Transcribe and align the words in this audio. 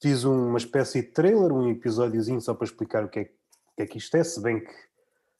fiz 0.00 0.24
uma 0.24 0.58
espécie 0.58 1.02
de 1.02 1.08
trailer, 1.08 1.52
um 1.52 1.68
episódiozinho 1.70 2.40
só 2.40 2.54
para 2.54 2.64
explicar 2.64 3.04
o 3.04 3.08
que 3.08 3.20
é, 3.20 3.22
o 3.22 3.76
que, 3.76 3.82
é 3.82 3.86
que 3.86 3.98
isto 3.98 4.16
é, 4.16 4.24
se 4.24 4.40
bem 4.40 4.60
que 4.60 4.72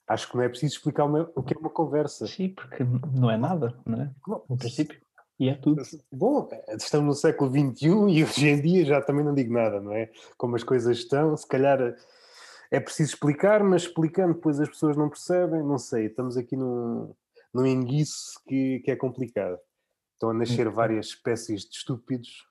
acho 0.09 0.31
que 0.31 0.37
não 0.37 0.43
é 0.43 0.49
preciso 0.49 0.77
explicar 0.77 1.05
uma, 1.05 1.31
o 1.35 1.43
que 1.43 1.55
é 1.55 1.59
uma 1.59 1.71
conversa. 1.71 2.27
Sim, 2.27 2.49
porque 2.49 2.83
não 3.15 3.31
é 3.31 3.37
nada, 3.37 3.79
não 3.85 4.01
é? 4.01 4.11
No 4.27 4.57
princípio. 4.57 4.99
E 5.39 5.49
é 5.49 5.55
tudo. 5.55 5.83
Bom, 6.11 6.49
estamos 6.77 7.07
no 7.07 7.15
século 7.15 7.51
XXI 7.51 7.87
e 7.87 8.25
hoje 8.25 8.49
em 8.49 8.61
dia 8.61 8.85
já 8.85 9.01
também 9.01 9.25
não 9.25 9.35
digo 9.35 9.53
nada, 9.53 9.81
não 9.81 9.93
é? 9.93 10.11
Como 10.37 10.57
as 10.57 10.65
coisas 10.65 10.99
estão, 10.99 11.37
se 11.37 11.47
calhar 11.47 11.95
é 12.71 12.81
preciso 12.81 13.13
explicar, 13.13 13.63
mas 13.63 13.83
explicando 13.83 14.35
depois 14.35 14.59
as 14.59 14.69
pessoas 14.69 14.97
não 14.97 15.09
percebem, 15.09 15.63
não 15.63 15.79
sei, 15.79 16.07
estamos 16.07 16.37
aqui 16.37 16.57
num, 16.57 17.15
num 17.55 17.67
enguiço 17.67 18.41
que, 18.49 18.81
que 18.81 18.91
é 18.91 18.97
complicado. 18.97 19.59
Estão 20.15 20.31
a 20.31 20.35
nascer 20.35 20.69
várias 20.69 21.07
espécies 21.07 21.63
de 21.63 21.77
estúpidos 21.77 22.49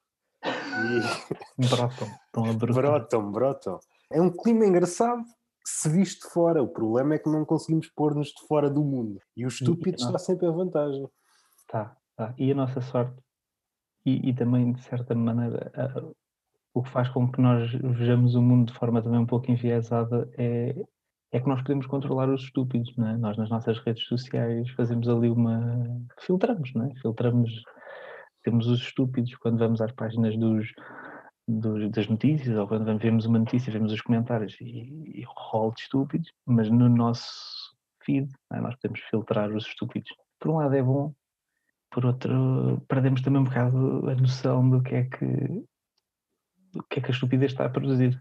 e... 0.78 1.68
brotam, 1.70 2.07
estão 2.25 2.46
a 2.46 2.54
brotar. 2.54 2.73
brotam, 2.73 3.32
brotam. 3.32 3.80
É 4.12 4.22
um 4.22 4.31
clima 4.31 4.66
engraçado 4.66 5.23
se 5.66 5.90
visto 5.90 6.27
de 6.27 6.34
fora. 6.34 6.63
O 6.63 6.67
problema 6.67 7.16
é 7.16 7.20
que 7.20 7.30
não 7.30 7.44
conseguimos 7.44 7.88
pôr-nos 7.90 8.30
de 8.30 8.48
fora 8.48 8.70
do 8.70 8.84
mundo. 8.84 9.20
E 9.36 9.45
o 9.45 9.50
estúpido 9.50 9.98
está 9.98 10.17
sempre 10.17 10.48
a 10.48 10.52
vantagem. 10.52 11.08
Tá, 11.67 11.95
tá. 12.16 12.34
E 12.38 12.52
a 12.52 12.55
nossa 12.55 12.80
sorte, 12.80 13.22
e, 14.05 14.30
e 14.30 14.34
também, 14.34 14.72
de 14.72 14.81
certa 14.84 15.13
maneira, 15.13 15.72
uh, 15.98 16.16
o 16.73 16.84
que 16.84 16.89
faz 16.89 17.09
com 17.09 17.30
que 17.30 17.41
nós 17.41 17.70
vejamos 17.72 18.36
o 18.36 18.41
mundo 18.41 18.72
de 18.72 18.80
forma 18.80 19.02
também 19.02 19.20
um 19.20 19.25
pouco 19.25 19.52
enviesada 19.52 20.30
é, 20.38 20.73
é 21.34 21.39
que 21.39 21.48
nós 21.48 21.62
podemos 21.62 21.86
controlar 21.88 22.30
os 22.30 22.44
estúpidos, 22.44 22.95
não 22.95 23.08
é? 23.09 23.17
Nós 23.17 23.38
nas 23.38 23.50
nossas 23.50 23.78
redes 23.80 24.05
sociais 24.05 24.70
fazemos 24.72 25.09
ali 25.09 25.30
uma... 25.30 25.59
filtramos, 26.20 26.73
não 26.73 26.86
é? 26.86 26.95
Filtramos, 27.02 27.52
temos 28.48 28.66
os 28.68 28.80
estúpidos 28.80 29.36
quando 29.36 29.60
vamos 29.60 29.82
às 29.82 29.92
páginas 29.92 30.38
dos, 30.38 30.72
dos, 31.46 31.92
das 31.92 32.08
notícias 32.08 32.56
ou 32.58 32.66
quando 32.66 32.98
vemos 32.98 33.26
uma 33.26 33.40
notícia, 33.40 33.73
vemos 33.73 33.92
os 33.92 34.00
comentários 34.00 34.56
e, 34.62 35.20
e 35.20 35.26
de 35.76 35.81
estúpidos, 35.81 36.31
mas 36.45 36.70
no 36.70 36.88
nosso 36.88 37.76
feed 38.06 38.31
é? 38.54 38.62
nós 38.62 38.73
podemos 38.76 39.02
filtrar 39.09 39.52
os 39.52 39.66
estúpidos. 39.66 40.09
Por 40.39 40.52
um 40.52 40.58
lado 40.59 40.73
é 40.73 40.81
bom, 40.81 41.14
por 41.92 42.06
outro 42.06 42.81
perdemos 42.88 43.22
também 43.22 43.42
um 43.42 43.44
bocado 43.44 44.09
a 44.09 44.16
noção 44.16 44.70
do 44.70 44.82
que 44.82 44.95
é 44.95 45.04
que 45.04 45.66
o 46.73 46.84
que 46.89 47.00
é 47.00 47.02
que 47.02 47.08
a 47.08 47.14
estupidez 47.14 47.52
está 47.52 47.66
a 47.66 47.70
produzir. 47.70 48.17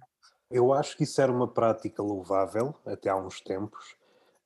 Eu 0.50 0.72
acho 0.72 0.96
que 0.96 1.04
isso 1.04 1.20
era 1.20 1.30
uma 1.30 1.46
prática 1.46 2.02
louvável 2.02 2.74
até 2.84 3.10
há 3.10 3.16
uns 3.16 3.40
tempos. 3.40 3.94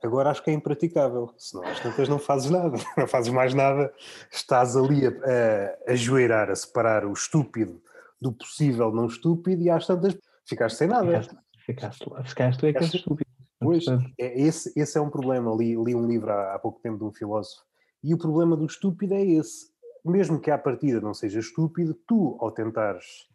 Agora 0.02 0.30
acho 0.30 0.42
que 0.42 0.50
é 0.50 0.54
impraticável, 0.54 1.32
senão 1.36 1.64
às 1.64 1.80
tantas 1.80 2.08
não 2.08 2.18
fazes 2.18 2.50
nada, 2.50 2.78
não 2.96 3.06
fazes 3.06 3.30
mais 3.30 3.52
nada, 3.52 3.92
estás 4.30 4.76
ali 4.76 5.06
a, 5.06 5.10
a, 5.10 5.92
a 5.92 5.94
joeirar, 5.94 6.50
a 6.50 6.56
separar 6.56 7.04
o 7.04 7.12
estúpido 7.12 7.82
do 8.20 8.32
possível 8.32 8.90
não 8.92 9.06
estúpido 9.06 9.62
e 9.62 9.70
às 9.70 9.86
tantas 9.86 10.16
ficaste 10.46 10.76
sem 10.76 10.88
nada. 10.88 11.06
Ficaste, 11.06 11.36
ficaste, 11.66 12.04
ficaste 12.24 12.58
tu 12.58 12.66
é 12.66 12.72
que 12.72 12.78
és 12.78 12.94
estúpido. 12.94 13.30
Pois, 13.60 13.84
é, 14.18 14.40
esse, 14.40 14.72
esse 14.74 14.96
é 14.96 15.00
um 15.00 15.10
problema. 15.10 15.54
Li, 15.54 15.76
li 15.76 15.94
um 15.94 16.06
livro 16.06 16.32
há, 16.32 16.54
há 16.54 16.58
pouco 16.58 16.80
tempo 16.80 16.96
de 16.96 17.04
um 17.04 17.12
filósofo 17.12 17.62
e 18.02 18.14
o 18.14 18.18
problema 18.18 18.56
do 18.56 18.64
estúpido 18.64 19.14
é 19.14 19.22
esse. 19.22 19.70
Mesmo 20.02 20.40
que 20.40 20.50
à 20.50 20.56
partida 20.56 20.98
não 20.98 21.12
seja 21.12 21.40
estúpido, 21.40 21.94
tu, 22.06 22.38
ao 22.40 22.50
tentares 22.50 23.28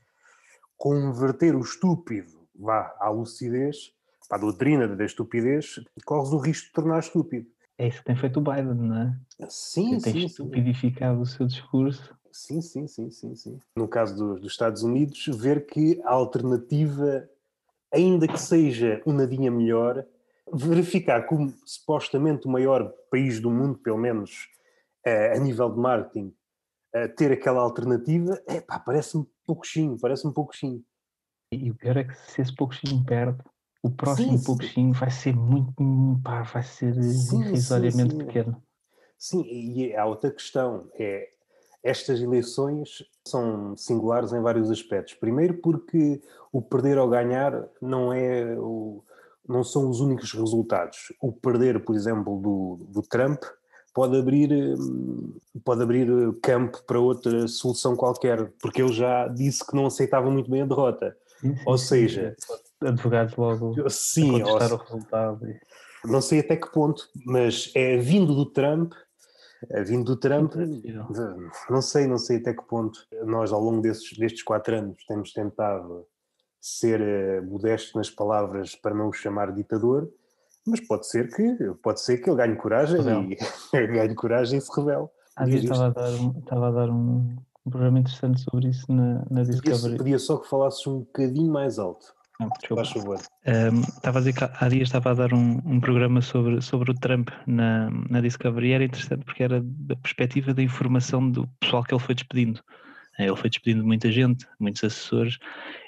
converter 0.76 1.56
o 1.56 1.62
estúpido 1.62 2.46
vá 2.56 2.96
à 3.00 3.10
lucidez, 3.10 3.94
para 4.28 4.38
a 4.38 4.42
doutrina 4.42 4.88
da 4.88 5.06
estupidez, 5.06 5.80
corres 6.06 6.32
o 6.32 6.38
risco 6.38 6.68
de 6.68 6.74
tornar 6.74 7.00
estúpido. 7.00 7.48
É 7.78 7.88
isso 7.88 8.00
que 8.00 8.06
tem 8.06 8.16
feito 8.16 8.40
o 8.40 8.44
Biden, 8.44 8.76
não 8.76 8.98
é? 8.98 9.48
Sim, 9.50 10.00
tem 10.00 10.14
sim. 10.14 10.26
estupidificado 10.26 11.18
sim. 11.18 11.22
o 11.22 11.26
seu 11.26 11.48
discurso. 11.48 12.16
Sim, 12.32 12.62
sim, 12.62 12.88
sim, 12.88 13.10
sim, 13.10 13.36
sim. 13.36 13.60
No 13.76 13.88
caso 13.88 14.16
do, 14.16 14.40
dos 14.40 14.52
Estados 14.52 14.84
Unidos, 14.84 15.26
ver 15.38 15.66
que 15.66 16.02
a 16.04 16.12
alternativa, 16.12 17.30
ainda 17.94 18.28
que 18.28 18.40
seja 18.40 19.02
um 19.06 19.14
nadinha 19.14 19.52
melhor, 19.52 20.06
verificar 20.54 21.26
como 21.28 21.54
supostamente 21.66 22.48
o 22.48 22.52
maior 22.52 22.94
país 23.10 23.40
do 23.40 23.50
mundo, 23.50 23.78
pelo 23.78 23.98
menos 23.98 24.50
eh, 25.06 25.34
a 25.36 25.40
nível 25.40 25.70
de 25.70 25.80
marketing, 25.80 26.34
eh, 26.94 27.08
ter 27.08 27.32
aquela 27.32 27.62
alternativa, 27.62 28.42
é 28.48 28.62
pá, 28.62 28.80
parece-me 28.80 29.26
pouquinho, 29.46 29.98
parece-me 30.00 30.34
pouquinho. 30.34 30.84
E 31.52 31.72
o 31.72 31.76
pior 31.76 31.98
é 31.98 32.04
que 32.04 32.16
se 32.16 32.42
esse 32.42 32.54
pouquinho 32.54 33.04
perde, 33.06 33.38
o 33.86 33.90
próximo 33.92 34.38
sim, 34.40 34.44
pouquinho 34.44 34.94
vai 34.94 35.12
ser 35.12 35.36
muito, 35.36 36.20
pá, 36.24 36.42
vai 36.42 36.64
ser 36.64 36.96
irrisoriamente 36.98 38.16
pequeno. 38.16 38.60
Sim, 39.16 39.44
e 39.44 39.96
há 39.96 40.08
outra 40.08 40.32
questão, 40.32 40.90
é 40.98 41.30
estas 41.84 42.20
eleições 42.20 43.04
são 43.28 43.78
singulares 43.78 44.34
em 44.34 44.42
vários 44.42 44.72
aspectos. 44.72 45.14
Primeiro 45.14 45.62
porque 45.62 46.20
o 46.52 46.64
perder 46.64 46.98
ou 46.98 47.08
ganhar 47.08 47.70
não 47.80 48.12
é 48.12 48.58
o, 48.58 49.04
não 49.48 49.64
são 49.64 49.88
os 49.88 50.00
únicos 50.00 50.34
resultados. 50.34 51.14
O 51.22 51.32
perder, 51.32 51.86
por 51.86 51.96
exemplo, 51.96 52.42
do, 52.42 52.86
do 52.92 53.04
Trump 53.04 53.44
pode 53.94 54.18
abrir, 54.18 54.52
hum, 54.52 55.38
pode 55.64 55.84
abrir 55.84 56.08
campo 56.42 56.82
para 56.88 57.00
outra 57.00 57.48
solução 57.48 57.96
qualquer, 57.96 58.52
porque 58.60 58.82
ele 58.82 58.94
já 58.94 59.28
disse 59.28 59.64
que 59.64 59.76
não 59.76 59.86
aceitava 59.86 60.28
muito 60.32 60.50
bem 60.50 60.64
a 60.64 60.66
derrota. 60.66 61.16
Ou 61.68 61.78
seja, 61.78 62.36
advogados 62.82 63.36
logo 63.36 63.90
sim, 63.90 64.42
a 64.42 64.46
contestar 64.46 64.74
ou, 64.74 64.80
o 64.80 64.84
resultado. 64.84 65.48
Não 66.06 66.22
sei 66.22 66.40
até 66.40 66.56
que 66.56 66.72
ponto, 66.72 67.08
mas 67.26 67.72
é 67.76 67.98
vindo 67.98 68.36
do 68.36 68.46
Trump, 68.46 68.94
é 69.70 69.84
vindo 69.84 70.04
do 70.04 70.16
Trump, 70.16 70.54
não 71.70 71.82
sei, 71.82 72.08
não 72.08 72.18
sei 72.18 72.38
até 72.38 72.54
que 72.54 72.64
ponto. 72.64 73.00
Nós 73.24 73.52
ao 73.52 73.62
longo 73.62 73.82
desses, 73.82 74.18
destes 74.18 74.44
quatro 74.44 74.76
anos 74.76 75.04
temos 75.08 75.32
tentado 75.32 76.06
ser 76.62 77.00
uh, 77.00 77.46
modesto 77.46 77.98
nas 77.98 78.10
palavras 78.10 78.76
para 78.76 78.96
não 78.96 79.10
o 79.10 79.14
chamar 79.14 79.52
ditador, 79.54 80.10
mas 80.66 80.80
pode 80.80 81.08
ser 81.08 81.30
que, 81.30 81.56
pode 81.84 82.02
ser 82.02 82.18
que 82.18 82.30
ele 82.30 82.38
ganhe 82.38 82.56
coragem 82.56 83.00
e 83.32 83.36
ganhe 83.88 84.16
coragem 84.16 84.58
e 84.58 84.62
se 84.62 84.70
revele. 84.76 85.08
Há 85.36 85.46
dias 85.46 85.64
estava 85.64 85.86
a 85.86 85.90
dar, 85.90 86.10
um, 86.10 86.40
estava 86.40 86.68
a 86.68 86.72
dar 86.72 86.90
um, 86.90 87.36
um 87.66 87.70
programa 87.70 88.00
interessante 88.00 88.42
sobre 88.42 88.70
isso 88.70 88.92
na, 88.92 89.24
na 89.30 89.44
Discovery. 89.44 89.98
Pedia 89.98 90.18
só 90.18 90.38
que 90.38 90.50
falasses 90.50 90.86
um 90.88 91.00
bocadinho 91.00 91.52
mais 91.52 91.78
alto. 91.78 92.15
Não, 92.40 92.50
Faz 92.76 92.90
favor. 92.90 93.20
Um, 93.46 93.80
estava 93.82 94.18
a 94.18 94.22
dizer 94.22 94.34
que 94.34 94.44
há 94.44 94.70
dias 94.70 94.90
estava 94.90 95.12
a 95.12 95.14
dar 95.14 95.34
um, 95.34 95.62
um 95.66 95.80
programa 95.80 96.22
sobre, 96.22 96.62
sobre 96.62 96.92
o 96.92 96.94
Trump 96.94 97.30
na, 97.48 97.90
na 98.10 98.22
Discovery 98.22 98.68
e 98.68 98.72
era 98.74 98.84
interessante 98.84 99.24
porque 99.24 99.44
era 99.44 99.62
da 99.64 99.96
perspectiva 99.96 100.54
da 100.54 100.62
informação 100.62 101.30
do 101.30 101.48
pessoal 101.60 101.84
que 101.84 101.94
ele 101.94 102.02
foi 102.02 102.16
despedindo. 102.16 102.62
Ele 103.18 103.36
foi 103.36 103.50
despedindo 103.50 103.86
muita 103.86 104.12
gente, 104.12 104.46
muitos 104.60 104.84
assessores, 104.84 105.38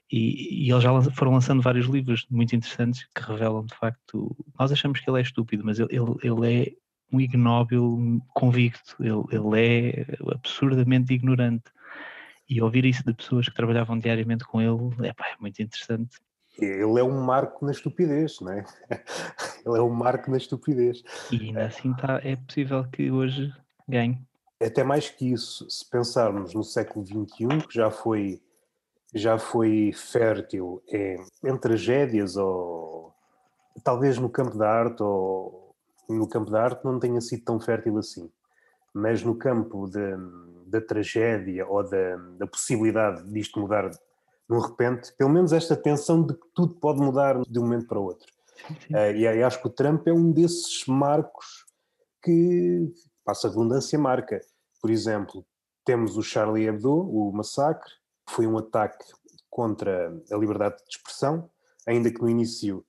e, 0.09 0.65
e 0.65 0.71
eles 0.71 0.83
já 0.83 1.01
foram 1.11 1.33
lançando 1.33 1.61
vários 1.61 1.87
livros 1.87 2.25
muito 2.29 2.55
interessantes 2.55 3.05
que 3.13 3.21
revelam 3.21 3.65
de 3.65 3.75
facto. 3.75 4.35
Nós 4.57 4.71
achamos 4.71 5.01
que 5.01 5.09
ele 5.09 5.19
é 5.19 5.21
estúpido, 5.21 5.63
mas 5.65 5.79
ele, 5.79 5.89
ele, 5.91 6.15
ele 6.23 6.61
é 6.61 6.71
um 7.11 7.19
ignóbil 7.19 8.21
convicto, 8.33 8.95
ele, 9.01 9.23
ele 9.31 9.59
é 9.59 10.05
absurdamente 10.33 11.13
ignorante. 11.13 11.65
E 12.49 12.61
ouvir 12.61 12.85
isso 12.85 13.03
de 13.05 13.13
pessoas 13.13 13.49
que 13.49 13.55
trabalhavam 13.55 13.99
diariamente 13.99 14.45
com 14.45 14.61
ele 14.61 14.77
é 15.05 15.13
muito 15.41 15.61
interessante. 15.61 16.17
Ele 16.59 16.99
é 16.99 17.03
um 17.03 17.21
marco 17.21 17.65
na 17.65 17.71
estupidez, 17.71 18.39
não 18.41 18.51
é? 18.51 18.65
Ele 19.65 19.77
é 19.77 19.81
um 19.81 19.89
marco 19.89 20.31
na 20.31 20.37
estupidez. 20.37 21.03
E 21.31 21.47
ainda 21.47 21.65
assim 21.65 21.93
tá, 21.93 22.19
é 22.23 22.35
possível 22.35 22.83
que 22.91 23.11
hoje 23.11 23.53
ganhe. 23.87 24.19
Até 24.59 24.83
mais 24.83 25.09
que 25.09 25.31
isso, 25.31 25.69
se 25.69 25.87
pensarmos 25.87 26.53
no 26.53 26.63
século 26.63 27.05
XXI, 27.05 27.67
que 27.67 27.75
já 27.75 27.91
foi 27.91 28.41
já 29.13 29.39
foi 29.39 29.91
fértil 29.93 30.83
em, 30.89 31.23
em 31.43 31.57
tragédias 31.57 32.35
ou 32.35 33.13
talvez 33.83 34.17
no 34.17 34.29
campo 34.29 34.57
da 34.57 34.69
arte 34.69 35.01
ou 35.01 35.75
no 36.09 36.27
campo 36.27 36.51
da 36.51 36.63
arte 36.63 36.83
não 36.83 36.99
tenha 36.99 37.21
sido 37.21 37.43
tão 37.43 37.59
fértil 37.59 37.97
assim, 37.97 38.29
mas 38.93 39.23
no 39.23 39.35
campo 39.35 39.89
da 40.65 40.81
tragédia 40.81 41.65
ou 41.67 41.83
da, 41.83 42.15
da 42.37 42.47
possibilidade 42.47 43.23
disto 43.31 43.59
mudar 43.59 43.89
de 44.49 44.59
repente, 44.59 45.13
pelo 45.17 45.29
menos 45.29 45.51
esta 45.51 45.75
tensão 45.75 46.25
de 46.25 46.33
que 46.33 46.47
tudo 46.53 46.75
pode 46.75 46.99
mudar 46.99 47.41
de 47.41 47.59
um 47.59 47.63
momento 47.63 47.87
para 47.87 47.99
o 47.99 48.03
outro. 48.03 48.27
Uh, 48.89 49.15
e 49.15 49.27
aí 49.27 49.43
acho 49.43 49.61
que 49.61 49.67
o 49.67 49.71
Trump 49.71 50.07
é 50.07 50.13
um 50.13 50.31
desses 50.31 50.85
marcos 50.87 51.65
que, 52.23 52.91
passa 53.23 53.47
a 53.47 53.49
redundância, 53.49 53.99
marca. 53.99 54.41
Por 54.81 54.89
exemplo, 54.89 55.45
temos 55.85 56.17
o 56.17 56.23
Charlie 56.23 56.67
Hebdo, 56.67 56.93
o 56.93 57.31
massacre, 57.31 57.91
foi 58.29 58.47
um 58.47 58.57
ataque 58.57 59.05
contra 59.49 60.13
a 60.31 60.37
liberdade 60.37 60.77
de 60.77 60.97
expressão, 60.97 61.49
ainda 61.85 62.11
que 62.11 62.21
no 62.21 62.29
início 62.29 62.85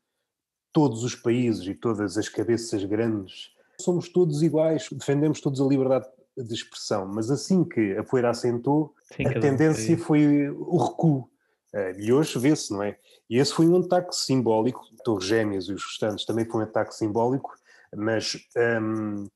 todos 0.72 1.02
os 1.02 1.14
países 1.14 1.66
e 1.66 1.74
todas 1.74 2.16
as 2.16 2.28
cabeças 2.28 2.84
grandes 2.84 3.50
somos 3.80 4.08
todos 4.08 4.42
iguais, 4.42 4.88
defendemos 4.90 5.40
todos 5.40 5.60
a 5.60 5.64
liberdade 5.64 6.06
de 6.36 6.54
expressão, 6.54 7.06
mas 7.06 7.30
assim 7.30 7.64
que 7.64 7.96
a 7.96 8.02
poeira 8.02 8.30
assentou, 8.30 8.94
Sim, 9.16 9.26
a 9.26 9.40
tendência 9.40 9.96
foi 9.96 10.50
o 10.50 10.76
recuo. 10.76 11.28
Eh, 11.74 11.94
e 11.98 12.12
hoje 12.12 12.38
vê-se, 12.38 12.72
não 12.72 12.82
é? 12.82 12.98
E 13.28 13.38
esse 13.38 13.52
foi 13.52 13.66
um 13.66 13.78
ataque 13.80 14.14
simbólico, 14.14 14.84
Torres 15.04 15.26
Gêmeas 15.26 15.66
e 15.66 15.72
os 15.72 15.84
restantes 15.84 16.24
também 16.24 16.44
foi 16.44 16.60
um 16.60 16.64
ataque 16.64 16.94
simbólico, 16.94 17.54
mas 17.94 18.36
um, 18.82 19.26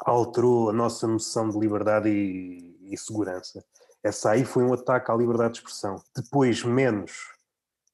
alterou 0.00 0.70
a 0.70 0.72
nossa 0.72 1.06
noção 1.06 1.48
de 1.48 1.58
liberdade 1.58 2.08
e, 2.08 2.76
e 2.92 2.96
segurança. 2.96 3.64
Essa 4.02 4.30
aí 4.30 4.44
foi 4.44 4.64
um 4.64 4.72
ataque 4.72 5.10
à 5.10 5.14
liberdade 5.14 5.54
de 5.54 5.58
expressão. 5.60 6.02
Depois, 6.14 6.64
menos, 6.64 7.12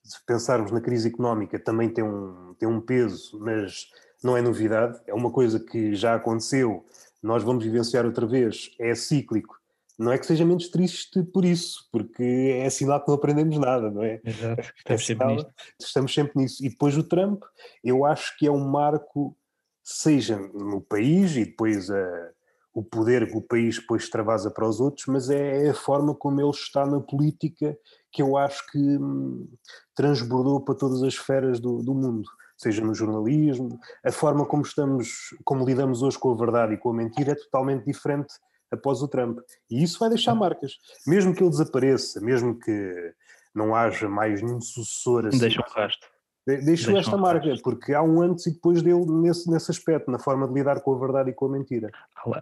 se 0.02 0.24
pensarmos 0.24 0.70
na 0.70 0.80
crise 0.80 1.08
económica, 1.08 1.58
também 1.58 1.88
tem 1.90 2.02
um, 2.02 2.54
tem 2.58 2.68
um 2.68 2.80
peso, 2.80 3.38
mas 3.40 3.90
não 4.22 4.36
é 4.36 4.40
novidade, 4.40 5.00
é 5.06 5.14
uma 5.14 5.30
coisa 5.30 5.60
que 5.60 5.94
já 5.94 6.14
aconteceu, 6.14 6.84
nós 7.22 7.42
vamos 7.42 7.64
vivenciar 7.64 8.06
outra 8.06 8.26
vez, 8.26 8.74
é 8.78 8.94
cíclico. 8.94 9.57
Não 9.98 10.12
é 10.12 10.18
que 10.18 10.26
seja 10.26 10.44
menos 10.44 10.68
triste 10.68 11.22
por 11.24 11.44
isso, 11.44 11.88
porque 11.90 12.22
é 12.62 12.70
sinal 12.70 13.00
que 13.02 13.08
não 13.08 13.16
aprendemos 13.16 13.58
nada, 13.58 13.90
não 13.90 14.02
é? 14.04 14.20
Exato, 14.24 14.60
É 14.60 14.94
estamos 14.94 15.06
sempre 15.06 15.24
sinal- 15.26 15.34
nisto. 15.34 15.52
estamos 15.80 16.14
sempre 16.14 16.32
nisso. 16.36 16.64
E 16.64 16.68
depois 16.68 16.96
o 16.96 17.02
Trump, 17.02 17.42
eu 17.82 18.04
acho 18.04 18.36
que 18.38 18.46
é 18.46 18.50
um 18.50 18.64
marco, 18.68 19.36
seja 19.82 20.38
no 20.38 20.80
país 20.80 21.34
e 21.36 21.44
depois 21.46 21.90
a- 21.90 22.30
o 22.72 22.82
poder 22.84 23.26
que 23.28 23.36
o 23.36 23.40
país 23.42 23.80
depois 23.80 24.04
extravasa 24.04 24.52
para 24.52 24.68
os 24.68 24.78
outros, 24.78 25.06
mas 25.08 25.30
é 25.30 25.70
a 25.70 25.74
forma 25.74 26.14
como 26.14 26.40
ele 26.40 26.50
está 26.50 26.86
na 26.86 27.00
política 27.00 27.76
que 28.12 28.22
eu 28.22 28.36
acho 28.36 28.64
que 28.70 28.78
hum, 28.78 29.48
transbordou 29.96 30.60
para 30.60 30.76
todas 30.76 31.02
as 31.02 31.14
esferas 31.14 31.58
do, 31.58 31.82
do 31.82 31.92
mundo, 31.92 32.28
seja 32.56 32.84
no 32.84 32.94
jornalismo, 32.94 33.80
a 34.04 34.12
forma 34.12 34.46
como 34.46 34.62
estamos, 34.62 35.34
como 35.44 35.64
lidamos 35.66 36.02
hoje 36.02 36.16
com 36.18 36.30
a 36.30 36.36
verdade 36.36 36.74
e 36.74 36.78
com 36.78 36.90
a 36.90 36.94
mentira 36.94 37.32
é 37.32 37.34
totalmente 37.34 37.84
diferente 37.84 38.32
após 38.70 39.02
o 39.02 39.08
Trump. 39.08 39.38
E 39.70 39.82
isso 39.82 39.98
vai 39.98 40.08
deixar 40.08 40.34
marcas. 40.34 40.72
Mesmo 41.06 41.34
que 41.34 41.42
ele 41.42 41.50
desapareça, 41.50 42.20
mesmo 42.20 42.58
que 42.58 43.14
não 43.54 43.74
haja 43.74 44.08
mais 44.08 44.42
nenhum 44.42 44.60
sucessor 44.60 45.26
assim, 45.26 45.38
Deixa 45.38 45.60
um 45.60 45.70
rastro. 45.70 46.08
de- 46.46 46.56
Deixou 46.64 46.92
Deixam 46.94 46.96
esta 46.96 47.16
marca, 47.16 47.52
porque 47.62 47.92
há 47.92 48.02
um 48.02 48.22
antes 48.22 48.46
e 48.46 48.52
depois 48.52 48.80
dele 48.82 49.04
nesse, 49.06 49.50
nesse 49.50 49.70
aspecto, 49.70 50.10
na 50.10 50.18
forma 50.18 50.46
de 50.48 50.54
lidar 50.54 50.80
com 50.80 50.94
a 50.94 50.98
verdade 50.98 51.30
e 51.30 51.32
com 51.34 51.46
a 51.46 51.50
mentira. 51.50 51.90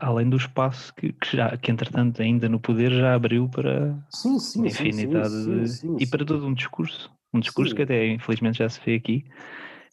Além 0.01 0.29
do 0.29 0.37
espaço 0.37 0.95
que, 0.95 1.13
que 1.13 1.37
já, 1.37 1.57
que 1.57 1.71
entretanto 1.71 2.23
ainda 2.23 2.49
no 2.49 2.61
poder 2.61 2.91
já 2.93 3.15
abriu 3.15 3.49
para 3.49 3.97
Sim, 4.11 4.39
sim, 4.39 4.61
uma 4.61 4.69
sim, 4.71 4.75
sim, 4.77 4.89
infinidade 4.89 5.35
sim, 5.35 5.45
de, 5.63 5.69
sim, 5.69 5.97
e 5.97 6.05
sim. 6.05 6.11
para 6.11 6.25
todo 6.25 6.47
um 6.47 6.55
discurso, 6.55 7.11
um 7.33 7.41
discurso 7.41 7.71
Sim. 7.71 7.77
que 7.77 7.83
até 7.83 8.07
infelizmente 8.07 8.59
já 8.59 8.69
se 8.69 8.81
vê 8.85 8.95
aqui, 8.95 9.25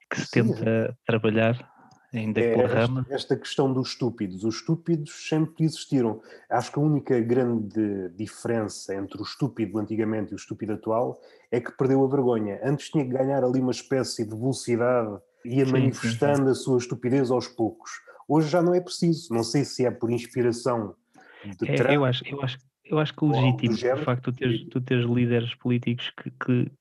que 0.09 0.19
se 0.19 0.27
Sim. 0.27 0.43
tenta 0.53 0.95
trabalhar 1.07 1.72
ainda 2.13 2.39
É 2.39 2.53
esta, 2.59 2.75
rama. 2.79 3.05
esta 3.09 3.35
questão 3.35 3.71
dos 3.73 3.89
estúpidos. 3.89 4.43
Os 4.43 4.55
estúpidos 4.55 5.27
sempre 5.27 5.65
existiram. 5.65 6.21
Acho 6.49 6.71
que 6.71 6.79
a 6.79 6.81
única 6.81 7.19
grande 7.21 8.09
diferença 8.15 8.93
entre 8.95 9.19
o 9.19 9.23
estúpido 9.23 9.79
antigamente 9.79 10.31
e 10.31 10.35
o 10.35 10.37
estúpido 10.37 10.73
atual 10.73 11.19
é 11.51 11.59
que 11.59 11.71
perdeu 11.71 12.03
a 12.03 12.07
vergonha. 12.07 12.59
Antes 12.63 12.89
tinha 12.89 13.03
que 13.03 13.11
ganhar 13.11 13.43
ali 13.43 13.59
uma 13.59 13.71
espécie 13.71 14.23
de 14.23 14.35
velocidade, 14.35 15.17
ia 15.45 15.65
Sim, 15.65 15.65
sim, 15.65 15.71
manifestando 15.71 16.49
a 16.49 16.55
sua 16.55 16.77
estupidez 16.77 17.31
aos 17.31 17.47
poucos. 17.47 17.91
Hoje 18.27 18.47
já 18.49 18.61
não 18.61 18.73
é 18.73 18.79
preciso. 18.81 19.33
Não 19.33 19.43
sei 19.43 19.65
se 19.65 19.85
é 19.85 19.91
por 19.91 20.09
inspiração 20.11 20.95
de 21.43 21.69
É, 21.69 21.75
Trump. 21.75 21.91
eu, 21.91 22.05
acho, 22.05 22.25
eu, 22.27 22.41
acho, 22.41 22.57
eu 22.85 22.99
acho 22.99 23.13
que 23.15 23.25
legítimo 23.25 23.73
o 23.73 23.77
género. 23.77 24.03
facto 24.05 24.31
de 24.31 24.37
tu 24.37 24.39
teres, 24.39 24.69
tu 24.69 24.81
teres 24.81 25.05
líderes 25.05 25.53
políticos 25.55 26.09
que, 26.21 26.31
que, 26.31 26.71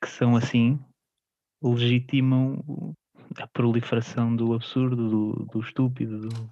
que 0.00 0.08
são 0.08 0.36
assim, 0.36 0.78
legitimam 1.62 2.62
a 3.38 3.46
proliferação 3.46 4.34
do 4.34 4.54
absurdo, 4.54 5.08
do, 5.08 5.46
do 5.52 5.60
estúpido, 5.60 6.20
do- 6.20 6.50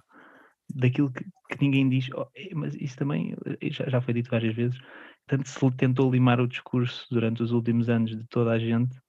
daquilo 0.75 1.11
que, 1.11 1.23
que 1.23 1.61
ninguém 1.61 1.89
diz. 1.89 2.09
Oh, 2.15 2.27
é, 2.35 2.53
mas 2.53 2.75
isso 2.75 2.95
também 2.97 3.35
eh, 3.45 3.69
já, 3.71 3.89
já 3.89 4.01
foi 4.01 4.13
dito 4.13 4.29
várias 4.29 4.55
vezes. 4.55 4.79
Tanto 5.27 5.47
se 5.47 5.71
tentou 5.71 6.11
limar 6.11 6.39
o 6.39 6.47
discurso 6.47 7.05
durante 7.11 7.43
os 7.43 7.51
últimos 7.51 7.89
anos 7.89 8.11
de 8.17 8.25
toda 8.27 8.51
a 8.51 8.59
gente 8.59 8.99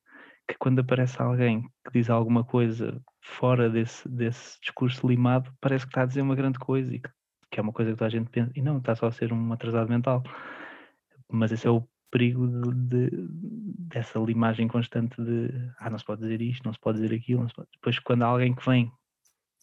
que 0.47 0.57
quando 0.59 0.81
aparece 0.81 1.21
alguém 1.21 1.63
que 1.63 1.93
diz 1.93 2.11
alguma 2.11 2.45
coisa 2.45 3.01
fora 3.21 3.71
desse, 3.71 4.09
desse 4.09 4.59
discurso 4.61 5.07
limado, 5.07 5.53
parece 5.61 5.85
que 5.85 5.91
está 5.91 6.03
a 6.03 6.07
dizer 6.07 6.23
uma 6.23 6.35
grande 6.35 6.59
coisa 6.59 6.95
e 6.95 7.01
que, 7.01 7.09
que 7.51 7.61
é 7.61 7.63
uma 7.63 7.73
coisa 7.73 7.93
que 7.93 7.97
toda 7.97 8.09
a 8.09 8.11
gente 8.11 8.31
pensa, 8.31 8.51
e 8.55 8.63
não, 8.63 8.79
está 8.79 8.95
só 8.95 9.07
a 9.07 9.13
ser 9.13 9.33
um 9.33 9.53
atrasado 9.53 9.89
mental. 9.89 10.23
Mas 11.31 11.53
esse 11.53 11.67
é 11.67 11.71
o 11.71 11.87
perigo 12.13 12.47
de, 12.47 13.11
de- 13.11 13.29
dessa 13.89 14.19
limagem 14.21 14.69
constante 14.69 15.21
de 15.21 15.51
ah, 15.81 15.91
não 15.91 15.99
se 15.99 16.05
pode 16.05 16.21
dizer 16.21 16.41
isto, 16.41 16.65
não 16.65 16.73
se 16.73 16.79
pode 16.79 17.01
dizer 17.01 17.15
aquilo, 17.17 17.47
pode... 17.57 17.69
depois 17.73 17.99
quando 17.99 18.23
há 18.23 18.27
alguém 18.27 18.55
que 18.55 18.65
vem, 18.65 18.93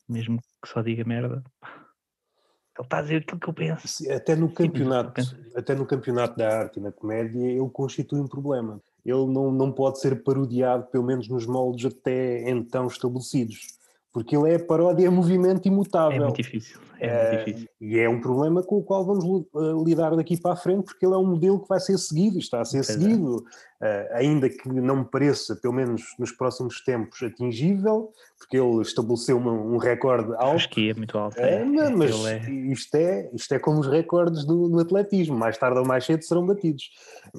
mesmo 0.10 0.42
que 0.62 0.68
só 0.68 0.82
diga 0.82 1.06
merda, 1.06 1.44
ele 1.64 2.86
está 2.86 2.98
a 2.98 3.02
dizer 3.02 3.18
aquilo 3.18 3.40
que 3.40 3.50
eu 3.50 3.54
penso. 3.54 4.12
Até 4.12 4.36
no 4.36 4.48
mas 4.48 4.56
campeonato, 4.56 5.22
até 5.56 5.76
no 5.76 5.86
campeonato 5.86 6.38
da 6.38 6.60
arte 6.62 6.80
e 6.80 6.82
na 6.82 6.92
comédia, 6.92 7.46
ele 7.46 7.70
constitui 7.70 8.20
um 8.20 8.28
problema. 8.28 8.82
Ele 9.06 9.26
não, 9.28 9.52
não 9.52 9.72
pode 9.72 10.00
ser 10.00 10.24
parodiado, 10.24 10.88
pelo 10.88 11.06
menos 11.06 11.28
nos 11.30 11.46
moldes 11.46 11.86
até 11.94 12.50
então 12.50 12.88
estabelecidos, 12.88 13.79
porque 14.12 14.36
ele 14.36 14.52
é 14.52 14.56
a 14.56 14.60
paródia 14.66 15.10
movimento 15.12 15.66
É 15.68 15.72
imutável. 15.72 16.24
muito 16.24 16.36
difícil, 16.38 16.80
é 17.00 17.08
Eh, 17.08 17.32
muito 17.32 17.46
difícil. 17.46 17.70
E 17.80 18.00
é 18.00 18.10
um 18.10 18.20
problema 18.20 18.64
com 18.64 18.78
o 18.78 18.84
qual 18.84 19.06
vamos 19.06 19.24
eh, 19.56 19.84
lidar 19.86 20.16
daqui 20.16 20.36
para 20.36 20.54
a 20.54 20.56
frente, 20.56 20.86
porque 20.86 21.06
ele 21.06 21.14
é 21.14 21.18
um 21.18 21.26
modelo 21.26 21.60
que 21.62 21.68
vai 21.70 21.80
ser 21.80 21.98
seguido 21.98 22.40
está 22.40 22.60
a 22.62 22.66
ser 22.66 22.80
é. 22.80 22.84
seguido, 22.84 23.44
eh, 23.82 24.10
ainda 24.14 24.50
que 24.50 24.68
não 24.68 24.98
me 24.98 25.06
pareça, 25.06 25.56
pelo 25.56 25.74
menos 25.76 26.02
nos 26.18 26.32
próximos 26.32 26.84
tempos, 26.84 27.22
atingível, 27.22 28.12
porque 28.38 28.58
ele 28.58 28.82
estabeleceu 28.82 29.38
uma- 29.38 29.52
um 29.54 29.78
recorde 29.78 30.32
alto. 30.34 30.56
Acho 30.56 30.70
que 30.70 30.90
é 30.90 30.94
muito 30.96 31.18
alto. 31.18 31.38
É, 31.40 31.62
é, 31.62 31.90
mas 31.92 32.26
é- 32.26 32.50
isto, 32.52 32.96
é, 32.96 33.30
isto 33.34 33.54
é 33.54 33.60
como 33.60 33.80
os 33.80 33.88
recordes 33.88 34.44
do, 34.46 34.68
no 34.68 34.80
atletismo, 34.80 35.38
mais 35.38 35.58
tarde 35.58 35.78
ou 35.80 35.86
mais 35.86 36.04
cedo 36.06 36.24
serão 36.24 36.46
batidos. 36.46 36.90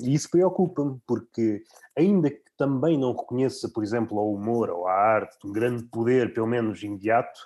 E 0.00 0.14
isso 0.14 0.30
preocupa-me, 0.30 0.96
porque 1.06 1.62
ainda 1.98 2.30
que 2.30 2.40
também 2.60 2.98
não 2.98 3.16
reconheça, 3.16 3.70
por 3.70 3.82
exemplo, 3.82 4.18
ao 4.18 4.34
humor 4.34 4.68
ou 4.68 4.86
à 4.86 4.92
arte 4.92 5.38
um 5.46 5.50
grande 5.50 5.82
poder, 5.84 6.34
pelo 6.34 6.46
menos 6.46 6.82
imediato, 6.82 7.40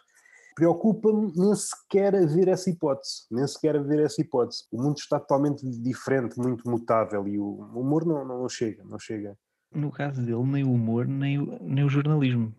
preocupa-me 0.57 1.33
nem 1.37 1.55
sequer 1.55 2.17
haver 2.17 2.49
essa 2.49 2.69
hipótese, 2.69 3.27
nem 3.31 3.47
sequer 3.47 3.77
haver 3.77 4.01
essa 4.01 4.21
hipótese. 4.21 4.65
O 4.73 4.83
mundo 4.83 4.97
está 4.99 5.21
totalmente 5.21 5.65
diferente, 5.81 6.37
muito 6.37 6.69
mutável 6.69 7.29
e 7.29 7.39
o 7.39 7.61
humor 7.77 8.05
não, 8.05 8.25
não 8.25 8.49
chega, 8.49 8.83
não 8.83 8.99
chega. 8.99 9.39
no 9.73 9.93
caso 9.93 10.21
dele, 10.21 10.43
nem 10.43 10.65
o 10.65 10.73
humor, 10.73 11.07
nem 11.07 11.39
o, 11.39 11.63
nem 11.63 11.85
o 11.85 11.89
jornalismo, 11.89 12.53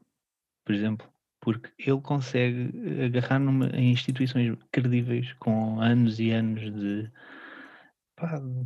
por 0.66 0.74
exemplo. 0.74 1.06
Porque 1.42 1.70
ele 1.78 2.00
consegue 2.00 3.04
agarrar 3.04 3.40
numa, 3.40 3.68
em 3.68 3.92
instituições 3.92 4.58
credíveis 4.72 5.34
com 5.34 5.82
anos 5.82 6.22
e 6.22 6.32
anos 6.32 6.62
de, 6.74 7.12
pá, 8.16 8.40
de 8.40 8.66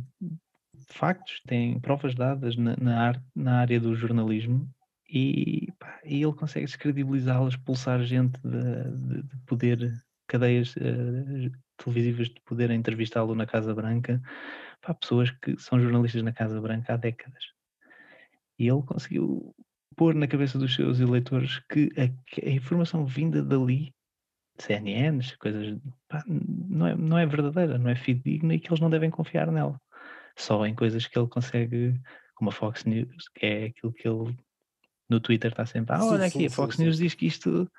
factos, 0.94 1.40
tem 1.46 1.78
provas 1.80 2.14
dadas 2.14 2.56
na, 2.56 2.76
na, 2.76 3.00
arte, 3.00 3.24
na 3.34 3.60
área 3.60 3.80
do 3.80 3.94
jornalismo 3.94 4.68
e, 5.08 5.68
pá, 5.78 6.00
e 6.04 6.22
ele 6.22 6.32
consegue 6.32 6.66
descredibilizá-las, 6.66 7.54
expulsar 7.54 8.02
gente 8.02 8.38
de, 8.42 8.84
de- 8.90 9.22
de 9.22 9.36
poder, 9.46 9.92
cadeias 10.26 10.74
eh, 10.76 11.50
televisivas 11.76 12.28
de 12.28 12.40
poder 12.42 12.70
a 12.70 12.74
entrevistá-lo 12.74 13.34
na 13.34 13.46
Casa 13.46 13.74
Branca, 13.74 14.20
pá, 14.80 14.94
pessoas 14.94 15.30
que 15.30 15.56
são 15.58 15.80
jornalistas 15.80 16.22
na 16.22 16.32
Casa 16.32 16.60
Branca 16.60 16.94
há 16.94 16.96
décadas. 16.96 17.44
E 18.58 18.68
ele 18.68 18.82
conseguiu 18.82 19.54
pôr 19.96 20.14
na 20.14 20.28
cabeça 20.28 20.58
dos 20.58 20.74
seus 20.74 21.00
eleitores 21.00 21.58
que 21.70 21.88
a, 21.96 22.46
a 22.46 22.50
informação 22.50 23.04
vinda 23.04 23.42
dali, 23.42 23.92
CNNs, 24.58 25.36
coisas, 25.36 25.78
pá, 26.08 26.22
não, 26.26 26.86
é, 26.86 26.94
não 26.94 27.18
é 27.18 27.26
verdadeira, 27.26 27.78
não 27.78 27.90
é 27.90 27.96
fidedigna 27.96 28.54
e 28.54 28.60
que 28.60 28.68
eles 28.68 28.80
não 28.80 28.90
devem 28.90 29.10
confiar 29.10 29.50
nela. 29.50 29.80
Só 30.40 30.64
em 30.66 30.74
coisas 30.74 31.06
que 31.06 31.18
ele 31.18 31.28
consegue, 31.28 32.00
como 32.34 32.48
a 32.48 32.52
Fox 32.52 32.84
News, 32.84 33.28
que 33.34 33.44
é 33.46 33.64
aquilo 33.66 33.92
que 33.92 34.08
ele 34.08 34.34
no 35.08 35.20
Twitter 35.20 35.50
está 35.50 35.66
sempre, 35.66 35.94
ah, 35.94 36.04
olha 36.04 36.28
sim, 36.28 36.38
aqui, 36.38 36.46
a 36.46 36.48
sim, 36.48 36.54
Fox 36.56 36.76
sim. 36.76 36.84
News 36.84 36.96
diz 36.96 37.14
que 37.14 37.26
isto. 37.26 37.70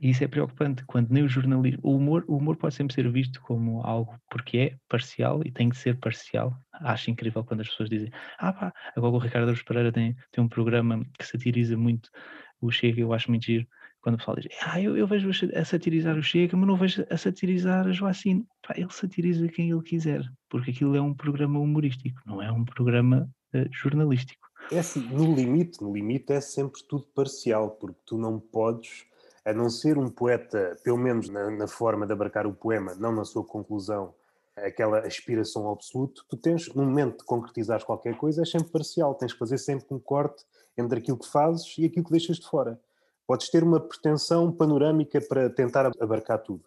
E 0.00 0.10
isso 0.10 0.24
é 0.24 0.26
preocupante, 0.26 0.84
quando 0.84 1.10
nem 1.10 1.22
o 1.22 1.28
jornalismo. 1.28 1.80
O 1.84 1.94
humor, 1.94 2.24
o 2.26 2.36
humor 2.36 2.56
pode 2.56 2.74
sempre 2.74 2.92
ser 2.94 3.08
visto 3.12 3.40
como 3.42 3.82
algo 3.82 4.18
porque 4.28 4.58
é 4.58 4.76
parcial 4.88 5.42
e 5.44 5.52
tem 5.52 5.68
que 5.68 5.76
ser 5.76 6.00
parcial. 6.00 6.58
Acho 6.72 7.10
incrível 7.10 7.44
quando 7.44 7.60
as 7.60 7.68
pessoas 7.68 7.88
dizem, 7.88 8.10
ah 8.38 8.52
pá, 8.52 8.72
agora 8.96 9.14
o 9.14 9.18
Ricardo 9.18 9.48
Aruz 9.48 9.62
Pereira 9.62 9.92
tem, 9.92 10.16
tem 10.32 10.42
um 10.42 10.48
programa 10.48 11.04
que 11.16 11.24
satiriza 11.24 11.76
muito 11.76 12.10
o 12.60 12.70
Chega, 12.72 13.00
eu 13.00 13.12
acho 13.12 13.30
muito 13.30 13.44
giro. 13.44 13.66
Quando 14.02 14.16
o 14.16 14.18
pessoal 14.18 14.36
diz, 14.36 14.48
ah, 14.62 14.80
eu, 14.80 14.96
eu 14.96 15.06
vejo 15.06 15.30
a 15.54 15.64
satirizar 15.64 16.18
o 16.18 16.22
Chega, 16.22 16.56
mas 16.56 16.66
não 16.66 16.76
vejo 16.76 17.06
a 17.08 17.16
satirizar 17.16 17.86
a 17.86 17.92
Joacine. 17.92 18.44
Pá, 18.66 18.74
ele 18.76 18.92
satiriza 18.92 19.46
quem 19.46 19.70
ele 19.70 19.82
quiser, 19.82 20.22
porque 20.50 20.72
aquilo 20.72 20.96
é 20.96 21.00
um 21.00 21.14
programa 21.14 21.60
humorístico, 21.60 22.20
não 22.26 22.42
é 22.42 22.50
um 22.50 22.64
programa 22.64 23.30
eh, 23.54 23.68
jornalístico. 23.70 24.42
É 24.72 24.80
assim, 24.80 25.00
no 25.08 25.32
limite, 25.34 25.80
no 25.80 25.92
limite 25.92 26.32
é 26.32 26.40
sempre 26.40 26.82
tudo 26.88 27.06
parcial, 27.14 27.70
porque 27.70 28.00
tu 28.04 28.18
não 28.18 28.40
podes, 28.40 29.04
a 29.44 29.52
não 29.52 29.70
ser 29.70 29.96
um 29.96 30.08
poeta, 30.08 30.76
pelo 30.82 30.98
menos 30.98 31.28
na, 31.28 31.48
na 31.50 31.68
forma 31.68 32.04
de 32.04 32.12
abarcar 32.12 32.44
o 32.44 32.52
poema, 32.52 32.96
não 32.96 33.12
na 33.12 33.24
sua 33.24 33.44
conclusão, 33.44 34.14
aquela 34.56 34.98
aspiração 35.06 35.66
ao 35.66 35.74
absoluto, 35.74 36.24
tu 36.28 36.36
tens, 36.36 36.74
no 36.74 36.84
momento 36.84 37.18
de 37.18 37.24
concretizares 37.24 37.84
qualquer 37.84 38.16
coisa, 38.16 38.42
é 38.42 38.44
sempre 38.44 38.70
parcial, 38.70 39.14
tens 39.14 39.32
que 39.32 39.38
fazer 39.38 39.58
sempre 39.58 39.86
um 39.90 40.00
corte 40.00 40.44
entre 40.76 40.98
aquilo 40.98 41.18
que 41.18 41.28
fazes 41.28 41.76
e 41.78 41.84
aquilo 41.84 42.04
que 42.04 42.10
deixas 42.10 42.38
de 42.38 42.48
fora. 42.48 42.80
Podes 43.32 43.48
ter 43.48 43.64
uma 43.64 43.80
pretensão 43.80 44.52
panorâmica 44.52 45.18
para 45.18 45.48
tentar 45.48 45.90
abarcar 45.98 46.36
tudo, 46.42 46.64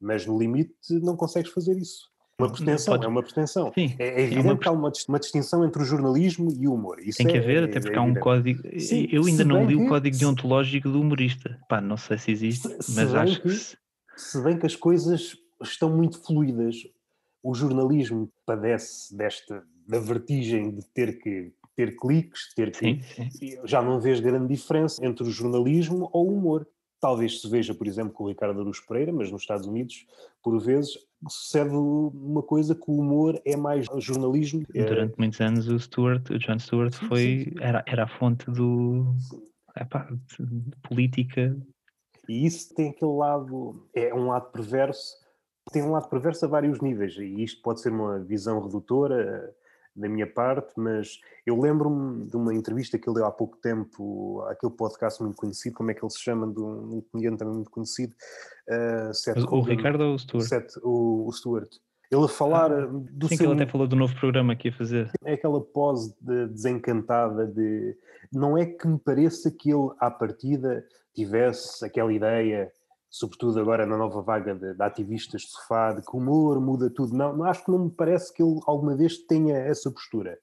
mas 0.00 0.26
no 0.26 0.36
limite 0.36 0.74
não 1.00 1.16
consegues 1.16 1.52
fazer 1.52 1.76
isso. 1.78 2.10
Uma 2.36 2.50
pretensão, 2.50 2.94
podes- 2.94 3.06
é 3.06 3.08
uma 3.08 3.22
pretensão. 3.22 3.72
Sim, 3.72 3.94
É, 3.96 4.08
é 4.08 4.08
é 4.08 4.22
evidente 4.24 4.44
uma 4.48 4.58
que 4.58 4.68
há 4.68 4.72
uma, 4.72 4.92
uma 5.08 5.20
distinção 5.20 5.64
entre 5.64 5.80
o 5.80 5.84
jornalismo 5.84 6.50
e 6.50 6.66
o 6.66 6.74
humor. 6.74 6.98
Isso 6.98 7.18
Tem 7.18 7.28
que 7.28 7.36
é- 7.36 7.38
haver, 7.38 7.62
é- 7.62 7.66
até 7.66 7.78
porque 7.78 7.94
é 7.94 7.98
há 7.98 8.02
um 8.02 8.14
código. 8.14 8.60
Sim, 8.80 9.06
eu 9.12 9.24
ainda 9.24 9.44
se 9.44 9.48
não 9.48 9.64
li 9.64 9.76
o 9.76 9.82
que- 9.82 9.88
código 9.88 10.14
se- 10.16 10.20
deontológico 10.20 10.88
do 10.90 11.00
humorista. 11.00 11.60
Pá, 11.68 11.80
não 11.80 11.96
sei 11.96 12.18
se 12.18 12.32
existe, 12.32 12.66
Se- 12.66 12.82
se 12.82 12.96
mas 12.96 13.12
bem 13.12 13.20
acho 13.22 13.36
que, 13.42 13.48
que- 13.48 13.54
se- 13.54 13.76
Se 14.16 14.42
bem 14.42 14.58
que 14.58 14.66
as 14.66 14.74
coisas 14.74 15.36
estão 15.62 15.96
muito 15.96 16.20
fluídas, 16.26 16.74
o 17.40 17.54
jornalismo 17.54 18.28
padece 18.44 19.16
desta 19.16 19.62
da 19.86 20.00
vertigem 20.00 20.74
de 20.74 20.84
ter 20.88 21.20
que 21.20 21.52
ter 21.80 21.96
cliques, 21.96 22.52
ter 22.54 22.70
que. 22.70 23.02
Sim, 23.02 23.30
sim. 23.30 23.58
Já 23.64 23.80
não 23.80 23.98
vês 23.98 24.20
grande 24.20 24.48
diferença 24.48 25.04
entre 25.04 25.26
o 25.26 25.30
jornalismo 25.30 26.10
ou 26.12 26.28
o 26.28 26.34
humor. 26.34 26.66
Talvez 27.00 27.40
se 27.40 27.48
veja, 27.48 27.74
por 27.74 27.86
exemplo, 27.86 28.12
com 28.12 28.24
o 28.24 28.28
Ricardo 28.28 28.60
Aruz 28.60 28.78
Pereira, 28.80 29.10
mas 29.10 29.30
nos 29.30 29.40
Estados 29.40 29.66
Unidos, 29.66 30.06
por 30.42 30.60
vezes, 30.60 30.98
sucede 31.26 31.74
uma 31.74 32.42
coisa 32.42 32.74
que 32.74 32.90
o 32.90 32.98
humor 32.98 33.40
é 33.46 33.56
mais 33.56 33.86
jornalismo. 33.98 34.62
É 34.74 34.84
Durante 34.84 35.14
é... 35.14 35.16
muitos 35.16 35.40
anos 35.40 35.66
o 35.68 35.78
Stuart, 35.78 36.28
o 36.28 36.38
John 36.38 36.58
Stewart, 36.58 36.92
sim, 36.92 37.06
foi, 37.06 37.52
Era, 37.58 37.82
era 37.86 38.04
a 38.04 38.08
fonte 38.18 38.50
do, 38.50 39.14
epá, 39.74 40.06
de 40.38 40.76
política. 40.86 41.56
E 42.28 42.44
isso 42.44 42.74
tem 42.74 42.90
aquele 42.90 43.12
lado, 43.12 43.88
é 43.94 44.14
um 44.14 44.26
lado 44.26 44.52
perverso, 44.52 45.16
tem 45.72 45.82
um 45.82 45.92
lado 45.92 46.10
perverso 46.10 46.44
a 46.44 46.48
vários 46.48 46.82
níveis, 46.82 47.16
e 47.16 47.42
isto 47.42 47.62
pode 47.62 47.80
ser 47.80 47.92
uma 47.92 48.18
visão 48.18 48.62
redutora, 48.62 49.54
da 50.00 50.08
minha 50.08 50.26
parte, 50.26 50.72
mas 50.76 51.18
eu 51.46 51.60
lembro-me 51.60 52.26
de 52.26 52.36
uma 52.36 52.54
entrevista 52.54 52.98
que 52.98 53.08
ele 53.08 53.16
deu 53.16 53.26
há 53.26 53.30
pouco 53.30 53.56
tempo 53.58 54.42
àquele 54.48 54.72
podcast 54.72 55.22
muito 55.22 55.36
conhecido, 55.36 55.74
como 55.74 55.90
é 55.90 55.94
que 55.94 56.04
ele 56.04 56.10
se 56.10 56.20
chama, 56.20 56.46
de 56.46 56.60
um 56.60 57.02
comediante 57.12 57.38
também 57.38 57.54
muito 57.54 57.70
conhecido. 57.70 58.14
Uh, 58.68 59.14
Seth 59.14 59.38
o, 59.38 59.60
Ricardo 59.60 60.02
ou 60.02 60.14
o 60.14 60.18
Stuart? 60.18 60.46
Seth, 60.46 60.76
o, 60.82 61.26
o 61.28 61.32
Stuart. 61.32 61.70
Ele 62.10 62.24
a 62.24 62.28
falar 62.28 62.72
ah, 62.72 62.86
do 62.86 63.28
sim, 63.28 63.36
seu... 63.36 63.46
que 63.46 63.52
ele 63.52 63.62
até 63.62 63.70
falou 63.70 63.86
do 63.86 63.94
novo 63.94 64.14
programa 64.18 64.56
que 64.56 64.68
ia 64.68 64.74
fazer. 64.74 65.10
É 65.24 65.34
aquela 65.34 65.60
pose 65.60 66.12
de 66.20 66.48
desencantada 66.48 67.46
de... 67.46 67.96
Não 68.32 68.58
é 68.58 68.66
que 68.66 68.88
me 68.88 68.98
pareça 68.98 69.48
que 69.48 69.70
ele, 69.70 69.90
à 70.00 70.10
partida, 70.10 70.84
tivesse 71.14 71.84
aquela 71.84 72.12
ideia 72.12 72.72
sobretudo 73.10 73.58
agora 73.58 73.84
na 73.84 73.96
nova 73.96 74.22
vaga 74.22 74.54
de, 74.54 74.72
de, 74.72 74.82
ativistas 74.82 75.42
de 75.42 75.48
sofá, 75.48 75.92
de 75.92 76.00
que 76.00 76.16
humor 76.16 76.60
muda 76.60 76.88
tudo. 76.88 77.14
Não, 77.14 77.42
acho 77.44 77.64
que 77.64 77.70
não 77.70 77.86
me 77.86 77.90
parece 77.90 78.32
que 78.32 78.42
ele 78.42 78.60
alguma 78.66 78.96
vez 78.96 79.18
tenha 79.18 79.56
essa 79.56 79.90
postura. 79.90 80.38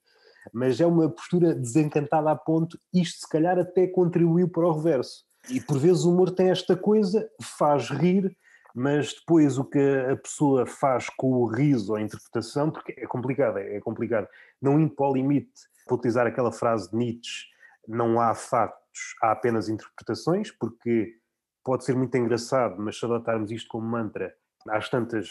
Mas 0.52 0.80
é 0.80 0.86
uma 0.86 1.08
postura 1.08 1.54
desencantada 1.54 2.30
a 2.30 2.36
ponto, 2.36 2.78
isto 2.92 3.20
se 3.20 3.28
calhar 3.28 3.58
até 3.58 3.86
contribuiu 3.86 4.48
para 4.48 4.66
o 4.66 4.72
reverso. 4.72 5.24
E 5.50 5.60
por 5.60 5.78
vezes 5.78 6.04
o 6.04 6.12
humor 6.12 6.30
tem 6.30 6.50
esta 6.50 6.76
coisa, 6.76 7.28
faz 7.40 7.88
rir, 7.88 8.36
mas 8.74 9.14
depois 9.14 9.58
o 9.58 9.64
que 9.64 9.78
a 9.78 10.16
pessoa 10.16 10.66
faz 10.66 11.08
com 11.16 11.32
o 11.32 11.46
riso 11.46 11.92
ou 11.92 11.96
a 11.96 12.02
interpretação, 12.02 12.70
porque 12.70 12.94
é 12.96 13.06
complicado, 13.06 13.58
é 13.58 13.80
complicado. 13.80 14.28
Não 14.60 14.78
indo 14.78 14.94
para 14.94 15.08
o 15.08 15.14
limite, 15.14 15.50
para 15.86 15.96
utilizar 15.96 16.26
aquela 16.26 16.52
frase 16.52 16.90
de 16.90 16.96
Nietzsche, 16.96 17.46
não 17.86 18.20
há 18.20 18.34
factos, 18.34 19.14
há 19.22 19.32
apenas 19.32 19.68
interpretações, 19.70 20.50
porque 20.50 21.16
pode 21.64 21.84
ser 21.84 21.94
muito 21.94 22.16
engraçado, 22.16 22.76
mas 22.78 22.98
se 22.98 23.04
adotarmos 23.04 23.50
isto 23.50 23.68
como 23.68 23.86
mantra, 23.86 24.34
às 24.68 24.88
tantas 24.88 25.28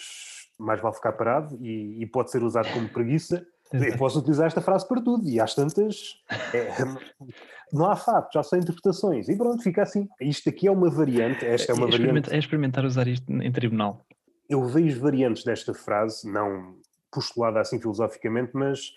mais 0.58 0.82
vale 0.82 0.96
ficar 0.96 1.14
parado 1.14 1.58
e, 1.62 2.02
e 2.02 2.06
pode 2.08 2.32
ser 2.32 2.44
usado 2.44 2.72
como 2.74 2.90
preguiça. 2.90 3.46
Eu 3.72 3.98
posso 3.98 4.20
utilizar 4.20 4.48
esta 4.48 4.62
frase 4.62 4.88
para 4.88 5.02
tudo 5.02 5.28
e 5.28 5.42
às 5.42 5.54
tantas 5.54 6.24
é, 6.54 6.70
não 7.74 7.90
há 7.90 7.98
fatos, 7.98 8.32
já 8.34 8.42
são 8.42 8.58
interpretações 8.58 9.28
e 9.28 9.36
pronto, 9.36 9.62
fica 9.62 9.84
assim. 9.84 10.08
Isto 10.22 10.50
aqui 10.50 10.68
é 10.68 10.72
uma 10.72 10.90
variante, 10.90 11.46
esta 11.46 11.74
é 11.74 11.76
uma 11.76 11.88
é 11.88 11.92
variante. 11.92 12.34
É 12.34 12.38
experimentar 12.38 12.86
usar 12.86 13.08
isto 13.08 13.30
em 13.30 13.52
tribunal. 13.52 14.06
Eu 14.50 14.66
vejo 14.66 15.02
variantes 15.02 15.44
desta 15.44 15.74
frase, 15.74 16.32
não 16.32 16.78
postulada 17.12 17.60
assim 17.60 17.80
filosoficamente, 17.80 18.52
mas 18.54 18.94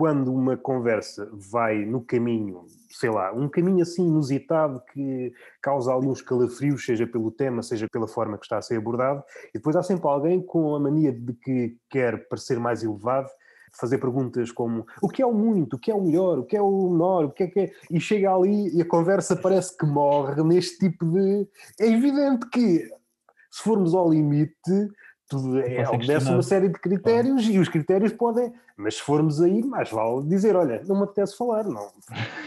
quando 0.00 0.32
uma 0.32 0.56
conversa 0.56 1.28
vai 1.30 1.84
no 1.84 2.00
caminho, 2.00 2.64
sei 2.88 3.10
lá, 3.10 3.34
um 3.34 3.50
caminho 3.50 3.82
assim 3.82 4.02
inusitado 4.02 4.82
que 4.94 5.30
causa 5.60 5.92
ali 5.92 6.06
uns 6.06 6.22
calafrios, 6.22 6.86
seja 6.86 7.06
pelo 7.06 7.30
tema, 7.30 7.62
seja 7.62 7.86
pela 7.86 8.08
forma 8.08 8.38
que 8.38 8.46
está 8.46 8.56
a 8.56 8.62
ser 8.62 8.78
abordado, 8.78 9.22
e 9.50 9.58
depois 9.58 9.76
há 9.76 9.82
sempre 9.82 10.08
alguém 10.08 10.40
com 10.40 10.74
a 10.74 10.80
mania 10.80 11.12
de 11.12 11.34
que 11.34 11.76
quer 11.90 12.26
parecer 12.30 12.58
mais 12.58 12.82
elevado, 12.82 13.28
fazer 13.78 13.98
perguntas 13.98 14.50
como 14.50 14.86
o 15.02 15.08
que 15.10 15.20
é 15.20 15.26
o 15.26 15.34
muito, 15.34 15.76
o 15.76 15.78
que 15.78 15.90
é 15.90 15.94
o 15.94 16.00
melhor, 16.02 16.38
o 16.38 16.46
que 16.46 16.56
é 16.56 16.62
o 16.62 16.88
menor, 16.88 17.26
o 17.26 17.30
que 17.30 17.42
é 17.42 17.46
que 17.48 17.60
é, 17.60 17.72
e 17.90 18.00
chega 18.00 18.34
ali 18.34 18.74
e 18.74 18.80
a 18.80 18.86
conversa 18.86 19.36
parece 19.36 19.76
que 19.76 19.84
morre 19.84 20.42
neste 20.42 20.78
tipo 20.78 21.04
de. 21.04 21.46
É 21.78 21.88
evidente 21.88 22.48
que 22.48 22.88
se 23.50 23.62
formos 23.62 23.94
ao 23.94 24.10
limite, 24.10 24.88
tudo 25.30 25.60
é, 25.60 25.88
obedece 25.88 26.28
uma 26.28 26.42
série 26.42 26.68
de 26.68 26.78
critérios 26.78 27.48
e 27.48 27.56
os 27.60 27.68
critérios 27.68 28.12
podem, 28.12 28.52
mas 28.76 28.96
se 28.96 29.02
formos 29.02 29.40
aí, 29.40 29.62
mais 29.62 29.88
vale 29.88 30.26
dizer, 30.26 30.56
olha, 30.56 30.82
não 30.88 30.96
me 30.96 31.04
apetece 31.04 31.36
falar, 31.36 31.64
não. 31.64 31.88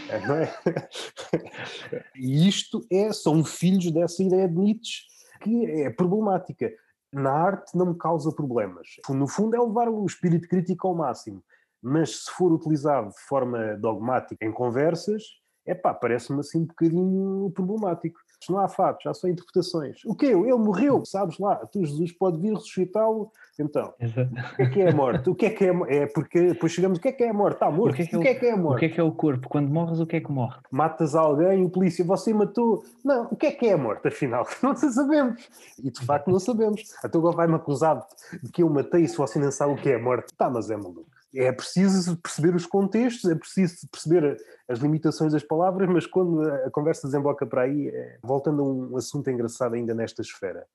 É, 0.09 0.27
não 0.27 0.35
é? 0.35 0.53
E 2.15 2.47
isto 2.47 2.85
é, 2.91 3.13
são 3.13 3.43
filhos 3.45 3.89
dessa 3.89 4.21
ideia 4.21 4.49
de 4.49 4.55
Nietzsche 4.55 5.03
que 5.41 5.65
é 5.65 5.89
problemática. 5.89 6.71
Na 7.11 7.31
arte 7.31 7.77
não 7.77 7.85
me 7.85 7.97
causa 7.97 8.35
problemas. 8.35 8.87
No 9.09 9.27
fundo 9.27 9.55
é 9.55 9.59
levar 9.59 9.87
o 9.87 10.05
espírito 10.05 10.47
crítico 10.49 10.87
ao 10.87 10.95
máximo, 10.95 11.41
mas 11.81 12.25
se 12.25 12.31
for 12.31 12.51
utilizado 12.51 13.09
de 13.09 13.21
forma 13.21 13.77
dogmática 13.77 14.45
em 14.45 14.51
conversas, 14.51 15.23
é 15.65 15.73
pá, 15.73 15.93
parece-me 15.93 16.41
assim 16.41 16.59
um 16.59 16.65
bocadinho 16.65 17.51
problemático 17.51 18.19
não 18.49 18.59
há 18.59 18.67
fatos, 18.67 19.05
há 19.05 19.13
só 19.13 19.27
interpretações. 19.27 20.03
O 20.05 20.15
quê? 20.15 20.27
Ele 20.27 20.53
morreu, 20.55 21.03
sabes 21.05 21.37
lá, 21.37 21.55
tu 21.55 21.83
Jesus 21.85 22.11
pode 22.11 22.39
vir 22.39 22.53
ressuscitá-lo. 22.53 23.31
Então, 23.59 23.93
o 23.99 24.55
que 24.55 24.61
é 24.61 24.69
que 24.69 24.81
é 24.81 24.89
a 24.89 24.95
morte? 24.95 25.29
O 25.29 25.35
que 25.35 25.45
é 25.45 25.49
que 25.51 25.65
é, 25.65 25.73
é 25.89 26.07
porque 26.07 26.47
depois 26.49 26.71
chegamos, 26.71 26.97
o 26.97 27.01
que 27.01 27.09
é 27.09 27.11
que 27.11 27.23
é 27.23 27.29
a 27.29 27.33
morte? 27.33 27.55
Está 27.55 27.69
morto. 27.69 27.93
O 27.93 27.95
que 27.95 28.01
é 28.01 28.05
que 28.05 28.15
é, 28.15 28.17
o, 28.17 28.21
que 28.21 28.27
é, 28.27 28.35
que 28.35 28.45
é 28.45 28.51
a 28.51 28.57
morte? 28.57 28.75
O 28.75 28.79
que 28.79 28.85
é 28.85 28.89
que 28.89 28.99
é 28.99 29.03
o 29.03 29.11
corpo? 29.11 29.47
Quando 29.47 29.69
morres, 29.69 29.99
o 29.99 30.07
que 30.07 30.15
é 30.15 30.19
que 30.21 30.31
morre? 30.31 30.57
Matas 30.71 31.13
alguém, 31.13 31.63
o 31.63 31.69
polícia, 31.69 32.03
você 32.03 32.33
matou. 32.33 32.83
Não, 33.03 33.27
o 33.29 33.35
que 33.35 33.45
é 33.45 33.51
que 33.51 33.67
é 33.67 33.73
a 33.73 33.77
morte, 33.77 34.07
afinal? 34.07 34.47
Não 34.63 34.75
sabemos. 34.75 35.49
E 35.83 35.91
de 35.91 36.05
facto 36.05 36.31
não 36.31 36.39
sabemos. 36.39 36.81
Até 37.03 37.17
agora 37.17 37.35
vai-me 37.35 37.55
acusar 37.55 38.05
de 38.41 38.51
que 38.51 38.63
eu 38.63 38.69
matei 38.69 39.07
se 39.07 39.17
você 39.17 39.37
não 39.37 39.51
sabe 39.51 39.73
o 39.73 39.75
que 39.75 39.89
é 39.89 39.95
a 39.95 39.99
morte. 39.99 40.33
Tá, 40.35 40.49
mas 40.49 40.69
é 40.71 40.75
maluco 40.75 41.12
é 41.35 41.51
preciso 41.51 42.17
perceber 42.17 42.55
os 42.55 42.65
contextos, 42.65 43.29
é 43.29 43.35
preciso 43.35 43.87
perceber 43.91 44.37
as 44.67 44.79
limitações 44.79 45.33
das 45.33 45.43
palavras, 45.43 45.89
mas 45.89 46.05
quando 46.05 46.41
a 46.41 46.69
conversa 46.69 47.07
desemboca 47.07 47.45
para 47.45 47.63
aí, 47.63 47.87
é... 47.87 48.19
voltando 48.23 48.61
a 48.61 48.65
um 48.65 48.97
assunto 48.97 49.29
engraçado 49.29 49.73
ainda 49.73 49.93
nesta 49.93 50.21
esfera, 50.21 50.65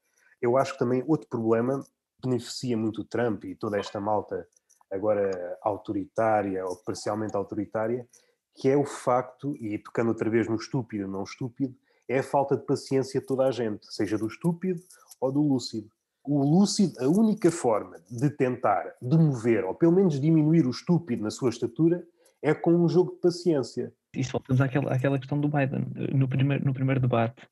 eu 0.42 0.56
acho 0.56 0.72
que 0.72 0.78
também 0.78 1.04
outro 1.06 1.28
problema 1.28 1.84
beneficia 2.22 2.76
muito 2.76 3.02
o 3.02 3.04
Trump 3.04 3.44
e 3.44 3.54
toda 3.54 3.78
esta 3.78 4.00
malta 4.00 4.46
agora 4.90 5.58
autoritária 5.62 6.64
ou 6.64 6.76
parcialmente 6.76 7.36
autoritária, 7.36 8.08
que 8.56 8.68
é 8.68 8.76
o 8.76 8.84
facto, 8.84 9.54
e 9.56 9.78
tocando 9.78 10.08
outra 10.08 10.28
vez 10.28 10.48
no 10.48 10.56
estúpido 10.56 11.06
não 11.06 11.22
estúpido, 11.22 11.74
é 12.08 12.18
a 12.18 12.22
falta 12.22 12.56
de 12.56 12.64
paciência 12.64 13.20
de 13.20 13.26
toda 13.26 13.46
a 13.46 13.50
gente, 13.50 13.86
seja 13.92 14.18
do 14.18 14.26
estúpido 14.26 14.80
ou 15.20 15.30
do 15.30 15.40
lúcido 15.40 15.88
o 16.28 16.44
lúcido, 16.44 16.92
a 17.00 17.08
única 17.08 17.50
forma 17.50 17.96
de 18.10 18.28
tentar 18.28 18.84
demover, 19.00 19.64
ou 19.64 19.74
pelo 19.74 19.92
menos 19.92 20.20
diminuir 20.20 20.66
o 20.66 20.70
estúpido 20.70 21.22
na 21.22 21.30
sua 21.30 21.48
estatura, 21.48 22.04
é 22.42 22.52
com 22.52 22.72
um 22.72 22.88
jogo 22.88 23.12
de 23.12 23.20
paciência. 23.20 23.92
Isso 24.14 24.32
voltamos 24.32 24.60
àquela, 24.60 24.94
àquela 24.94 25.18
questão 25.18 25.40
do 25.40 25.48
Biden. 25.48 25.86
No 26.14 26.28
primeiro, 26.28 26.64
no 26.64 26.74
primeiro 26.74 27.00
debate, 27.00 27.48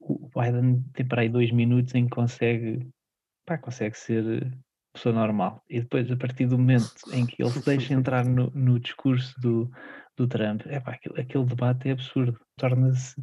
o 0.00 0.28
Biden 0.34 0.84
tem 0.92 1.06
para 1.06 1.22
aí 1.22 1.28
dois 1.28 1.52
minutos 1.52 1.94
em 1.94 2.04
que 2.04 2.10
consegue, 2.10 2.88
pá, 3.46 3.56
consegue 3.56 3.96
ser 3.96 4.52
pessoa 4.92 5.14
normal. 5.14 5.62
E 5.70 5.80
depois, 5.80 6.10
a 6.10 6.16
partir 6.16 6.46
do 6.46 6.58
momento 6.58 6.90
em 7.12 7.24
que 7.24 7.40
ele 7.40 7.50
se 7.50 7.64
deixa 7.64 7.94
entrar 7.94 8.24
no, 8.24 8.50
no 8.50 8.80
discurso 8.80 9.32
do, 9.40 9.70
do 10.16 10.26
Trump, 10.26 10.62
é 10.66 10.80
pá, 10.80 10.92
aquele, 10.92 11.20
aquele 11.20 11.44
debate 11.44 11.88
é 11.88 11.92
absurdo. 11.92 12.36
Torna-se, 12.58 13.14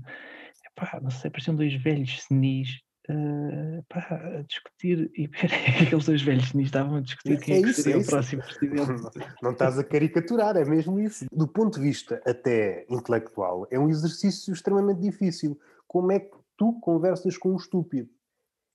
não 1.01 1.11
sei, 1.11 1.29
pareciam 1.29 1.55
dois 1.55 1.73
velhos 1.75 2.21
senis 2.23 2.81
uh, 3.09 3.83
pá, 3.89 4.39
a 4.39 4.41
discutir 4.43 5.11
e 5.15 5.29
aqueles 5.81 6.05
dois 6.05 6.21
velhos 6.21 6.53
nem 6.53 6.65
estavam 6.65 6.97
a 6.97 7.01
discutir 7.01 7.39
quem 7.39 7.63
é, 7.63 7.69
é 7.69 7.73
seria 7.73 7.95
é 7.95 7.97
o 7.97 8.05
próximo 8.05 8.43
presidente. 8.43 8.87
Não, 8.87 9.11
não 9.41 9.51
estás 9.51 9.77
a 9.77 9.83
caricaturar, 9.83 10.55
é 10.57 10.65
mesmo 10.65 10.99
isso. 10.99 11.25
Do 11.31 11.47
ponto 11.47 11.79
de 11.79 11.85
vista 11.85 12.21
até 12.25 12.85
intelectual, 12.89 13.67
é 13.71 13.79
um 13.79 13.89
exercício 13.89 14.53
extremamente 14.53 15.01
difícil. 15.01 15.59
Como 15.87 16.11
é 16.11 16.19
que 16.19 16.35
tu 16.57 16.73
conversas 16.79 17.37
com 17.37 17.53
um 17.53 17.57
estúpido? 17.57 18.09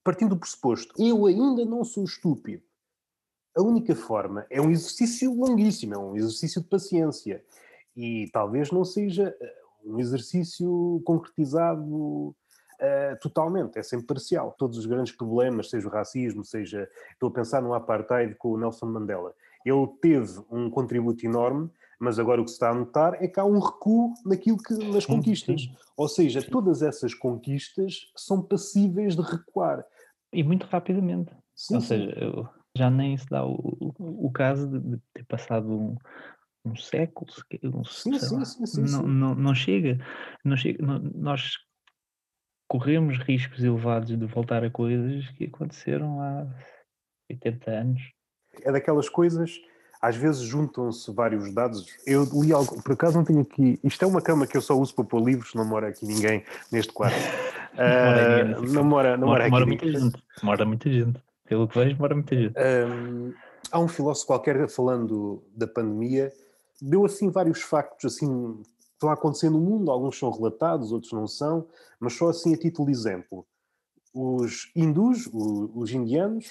Partindo 0.04 0.30
do 0.30 0.38
pressuposto, 0.38 0.94
eu 0.98 1.26
ainda 1.26 1.64
não 1.64 1.84
sou 1.84 2.04
estúpido. 2.04 2.62
A 3.56 3.62
única 3.62 3.94
forma 3.94 4.46
é 4.48 4.60
um 4.60 4.70
exercício 4.70 5.34
longuíssimo, 5.34 5.94
é 5.94 5.98
um 5.98 6.16
exercício 6.16 6.62
de 6.62 6.68
paciência. 6.68 7.44
E 7.96 8.28
talvez 8.32 8.70
não 8.70 8.84
seja 8.84 9.36
eh, 9.40 9.54
um 9.84 9.98
exercício 9.98 11.02
concretizado 11.04 12.36
uh, 12.80 13.18
totalmente, 13.20 13.78
é 13.78 13.82
sempre 13.82 14.06
parcial. 14.06 14.54
Todos 14.58 14.78
os 14.78 14.86
grandes 14.86 15.12
problemas, 15.12 15.70
seja 15.70 15.86
o 15.86 15.90
racismo, 15.90 16.44
seja. 16.44 16.88
Estou 17.12 17.28
a 17.28 17.32
pensar 17.32 17.62
no 17.62 17.74
apartheid 17.74 18.34
com 18.36 18.52
o 18.52 18.58
Nelson 18.58 18.86
Mandela. 18.86 19.34
Ele 19.64 19.86
teve 20.00 20.40
um 20.50 20.70
contributo 20.70 21.26
enorme, 21.26 21.70
mas 22.00 22.18
agora 22.18 22.40
o 22.40 22.44
que 22.44 22.50
se 22.50 22.56
está 22.56 22.70
a 22.70 22.74
notar 22.74 23.22
é 23.22 23.26
que 23.26 23.40
há 23.40 23.44
um 23.44 23.58
recuo 23.58 24.14
naquilo 24.24 24.58
que, 24.58 24.74
nas 24.74 25.04
conquistas. 25.04 25.68
Ou 25.96 26.08
seja, 26.08 26.40
todas 26.42 26.82
essas 26.82 27.12
conquistas 27.12 28.10
são 28.16 28.40
passíveis 28.40 29.16
de 29.16 29.22
recuar. 29.22 29.84
E 30.32 30.42
muito 30.42 30.66
rapidamente. 30.66 31.32
Sim, 31.56 31.74
Ou 31.74 31.80
seja, 31.80 32.50
já 32.76 32.88
nem 32.88 33.16
se 33.16 33.26
dá 33.26 33.44
o, 33.44 33.54
o, 33.80 34.26
o 34.26 34.30
caso 34.30 34.68
de, 34.68 34.98
ter 35.12 35.24
passado 35.26 35.68
um, 35.68 35.96
um 36.64 36.76
século, 36.76 37.28
um, 37.64 37.84
sim, 37.84 38.16
sim, 38.18 38.66
sim, 38.66 38.82
não, 38.82 39.02
não, 39.02 39.34
não, 39.34 39.54
chega, 39.54 39.98
não 40.44 40.56
chega 40.56 40.84
não, 40.84 41.00
nós 41.00 41.54
corremos 42.68 43.18
riscos 43.18 43.64
elevados 43.64 44.16
de 44.16 44.26
voltar 44.26 44.62
a 44.62 44.70
coisas 44.70 45.28
que 45.30 45.46
aconteceram 45.46 46.20
há 46.20 46.46
80 47.30 47.70
anos. 47.70 48.02
é 48.62 48.70
daquelas 48.70 49.08
coisas 49.08 49.58
às 50.00 50.16
vezes 50.16 50.42
juntam-se 50.42 51.12
vários 51.12 51.52
dados. 51.52 51.86
Eu 52.06 52.24
li 52.32 52.52
algo, 52.52 52.80
por 52.82 52.92
acaso 52.92 53.16
não 53.18 53.24
tenho 53.24 53.40
aqui. 53.40 53.78
Isto 53.82 54.04
é 54.04 54.08
uma 54.08 54.22
cama 54.22 54.46
que 54.46 54.56
eu 54.56 54.60
só 54.60 54.74
uso 54.78 54.94
para 54.94 55.04
pôr 55.04 55.20
livros, 55.20 55.54
não 55.54 55.64
mora 55.64 55.88
aqui 55.88 56.06
ninguém 56.06 56.44
neste 56.70 56.92
quarto. 56.92 57.16
uh, 57.74 58.62
não 58.72 58.84
mora, 58.84 59.16
não 59.16 59.28
mora, 59.28 59.48
mora, 59.48 59.50
mora 59.50 59.66
muita 59.66 59.90
gente. 59.90 60.22
Mora 60.42 60.64
muita 60.64 60.90
gente. 60.90 61.20
Pelo 61.48 61.66
que 61.66 61.78
vejo, 61.78 61.96
mora 61.98 62.14
muita 62.14 62.36
gente. 62.36 62.54
Um, 62.56 63.32
há 63.72 63.78
um 63.80 63.88
filósofo 63.88 64.28
qualquer 64.28 64.68
falando 64.68 65.42
da 65.56 65.66
pandemia, 65.66 66.32
deu 66.80 67.04
assim 67.04 67.30
vários 67.30 67.62
factos 67.62 68.14
assim 68.14 68.62
estão 68.98 69.10
a 69.10 69.12
acontecer 69.12 69.48
no 69.48 69.60
mundo, 69.60 69.92
alguns 69.92 70.18
são 70.18 70.30
relatados, 70.30 70.90
outros 70.90 71.12
não 71.12 71.28
são, 71.28 71.68
mas 72.00 72.14
só 72.14 72.28
assim 72.28 72.52
a 72.52 72.58
título 72.58 72.86
de 72.86 72.92
exemplo. 72.92 73.46
Os 74.12 74.72
hindus, 74.74 75.28
os 75.32 75.92
indianos, 75.92 76.50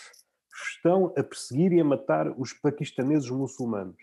estão 0.76 1.14
a 1.18 1.24
perseguir 1.24 1.74
e 1.74 1.82
a 1.82 1.84
matar 1.84 2.34
os 2.40 2.54
paquistaneses 2.54 3.30
muçulmanos. 3.30 3.98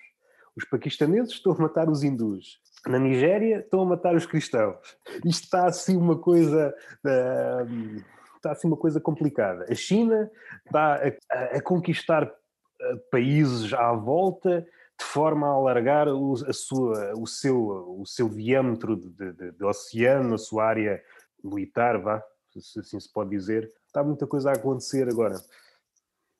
Os 0.55 0.65
paquistaneses 0.67 1.33
estão 1.33 1.53
a 1.53 1.59
matar 1.59 1.89
os 1.89 2.03
hindus. 2.03 2.61
Na 2.87 2.99
Nigéria 2.99 3.61
estão 3.61 3.81
a 3.81 3.87
matar 3.87 4.15
os 4.15 4.27
cristãos. 4.27 4.77
Isto 5.25 5.45
está 5.45 5.67
assim 5.67 5.97
uma 5.97 6.19
coisa. 6.19 6.75
Uh, 7.05 8.05
está 8.37 8.53
assim 8.53 8.69
uma 8.69 8.77
coisa 8.77 9.01
complicada. 9.01 9.65
A 9.71 9.75
China 9.75 10.31
está 10.67 11.01
a, 11.31 11.57
a, 11.57 11.63
conquistar 11.63 12.25
uh, 12.25 12.99
países 13.11 13.73
à 13.73 13.93
volta 13.95 14.67
de 14.99 15.05
forma 15.05 15.47
a 15.47 15.51
alargar 15.51 16.09
o, 16.09 16.35
a 16.35 16.53
sua, 16.53 17.13
o, 17.17 17.27
seu, 17.27 18.01
o 18.01 18.07
seu 18.07 18.29
diâmetro 18.29 18.97
de, 18.97 19.33
de, 19.33 19.53
de 19.53 19.65
oceano, 19.65 20.35
a 20.35 20.39
sua 20.39 20.65
área 20.65 21.03
militar, 21.43 22.01
vá, 22.01 22.23
se 22.61 22.81
assim 22.81 23.01
se 23.01 23.13
pode 23.13 23.31
dizer. 23.31 23.71
Está 23.87 24.03
muita 24.03 24.27
coisa 24.27 24.51
a 24.51 24.55
acontecer 24.55 25.09
agora. 25.09 25.37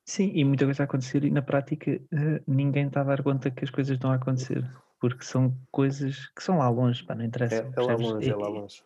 Sim, 0.07 0.33
e 0.35 0.45
muita 0.45 0.67
coisa 0.67 0.83
a 0.83 0.85
acontecer 0.85 1.25
e 1.25 1.31
na 1.31 1.41
prática 1.41 1.93
uh, 1.93 2.43
ninguém 2.47 2.87
está 2.87 3.01
a 3.01 3.05
dar 3.05 3.23
conta 3.23 3.51
que 3.51 3.65
as 3.65 3.71
coisas 3.71 3.95
estão 3.95 4.11
a 4.11 4.17
acontecer, 4.17 4.63
porque 5.01 5.25
são 5.25 5.57
coisas 5.71 6.29
que 6.37 6.43
são 6.43 6.59
lá 6.59 6.69
longe, 6.69 7.03
pá, 7.05 7.15
não 7.15 7.25
interessa. 7.25 7.57
É, 7.57 7.73
é 7.75 7.81
lá 7.81 7.95
longe, 7.95 8.31
é 8.31 8.37
lá 8.37 8.49
longe. 8.49 8.83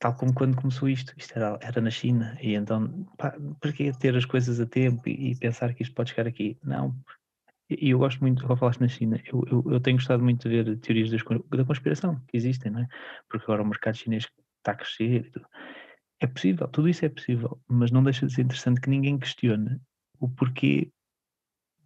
Tal 0.00 0.16
como 0.16 0.34
quando 0.34 0.56
começou 0.60 0.88
isto, 0.88 1.14
isto 1.16 1.36
era, 1.36 1.56
era 1.62 1.80
na 1.80 1.90
China, 1.90 2.36
e 2.42 2.54
então, 2.54 3.06
pá, 3.16 3.36
para 3.60 3.72
que 3.72 3.96
ter 3.98 4.16
as 4.16 4.24
coisas 4.24 4.58
a 4.58 4.66
tempo 4.66 5.08
e, 5.08 5.30
e, 5.30 5.36
pensar 5.36 5.72
que 5.74 5.84
isto 5.84 5.94
pode 5.94 6.10
chegar 6.10 6.26
aqui? 6.26 6.58
Não. 6.64 6.92
E 7.80 7.90
eu 7.90 7.98
gosto 7.98 8.20
muito, 8.20 8.42
como 8.42 8.56
falaste 8.56 8.80
na 8.80 8.88
China, 8.88 9.20
eu, 9.26 9.44
eu, 9.50 9.64
eu, 9.72 9.80
tenho 9.80 9.96
gostado 9.96 10.22
muito 10.22 10.48
de 10.48 10.62
ver 10.62 10.78
teorias 10.78 11.10
das, 11.10 11.22
da 11.22 11.64
conspiração 11.64 12.20
que 12.28 12.36
existem, 12.36 12.72
não 12.72 12.80
é? 12.80 12.88
Porque 13.28 13.44
agora 13.44 13.62
o 13.62 13.66
mercado 13.66 13.96
chinês 13.96 14.28
está 14.58 14.72
a 14.72 14.74
crescer 14.74 15.26
e 15.26 15.30
tudo. 15.30 15.46
É 16.20 16.26
possível, 16.26 16.68
tudo 16.68 16.88
isso 16.88 17.04
é 17.04 17.08
possível, 17.08 17.60
mas 17.68 17.90
não 17.90 18.02
deixa 18.02 18.26
de 18.26 18.32
ser 18.32 18.42
interessante 18.42 18.80
que 18.80 18.90
ninguém 18.90 19.18
questione 19.18 19.80
o 20.20 20.28
porquê 20.28 20.92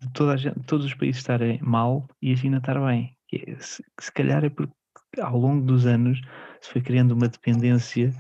de 0.01 0.13
toda 0.13 0.37
gente, 0.37 0.61
todos 0.67 0.85
os 0.85 0.95
países 0.95 1.17
estarem 1.17 1.59
mal 1.63 2.07
e 2.21 2.33
a 2.33 2.37
China 2.37 2.59
estar 2.59 2.79
bem. 2.85 3.17
É, 3.33 3.57
se, 3.59 3.83
se 3.99 4.13
calhar 4.13 4.45
é 4.45 4.51
porque 4.51 4.75
ao 5.21 5.39
longo 5.39 5.65
dos 5.65 5.87
anos 5.87 6.21
se 6.61 6.71
foi 6.71 6.83
criando 6.83 7.13
uma 7.13 7.29
dependência 7.29 8.13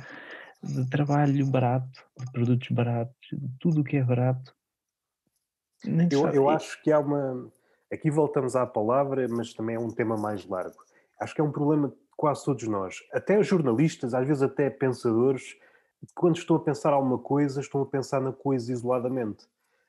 de 0.62 0.88
trabalho 0.88 1.46
barato, 1.46 2.02
de 2.18 2.32
produtos 2.32 2.68
baratos, 2.70 3.28
de 3.32 3.49
tudo 3.58 3.80
o 3.80 3.85
que 3.85 3.96
é 3.96 4.04
barato. 4.04 4.54
eu, 6.11 6.28
eu 6.28 6.49
acho 6.49 6.82
que 6.82 6.90
há 6.90 6.99
uma. 6.99 7.52
Aqui 7.93 8.11
voltamos 8.11 8.57
à 8.57 8.66
palavra, 8.66 9.26
mas 9.28 9.52
também 9.55 9.76
é 9.76 9.78
um 9.78 9.90
tema 9.90 10.16
mais 10.16 10.47
largo. 10.47 10.76
Acho 11.21 11.35
que 11.35 11.40
é 11.40 11.45
um 11.45 11.52
problema 11.52 11.88
de 11.88 11.95
quase 12.16 12.45
todos 12.45 12.66
nós. 12.66 12.97
Até 13.12 13.43
jornalistas, 13.43 14.14
às 14.14 14.26
vezes 14.26 14.43
até 14.43 14.69
pensadores, 14.69 15.57
quando 16.14 16.37
estão 16.37 16.57
a 16.57 16.61
pensar 16.61 16.93
alguma 16.93 17.19
coisa, 17.19 17.61
estão 17.61 17.83
a 17.83 17.87
pensar 17.87 18.21
na 18.21 18.33
coisa 18.33 18.73
isoladamente 18.73 19.47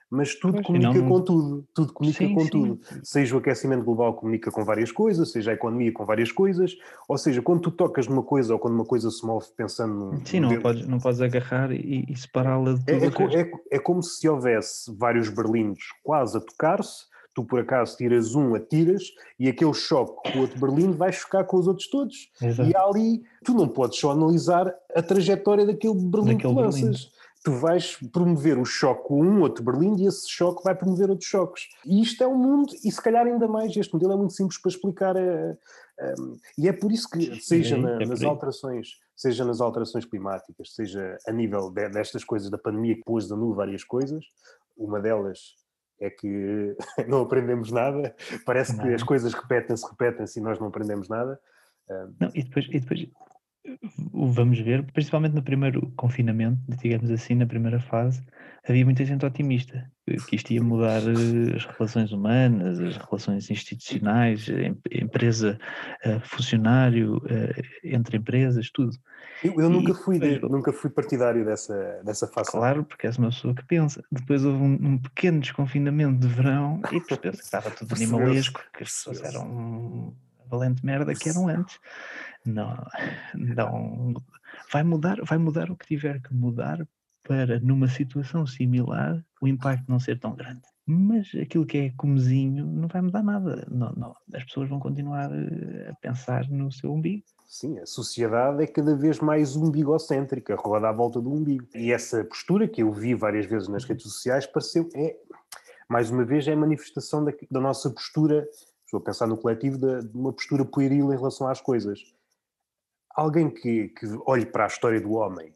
mas 0.10 0.36
tudo 0.36 0.54
pois, 0.54 0.66
comunica 0.66 0.94
não... 0.94 1.10
com 1.10 1.22
tudo, 1.22 1.68
tudo 1.74 1.94
comunica 1.94 2.26
sim, 2.26 2.34
com 2.34 2.42
sim. 2.42 2.50
tudo. 2.50 2.80
Seja 3.04 3.36
o 3.36 3.40
aquecimento 3.40 3.84
global 3.84 4.14
comunica 4.14 4.50
com 4.50 4.64
várias 4.64 4.92
coisas, 4.92 5.32
seja 5.32 5.52
a 5.52 5.54
economia 5.54 5.92
com 5.92 6.06
várias 6.06 6.32
coisas, 6.32 6.78
ou 7.08 7.18
seja, 7.18 7.42
quando 7.42 7.62
tu 7.62 7.72
tocas 7.72 8.08
numa 8.08 8.24
coisa 8.24 8.54
ou 8.54 8.60
quando 8.60 8.76
uma 8.76 8.86
coisa 8.86 9.12
se 9.12 9.26
move 9.26 9.46
pensando 9.56 9.94
num. 9.94 10.26
Sim, 10.26 10.40
não, 10.40 10.60
podes, 10.62 10.88
não 10.88 11.00
podes 11.00 11.20
agarrar 11.20 11.72
e, 11.72 12.06
e 12.08 12.16
separá-la 12.16 12.74
de 12.74 12.92
é, 12.92 13.10
tudo. 13.10 13.36
É, 13.36 13.42
é, 13.42 13.52
é, 13.72 13.80
como 13.80 14.02
se 14.02 14.28
houvesse 14.30 14.96
vários 14.98 15.30
berlindos 15.30 15.84
quase 16.04 16.38
a 16.38 16.42
tocar-se, 16.42 17.06
tu 17.38 17.44
por 17.44 17.60
acaso 17.60 17.96
tiras 17.96 18.34
um, 18.34 18.56
atiras, 18.56 19.04
e 19.38 19.48
aquele 19.48 19.74
choque 19.76 20.32
com 20.32 20.40
o 20.40 20.42
outro 20.42 20.60
berlindo 20.60 20.98
vai 20.98 21.14
chocar 21.14 21.46
com 21.46 21.58
os 21.58 21.68
outros 21.68 21.88
todos. 21.88 22.32
Exato. 22.42 22.68
E 22.68 22.76
ali, 22.76 23.22
tu 23.46 23.54
não 23.54 23.68
podes 23.68 24.00
só 24.00 24.10
analisar 24.10 24.74
a 24.96 25.04
trajetória 25.04 25.64
daquele 25.64 25.94
berlim 25.94 26.36
que 26.36 26.48
lanças. 26.48 26.82
Berlindo 26.82 26.98
tu 27.44 27.52
vais 27.54 27.96
promover 28.12 28.58
o 28.58 28.66
choque 28.66 29.08
com 29.08 29.24
um 29.24 29.42
outro 29.42 29.64
Berlim 29.64 29.96
e 30.02 30.08
esse 30.08 30.30
choque 30.30 30.62
vai 30.64 30.76
promover 30.76 31.10
outros 31.10 31.30
choques. 31.30 31.70
E 31.86 32.02
isto 32.02 32.22
é 32.22 32.28
um 32.28 32.36
mundo, 32.36 32.74
e 32.84 32.92
se 32.92 33.02
calhar 33.02 33.26
ainda 33.26 33.48
mais, 33.48 33.74
este 33.78 33.94
modelo 33.94 34.14
é 34.14 34.16
muito 34.18 34.34
simples 34.34 34.60
para 34.60 34.70
explicar. 34.70 35.16
Eh, 35.16 35.58
eh, 36.00 36.16
e 36.58 36.68
é 36.68 36.74
por 36.74 36.92
isso 36.92 37.08
que, 37.10 37.40
seja 37.40 37.78
na, 37.78 38.02
é 38.02 38.06
nas 38.06 38.22
alterações, 38.22 38.98
seja 39.16 39.46
nas 39.46 39.62
alterações 39.62 40.04
climáticas, 40.04 40.74
seja 40.74 41.18
a 41.26 41.32
nível 41.32 41.70
de, 41.70 41.88
destas 41.88 42.24
coisas 42.26 42.50
da 42.50 42.58
pandemia 42.58 42.96
que 42.96 43.04
pôs 43.06 43.30
da 43.30 43.38
nu 43.38 43.54
várias 43.54 43.84
coisas, 43.84 44.26
uma 44.76 45.00
delas 45.00 45.56
é 46.00 46.10
que 46.10 46.76
não 47.08 47.22
aprendemos 47.22 47.72
nada, 47.72 48.16
parece 48.46 48.76
não. 48.76 48.84
que 48.84 48.94
as 48.94 49.04
coisas 49.04 49.34
repetem-se, 49.34 49.88
repetem-se 49.90 50.40
e 50.40 50.44
nós 50.44 50.60
não 50.60 50.68
aprendemos 50.68 51.10
nada. 51.10 51.40
Não, 52.20 52.30
e 52.36 52.44
depois, 52.44 52.66
e 52.70 52.80
depois 52.82 53.08
vamos 54.14 54.60
ver, 54.60 54.84
principalmente 54.92 55.34
no 55.34 55.44
primeiro 55.44 55.92
confinamento, 55.96 56.60
digamos 56.82 57.10
assim, 57.12 57.36
na 57.36 57.46
primeira 57.46 57.80
fase, 57.80 58.24
havia 58.68 58.86
muita 58.86 59.06
gente 59.06 59.26
otimista, 59.26 59.90
que 60.28 60.36
isto 60.36 60.52
ia 60.52 60.62
mudar 60.62 61.02
eh, 61.04 61.56
as 61.56 61.66
relações 61.66 62.12
humanas, 62.12 62.80
as 62.80 62.98
relações 62.98 63.50
institucionais, 63.50 64.48
empresa, 64.92 65.58
eh, 66.04 66.20
funcionário, 66.20 67.22
eh, 67.30 67.62
entre 67.84 68.18
empresas, 68.18 68.70
tudo. 68.72 68.92
Eu, 69.44 69.60
eu 69.62 69.70
nunca, 69.70 69.94
fui 69.94 70.20
de, 70.20 70.40
nunca 70.42 70.74
fui 70.74 70.90
partidário 70.90 71.46
dessa, 71.46 72.02
dessa 72.04 72.28
fase. 72.28 72.52
Claro, 72.52 72.84
porque 72.84 73.06
és 73.06 73.18
uma 73.18 73.30
pessoa 73.30 73.54
que 73.54 73.64
pensa. 73.66 74.04
Depois 74.12 74.44
houve 74.44 74.58
um, 74.58 74.74
um 74.74 74.98
pequeno 74.98 75.40
desconfinamento 75.40 76.20
de 76.20 76.28
verão 76.28 76.82
e 76.92 77.00
percebeu-se 77.00 77.40
que 77.40 77.46
estava 77.46 77.70
tudo 77.70 77.94
animalesco, 77.96 78.62
que 78.76 78.84
as 78.84 78.92
pessoas 78.92 79.22
eram 79.24 80.14
valente 80.50 80.86
merda 80.86 81.14
que 81.14 81.30
eram 81.30 81.48
antes. 81.48 81.80
Não, 82.46 82.78
não 83.36 84.16
vai 84.72 84.84
mudar, 84.84 85.20
vai 85.24 85.38
mudar 85.38 85.70
o 85.70 85.76
que 85.76 85.88
tiver 85.88 86.22
que 86.22 86.34
mudar 86.34 86.88
para 87.24 87.60
numa 87.60 87.88
situação 87.88 88.48
similar 88.48 89.22
o 89.42 89.48
impacto 89.48 89.86
não 89.88 90.00
ser 90.00 90.20
tão 90.20 90.34
grande. 90.34 90.62
Mas 90.86 91.30
aquilo 91.42 91.66
que 91.66 91.78
é 91.78 91.94
comezinho 91.98 92.66
não 92.66 92.88
vai 92.88 93.02
mudar 93.02 93.22
nada. 93.22 93.68
Não, 93.70 93.92
não. 93.92 94.16
As 94.34 94.46
pessoas 94.46 94.70
vão 94.70 94.80
continuar 94.80 95.30
eh, 95.34 95.90
a 95.90 95.96
pensar 95.96 96.50
no 96.50 96.72
seu 96.72 96.94
umbigo. 96.94 97.26
Sim, 97.46 97.78
a 97.80 97.86
sociedade 97.86 98.64
é 98.64 98.68
cada 98.68 98.96
vez 98.96 99.20
mais 99.20 99.58
umbigocêntrica, 99.58 100.56
roda 100.56 100.88
à 100.88 100.92
volta 100.94 101.20
do 101.20 101.30
umbigo. 101.30 101.68
E 101.76 101.92
essa 101.92 102.24
postura 102.24 102.68
que 102.68 102.84
eu 102.84 102.92
vi 102.92 103.14
várias 103.14 103.46
vezes 103.46 103.68
nas 103.68 103.84
redes 103.84 104.04
sociais 104.04 104.46
pareceu, 104.46 104.88
é, 104.96 105.18
mais 105.90 106.10
uma 106.10 106.24
vez, 106.24 106.48
é 106.48 106.54
a 106.54 106.58
manifestação 106.58 107.24
da, 107.24 107.34
da 107.52 107.60
nossa 107.60 107.90
postura, 107.90 108.48
estou 108.88 109.00
a 109.00 109.04
pensar 109.04 109.28
no 109.28 109.38
coletivo, 109.38 109.78
de, 109.78 110.08
de 110.08 110.18
uma 110.18 110.34
postura 110.34 110.66
pueril 110.66 111.14
em 111.14 111.18
relação 111.18 111.48
às 111.48 111.62
coisas 111.62 112.00
alguém 113.18 113.50
que, 113.50 113.90
que 113.90 114.06
olhe 114.28 114.46
para 114.46 114.66
a 114.66 114.68
história 114.68 115.02
do 115.02 115.14
homem 115.14 115.52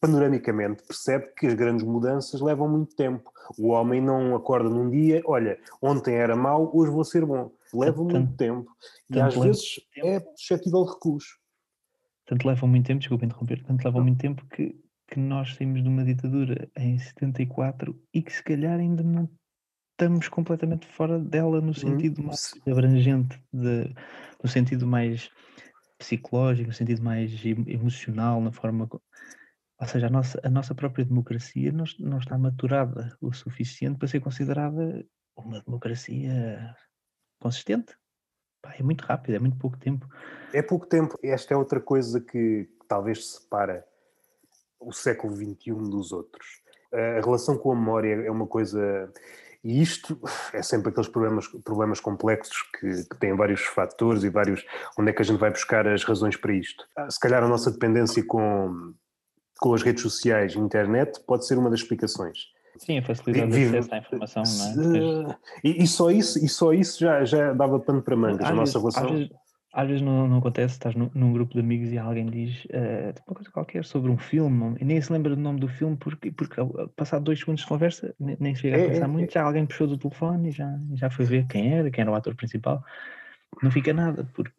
panoramicamente 0.00 0.84
percebe 0.84 1.32
que 1.36 1.46
as 1.46 1.54
grandes 1.54 1.84
mudanças 1.84 2.40
levam 2.40 2.68
muito 2.68 2.94
tempo. 2.94 3.30
O 3.58 3.70
homem 3.70 4.00
não 4.00 4.34
acorda 4.36 4.68
num 4.68 4.88
dia, 4.88 5.20
olha, 5.26 5.58
ontem 5.82 6.14
era 6.14 6.36
mau, 6.36 6.70
hoje 6.72 6.92
vou 6.92 7.04
ser 7.04 7.26
bom. 7.26 7.50
Leva 7.72 7.96
tanto, 7.96 8.14
muito 8.14 8.36
tempo. 8.36 8.70
E 9.10 9.20
às 9.20 9.34
vezes 9.34 9.80
tempo. 9.92 10.06
é 10.06 10.20
suscetível 10.36 10.84
de 10.84 10.92
recuos. 10.92 11.24
Tanto 12.24 12.46
leva 12.46 12.66
muito 12.66 12.86
tempo, 12.86 13.00
desculpa 13.00 13.24
interromper, 13.24 13.62
tanto 13.64 13.84
leva 13.84 14.00
muito 14.00 14.18
tempo 14.18 14.46
que, 14.46 14.80
que 15.08 15.18
nós 15.18 15.54
saímos 15.54 15.82
de 15.82 15.88
uma 15.88 16.04
ditadura 16.04 16.70
em 16.76 16.96
74 16.96 18.00
e 18.14 18.22
que 18.22 18.32
se 18.32 18.42
calhar 18.42 18.78
ainda 18.78 19.02
não 19.02 19.28
estamos 19.94 20.28
completamente 20.28 20.86
fora 20.86 21.18
dela 21.18 21.60
no 21.60 21.70
hum, 21.70 21.74
sentido 21.74 22.20
hum. 22.20 22.26
mais 22.26 22.52
abrangente, 22.68 23.42
de, 23.52 23.94
no 24.42 24.48
sentido 24.48 24.86
mais 24.86 25.30
psicológico, 25.98 26.68
no 26.68 26.74
sentido 26.74 27.02
mais 27.02 27.32
emocional, 27.44 28.40
na 28.40 28.52
forma. 28.52 28.88
Ou 29.80 29.86
seja, 29.86 30.08
a 30.08 30.10
nossa, 30.10 30.40
a 30.44 30.50
nossa 30.50 30.74
própria 30.74 31.04
democracia 31.04 31.72
não, 31.72 31.84
não 31.98 32.18
está 32.18 32.36
maturada 32.36 33.16
o 33.20 33.32
suficiente 33.32 33.98
para 33.98 34.08
ser 34.08 34.20
considerada 34.20 35.04
uma 35.36 35.60
democracia 35.62 36.74
consistente. 37.40 37.94
Pá, 38.60 38.74
é 38.78 38.82
muito 38.82 39.02
rápido, 39.02 39.36
é 39.36 39.38
muito 39.38 39.58
pouco 39.58 39.78
tempo. 39.78 40.08
É 40.52 40.62
pouco 40.62 40.86
tempo. 40.86 41.18
Esta 41.22 41.54
é 41.54 41.56
outra 41.56 41.80
coisa 41.80 42.20
que 42.20 42.68
talvez 42.88 43.32
separa 43.32 43.84
o 44.80 44.92
século 44.92 45.34
XXI 45.34 45.72
dos 45.72 46.12
outros. 46.12 46.62
A 46.92 47.20
relação 47.20 47.58
com 47.58 47.72
a 47.72 47.74
memória 47.74 48.14
é 48.14 48.30
uma 48.30 48.46
coisa 48.46 49.12
e 49.64 49.80
isto 49.80 50.20
é 50.52 50.60
sempre 50.60 50.90
aqueles 50.90 51.08
problemas, 51.08 51.48
problemas 51.64 51.98
complexos 51.98 52.62
que, 52.78 53.08
que, 53.08 53.16
têm 53.18 53.34
vários 53.34 53.62
fatores 53.62 54.22
e 54.22 54.28
vários. 54.28 54.64
onde 54.98 55.10
é 55.10 55.12
que 55.12 55.22
a 55.22 55.24
gente 55.24 55.38
vai 55.38 55.50
buscar 55.50 55.88
as 55.88 56.04
razões 56.04 56.36
para 56.36 56.52
isto? 56.52 56.84
Ah, 56.96 57.10
se 57.10 57.18
calhar 57.18 57.42
a 57.42 57.48
nossa 57.48 57.70
dependência 57.70 58.22
com, 58.26 58.92
com 59.58 59.72
as 59.72 59.82
redes 59.82 60.02
sociais 60.02 60.54
e 60.54 60.58
internet 60.58 61.18
pode 61.26 61.46
ser 61.46 61.56
uma 61.56 61.70
das 61.70 61.80
explicações. 61.80 62.52
Sim, 62.76 62.98
a 62.98 63.02
facilidade 63.02 63.52
de 63.52 63.64
acesso 63.64 63.94
à 63.94 63.98
informação, 63.98 64.42
não 64.76 65.30
é? 65.30 65.36
E, 65.62 65.84
e, 65.84 65.86
só 65.86 66.10
isso, 66.10 66.44
e 66.44 66.48
só 66.48 66.72
isso 66.72 66.98
já, 67.00 67.24
já 67.24 67.52
dava 67.52 67.78
pano 67.78 68.02
para 68.02 68.16
mangas, 68.16 68.46
a 68.46 68.52
nossa 68.52 68.78
relação. 68.78 69.04
Às 69.04 69.10
vezes, 69.12 69.30
às 69.74 69.88
vezes 69.88 70.02
não, 70.02 70.28
não, 70.28 70.38
acontece, 70.38 70.74
estás 70.74 70.94
num, 70.94 71.10
num, 71.12 71.32
grupo 71.32 71.52
de 71.52 71.60
amigos 71.60 71.92
e 71.92 71.98
alguém 71.98 72.26
diz 72.26 72.64
uh, 72.66 73.12
uma 73.26 73.34
coisa 73.34 73.50
qualquer 73.50 73.84
sobre 73.84 74.10
um 74.10 74.16
filme 74.16 74.76
e 74.80 74.84
nem 74.84 75.00
se 75.00 75.12
lembra 75.12 75.34
do 75.34 75.42
nome 75.42 75.58
do 75.58 75.66
filme 75.66 75.96
porque, 75.96 76.30
porque 76.30 76.54
passado 76.94 77.24
dois 77.24 77.40
segundos 77.40 77.62
de 77.62 77.68
conversa, 77.68 78.14
nem, 78.18 78.36
nem 78.38 78.54
se 78.54 78.62
chega 78.62 78.76
é, 78.76 78.84
a 78.84 78.88
pensar 78.88 79.04
é, 79.04 79.08
muito, 79.08 79.30
é. 79.30 79.32
já 79.32 79.42
alguém 79.42 79.66
puxou 79.66 79.88
do 79.88 79.98
telefone 79.98 80.48
e 80.48 80.52
já, 80.52 80.78
já 80.94 81.10
foi 81.10 81.24
ver 81.24 81.46
quem 81.48 81.74
era, 81.74 81.90
quem 81.90 82.02
era 82.02 82.10
o 82.10 82.14
ator 82.14 82.36
principal. 82.36 82.84
Não 83.60 83.70
fica 83.70 83.92
nada, 83.92 84.28
porque 84.32 84.52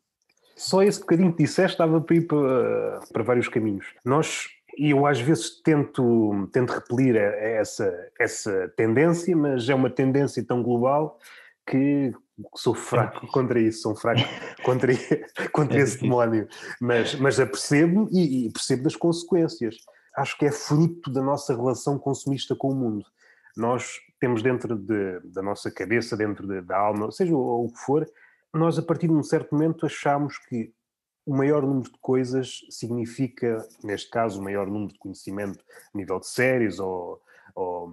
só 0.55 0.83
esse 0.83 0.99
bocadinho 0.99 1.31
que 1.31 1.43
disseste 1.43 1.77
dava 1.77 2.01
para 2.01 2.15
ir 2.15 2.27
para, 2.27 2.99
para 3.13 3.23
vários 3.23 3.47
caminhos. 3.47 3.85
Nós 4.03 4.49
e 4.77 4.89
eu 4.89 5.05
às 5.05 5.21
vezes 5.21 5.61
tento, 5.61 6.49
tento 6.51 6.73
repelir 6.73 7.15
essa, 7.15 8.09
essa 8.19 8.67
tendência, 8.75 9.35
mas 9.35 9.69
é 9.69 9.75
uma 9.75 9.89
tendência 9.89 10.43
tão 10.45 10.61
global 10.61 11.17
que 11.65 12.13
sou 12.55 12.73
fraco 12.73 13.27
contra 13.27 13.59
isso, 13.59 13.81
sou 13.81 13.95
fraco 13.95 14.21
contra, 14.63 14.93
contra 15.51 15.77
é 15.77 15.81
esse 15.81 16.01
demónio, 16.01 16.47
mas, 16.81 17.15
mas 17.15 17.39
apercebo 17.39 18.07
e, 18.11 18.47
e 18.47 18.51
percebo 18.51 18.83
das 18.83 18.95
consequências. 18.95 19.75
Acho 20.15 20.37
que 20.37 20.45
é 20.45 20.51
fruto 20.51 21.11
da 21.11 21.21
nossa 21.21 21.55
relação 21.55 21.99
consumista 21.99 22.55
com 22.55 22.69
o 22.71 22.75
mundo. 22.75 23.05
Nós 23.55 23.99
temos 24.19 24.41
dentro 24.41 24.75
de, 24.75 25.19
da 25.25 25.41
nossa 25.41 25.69
cabeça, 25.69 26.15
dentro 26.15 26.47
de, 26.47 26.61
da 26.61 26.77
alma, 26.77 27.11
seja 27.11 27.35
o, 27.35 27.65
o 27.65 27.71
que 27.71 27.79
for, 27.79 28.05
nós 28.53 28.79
a 28.79 28.81
partir 28.81 29.07
de 29.07 29.13
um 29.13 29.23
certo 29.23 29.53
momento 29.53 29.85
achamos 29.85 30.37
que 30.37 30.73
o 31.25 31.35
maior 31.35 31.63
número 31.63 31.91
de 31.91 31.97
coisas 31.99 32.59
significa, 32.69 33.67
neste 33.83 34.09
caso, 34.09 34.39
o 34.39 34.43
maior 34.43 34.67
número 34.67 34.93
de 34.93 34.99
conhecimento 34.99 35.63
a 35.93 35.97
nível 35.97 36.19
de 36.19 36.27
séries 36.27 36.79
ou, 36.79 37.19
ou, 37.55 37.91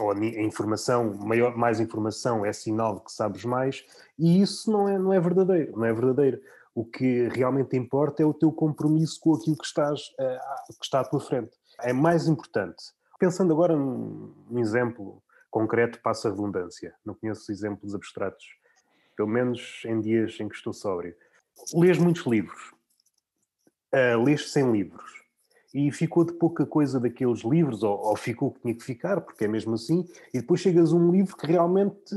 ou 0.00 0.10
a 0.10 0.14
informação, 0.42 1.14
maior, 1.14 1.56
mais 1.56 1.80
informação 1.80 2.44
é 2.44 2.52
sinal 2.52 2.96
de 2.96 3.04
que 3.04 3.12
sabes 3.12 3.44
mais, 3.44 3.84
e 4.18 4.42
isso 4.42 4.70
não 4.70 4.88
é, 4.88 4.98
não 4.98 5.12
é 5.12 5.20
verdadeiro, 5.20 5.72
não 5.76 5.84
é 5.84 5.92
verdadeiro. 5.92 6.40
O 6.74 6.84
que 6.84 7.28
realmente 7.28 7.76
importa 7.76 8.22
é 8.22 8.26
o 8.26 8.34
teu 8.34 8.50
compromisso 8.50 9.20
com 9.20 9.34
aquilo 9.34 9.56
que, 9.56 9.64
estás, 9.64 10.00
uh, 10.18 10.74
que 10.78 10.84
está 10.84 11.00
à 11.00 11.04
tua 11.04 11.20
frente. 11.20 11.52
É 11.80 11.92
mais 11.92 12.26
importante. 12.26 12.82
Pensando 13.18 13.52
agora 13.52 13.76
num, 13.76 14.34
num 14.50 14.58
exemplo 14.58 15.22
concreto, 15.50 16.00
passa 16.02 16.28
a 16.28 16.30
redundância, 16.32 16.92
não 17.04 17.14
conheço 17.14 17.52
exemplos 17.52 17.94
abstratos, 17.94 18.44
pelo 19.16 19.28
menos 19.28 19.82
em 19.84 20.00
dias 20.00 20.36
em 20.40 20.48
que 20.48 20.56
estou 20.56 20.72
sóbrio 20.72 21.14
lês 21.74 21.98
muitos 21.98 22.26
livros, 22.26 22.72
uh, 23.94 24.22
lês 24.22 24.50
100 24.50 24.72
livros, 24.72 25.13
e 25.74 25.90
ficou 25.90 26.24
de 26.24 26.32
pouca 26.34 26.64
coisa 26.64 27.00
daqueles 27.00 27.40
livros, 27.40 27.82
ou, 27.82 27.98
ou, 27.98 28.16
ficou 28.16 28.48
o 28.48 28.52
que 28.52 28.60
tinha 28.60 28.74
que 28.74 28.84
ficar, 28.84 29.20
porque 29.20 29.44
é 29.44 29.48
mesmo 29.48 29.74
assim, 29.74 30.06
e 30.32 30.40
depois 30.40 30.60
chegas 30.60 30.92
a 30.92 30.96
um 30.96 31.10
livro 31.10 31.36
que 31.36 31.48
realmente 31.48 32.14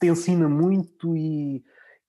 te 0.00 0.06
ensina 0.08 0.48
muito 0.48 1.14
e, 1.14 1.62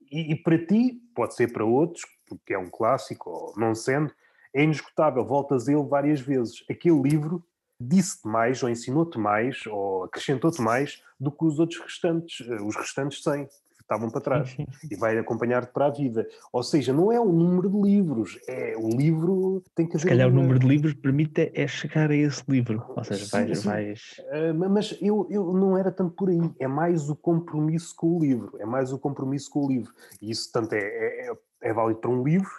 e, 0.10 0.32
e 0.32 0.36
para 0.38 0.58
ti, 0.66 1.02
pode 1.14 1.36
ser 1.36 1.52
para 1.52 1.66
outros, 1.66 2.06
porque 2.30 2.54
é 2.54 2.58
um 2.58 2.70
clássico, 2.70 3.30
ou 3.30 3.54
não 3.58 3.76
sendo, 3.76 4.10
é 4.54 4.64
inesgotável, 4.64 5.26
voltas 5.26 5.68
a 5.68 5.74
ele 5.74 5.84
várias 5.84 6.22
vezes. 6.22 6.64
Aquele 6.70 7.02
livro 7.02 7.44
disse-te 7.78 8.26
mais, 8.26 8.64
ou 8.64 8.70
ensinou-te 8.70 9.20
mais, 9.20 9.66
ou 9.68 10.06
acrescentou-te 10.06 10.62
mais 10.62 11.04
do 11.20 11.30
que 11.30 11.44
os 11.44 11.60
outros 11.60 11.82
restantes, 11.82 12.48
eh, 12.48 12.62
os 12.62 12.74
restantes 12.74 13.22
100 13.22 13.50
estavam 13.86 14.10
para 14.10 14.22
trás 14.22 14.50
sim, 14.50 14.66
sim. 14.82 14.88
e 14.92 14.96
vai 14.96 15.18
acompanhar-te 15.18 15.72
para 15.72 15.86
a 15.86 15.90
vida. 15.90 16.28
Ou 16.52 16.64
seja, 16.64 16.92
não 16.92 17.12
é 17.12 17.20
o 17.20 17.32
número 17.32 17.70
de 17.70 17.80
livros, 17.80 18.38
é 18.48 18.76
o 18.76 18.90
livro 18.90 19.64
tem 19.74 19.88
que. 19.88 19.98
Se 19.98 20.06
calhar 20.06 20.28
uma... 20.28 20.40
o 20.40 20.42
número 20.42 20.60
de 20.60 20.68
livros 20.68 20.94
permite 20.94 21.52
é 21.54 21.68
chegar 21.68 22.12
a 22.12 22.16
esse 22.16 22.44
livro. 22.50 22.84
Ou 22.90 23.04
seja, 23.04 23.26
sim, 23.26 23.32
vais. 23.32 23.64
vais... 23.64 24.16
Uh, 24.20 24.70
mas 24.70 24.98
eu, 25.02 25.28
eu 25.30 25.54
não 25.54 25.78
era 25.78 25.92
tanto 25.92 26.16
por 26.16 26.30
aí, 26.30 26.52
é 26.60 26.68
mais 26.68 27.10
o 27.10 27.16
compromisso 27.16 27.96
com 27.96 28.18
o 28.18 28.20
livro, 28.20 28.58
é 28.60 28.66
mais 28.66 28.92
o 28.92 29.00
compromisso 29.00 29.50
com 29.50 29.66
o 29.66 29.68
livro. 29.68 29.94
E 30.22 30.32
isso 30.32 30.52
tanto 30.52 30.74
é, 30.74 30.80
é, 30.80 31.32
é, 31.62 31.74
válido 31.74 32.00
para 32.00 32.10
um 32.10 32.24
livro, 32.24 32.52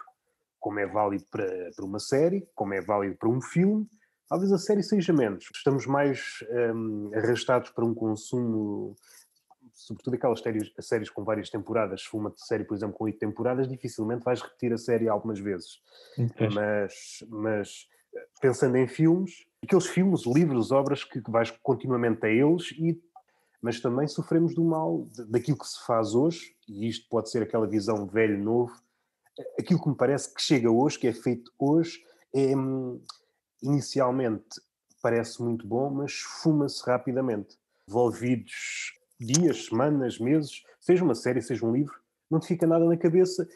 como 0.61 0.79
é 0.79 0.87
válido 0.87 1.25
para, 1.31 1.71
para 1.75 1.85
uma 1.85 1.99
série, 1.99 2.49
como 2.55 2.73
é 2.73 2.81
válido 2.81 3.17
para 3.17 3.29
um 3.29 3.41
filme. 3.41 3.87
Talvez 4.29 4.51
a 4.53 4.59
série 4.59 4.83
seja 4.83 5.13
menos. 5.13 5.49
Estamos 5.55 5.87
mais 5.87 6.45
um, 6.75 7.13
arrastados 7.15 7.71
para 7.71 7.85
um 7.85 7.95
consumo 7.95 8.97
sobretudo 9.77 10.15
aquelas 10.15 10.41
séries, 10.41 10.73
séries 10.81 11.11
com 11.11 11.23
várias 11.23 11.51
temporadas, 11.51 12.03
se 12.03 12.17
uma 12.17 12.33
série, 12.37 12.65
por 12.65 12.75
exemplo, 12.75 12.97
com 12.97 13.05
oito 13.05 13.19
temporadas, 13.19 13.69
dificilmente 13.69 14.25
vais 14.25 14.41
repetir 14.41 14.73
a 14.73 14.79
série 14.79 15.09
algumas 15.09 15.39
vezes. 15.39 15.81
Mas, 16.55 17.25
mas 17.29 17.89
pensando 18.41 18.77
em 18.77 18.89
filmes, 18.89 19.47
aqueles 19.63 19.87
filmes, 19.87 20.25
livros, 20.27 20.73
obras 20.73 21.05
que, 21.05 21.21
que 21.21 21.31
vais 21.31 21.51
continuamente 21.63 22.25
a 22.27 22.31
eles 22.31 22.73
e 22.73 23.01
mas 23.63 23.81
também 23.81 24.07
sofremos 24.07 24.55
do 24.55 24.63
mal 24.63 25.09
daquilo 25.29 25.59
que 25.59 25.67
se 25.67 25.85
faz 25.85 26.15
hoje, 26.15 26.55
e 26.69 26.89
isto 26.89 27.09
pode 27.09 27.31
ser 27.31 27.43
aquela 27.43 27.67
visão 27.67 28.07
velho-novo, 28.07 28.73
aquilo 29.59 29.83
que 29.83 29.89
me 29.89 29.97
parece 29.97 30.33
que 30.33 30.41
chega 30.41 30.71
hoje, 30.71 30.99
que 30.99 31.09
é 31.09 31.13
feito 31.13 31.51
hoje, 31.59 31.99
é, 32.33 32.53
inicialmente 33.63 34.61
parece 35.03 35.43
muito 35.43 35.67
bom, 35.67 35.91
mas 35.91 36.13
fuma-se 36.13 36.85
rapidamente. 36.85 37.59
Envolvidos 37.89 38.93
dias, 39.19 39.67
semanas, 39.67 40.19
meses, 40.19 40.63
seja 40.81 41.05
uma 41.05 41.15
série, 41.15 41.43
seja 41.43 41.65
um 41.65 41.73
livro, 41.73 41.95
não 42.31 42.39
te 42.39 42.47
fica 42.47 42.67
nada 42.67 42.85
na 42.85 42.97
cabeça. 42.97 43.49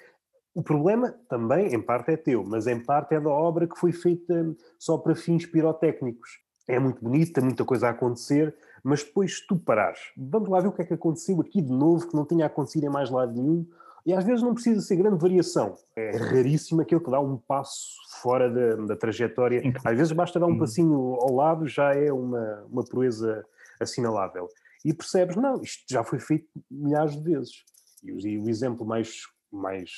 O 0.55 0.63
problema 0.63 1.15
também, 1.29 1.75
em 1.75 1.81
parte, 1.81 2.11
é 2.11 2.17
teu, 2.17 2.43
mas 2.45 2.67
em 2.67 2.81
parte 2.81 3.15
é 3.15 3.21
da 3.21 3.31
obra 3.31 3.67
que 3.67 3.79
foi 3.79 3.93
feita 3.93 4.55
só 4.79 4.99
para 4.99 5.15
fins 5.15 5.47
pirotécnicos. 5.47 6.41
É 6.67 6.79
muito 6.79 7.03
bonita, 7.03 7.41
muita 7.41 7.65
coisa 7.65 7.89
a 7.89 7.91
acontecer, 7.91 8.55
mas 8.83 9.03
depois 9.03 9.41
tu 9.47 9.57
parares, 9.57 10.01
vamos 10.17 10.49
lá 10.49 10.61
ver 10.61 10.69
o 10.69 10.73
que 10.73 10.83
é 10.83 10.85
que 10.85 10.95
aconteceu 10.95 11.41
aqui 11.41 11.61
de 11.61 11.73
novo, 11.73 12.09
que 12.09 12.15
não 12.15 12.25
tinha 12.25 12.47
acontecido 12.47 12.85
em 12.85 12.89
mais 12.89 13.11
lado 13.11 13.33
nenhum, 13.33 13.67
e 14.07 14.15
às 14.15 14.25
vezes 14.25 14.43
não 14.43 14.55
precisa 14.55 14.81
ser 14.81 14.97
grande 14.97 15.21
variação. 15.21 15.77
É 15.95 16.17
raríssimo 16.17 16.81
aquele 16.81 17.03
que 17.03 17.11
dá 17.11 17.21
um 17.21 17.37
passo 17.37 17.97
fora 18.23 18.51
da, 18.51 18.87
da 18.87 18.97
trajetória. 18.97 19.63
Às 19.85 19.97
vezes 19.97 20.13
basta 20.13 20.41
dar 20.41 20.47
um 20.47 20.59
passinho 20.59 20.97
ao 21.21 21.35
lado, 21.35 21.67
já 21.67 21.95
é 21.95 22.11
uma, 22.11 22.65
uma 22.71 22.85
proeza 22.85 23.45
assinalável 23.79 24.49
e 24.85 24.95
percebes, 24.95 25.37
não, 25.37 25.61
isto 25.63 25.85
já 25.89 26.03
foi 26.03 26.19
feito 26.19 26.49
milhares 26.71 27.17
de 27.17 27.23
vezes. 27.23 27.65
E 28.03 28.13
o, 28.13 28.19
e 28.19 28.39
o 28.39 28.49
exemplo 28.49 28.87
mais, 28.87 29.23
mais, 29.53 29.91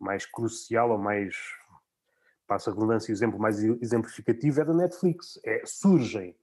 mais 0.00 0.24
crucial, 0.26 0.90
ou 0.90 0.98
mais, 0.98 1.36
passa 2.46 2.70
a 2.70 2.74
redundância, 2.74 3.12
o 3.12 3.14
exemplo 3.14 3.38
mais 3.38 3.62
exemplificativo 3.62 4.60
é 4.60 4.64
da 4.64 4.74
Netflix. 4.74 5.38
É, 5.44 5.62
surgem 5.64 6.34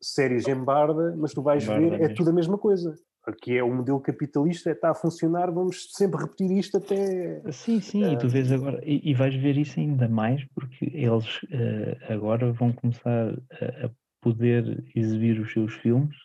séries 0.00 0.46
em 0.48 0.56
barda, 0.56 1.14
mas 1.16 1.32
tu 1.32 1.42
vais 1.42 1.64
barda 1.64 1.80
ver, 1.80 1.94
é 1.94 1.98
mesmo. 1.98 2.14
tudo 2.16 2.30
a 2.30 2.32
mesma 2.32 2.58
coisa. 2.58 2.94
Aqui 3.24 3.56
é 3.56 3.62
o 3.62 3.72
modelo 3.72 4.00
capitalista, 4.00 4.72
está 4.72 4.90
a 4.90 4.94
funcionar, 4.94 5.48
vamos 5.52 5.92
sempre 5.92 6.20
repetir 6.20 6.50
isto 6.50 6.76
até. 6.76 7.40
Sim, 7.52 7.80
sim, 7.80 8.12
e 8.12 8.18
tu 8.18 8.28
vês 8.28 8.50
agora, 8.50 8.82
e, 8.84 9.10
e, 9.10 9.14
vais 9.14 9.34
ver 9.36 9.56
isso 9.56 9.78
ainda 9.78 10.08
mais, 10.08 10.44
porque 10.52 10.86
eles 10.92 11.40
uh, 11.44 12.12
agora 12.12 12.52
vão 12.52 12.72
começar 12.72 13.32
a, 13.32 13.86
a 13.86 13.90
poder 14.20 14.84
exibir 14.92 15.40
os 15.40 15.52
seus 15.52 15.72
filmes 15.74 16.16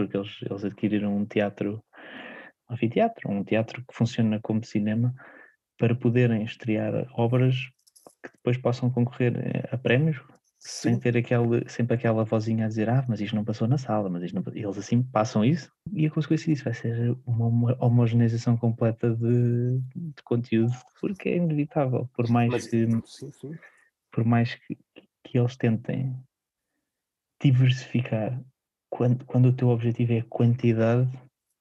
porque 0.00 0.16
eles, 0.16 0.36
eles 0.42 0.64
adquiriram 0.64 1.16
um 1.16 1.26
teatro, 1.26 1.82
um 2.68 2.74
anfiteatro, 2.74 3.30
um 3.30 3.44
teatro 3.44 3.84
que 3.86 3.94
funciona 3.94 4.40
como 4.40 4.64
cinema, 4.64 5.14
para 5.78 5.94
poderem 5.94 6.42
estrear 6.44 7.06
obras 7.14 7.56
que 8.22 8.30
depois 8.32 8.56
possam 8.58 8.90
concorrer 8.90 9.34
eh, 9.36 9.68
a 9.72 9.78
prémios, 9.78 10.18
Sim. 10.58 10.90
sem 10.90 11.00
ter 11.00 11.16
aquele, 11.16 11.66
sempre 11.70 11.94
aquela 11.94 12.22
vozinha 12.22 12.66
a 12.66 12.68
dizer, 12.68 12.88
ah, 12.90 13.04
mas 13.08 13.20
isto 13.20 13.34
não 13.34 13.44
passou 13.44 13.66
na 13.66 13.78
sala, 13.78 14.10
mas 14.10 14.22
isto 14.22 14.34
não 14.34 14.42
Eles 14.52 14.76
assim 14.76 15.02
passam 15.02 15.42
isso 15.42 15.72
e 15.92 16.06
a 16.06 16.10
consequência 16.10 16.52
disso 16.52 16.64
vai 16.64 16.74
ser 16.74 17.16
uma 17.24 17.74
homogeneização 17.82 18.58
completa 18.58 19.14
de, 19.14 19.80
de 19.96 20.22
conteúdo, 20.22 20.72
porque 21.00 21.30
é 21.30 21.36
inevitável, 21.36 22.10
por 22.14 22.28
mais 22.28 22.50
mas, 22.50 22.66
que 22.68 22.86
sim, 23.06 23.32
sim. 23.32 23.54
por 24.12 24.24
mais 24.24 24.54
que, 24.54 24.78
que 25.24 25.38
eles 25.38 25.56
tentem 25.56 26.14
diversificar 27.42 28.38
quando, 28.90 29.24
quando 29.24 29.46
o 29.46 29.52
teu 29.52 29.68
objetivo 29.68 30.12
é 30.12 30.22
quantidade, 30.22 31.08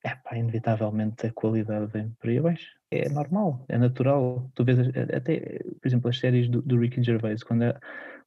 é 0.03 0.15
pá, 0.15 0.35
inevitavelmente 0.35 1.27
a 1.27 1.31
qualidade 1.31 1.91
vem 1.91 2.09
por 2.19 2.29
aí 2.29 2.39
abaixo. 2.39 2.67
É 2.91 3.07
normal, 3.09 3.63
é 3.69 3.77
natural. 3.77 4.49
Tu 4.55 4.65
vês 4.65 4.79
até, 5.13 5.59
por 5.81 5.87
exemplo, 5.87 6.09
as 6.09 6.19
séries 6.19 6.49
do, 6.49 6.61
do 6.61 6.79
Ricky 6.79 7.03
Gervais, 7.03 7.43
quando 7.43 7.63
é 7.63 7.79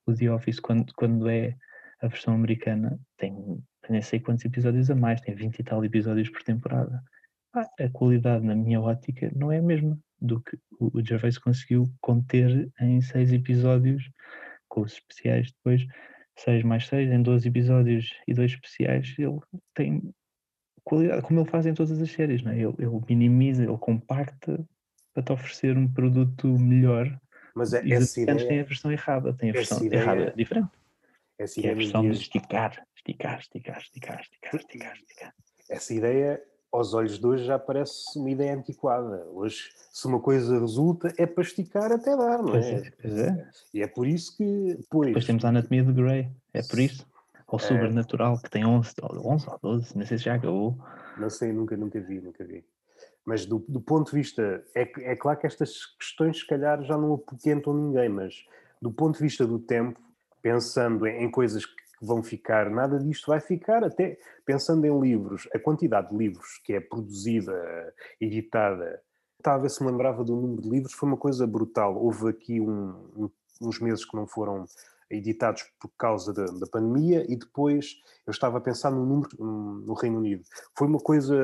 o 0.06 0.14
The 0.14 0.30
Office, 0.30 0.60
quando, 0.60 0.92
quando 0.94 1.28
é 1.28 1.56
a 2.00 2.08
versão 2.08 2.34
americana, 2.34 2.98
tem, 3.16 3.62
nem 3.88 4.02
sei 4.02 4.20
quantos 4.20 4.44
episódios 4.44 4.90
a 4.90 4.94
mais, 4.94 5.20
tem 5.20 5.34
20 5.34 5.58
e 5.58 5.64
tal 5.64 5.84
episódios 5.84 6.28
por 6.28 6.42
temporada. 6.42 7.02
A 7.54 7.88
qualidade, 7.92 8.44
na 8.44 8.54
minha 8.54 8.80
ótica, 8.80 9.30
não 9.34 9.52
é 9.52 9.58
a 9.58 9.62
mesma 9.62 9.98
do 10.20 10.40
que 10.40 10.56
o 10.78 11.04
Gervais 11.04 11.36
conseguiu 11.36 11.92
conter 12.00 12.70
em 12.80 13.00
seis 13.00 13.32
episódios, 13.32 14.10
com 14.68 14.82
os 14.82 14.94
especiais 14.94 15.52
depois, 15.52 15.86
6 16.38 16.64
mais 16.64 16.86
6, 16.86 17.10
em 17.10 17.22
12 17.22 17.48
episódios 17.48 18.14
e 18.26 18.34
dois 18.34 18.52
especiais, 18.52 19.14
ele 19.18 19.38
tem 19.74 20.14
qualidade, 20.84 21.22
como 21.22 21.40
ele 21.40 21.48
faz 21.48 21.66
em 21.66 21.74
todas 21.74 22.00
as 22.00 22.10
séries, 22.10 22.42
não 22.42 22.52
é? 22.52 22.56
ele, 22.56 22.74
ele 22.78 23.00
minimiza, 23.08 23.64
ele 23.64 23.78
compacta 23.78 24.64
para 25.12 25.22
te 25.22 25.32
oferecer 25.32 25.76
um 25.76 25.86
produto 25.86 26.46
melhor. 26.58 27.18
Mas 27.54 27.74
é, 27.74 27.84
e 27.84 27.92
essa 27.92 28.20
ideia, 28.20 28.48
tem 28.48 28.60
a 28.60 28.64
versão 28.64 28.90
errada, 28.90 29.34
tem 29.34 29.50
a 29.50 29.52
versão 29.52 29.84
ideia, 29.84 30.00
errada 30.00 30.34
diferente. 30.34 30.70
Essa 31.38 31.60
que 31.60 31.66
é 31.66 31.72
a 31.72 31.74
versão 31.74 32.02
de 32.02 32.12
esticar, 32.12 32.86
esticar, 32.96 33.38
esticar, 33.40 33.78
esticar, 33.78 34.20
esticar, 34.20 34.54
esticar, 34.54 34.96
esticar. 34.96 35.34
Essa 35.68 35.94
ideia, 35.94 36.42
aos 36.72 36.94
olhos 36.94 37.18
de 37.18 37.26
hoje, 37.26 37.44
já 37.44 37.58
parece 37.58 38.18
uma 38.18 38.30
ideia 38.30 38.54
antiquada. 38.56 39.26
Hoje, 39.32 39.70
se 39.92 40.06
uma 40.06 40.18
coisa 40.18 40.58
resulta, 40.58 41.12
é 41.18 41.26
para 41.26 41.42
esticar 41.42 41.92
até 41.92 42.16
dar, 42.16 42.38
não 42.38 42.52
Pois 42.52 42.64
é? 42.64 42.74
é, 42.74 42.92
pois 43.02 43.18
é. 43.18 43.48
E 43.74 43.82
é 43.82 43.86
por 43.86 44.06
isso 44.06 44.36
que, 44.36 44.78
pois, 44.90 45.08
Depois 45.08 45.26
temos 45.26 45.44
a 45.44 45.50
anatomia 45.50 45.84
de 45.84 45.92
Grey, 45.92 46.28
é 46.54 46.62
por 46.62 46.78
isso. 46.78 47.06
Ou 47.46 47.58
É. 47.58 47.62
sobrenatural, 47.62 48.38
que 48.40 48.48
tem 48.50 48.64
11, 48.64 48.94
ou 49.02 49.32
11 49.34 49.46
ou 49.50 49.58
12, 49.62 49.98
não 49.98 50.06
sei 50.06 50.16
se 50.16 50.24
já 50.24 50.34
acabou. 50.36 50.78
não 51.18 51.28
sei, 51.28 51.52
nunca, 51.52 51.76
nunca 51.76 52.00
vi, 52.00 52.18
nunca 52.20 52.42
vi. 52.42 52.64
Mas 53.24 53.44
do, 53.44 53.62
do 53.68 53.80
ponto 53.80 54.10
de 54.10 54.16
vista, 54.16 54.64
é, 54.74 54.90
é 55.12 55.14
claro 55.14 55.38
que 55.38 55.46
estas 55.46 55.84
questões 55.98 56.38
se 56.38 56.46
calhar 56.46 56.82
já 56.82 56.96
não 56.96 57.12
apoquentam 57.14 57.74
ninguém, 57.74 58.08
mas 58.08 58.44
do 58.80 58.90
ponto 58.90 59.16
de 59.18 59.22
vista 59.22 59.46
do 59.46 59.58
tempo, 59.58 60.00
pensando 60.40 61.06
em, 61.06 61.24
em 61.24 61.30
coisas 61.30 61.66
que 61.66 61.81
vão 62.02 62.22
ficar, 62.22 62.68
nada 62.68 62.98
disto 62.98 63.28
vai 63.28 63.40
ficar, 63.40 63.84
até 63.84 64.18
pensando 64.44 64.84
em 64.84 65.00
livros, 65.00 65.48
a 65.54 65.58
quantidade 65.58 66.10
de 66.10 66.16
livros 66.16 66.58
que 66.64 66.72
é 66.72 66.80
produzida, 66.80 67.54
editada, 68.20 69.00
estava 69.38 69.58
a 69.58 69.62
ver 69.62 69.70
se 69.70 69.82
me 69.84 69.90
lembrava 69.90 70.24
do 70.24 70.34
número 70.36 70.62
de 70.62 70.68
livros, 70.68 70.92
foi 70.92 71.08
uma 71.08 71.16
coisa 71.16 71.46
brutal. 71.46 71.96
Houve 71.96 72.28
aqui 72.28 72.60
um- 72.60 72.94
um- 73.16 73.30
uns 73.62 73.78
meses 73.80 74.04
que 74.04 74.16
não 74.16 74.26
foram 74.26 74.64
editados 75.10 75.62
por 75.78 75.90
causa 75.98 76.32
da, 76.32 76.46
da 76.46 76.66
pandemia 76.66 77.24
e 77.30 77.36
depois 77.36 77.96
eu 78.26 78.30
estava 78.30 78.58
a 78.58 78.60
pensar 78.60 78.90
no 78.90 79.04
número 79.04 79.28
no 79.38 79.92
Reino 79.94 80.18
Unido. 80.18 80.42
Foi 80.76 80.88
uma 80.88 80.98
coisa, 80.98 81.36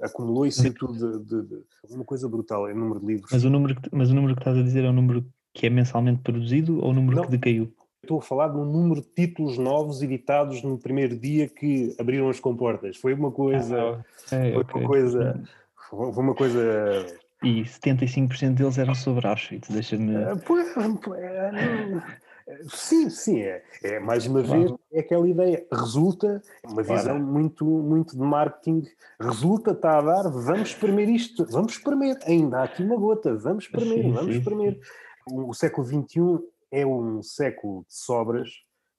acumulou-se 0.00 0.70
tudo 0.72 0.92
de, 0.94 1.24
de- 1.24 1.42
de- 1.48 1.64
uma 1.94 2.04
coisa 2.04 2.28
brutal 2.28 2.68
em 2.70 2.74
número 2.74 3.00
de 3.00 3.06
livros. 3.06 3.30
Mas 3.32 3.44
o, 3.44 3.50
número 3.50 3.80
que, 3.80 3.88
mas 3.94 4.10
o 4.10 4.14
número 4.14 4.34
que 4.34 4.40
estás 4.40 4.58
a 4.58 4.62
dizer 4.62 4.84
é 4.84 4.88
o 4.88 4.92
número 4.92 5.24
que 5.54 5.66
é 5.66 5.70
mensalmente 5.70 6.22
produzido 6.22 6.78
ou 6.82 6.90
o 6.90 6.92
número 6.92 7.16
Não. 7.16 7.24
que 7.24 7.30
decaiu? 7.36 7.72
Estou 8.04 8.18
a 8.18 8.22
falar 8.22 8.48
no 8.48 8.64
número 8.64 9.00
de 9.00 9.06
títulos 9.06 9.56
novos 9.58 10.02
editados 10.02 10.60
no 10.64 10.76
primeiro 10.76 11.16
dia 11.16 11.48
que 11.48 11.94
abriram 12.00 12.28
as 12.28 12.40
comportas. 12.40 12.96
Foi 12.96 13.14
uma 13.14 13.30
coisa, 13.30 13.78
Ah, 13.80 14.04
foi 14.26 14.56
ok. 14.56 14.80
uma 14.80 14.88
coisa, 14.88 15.40
foi 15.88 16.10
uma 16.24 16.34
coisa 16.34 17.06
E 17.44 17.62
75% 17.62 18.54
deles 18.54 18.76
eram 18.76 18.96
sobre 18.96 19.24
Auschwitz, 19.28 19.68
deixa-me. 19.68 20.16
Ah, 20.16 20.34
não, 21.52 22.02
Sim, 22.68 23.08
sim, 23.08 23.40
é, 23.40 23.62
é 23.84 24.00
mais 24.00 24.26
uma 24.26 24.42
Claro. 24.42 24.60
vez 24.66 24.74
é 24.92 24.98
aquela 25.00 25.28
ideia, 25.28 25.64
resulta, 25.72 26.42
uma 26.64 26.82
Claro. 26.82 27.00
visão 27.00 27.20
muito, 27.20 27.64
muito 27.64 28.16
de 28.16 28.22
marketing, 28.22 28.82
resulta, 29.20 29.70
está 29.70 29.98
a 29.98 30.02
dar, 30.02 30.22
vamos 30.28 30.70
espremer 30.70 31.08
isto, 31.08 31.46
vamos 31.48 31.74
espremer, 31.74 32.18
ainda 32.26 32.58
há 32.58 32.64
aqui 32.64 32.82
uma 32.82 32.96
gota, 32.96 33.36
vamos 33.36 33.64
espremer, 33.64 34.02
Sim, 34.02 34.12
vamos 34.12 34.32
sim, 34.34 34.38
espremer. 34.40 34.80
O, 35.24 35.50
o 35.50 35.54
século 35.54 35.86
XXI 35.86 36.40
é 36.72 36.86
um 36.86 37.22
século 37.22 37.84
de 37.86 37.94
sobras, 37.94 38.48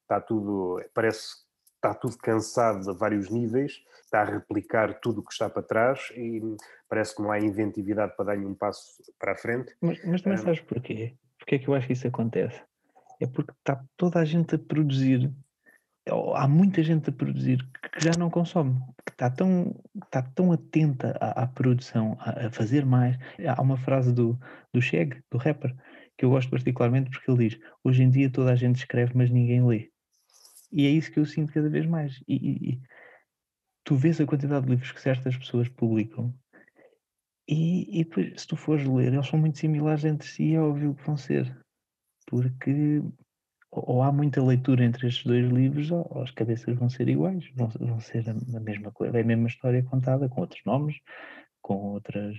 está 0.04 0.22
tudo, 0.22 0.82
parece 0.94 1.44
está 1.76 1.94
tudo 1.94 2.18
cansado 2.18 2.90
a 2.90 2.94
vários 2.94 3.30
níveis, 3.30 3.74
está 4.06 4.22
a 4.22 4.26
replicar 4.26 5.00
tudo 5.02 5.20
o 5.20 5.24
que 5.24 5.34
está 5.34 5.50
para 5.50 5.62
trás 5.64 6.00
e 6.16 6.42
parece 6.88 7.14
que 7.14 7.22
não 7.22 7.30
há 7.30 7.40
inventividade 7.40 8.16
para 8.16 8.26
dar 8.26 8.38
nenhum 8.38 8.54
passo 8.56 9.02
para 9.20 9.34
a 9.34 9.36
frente. 9.36 9.76
Mas, 9.82 10.00
mas 10.06 10.22
também 10.22 10.40
Ah. 10.40 10.44
sabes 10.44 10.62
porquê? 10.62 11.14
Porquê 11.38 11.56
é 11.56 11.60
que 11.60 11.68
eu 11.68 11.74
acho 11.74 11.88
que 11.88 11.94
isso 11.94 12.08
acontece? 12.08 12.62
É 13.20 13.28
porque 13.28 13.52
está 13.52 13.84
toda 13.98 14.20
a 14.20 14.26
gente 14.26 14.56
a 14.56 14.60
produzir, 14.60 15.30
há 16.36 16.48
muita 16.48 16.82
gente 16.84 17.10
a 17.10 17.14
produzir 17.14 17.58
que 17.92 18.00
já 18.00 18.12
não 18.18 18.30
consome, 18.30 18.80
que 19.06 19.12
está 19.12 19.30
tão, 19.30 19.76
está 20.06 20.22
tão 20.22 20.54
atenta 20.54 21.18
à, 21.20 21.44
à 21.44 21.48
produção, 21.48 22.16
a, 22.22 22.48
a 22.48 22.50
fazer 22.50 22.86
mais. 22.86 23.18
Há 23.46 23.62
uma 23.62 23.78
frase 23.78 24.14
do, 24.14 24.40
do 24.74 24.82
Cheg, 24.82 25.22
do 25.30 25.38
rapper, 25.38 25.76
que 26.18 26.26
eu 26.26 26.30
gosto 26.30 26.50
particularmente 26.50 27.10
porque 27.12 27.30
ele 27.32 27.50
diz: 27.50 27.60
Hoje 27.84 28.04
em 28.04 28.10
dia 28.10 28.32
toda 28.32 28.52
a 28.52 28.56
gente 28.56 28.78
escreve, 28.78 29.14
mas 29.16 29.30
ninguém 29.30 29.66
lê. 29.66 29.92
E 30.72 30.86
é 30.88 30.90
isso 30.90 31.12
que 31.12 31.20
eu 31.20 31.26
sinto 31.26 31.54
cada 31.54 31.70
vez 31.70 31.86
mais. 31.86 32.22
E, 32.28 32.36
e- 32.36 32.70
e 32.74 32.82
tu 33.86 33.96
vês 33.96 34.20
a 34.20 34.26
quantidade 34.26 34.66
de 34.66 34.72
livros 34.72 34.92
que 34.92 35.00
certas 35.02 35.38
pessoas 35.38 35.70
publicam 35.70 36.34
e, 37.48 38.00
e 38.00 38.04
depois, 38.04 38.42
se 38.42 38.48
tu 38.48 38.56
fores 38.56 38.88
ler, 38.88 39.14
eles 39.14 39.28
são 39.28 39.40
muito 39.40 39.58
similares 39.58 40.06
entre 40.06 40.28
si, 40.28 40.54
é 40.54 40.62
óbvio 40.62 40.96
que 40.96 41.04
vão 41.06 41.18
ser. 41.18 41.58
Porque 42.28 43.02
ou, 43.72 44.04
há 44.04 44.12
muita 44.12 44.44
leitura 44.44 44.86
entre 44.86 45.08
estes 45.08 45.26
dois 45.26 45.50
livros, 45.52 45.92
ou, 45.92 46.22
as 46.24 46.32
cabeças 46.32 46.76
vão 46.78 46.90
ser 46.90 47.10
iguais, 47.10 47.50
vão, 47.56 47.70
vão 47.70 48.00
ser 48.00 48.30
a, 48.30 48.34
a 48.58 48.60
mesma 48.62 48.92
coisa, 48.92 49.18
é 49.18 49.22
a 49.22 49.26
mesma 49.26 49.48
história 49.48 49.84
contada, 49.84 50.30
com 50.30 50.42
outros 50.42 50.62
nomes, 50.66 50.98
com 51.62 51.76
outras. 51.76 52.38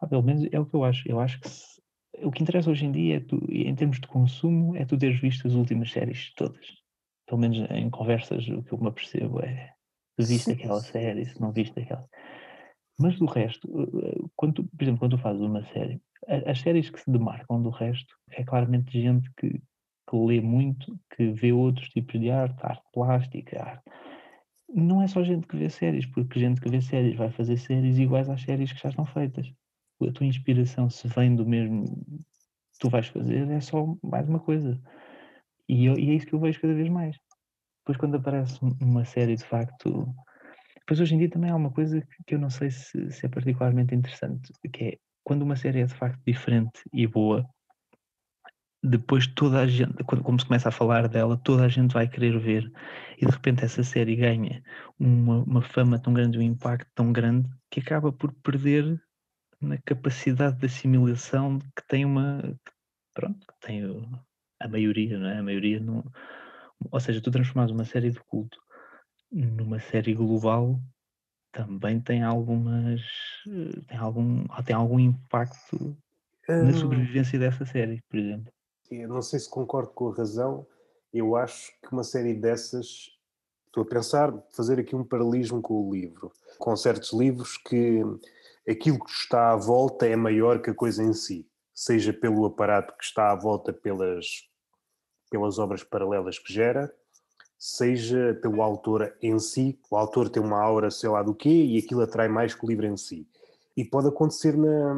Ah, 0.00 0.06
pelo 0.06 0.22
menos 0.22 0.48
é 0.52 0.60
o 0.60 0.66
que 0.66 0.74
eu 0.74 0.84
acho. 0.84 1.08
Eu 1.08 1.20
acho 1.20 1.40
que 1.40 1.48
se- 1.48 1.77
o 2.22 2.30
que 2.30 2.42
interessa 2.42 2.70
hoje 2.70 2.86
em 2.86 2.92
dia, 2.92 3.16
é 3.16 3.20
tu, 3.20 3.38
em 3.50 3.74
termos 3.74 4.00
de 4.00 4.06
consumo, 4.06 4.76
é 4.76 4.84
tu 4.84 4.98
teres 4.98 5.20
visto 5.20 5.46
as 5.46 5.54
últimas 5.54 5.90
séries 5.90 6.32
todas. 6.34 6.66
Pelo 7.26 7.40
menos 7.40 7.58
em 7.70 7.90
conversas, 7.90 8.48
o 8.48 8.62
que 8.62 8.72
eu 8.72 8.78
me 8.78 8.88
apercebo 8.88 9.40
é 9.40 9.72
se 10.18 10.24
viste 10.26 10.52
Sim, 10.52 10.54
aquela 10.54 10.82
série, 10.82 11.26
se 11.26 11.40
não 11.40 11.52
viste 11.52 11.78
aquela. 11.80 12.08
Mas 12.98 13.18
do 13.18 13.26
resto, 13.26 13.68
eh, 13.80 14.08
eh, 14.08 14.28
quando 14.36 14.54
tu- 14.54 14.68
por 14.76 14.82
exemplo, 14.82 15.00
quando 15.00 15.16
tu 15.16 15.22
fazes 15.22 15.42
uma 15.42 15.64
série, 15.66 16.00
as 16.46 16.60
séries 16.60 16.90
que 16.90 17.00
se 17.00 17.10
demarcam 17.10 17.62
do 17.62 17.70
resto 17.70 18.14
é 18.30 18.44
claramente 18.44 19.00
gente 19.00 19.30
que, 19.36 19.50
que 19.50 20.16
lê 20.16 20.40
muito, 20.40 20.98
que 21.16 21.30
vê 21.32 21.52
outros 21.52 21.88
tipos 21.90 22.20
de 22.20 22.30
arte, 22.30 22.58
arte 22.64 22.84
plástica, 22.92 23.62
arte. 23.62 23.84
Não 24.74 25.02
é 25.02 25.08
só 25.08 25.22
gente 25.24 25.46
que 25.46 25.56
vê 25.56 25.70
séries, 25.70 26.06
porque 26.06 26.40
gente 26.40 26.60
que 26.60 26.70
vê 26.70 26.80
séries 26.80 27.16
vai 27.16 27.30
fazer 27.30 27.56
séries 27.58 27.98
iguais 27.98 28.28
às 28.30 28.42
séries 28.42 28.72
que 28.72 28.80
já 28.80 28.90
estão 28.90 29.06
feitas. 29.06 29.52
A 30.00 30.12
tua 30.12 30.26
inspiração, 30.26 30.88
se 30.88 31.08
vem 31.08 31.34
do 31.34 31.44
mesmo 31.44 31.84
que 31.84 32.78
tu 32.78 32.88
vais 32.88 33.08
fazer, 33.08 33.48
é 33.50 33.60
só 33.60 33.96
mais 34.02 34.28
uma 34.28 34.38
coisa. 34.38 34.80
E, 35.68 35.86
eu- 35.86 35.98
e 35.98 36.10
é 36.10 36.14
isso 36.14 36.26
que 36.26 36.34
eu 36.34 36.40
vejo 36.40 36.60
cada 36.60 36.74
vez 36.74 36.88
mais. 36.88 37.16
Depois, 37.80 37.98
quando 37.98 38.16
aparece 38.16 38.64
um- 38.64 38.76
uma 38.80 39.04
série 39.04 39.36
de 39.36 39.44
facto. 39.44 40.06
Depois, 40.80 41.00
hoje 41.00 41.14
em 41.14 41.18
dia, 41.18 41.30
também 41.30 41.50
há 41.50 41.56
uma 41.56 41.72
coisa 41.72 42.00
que, 42.00 42.24
que 42.26 42.34
eu 42.34 42.38
não 42.38 42.50
sei 42.50 42.70
se, 42.70 43.10
se 43.10 43.26
é 43.26 43.28
particularmente 43.28 43.94
interessante, 43.94 44.52
que 44.72 44.84
é 44.84 44.98
quando 45.24 45.42
uma 45.42 45.56
série 45.56 45.80
é 45.80 45.86
de 45.86 45.94
facto 45.94 46.20
diferente 46.26 46.80
e 46.92 47.06
boa, 47.06 47.44
depois 48.82 49.26
toda 49.26 49.60
a 49.60 49.66
gente, 49.66 50.02
quando, 50.04 50.22
como 50.22 50.38
se 50.38 50.46
começa 50.46 50.68
a 50.68 50.72
falar 50.72 51.08
dela, 51.08 51.36
toda 51.36 51.64
a 51.64 51.68
gente 51.68 51.92
vai 51.92 52.08
querer 52.08 52.38
ver, 52.38 52.70
e 53.20 53.26
de 53.26 53.32
repente 53.32 53.64
essa 53.64 53.82
série 53.82 54.16
ganha 54.16 54.62
uma, 54.98 55.42
uma 55.42 55.62
fama 55.62 55.98
tão 55.98 56.12
grande, 56.12 56.38
um 56.38 56.42
impacto 56.42 56.88
tão 56.94 57.12
grande, 57.12 57.48
que 57.70 57.80
acaba 57.80 58.12
por 58.12 58.32
perder 58.32 59.00
na 59.60 59.78
capacidade 59.78 60.58
de 60.58 60.66
assimilação 60.66 61.58
que 61.58 61.86
tem 61.88 62.04
uma. 62.04 62.42
Pronto, 63.14 63.46
que 63.46 63.66
tem 63.66 63.82
a 64.60 64.68
maioria, 64.68 65.18
não 65.18 65.28
é? 65.28 65.38
A 65.38 65.42
maioria 65.42 65.80
não. 65.80 66.04
Ou 66.90 67.00
seja, 67.00 67.20
tu 67.20 67.30
transformas 67.30 67.70
uma 67.70 67.84
série 67.84 68.10
de 68.10 68.20
culto 68.20 68.58
numa 69.30 69.78
série 69.78 70.14
global 70.14 70.80
também 71.52 72.00
tem 72.00 72.22
algumas. 72.22 73.00
tem 73.88 73.98
algum, 73.98 74.46
tem 74.64 74.76
algum 74.76 74.98
impacto 75.00 75.96
na 76.60 76.72
Hum, 76.72 76.72
sobrevivência 76.72 77.38
dessa 77.38 77.64
série, 77.64 78.02
por 78.08 78.18
exemplo. 78.18 78.52
eu 78.90 79.08
não 79.08 79.22
sei 79.22 79.38
se 79.38 79.50
concordo 79.50 79.90
com 79.90 80.08
a 80.08 80.14
razão, 80.14 80.66
eu 81.12 81.36
acho 81.36 81.72
que 81.80 81.92
uma 81.92 82.04
série 82.04 82.34
dessas, 82.34 83.10
estou 83.66 83.82
a 83.82 83.86
pensar, 83.86 84.32
fazer 84.50 84.78
aqui 84.78 84.96
um 84.96 85.04
paralelismo 85.04 85.60
com 85.60 85.74
o 85.74 85.92
livro, 85.92 86.32
com 86.58 86.74
certos 86.76 87.12
livros 87.12 87.56
que 87.58 88.02
aquilo 88.68 88.98
que 88.98 89.10
está 89.10 89.52
à 89.52 89.56
volta 89.56 90.06
é 90.06 90.14
maior 90.16 90.60
que 90.60 90.70
a 90.70 90.74
coisa 90.74 91.02
em 91.02 91.12
si, 91.12 91.46
seja 91.74 92.12
pelo 92.12 92.44
aparato 92.44 92.94
que 92.96 93.04
está 93.04 93.30
à 93.30 93.34
volta 93.34 93.72
pelas, 93.72 94.26
pelas 95.30 95.58
obras 95.58 95.82
paralelas 95.82 96.38
que 96.38 96.52
gera, 96.52 96.92
seja 97.58 98.38
pelo 98.40 98.62
autor 98.62 99.14
em 99.22 99.38
si, 99.38 99.78
o 99.90 99.96
autor 99.96 100.28
tem 100.28 100.42
uma 100.42 100.60
aura 100.60 100.90
sei 100.90 101.08
lá 101.08 101.22
do 101.22 101.34
quê 101.34 101.48
e 101.50 101.78
aquilo 101.78 102.02
atrai 102.02 102.28
mais 102.28 102.54
que 102.54 102.64
o 102.64 102.68
livro 102.68 102.86
em 102.86 102.96
si. 102.96 103.26
E 103.76 103.84
pode 103.84 104.08
acontecer 104.08 104.56
na- 104.56 104.94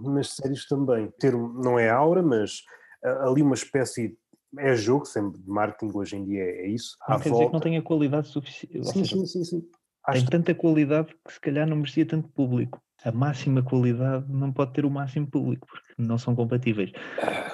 nas 0.00 0.30
séries 0.30 0.66
também. 0.66 1.10
Ter, 1.18 1.32
não 1.34 1.78
é 1.78 1.88
aura, 1.88 2.22
mas 2.22 2.62
ali 3.02 3.42
uma 3.42 3.54
espécie. 3.54 4.18
É 4.56 4.74
jogo, 4.76 5.04
sempre 5.04 5.40
de 5.40 5.48
marketing 5.48 5.90
hoje 5.96 6.16
em 6.16 6.24
dia 6.24 6.42
é 6.42 6.68
isso. 6.68 6.96
Não 7.08 7.16
À 7.16 7.18
quer 7.18 7.30
dizer 7.32 7.46
que 7.46 7.52
não 7.52 7.60
volta. 7.60 7.60
tenha 7.68 7.82
qualidade 7.82 8.28
suficiente. 8.28 8.84
Sim, 8.84 9.04
seja, 9.04 9.16
sim, 9.16 9.26
sim, 9.26 9.44
sim. 9.44 9.68
Tem 10.06 10.14
Acho 10.14 10.24
que 10.24 10.30
tanta 10.30 10.54
qualidade 10.54 11.14
que 11.26 11.32
se 11.32 11.40
calhar 11.40 11.66
não 11.66 11.76
merecia 11.76 12.06
tanto 12.06 12.28
público. 12.28 12.80
A 13.04 13.12
máxima 13.12 13.62
qualidade 13.62 14.24
não 14.28 14.52
pode 14.52 14.72
ter 14.72 14.84
o 14.84 14.90
máximo 14.90 15.26
público, 15.26 15.66
porque 15.66 15.94
não 15.98 16.16
são 16.16 16.34
compatíveis. 16.34 16.90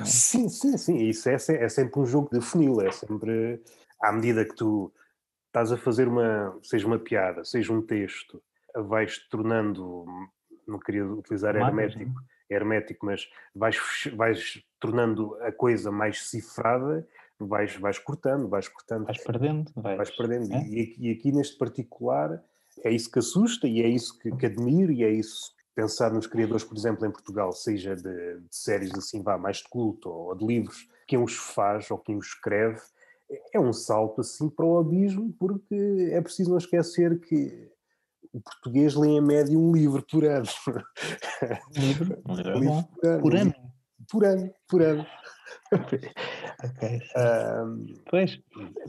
Sim, 0.05 0.49
sim, 0.49 0.77
sim. 0.77 0.97
Isso 1.09 1.29
é, 1.29 1.35
é 1.35 1.69
sempre 1.69 2.01
um 2.01 2.07
jogo 2.07 2.29
de 2.33 2.41
funil, 2.41 2.81
é 2.81 2.91
sempre 2.91 3.61
à 4.01 4.13
medida 4.13 4.45
que 4.45 4.55
tu 4.55 4.93
estás 5.49 5.73
a 5.73 5.77
fazer 5.77 6.09
uma, 6.09 6.57
seja 6.63 6.87
uma 6.87 6.99
piada, 6.99 7.45
seja 7.45 7.73
um 7.73 7.83
texto, 7.83 8.43
vais 8.75 9.19
tornando, 9.29 10.07
não 10.67 10.79
queria 10.79 11.05
utilizar 11.05 11.57
hermético, 11.57 12.15
hermético, 12.49 13.07
mas 13.07 13.29
vais, 13.55 13.79
vais 14.15 14.65
tornando 14.79 15.35
a 15.43 15.53
coisa 15.53 15.91
mais 15.91 16.29
cifrada, 16.29 17.07
vais, 17.47 17.75
vais 17.77 17.99
cortando, 17.99 18.49
vais 18.49 18.69
cortando, 18.69 19.05
Vais 19.07 19.23
perdendo, 19.23 19.71
vais, 19.77 19.97
vais 19.97 20.11
perdendo. 20.11 20.53
é? 20.53 20.67
E, 20.67 20.81
aqui- 20.83 20.97
e 20.99 21.11
aqui 21.11 21.33
neste 21.33 21.57
particular 21.59 22.43
é 22.85 22.91
isso 22.91 23.11
que 23.11 23.19
assusta 23.19 23.67
e 23.67 23.83
é 23.83 23.89
isso 23.89 24.19
que, 24.19 24.31
que 24.37 24.47
admiro 24.47 24.93
e 24.93 25.03
é 25.05 25.11
isso 25.11 25.53
pensar 25.75 26.13
nos 26.13 26.27
criadores, 26.27 26.65
por 26.65 26.77
exemplo, 26.77 27.07
em 27.07 27.11
Portugal, 27.11 27.53
seja 27.53 27.95
de, 27.97 28.03
de 28.41 28.47
séries 28.51 28.93
assim, 28.95 29.23
vá, 29.23 29.39
mais 29.39 29.59
de 29.59 29.69
culto 29.69 30.09
ou 30.11 30.35
de 30.35 30.45
livros, 30.47 30.89
quem 31.07 31.23
os 31.23 31.35
faz 31.37 31.91
ou 31.91 31.99
quem 31.99 32.17
os 32.17 32.27
escreve, 32.27 32.81
é 33.53 33.61
um 33.61 33.73
salto 33.73 34.21
assim 34.21 34.49
para 34.51 34.67
o 34.67 34.79
abismo, 34.79 35.33
porque 35.39 36.11
é 36.13 36.21
preciso 36.21 36.51
não 36.51 36.59
esquecer 36.59 37.21
que 37.21 37.71
o 38.33 38.41
português 38.41 38.95
lê 38.95 39.09
em 39.09 39.21
média 39.21 39.57
um 39.59 39.73
livro 39.73 40.05
por 40.09 40.25
ano. 40.25 40.47
Um 41.77 41.81
livro, 41.81 42.23
um 42.29 42.35
livro, 42.35 42.53
livro 42.61 42.89
por 42.99 43.07
ano. 43.07 43.23
Por 43.23 43.37
ano. 43.37 43.55
Por 44.11 44.25
ano, 44.25 44.53
por 44.69 44.83
ano. 44.83 45.07
ok. 45.73 47.01
Um, 47.17 47.87
pois. 48.11 48.41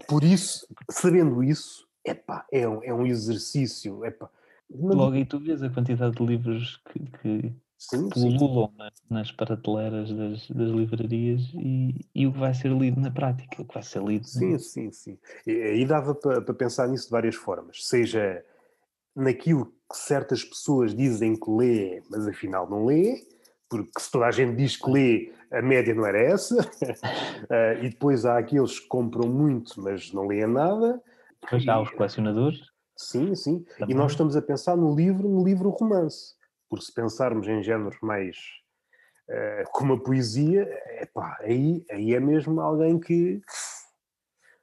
Por 0.07 0.23
isso, 0.23 0.67
sabendo 0.89 1.43
isso, 1.43 1.87
epá, 2.03 2.45
é, 2.51 2.67
um, 2.67 2.83
é 2.83 2.93
um 2.93 3.05
exercício. 3.05 4.03
Epá, 4.03 4.29
Logo 4.73 5.15
aí 5.15 5.25
tu 5.25 5.39
vês 5.39 5.61
a 5.61 5.69
quantidade 5.69 6.15
de 6.15 6.25
livros 6.25 6.81
que, 6.89 6.99
que, 6.99 7.53
sim, 7.77 8.09
pululam 8.09 8.71
nas 9.09 9.31
prateleiras 9.31 10.11
das, 10.13 10.49
das 10.49 10.69
livrarias 10.69 11.41
e, 11.53 12.05
e, 12.15 12.25
o 12.25 12.31
que 12.31 12.39
vai 12.39 12.53
ser 12.53 12.71
lido 12.71 12.99
na 12.99 13.11
prática, 13.11 13.61
o 13.61 13.65
que 13.65 13.73
vai 13.73 13.83
ser 13.83 14.01
lido. 14.01 14.25
Sim, 14.25 14.57
sim, 14.59 14.91
sim. 14.91 15.17
E, 15.45 15.51
e 15.51 15.85
dava 15.85 16.15
para, 16.15 16.41
para 16.41 16.53
pensar 16.53 16.87
nisso 16.87 17.05
de 17.05 17.11
várias 17.11 17.35
formas. 17.35 17.85
Seja 17.85 18.43
naquilo 19.15 19.65
que 19.65 19.97
certas 19.97 20.43
pessoas 20.43 20.95
dizem 20.95 21.35
que 21.35 21.51
lê, 21.51 22.01
mas 22.09 22.25
afinal 22.25 22.69
não 22.69 22.85
lê, 22.85 23.27
porque 23.71 24.01
se 24.01 24.11
toda 24.11 24.25
a 24.25 24.31
gente 24.31 24.57
diz 24.57 24.75
que 24.75 24.91
lê, 24.91 25.31
a 25.49 25.61
média 25.61 25.95
não 25.95 26.05
era 26.05 26.21
essa, 26.21 26.59
uh, 26.59 27.79
e 27.81 27.89
depois 27.89 28.25
há 28.25 28.37
aqueles 28.37 28.81
que 28.81 28.87
compram 28.87 29.29
muito, 29.29 29.81
mas 29.81 30.11
não 30.11 30.27
leem 30.27 30.45
nada. 30.45 31.01
Depois 31.41 31.65
há 31.69 31.81
os 31.81 31.89
colecionadores. 31.91 32.59
Sim, 32.97 33.33
sim. 33.33 33.63
Também. 33.79 33.95
E 33.95 33.97
nós 33.97 34.11
estamos 34.11 34.35
a 34.35 34.41
pensar 34.41 34.75
no 34.75 34.93
livro, 34.93 35.27
no 35.27 35.41
livro 35.41 35.69
romance, 35.69 36.35
porque 36.69 36.85
se 36.85 36.93
pensarmos 36.93 37.47
em 37.47 37.63
géneros 37.63 37.97
mais 38.01 38.35
uh, 39.29 39.71
como 39.71 39.93
a 39.93 40.03
poesia, 40.03 40.67
epá, 40.99 41.37
aí, 41.39 41.85
aí 41.89 42.13
é 42.13 42.19
mesmo 42.19 42.59
alguém 42.59 42.99
que 42.99 43.41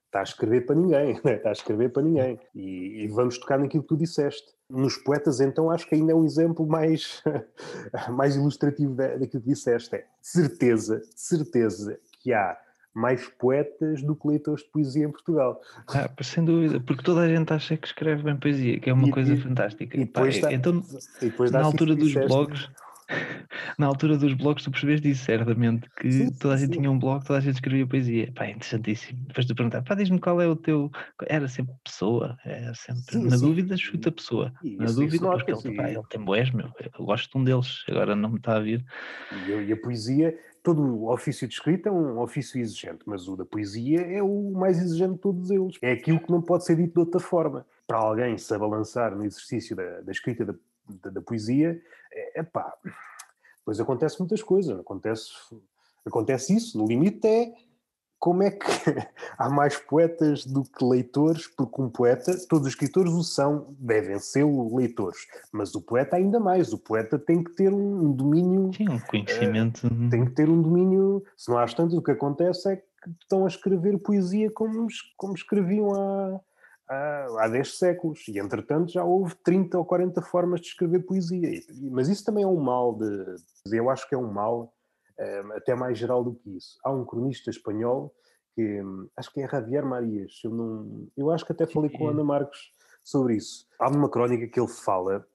está 0.09 0.21
a 0.21 0.25
escrever 0.25 0.67
para 0.67 0.75
ninguém, 0.75 1.21
né? 1.25 1.35
está 1.37 1.51
a 1.51 1.53
escrever 1.53 1.91
para 1.91 2.03
ninguém. 2.03 2.41
E, 2.55 3.05
e, 3.05 3.09
vamos 3.09 3.39
tocar 3.39 3.59
naquilo 3.59 3.83
que 3.83 3.89
tu 3.89 3.97
disseste. 3.97 4.47
Nos 4.69 4.97
poetas, 4.99 5.41
então, 5.41 5.71
acho 5.71 5.87
que 5.87 5.95
ainda 5.95 6.13
é 6.13 6.15
um 6.15 6.25
exemplo 6.25 6.67
mais, 6.67 7.23
mais 8.11 8.37
ilustrativo 8.37 8.95
daquilo 8.95 9.43
que 9.43 9.49
disseste. 9.49 9.97
É 9.97 10.05
certeza, 10.21 11.01
certeza 11.15 11.99
que 12.21 12.33
há 12.33 12.59
mais 12.93 13.29
poetas 13.39 14.03
do 14.03 14.17
que 14.17 14.27
leitores 14.27 14.65
de 14.65 14.71
poesia 14.71 15.05
em 15.05 15.11
Portugal. 15.11 15.61
Ah, 15.89 16.11
sem 16.23 16.45
dúvida, 16.45 16.81
porque 16.81 17.03
toda 17.03 17.21
a 17.21 17.29
gente 17.29 17.53
acha 17.53 17.77
que 17.77 17.87
escreve 17.87 18.25
bem 18.25 18.37
poesia, 18.37 18.81
que 18.81 18.91
é 18.91 18.93
uma 18.93 19.09
e, 19.09 19.11
coisa 19.11 19.35
e, 19.35 19.41
fantástica. 19.41 19.97
E 19.97 20.01
depois 20.01 20.39
Pá, 20.39 20.53
então, 20.53 20.85
depois 21.21 21.51
na 21.51 21.63
altura 21.63 21.95
dos 21.95 22.13
blogs, 22.13 22.69
na 23.79 23.87
altura 23.87 24.17
dos 24.17 24.35
blogs 24.35 24.65
tu 24.65 24.71
percebeste 24.71 25.11
isso 25.11 25.25
certamente, 25.25 25.89
que 25.99 26.11
sim, 26.11 26.31
toda 26.33 26.55
a 26.55 26.57
gente 26.57 26.75
sim. 26.75 26.81
tinha 26.81 26.91
um 26.91 26.99
blog, 26.99 27.25
toda 27.25 27.39
a 27.39 27.43
gente 27.43 27.55
escrevia 27.55 27.87
poesia. 27.87 28.33
Pá, 28.35 28.47
é 28.47 28.51
interessantíssimo. 28.51 29.19
Depois 29.27 29.47
de 29.47 29.55
perguntar, 29.55 29.83
pá, 29.83 29.95
diz-me 29.95 30.21
qual 30.21 30.41
é 30.41 30.47
o 30.47 30.57
teu. 30.57 30.91
Era 31.27 31.49
sempre 31.49 31.75
pessoa, 31.83 32.37
era 32.45 32.75
sempre. 32.75 33.03
Sim, 33.13 33.29
na 33.29 33.37
dúvida, 33.37 33.77
chuta 33.77 34.13
pessoa. 34.13 34.53
na 34.63 34.85
isso, 34.85 34.95
dúvida, 34.95 35.17
isso 35.17 35.45
porque 35.45 35.69
ele, 35.69 35.77
pá, 35.77 35.91
ele 35.91 36.03
tem 36.09 36.21
boés, 36.21 36.51
meu. 36.51 36.71
Eu 36.99 37.05
gosto 37.05 37.31
de 37.31 37.39
um 37.39 37.45
deles, 37.45 37.85
agora 37.89 38.15
não 38.15 38.31
me 38.31 38.39
está 38.39 38.57
a 38.57 38.61
vir. 38.61 38.85
E, 39.47 39.51
e 39.51 39.73
a 39.73 39.77
poesia, 39.77 40.39
todo 40.63 40.83
o 40.83 41.13
ofício 41.13 41.49
de 41.49 41.55
escrita 41.55 41.89
é 41.89 41.93
um 41.93 42.19
ofício 42.21 42.61
exigente, 42.61 43.01
mas 43.07 43.29
o 43.29 43.37
da 43.37 43.45
poesia 43.45 44.01
é 44.01 44.23
o 44.23 44.53
mais 44.53 44.79
exigente 44.79 45.15
de 45.15 45.21
todos 45.21 45.51
eles. 45.51 45.77
É 45.81 45.93
aquilo 45.93 46.21
que 46.21 46.31
não 46.31 46.43
pode 46.43 46.65
ser 46.65 46.77
dito 46.77 46.95
de 46.95 47.01
outra 47.01 47.21
forma. 47.21 47.67
Para 47.87 47.99
alguém 47.99 48.37
se 48.37 48.53
abalançar 48.53 49.17
no 49.17 49.25
exercício 49.25 49.75
da, 49.75 50.03
da 50.03 50.13
escrita 50.13 50.45
da 50.45 50.55
da, 51.03 51.11
da 51.11 51.21
poesia, 51.21 51.81
é 52.13 52.43
pá, 52.43 52.75
depois 53.59 53.81
acontece 53.81 54.19
muitas 54.19 54.43
coisas, 54.43 54.79
acontece, 54.79 55.31
acontece 56.07 56.57
isso, 56.57 56.79
no 56.79 56.87
limite 56.87 57.27
é 57.27 57.53
como 58.19 58.43
é 58.43 58.51
que 58.51 58.67
há 59.39 59.49
mais 59.49 59.77
poetas 59.77 60.45
do 60.45 60.65
que 60.65 60.85
leitores, 60.85 61.47
porque 61.47 61.81
um 61.81 61.89
poeta, 61.89 62.35
todos 62.49 62.67
os 62.67 62.73
escritores 62.73 63.13
o 63.13 63.23
são, 63.23 63.75
devem 63.79 64.19
ser 64.19 64.45
leitores, 64.45 65.19
mas 65.53 65.75
o 65.75 65.83
poeta 65.83 66.17
ainda 66.17 66.41
mais, 66.41 66.73
o 66.73 66.79
poeta 66.79 67.19
tem 67.19 67.45
que 67.45 67.53
ter 67.53 67.73
um 67.73 68.13
domínio... 68.13 68.71
Sim, 68.75 68.89
um 68.89 69.01
conhecimento... 69.01 69.87
Uh, 69.87 70.11
tem 70.11 70.25
que 70.25 70.33
ter 70.33 70.49
um 70.49 70.61
domínio, 70.61 71.23
se 71.37 71.51
não 71.51 71.59
há 71.59 71.67
tanto, 71.67 71.97
o 71.97 72.03
que 72.03 72.11
acontece 72.11 72.73
é 72.73 72.77
que 72.77 72.85
estão 73.23 73.45
a 73.45 73.49
escrever 73.49 73.99
poesia 73.99 74.51
como, 74.51 74.89
como 75.17 75.35
escreviam 75.35 75.95
há, 75.95 76.41
há, 76.89 77.45
há 77.45 77.49
10 77.49 77.79
séculos 77.79 78.27
e, 78.29 78.39
entretanto, 78.39 78.93
já 78.93 79.05
houve 79.05 79.35
30 79.45 79.79
ou 79.79 79.85
40 79.85 80.23
formas 80.23 80.61
de 80.61 80.69
escrever 80.69 81.01
poesia. 81.01 81.61
Mas 81.91 82.09
isso 82.09 82.25
também 82.25 82.45
é 82.45 82.47
um 82.47 82.61
mal 82.61 82.95
de. 82.95 83.37
Eu 83.73 83.91
acho 83.91 84.09
que 84.09 84.15
é 84.15 84.19
um 84.19 84.33
mal 84.33 84.73
um, 85.19 85.53
até 85.53 85.75
mais 85.75 85.99
geral 85.99 86.25
do 86.25 86.35
que 86.35 86.57
isso. 86.57 86.79
Há 86.83 86.91
um 86.91 87.05
cronista 87.05 87.51
espanhol 87.51 88.15
que 88.55 88.83
acho 89.17 89.33
que 89.33 89.41
é 89.41 89.49
Javier 89.49 89.85
Marias. 89.85 90.41
Eu, 90.43 90.51
não, 90.51 91.09
eu 91.17 91.31
acho 91.31 91.45
que 91.45 91.53
até 91.53 91.67
falei 91.67 91.91
com 91.91 92.09
a 92.09 92.11
Ana 92.11 92.25
Marcos 92.25 92.73
sobre 93.05 93.37
isso. 93.37 93.67
Há 93.79 93.89
uma 93.89 94.09
crónica 94.09 94.47
que 94.49 94.59
ele 94.59 94.69
fala 94.69 95.27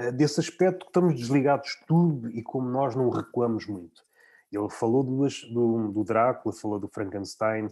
uh, 0.00 0.12
desse 0.12 0.40
aspecto 0.40 0.80
que 0.80 0.90
estamos 0.90 1.14
desligados 1.14 1.68
de 1.68 1.86
tudo 1.86 2.30
e 2.30 2.42
como 2.42 2.68
nós 2.68 2.96
não 2.96 3.08
recuamos 3.08 3.66
muito. 3.66 4.02
Ele 4.50 4.68
falou 4.68 5.02
do, 5.02 5.26
do, 5.52 5.92
do 5.92 6.04
Drácula, 6.04 6.54
falou 6.54 6.78
do 6.78 6.86
Frankenstein. 6.86 7.68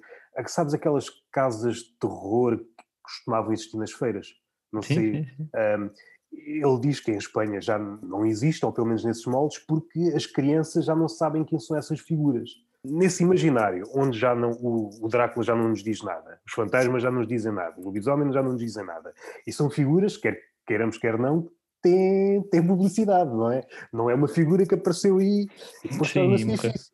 Sabes 0.47 0.73
aquelas 0.73 1.11
casas 1.31 1.77
de 1.77 1.93
terror 1.99 2.59
costumavam 3.03 3.53
existir 3.53 3.77
nas 3.77 3.93
feiras. 3.93 4.29
Não 4.73 4.83
sim, 4.83 4.95
sei. 4.95 5.13
Sim, 5.13 5.25
sim. 5.37 5.49
Um, 5.55 5.91
ele 6.33 6.81
diz 6.81 7.01
que 7.01 7.11
em 7.11 7.17
Espanha 7.17 7.61
já 7.61 7.79
não 7.79 8.25
existe, 8.25 8.65
ou 8.65 8.73
pelo 8.73 8.87
menos 8.87 9.05
nesses 9.05 9.27
moldes, 9.27 9.59
porque 9.59 10.13
as 10.15 10.27
crianças 10.27 10.85
já 10.85 10.95
não 10.95 11.09
sabem 11.09 11.45
quem 11.45 11.59
são 11.59 11.77
essas 11.77 12.01
figuras. 12.01 12.51
Nesse 12.85 13.23
imaginário, 13.23 13.85
onde 13.95 14.19
já 14.19 14.35
não, 14.35 14.53
o, 14.53 14.91
o 15.03 15.09
Drácula 15.09 15.45
já 15.45 15.55
não 15.55 15.69
nos 15.69 15.83
diz 15.83 16.03
nada, 16.03 16.41
os 16.47 16.53
fantasmas 16.53 17.03
já 17.03 17.11
não 17.11 17.19
nos 17.19 17.29
dizem 17.29 17.53
nada, 17.53 17.75
o 17.79 17.85
lobisomem 17.85 18.33
já 18.33 18.43
não 18.43 18.53
nos 18.53 18.61
dizem 18.61 18.87
nada. 18.87 19.13
E 19.47 19.53
são 19.53 19.69
figuras, 19.69 20.17
quer 20.17 20.41
queiramos, 20.67 20.97
quer 20.97 21.19
não, 21.19 21.51
têm, 21.83 22.43
têm 22.45 22.67
publicidade, 22.67 23.31
não 23.31 23.51
é? 23.51 23.67
Não 23.93 24.09
é 24.09 24.15
uma 24.15 24.29
figura 24.29 24.65
que 24.65 24.75
apareceu 24.75 25.19
aí 25.19 25.49
e 25.85 25.89
depois 25.89 26.13
torna-se 26.13 26.45
difícil. 26.45 26.93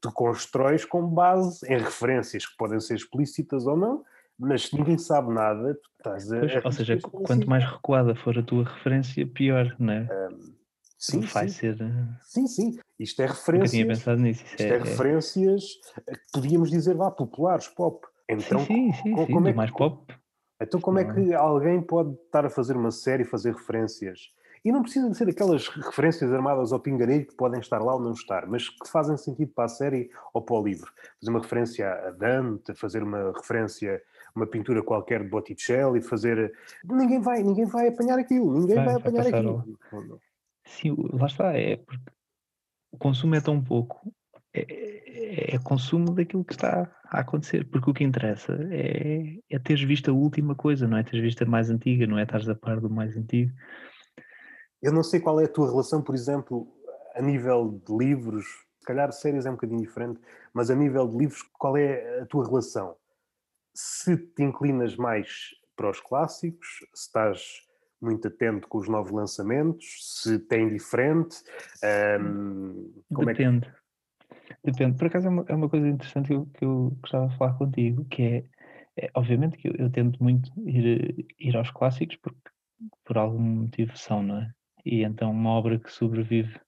Tu 0.00 0.12
constróis 0.12 0.84
com 0.84 1.06
base 1.06 1.66
em 1.66 1.78
referências 1.78 2.46
que 2.46 2.56
podem 2.56 2.80
ser 2.80 2.94
explícitas 2.94 3.66
ou 3.66 3.76
não, 3.76 4.02
mas 4.40 4.66
se 4.66 4.76
ninguém 4.76 4.96
sabe 4.96 5.32
nada, 5.32 5.74
tu 5.74 5.90
estás 5.98 6.32
a. 6.32 6.40
Pois, 6.40 6.64
ou 6.64 6.72
seja, 6.72 6.98
quanto 7.00 7.48
mais 7.48 7.64
recuada 7.64 8.14
for 8.14 8.38
a 8.38 8.42
tua 8.42 8.64
referência, 8.64 9.26
pior, 9.26 9.76
não 9.78 9.92
é? 9.92 10.08
Um, 10.32 10.54
sim, 10.98 11.20
vai 11.20 11.48
sim. 11.48 11.54
ser. 11.54 11.80
Eh, 11.80 12.08
sim, 12.22 12.46
sim. 12.46 12.78
Isto 12.98 13.22
é 13.22 13.26
referências. 13.26 13.70
tinha 13.70 13.86
pensado 13.86 14.20
nisso. 14.20 14.42
Isto 14.44 14.62
é, 14.62 14.68
é, 14.68 14.74
é 14.74 14.78
referências 14.78 15.64
que 16.06 16.32
podíamos 16.32 16.70
dizer 16.70 16.94
lá, 16.94 17.10
populares, 17.10 17.68
pop. 17.68 18.06
Então, 18.28 18.64
sim, 18.64 18.92
sim, 18.92 19.02
sim, 19.02 19.32
como 19.32 19.48
é 19.48 19.52
que, 19.52 19.56
mais 19.56 19.70
pop. 19.70 20.14
Então, 20.60 20.80
como 20.80 20.98
é 20.98 21.04
que 21.04 21.34
alguém 21.34 21.82
pode 21.82 22.14
estar 22.24 22.46
a 22.46 22.50
fazer 22.50 22.76
uma 22.76 22.90
série 22.90 23.24
e 23.24 23.26
fazer 23.26 23.52
referências? 23.52 24.32
E 24.64 24.70
não 24.70 24.82
precisa 24.82 25.08
de 25.08 25.16
ser 25.16 25.28
aquelas 25.28 25.68
referências 25.68 26.30
armadas 26.32 26.72
ao 26.72 26.80
pingarelho 26.80 27.26
que 27.26 27.34
podem 27.34 27.60
estar 27.60 27.78
lá 27.78 27.94
ou 27.94 28.00
não 28.00 28.12
estar, 28.12 28.46
mas 28.46 28.68
que 28.68 28.88
fazem 28.88 29.16
sentido 29.16 29.52
para 29.54 29.64
a 29.64 29.68
série 29.68 30.10
ou 30.34 30.42
para 30.42 30.56
o 30.56 30.62
livro. 30.62 30.92
Fazer 31.18 31.30
uma 31.30 31.40
referência 31.40 31.90
a 31.90 32.10
Dante, 32.10 32.74
fazer 32.74 33.02
uma 33.02 33.32
referência 33.32 34.02
uma 34.34 34.46
pintura 34.46 34.82
qualquer 34.82 35.22
de 35.22 35.28
Botticelli, 35.28 36.00
fazer. 36.00 36.52
Ninguém 36.84 37.20
vai, 37.20 37.42
ninguém 37.42 37.66
vai 37.66 37.88
apanhar 37.88 38.18
aquilo, 38.18 38.60
ninguém 38.60 38.76
vai, 38.76 38.84
vai 38.86 38.94
apanhar 38.94 39.22
vai 39.24 39.32
aquilo. 39.32 39.78
Sim, 40.64 40.96
lá 41.12 41.26
está, 41.26 41.52
é 41.56 41.76
porque 41.76 42.10
o 42.92 42.98
consumo 42.98 43.34
é 43.34 43.40
tão 43.40 43.62
pouco, 43.62 44.12
é, 44.52 44.60
é, 44.60 45.54
é, 45.54 45.58
consumo 45.58 46.12
daquilo 46.12 46.44
que 46.44 46.52
está 46.52 46.90
a 47.04 47.20
acontecer, 47.20 47.68
porque 47.68 47.90
o 47.90 47.94
que 47.94 48.04
interessa 48.04 48.52
é, 48.70 49.38
é 49.48 49.58
teres 49.58 49.82
visto 49.82 50.10
a 50.10 50.14
última 50.14 50.54
coisa, 50.54 50.86
não 50.86 50.96
é 50.96 51.02
teres 51.02 51.20
visto 51.20 51.42
a 51.42 51.46
mais 51.46 51.70
antiga, 51.70 52.06
não 52.06 52.18
é 52.18 52.22
estares 52.22 52.48
a 52.48 52.54
par 52.54 52.80
do 52.80 52.90
mais 52.90 53.16
antigo. 53.16 53.52
Eu 54.82 54.92
não 54.92 55.02
sei 55.02 55.20
qual 55.20 55.40
é 55.40 55.44
a 55.44 55.48
tua 55.48 55.68
relação, 55.68 56.02
por 56.02 56.14
exemplo, 56.14 56.68
a 57.14 57.22
nível 57.22 57.80
de 57.86 57.96
livros, 57.96 58.46
se 58.80 58.86
calhar 58.86 59.12
séries 59.12 59.46
é 59.46 59.50
um 59.50 59.54
bocadinho 59.54 59.80
diferente, 59.80 60.20
mas 60.52 60.70
a 60.70 60.74
nível 60.74 61.06
de 61.06 61.16
livros, 61.16 61.42
qual 61.58 61.76
é 61.76 62.20
a 62.20 62.26
tua 62.26 62.46
relação? 62.46 62.96
Se 63.74 64.16
te 64.16 64.42
inclinas 64.42 64.96
mais 64.96 65.50
para 65.76 65.90
os 65.90 66.00
clássicos, 66.00 66.66
se 66.94 67.06
estás 67.06 67.42
muito 68.00 68.28
atento 68.28 68.66
com 68.66 68.78
os 68.78 68.88
novos 68.88 69.12
lançamentos, 69.12 69.86
se 70.22 70.38
tem 70.38 70.68
diferente, 70.68 71.36
um, 72.20 72.92
Depende. 73.10 73.66
É 73.66 73.70
que... 73.70 73.80
Depende. 74.64 74.98
Por 74.98 75.06
acaso 75.06 75.26
é 75.26 75.30
uma, 75.30 75.44
é 75.48 75.54
uma 75.54 75.68
coisa 75.68 75.88
interessante 75.88 76.28
que 76.28 76.34
eu, 76.34 76.46
que 76.46 76.64
eu, 76.64 76.96
gostava 77.00 77.28
de 77.28 77.36
falar 77.36 77.54
contigo, 77.54 78.04
que 78.06 78.22
é, 78.22 78.44
é 78.96 79.10
obviamente 79.14 79.56
que 79.56 79.68
eu, 79.68 79.74
eu, 79.78 79.90
tento 79.90 80.22
muito 80.22 80.50
ir, 80.68 81.26
ir 81.38 81.56
aos 81.56 81.70
clássicos 81.70 82.16
porque 82.16 82.38
por 83.04 83.18
algum 83.18 83.38
motivo 83.38 83.96
são, 83.96 84.22
não 84.22 84.38
é? 84.38 84.52
E 84.84 85.02
então 85.02 85.30
uma 85.30 85.50
obra 85.50 85.78
que 85.78 85.92
sobrevive 85.92 86.58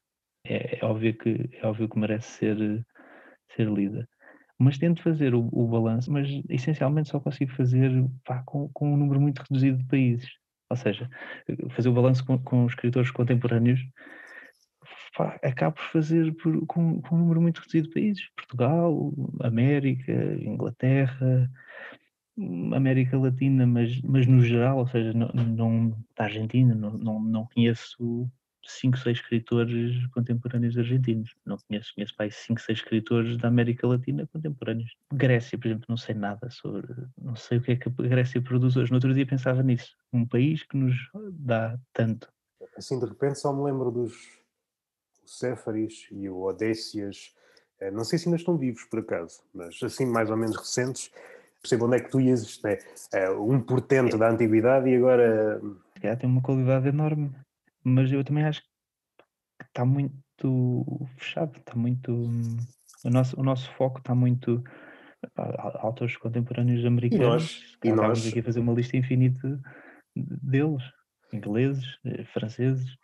é, 0.44 0.78
é 0.78 0.84
óbvio 0.84 1.16
que 1.16 1.50
é 1.52 1.66
óbvio 1.66 1.88
que 1.88 1.98
merece 1.98 2.28
ser, 2.38 2.86
ser 3.54 3.68
lida 3.68 4.08
mas 4.62 4.78
tento 4.78 5.02
fazer 5.02 5.34
o, 5.34 5.48
o 5.52 5.66
balanço, 5.66 6.10
mas 6.10 6.28
essencialmente 6.48 7.08
só 7.08 7.20
consigo 7.20 7.52
fazer 7.52 7.90
pá, 8.24 8.42
com, 8.44 8.68
com, 8.72 8.94
um 8.94 8.96
número 8.96 9.20
muito 9.20 9.40
reduzido 9.40 9.78
de 9.78 9.84
países. 9.84 10.30
Ou 10.70 10.76
seja, 10.76 11.10
fazer 11.70 11.88
o 11.88 11.92
balanço 11.92 12.24
com, 12.24 12.38
com 12.38 12.66
escritores 12.66 13.10
contemporâneos 13.10 13.80
pá, 15.16 15.38
acabo 15.42 15.76
por 15.76 15.84
fazer 15.84 16.34
por, 16.36 16.66
com, 16.66 17.00
com, 17.02 17.16
um 17.16 17.18
número 17.18 17.42
muito 17.42 17.58
reduzido 17.58 17.88
de 17.88 17.94
países. 17.94 18.28
Portugal, 18.36 19.12
América, 19.40 20.12
Inglaterra, 20.40 21.50
América 22.74 23.18
Latina, 23.18 23.66
mas, 23.66 24.00
mas 24.02 24.26
no 24.26 24.42
geral, 24.42 24.78
ou 24.78 24.86
seja, 24.86 25.12
não, 25.12 25.28
não 25.28 26.04
da 26.16 26.24
Argentina, 26.24 26.74
não, 26.74 26.92
não, 26.92 27.20
não 27.20 27.46
conheço 27.46 28.30
cinco, 28.64 28.96
seis 28.98 29.18
escritores 29.18 30.06
contemporâneos 30.08 30.76
argentinos. 30.78 31.34
Não 31.44 31.56
conheço, 31.68 31.94
conheço 31.94 32.14
mais 32.18 32.36
cinco, 32.36 32.60
seis 32.60 32.78
escritores 32.78 33.36
da 33.36 33.48
América 33.48 33.86
Latina 33.86 34.28
contemporâneos. 34.32 34.94
Grécia, 35.12 35.58
por 35.58 35.66
exemplo, 35.66 35.86
não 35.88 35.96
sei 35.96 36.14
nada 36.14 36.48
sobre, 36.50 36.94
não 37.18 37.36
sei 37.36 37.58
o 37.58 37.62
que 37.62 37.72
é 37.72 37.76
que 37.76 37.88
a 37.88 37.92
Grécia 37.92 38.40
produz 38.40 38.76
hoje. 38.76 38.90
No 38.90 38.96
outro 38.96 39.14
dia 39.14 39.26
pensava 39.26 39.62
nisso. 39.62 39.96
Um 40.12 40.26
país 40.26 40.62
que 40.62 40.76
nos 40.76 40.94
dá 41.32 41.78
tanto. 41.92 42.28
Assim, 42.76 42.98
de 42.98 43.06
repente, 43.06 43.38
só 43.38 43.52
me 43.52 43.64
lembro 43.64 43.90
dos 43.90 44.14
Céfaris 45.26 46.06
e 46.10 46.28
o 46.28 46.42
Odécias. 46.42 47.34
Eh, 47.80 47.90
não 47.90 48.04
sei 48.04 48.18
se 48.18 48.28
ainda 48.28 48.36
estão 48.36 48.56
vivos, 48.56 48.84
por 48.84 49.00
acaso, 49.00 49.42
mas 49.52 49.82
assim, 49.82 50.06
mais 50.06 50.30
ou 50.30 50.36
menos 50.36 50.56
recentes. 50.56 51.10
Percebo 51.60 51.86
onde 51.86 51.96
é 51.96 52.00
que 52.00 52.10
tu 52.10 52.20
ias, 52.20 52.60
né? 52.62 52.78
um 53.38 53.60
portento 53.60 54.18
da 54.18 54.30
antiguidade 54.30 54.90
e 54.90 54.96
agora. 54.96 55.60
Já 56.02 56.16
tem 56.16 56.28
uma 56.28 56.42
qualidade 56.42 56.88
enorme 56.88 57.30
mas 57.84 58.12
eu 58.12 58.24
também 58.24 58.44
acho 58.44 58.60
que 58.62 59.66
está 59.66 59.84
muito 59.84 61.08
fechado, 61.18 61.58
está 61.58 61.74
muito. 61.74 62.12
O 63.04 63.10
nosso, 63.10 63.40
o 63.40 63.42
nosso 63.42 63.70
foco 63.74 63.98
está 63.98 64.14
muito. 64.14 64.62
autores 65.36 66.16
contemporâneos 66.16 66.84
americanos. 66.84 67.78
E 67.84 67.88
nós, 67.88 67.92
e 67.92 67.92
nós 67.92 68.26
aqui 68.26 68.40
a 68.40 68.44
fazer 68.44 68.60
uma 68.60 68.72
lista 68.72 68.96
infinita 68.96 69.60
deles, 70.14 70.82
ingleses, 71.32 71.98
eh, 72.04 72.24
franceses. 72.26 72.96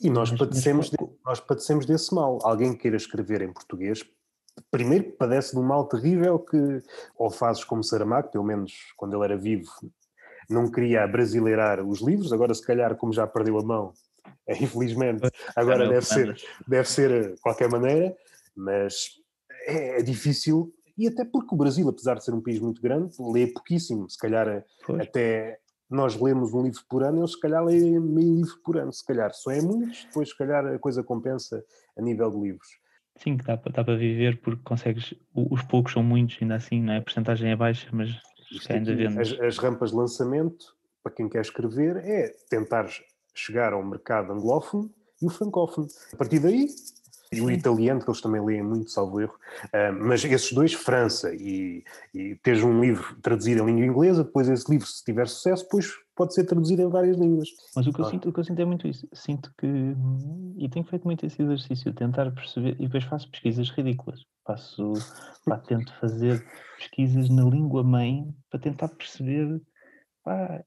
E 0.00 0.10
nós 0.10 0.30
mas, 0.30 0.38
padecemos, 0.38 0.90
mas... 0.90 1.08
De, 1.08 1.16
nós 1.24 1.40
padecemos 1.40 1.86
desse 1.86 2.14
mal. 2.14 2.38
Alguém 2.42 2.72
que 2.72 2.82
queira 2.82 2.96
escrever 2.96 3.40
em 3.42 3.52
português, 3.52 4.04
primeiro 4.70 5.12
padece 5.12 5.52
de 5.52 5.58
um 5.58 5.62
mal 5.62 5.86
terrível 5.86 6.38
que, 6.38 6.82
ou 7.16 7.30
fazes 7.30 7.64
como 7.64 7.82
Saramago, 7.82 8.30
pelo 8.30 8.44
menos 8.44 8.92
quando 8.96 9.14
ele 9.14 9.24
era 9.24 9.36
vivo, 9.36 9.70
não 10.48 10.70
queria 10.70 11.06
brasileirar 11.06 11.82
os 11.82 12.00
livros, 12.00 12.32
agora 12.32 12.54
se 12.54 12.64
calhar 12.64 12.96
como 12.96 13.12
já 13.12 13.26
perdeu 13.26 13.58
a 13.58 13.62
mão, 13.62 13.92
é, 14.46 14.62
infelizmente, 14.62 15.22
agora 15.56 15.88
deve 15.88 16.06
ser, 16.06 16.36
deve 16.66 16.88
ser 16.88 17.08
de 17.10 17.32
eh, 17.32 17.36
qualquer 17.40 17.68
maneira, 17.68 18.14
mas 18.56 19.10
é, 19.66 20.00
é, 20.00 20.02
difícil, 20.02 20.72
e 20.96 21.06
até 21.06 21.24
porque 21.24 21.54
o 21.54 21.58
Brasil, 21.58 21.88
apesar 21.88 22.14
de 22.14 22.24
ser 22.24 22.32
um 22.32 22.40
país 22.40 22.58
muito 22.58 22.80
grande, 22.80 23.14
lê 23.20 23.46
pouquíssimo, 23.46 24.08
se 24.08 24.18
calhar 24.18 24.48
eh, 24.48 24.64
pois. 24.86 25.00
até 25.02 25.58
nós 25.88 26.20
lemos 26.20 26.52
um 26.52 26.62
livro 26.62 26.80
por 26.88 27.04
ano, 27.04 27.20
eles 27.20 27.32
se 27.32 27.40
calhar 27.40 27.64
leem 27.64 28.00
meio 28.00 28.34
livro 28.36 28.58
por 28.64 28.76
ano, 28.76 28.92
se 28.92 29.04
calhar 29.04 29.32
só 29.32 29.50
é 29.50 29.60
muitos, 29.60 30.04
depois 30.04 30.30
se 30.30 30.36
calhar 30.36 30.66
a 30.66 30.78
coisa 30.78 31.02
compensa 31.02 31.64
a 31.96 32.02
nível 32.02 32.30
de 32.30 32.40
livros. 32.40 32.68
Sim, 33.18 33.36
que 33.36 33.44
dá, 33.44 33.56
dá 33.56 33.84
para 33.84 33.96
viver 33.96 34.40
porque 34.40 34.62
consegues, 34.62 35.14
os 35.34 35.62
poucos 35.62 35.92
são 35.92 36.02
muitos, 36.02 36.36
ainda 36.40 36.56
assim, 36.56 36.82
não 36.82 36.92
é? 36.92 36.98
a 36.98 37.02
porcentagem 37.02 37.50
é 37.50 37.56
baixa, 37.56 37.88
mas 37.92 38.10
aqui, 38.68 39.06
as, 39.18 39.32
as, 39.40 39.58
rampas 39.58 39.90
de 39.90 39.96
lançamento, 39.96 40.74
para 41.02 41.12
quem 41.12 41.28
quer 41.28 41.40
escrever, 41.40 41.96
é 41.98 42.34
tentar 42.48 42.88
chegar 43.34 43.72
ao 43.72 43.84
mercado 43.84 44.32
anglófono 44.32 44.90
e 45.20 45.26
o 45.26 45.30
francófono. 45.30 45.86
A 46.12 46.16
partir 46.16 46.38
daí, 46.38 46.68
e 47.32 47.40
o 47.40 47.50
italiano, 47.50 48.00
que 48.00 48.08
eles 48.08 48.20
também 48.20 48.44
leem 48.44 48.62
muito, 48.62 48.90
salvo 48.90 49.20
erro, 49.20 49.34
uh, 49.64 49.92
mas 49.92 50.24
esses 50.24 50.52
dois, 50.52 50.72
França 50.72 51.34
e, 51.34 51.84
e 52.14 52.36
teres 52.36 52.62
um 52.62 52.80
livro 52.80 53.16
traduzido 53.20 53.62
em 53.62 53.66
língua 53.66 53.84
inglesa, 53.84 54.24
depois 54.24 54.48
esse 54.48 54.70
livro, 54.70 54.86
se 54.86 55.04
tiver 55.04 55.26
sucesso, 55.28 55.64
depois 55.64 55.92
pode 56.14 56.34
ser 56.34 56.44
traduzido 56.44 56.82
em 56.82 56.88
várias 56.88 57.16
línguas. 57.16 57.48
Mas 57.74 57.86
o 57.86 57.92
que, 57.92 58.00
eu 58.00 58.04
sinto, 58.06 58.28
o 58.28 58.32
que 58.32 58.40
eu 58.40 58.44
sinto 58.44 58.62
é 58.62 58.64
muito 58.64 58.86
isso. 58.86 59.08
Sinto 59.12 59.52
que, 59.58 59.66
e 60.56 60.68
tenho 60.68 60.86
feito 60.86 61.04
muito 61.04 61.26
esse 61.26 61.42
exercício, 61.42 61.92
tentar 61.92 62.30
perceber, 62.32 62.76
e 62.78 62.84
depois 62.84 63.04
faço 63.04 63.30
pesquisas 63.30 63.68
ridículas. 63.70 64.24
Faço, 64.46 64.92
pá, 65.44 65.58
tento 65.58 65.92
fazer 65.94 66.44
pesquisas 66.78 67.28
na 67.28 67.42
língua 67.42 67.82
mãe 67.82 68.32
para 68.48 68.60
tentar 68.60 68.88
perceber, 68.88 69.60
pá, 70.22 70.64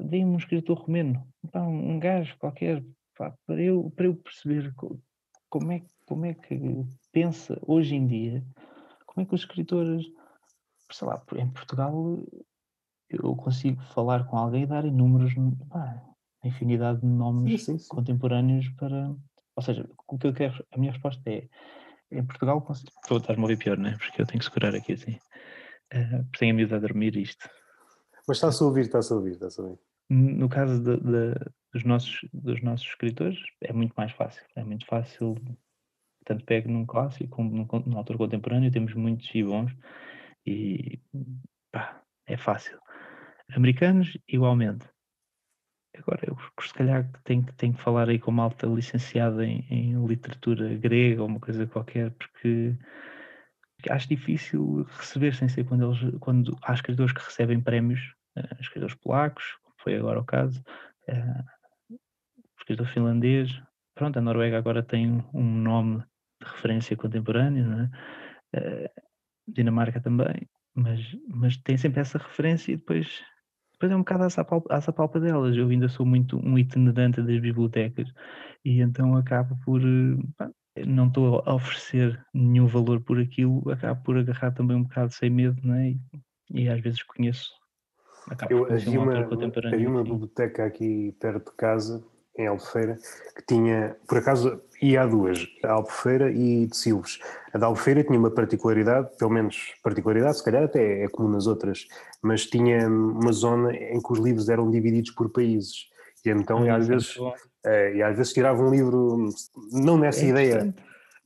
dei 0.00 0.24
um 0.24 0.36
escritor 0.36 0.78
romeno, 0.78 1.26
pá, 1.50 1.60
um 1.60 1.98
gajo 1.98 2.36
qualquer, 2.38 2.82
pá, 3.16 3.34
para, 3.46 3.60
eu, 3.60 3.92
para 3.94 4.06
eu 4.06 4.16
perceber 4.16 4.74
como 5.50 5.72
é, 5.72 5.82
como 6.06 6.24
é 6.24 6.34
que 6.34 6.58
pensa 7.12 7.60
hoje 7.66 7.94
em 7.94 8.06
dia, 8.06 8.44
como 9.06 9.24
é 9.24 9.28
que 9.28 9.34
os 9.34 9.42
escritores, 9.42 10.06
sei 10.90 11.06
lá, 11.06 11.22
em 11.36 11.50
Portugal 11.50 12.18
eu 13.10 13.36
consigo 13.36 13.82
falar 13.82 14.24
com 14.26 14.38
alguém 14.38 14.62
e 14.62 14.66
dar 14.66 14.86
inúmeros, 14.86 15.34
pá, 15.68 16.02
infinidade 16.44 17.00
de 17.00 17.06
nomes 17.06 17.60
sim, 17.60 17.72
sim, 17.72 17.78
sim. 17.78 17.88
contemporâneos 17.88 18.68
para. 18.70 19.14
Ou 19.54 19.62
seja, 19.62 19.86
o 20.08 20.18
que 20.18 20.26
eu 20.26 20.32
quero, 20.32 20.64
a 20.72 20.78
minha 20.78 20.92
resposta 20.92 21.22
é 21.28 21.46
em 22.12 22.24
Portugal 22.24 22.60
consigo. 22.60 22.90
Estou 23.02 23.18
a 23.18 23.20
estar-me 23.20 23.40
a 23.40 23.42
ouvir 23.42 23.58
pior, 23.58 23.78
né? 23.78 23.96
Porque 23.98 24.22
eu 24.22 24.26
tenho 24.26 24.38
que 24.38 24.44
segurar 24.44 24.74
aqui 24.74 24.92
assim. 24.92 25.18
Uh, 25.92 26.22
porque 26.24 26.38
tenho 26.38 26.52
a 26.52 26.56
miúdo 26.56 26.74
a 26.74 26.78
dormir 26.78 27.16
isto. 27.16 27.48
Mas 28.26 28.36
está-se 28.36 28.62
a 28.62 28.66
ouvir, 28.66 28.82
está-se 28.82 29.12
a 29.12 29.16
ouvir, 29.16 29.32
está-se 29.32 29.60
a 29.60 29.64
ouvir. 29.64 29.78
No 30.08 30.48
caso 30.48 30.78
de, 30.82 30.96
de, 30.98 31.34
dos, 31.72 31.84
nossos, 31.84 32.20
dos 32.32 32.62
nossos 32.62 32.86
escritores, 32.86 33.38
é 33.62 33.72
muito 33.72 33.94
mais 33.96 34.12
fácil. 34.12 34.42
É 34.54 34.62
muito 34.62 34.86
fácil, 34.86 35.36
tanto 36.24 36.44
pego 36.44 36.70
num 36.70 36.86
clássico 36.86 37.30
como 37.30 37.50
num, 37.50 37.66
num 37.86 37.98
autor 37.98 38.18
contemporâneo, 38.18 38.70
temos 38.70 38.94
muitos 38.94 39.28
e 39.34 39.42
bons, 39.42 39.72
e 40.46 41.00
pá, 41.70 42.02
é 42.26 42.36
fácil. 42.36 42.78
Americanos, 43.54 44.16
igualmente. 44.28 44.86
Agora, 45.98 46.20
eu 46.26 46.36
se 46.62 46.72
calhar 46.72 47.10
tenho, 47.24 47.44
tenho 47.56 47.74
que 47.74 47.82
falar 47.82 48.08
aí 48.08 48.18
com 48.18 48.30
uma 48.30 48.44
alta 48.44 48.66
licenciada 48.66 49.44
em, 49.44 49.66
em 49.70 50.06
literatura 50.06 50.74
grega 50.74 51.22
ou 51.22 51.28
uma 51.28 51.40
coisa 51.40 51.66
qualquer, 51.66 52.10
porque 52.12 52.74
acho 53.90 54.08
difícil 54.08 54.84
receber, 54.98 55.34
sem 55.34 55.48
ser 55.48 55.64
quando, 55.64 55.92
eles, 55.92 56.14
quando 56.20 56.56
há 56.62 56.72
escritores 56.72 57.12
que 57.12 57.22
recebem 57.22 57.60
prémios, 57.60 58.00
uh, 58.36 58.60
escritores 58.60 58.94
polacos, 58.94 59.44
como 59.62 59.74
foi 59.78 59.96
agora 59.96 60.20
o 60.20 60.24
caso, 60.24 60.62
uh, 61.08 61.96
escritor 62.58 62.86
finlandês. 62.86 63.50
Pronto, 63.94 64.18
a 64.18 64.22
Noruega 64.22 64.56
agora 64.56 64.82
tem 64.82 65.22
um 65.34 65.42
nome 65.42 65.98
de 66.40 66.50
referência 66.50 66.96
contemporâneo, 66.96 67.66
não 67.66 67.80
é? 67.80 67.90
Uh, 68.56 69.02
Dinamarca 69.46 70.00
também, 70.00 70.48
mas, 70.74 71.00
mas 71.28 71.56
tem 71.58 71.76
sempre 71.76 72.00
essa 72.00 72.16
referência 72.16 72.72
e 72.72 72.76
depois 72.76 73.22
depois 73.82 73.92
é 73.92 73.96
um 73.96 74.00
bocado 74.00 74.24
às 74.70 74.88
apalpa 74.88 75.18
delas. 75.18 75.56
Eu 75.56 75.68
ainda 75.68 75.88
sou 75.88 76.06
muito 76.06 76.38
um 76.38 76.56
itinerante 76.56 77.20
das 77.20 77.40
bibliotecas 77.40 78.08
e 78.64 78.80
então 78.80 79.16
acabo 79.16 79.58
por. 79.64 79.80
Pá, 80.36 80.48
não 80.86 81.08
estou 81.08 81.42
a 81.44 81.54
oferecer 81.54 82.24
nenhum 82.32 82.66
valor 82.66 83.00
por 83.00 83.18
aquilo, 83.18 83.62
acabo 83.70 84.02
por 84.04 84.16
agarrar 84.16 84.52
também 84.52 84.76
um 84.76 84.84
bocado 84.84 85.12
sem 85.12 85.28
medo, 85.28 85.60
não 85.62 85.74
é? 85.74 85.90
E, 85.90 86.00
e 86.50 86.68
às 86.68 86.80
vezes 86.80 87.02
conheço. 87.02 87.50
Acabo 88.30 88.52
eu, 88.52 88.72
havia, 88.72 89.00
um 89.00 89.02
uma, 89.02 89.18
havia 89.18 89.88
uma 89.90 90.04
biblioteca 90.04 90.64
aqui 90.64 91.14
perto 91.20 91.50
de 91.50 91.56
casa 91.56 92.04
em 92.36 92.46
Albufeira, 92.46 92.98
que 93.36 93.44
tinha, 93.46 93.96
por 94.06 94.18
acaso, 94.18 94.60
ia 94.80 95.02
a 95.02 95.06
duas, 95.06 95.46
a 95.64 95.72
Albufeira 95.72 96.30
e 96.30 96.66
de 96.66 96.76
Silves. 96.76 97.18
A 97.52 97.58
da 97.58 97.66
Albufeira 97.66 98.02
tinha 98.02 98.18
uma 98.18 98.30
particularidade, 98.30 99.10
pelo 99.18 99.30
menos 99.30 99.74
particularidade, 99.82 100.38
se 100.38 100.44
calhar 100.44 100.64
até 100.64 101.04
é 101.04 101.08
comum 101.08 101.28
nas 101.28 101.46
outras, 101.46 101.86
mas 102.22 102.46
tinha 102.46 102.88
uma 102.88 103.32
zona 103.32 103.74
em 103.74 104.00
que 104.00 104.12
os 104.12 104.18
livros 104.18 104.48
eram 104.48 104.70
divididos 104.70 105.10
por 105.10 105.30
países. 105.30 105.90
E 106.24 106.30
então, 106.30 106.64
e 106.64 106.70
às, 106.70 106.86
vezes, 106.86 107.16
é, 107.64 107.96
e 107.96 108.02
às 108.02 108.16
vezes 108.16 108.32
tirava 108.32 108.62
um 108.62 108.70
livro, 108.70 109.28
não 109.72 109.98
nessa 109.98 110.24
é 110.24 110.28
ideia, 110.28 110.74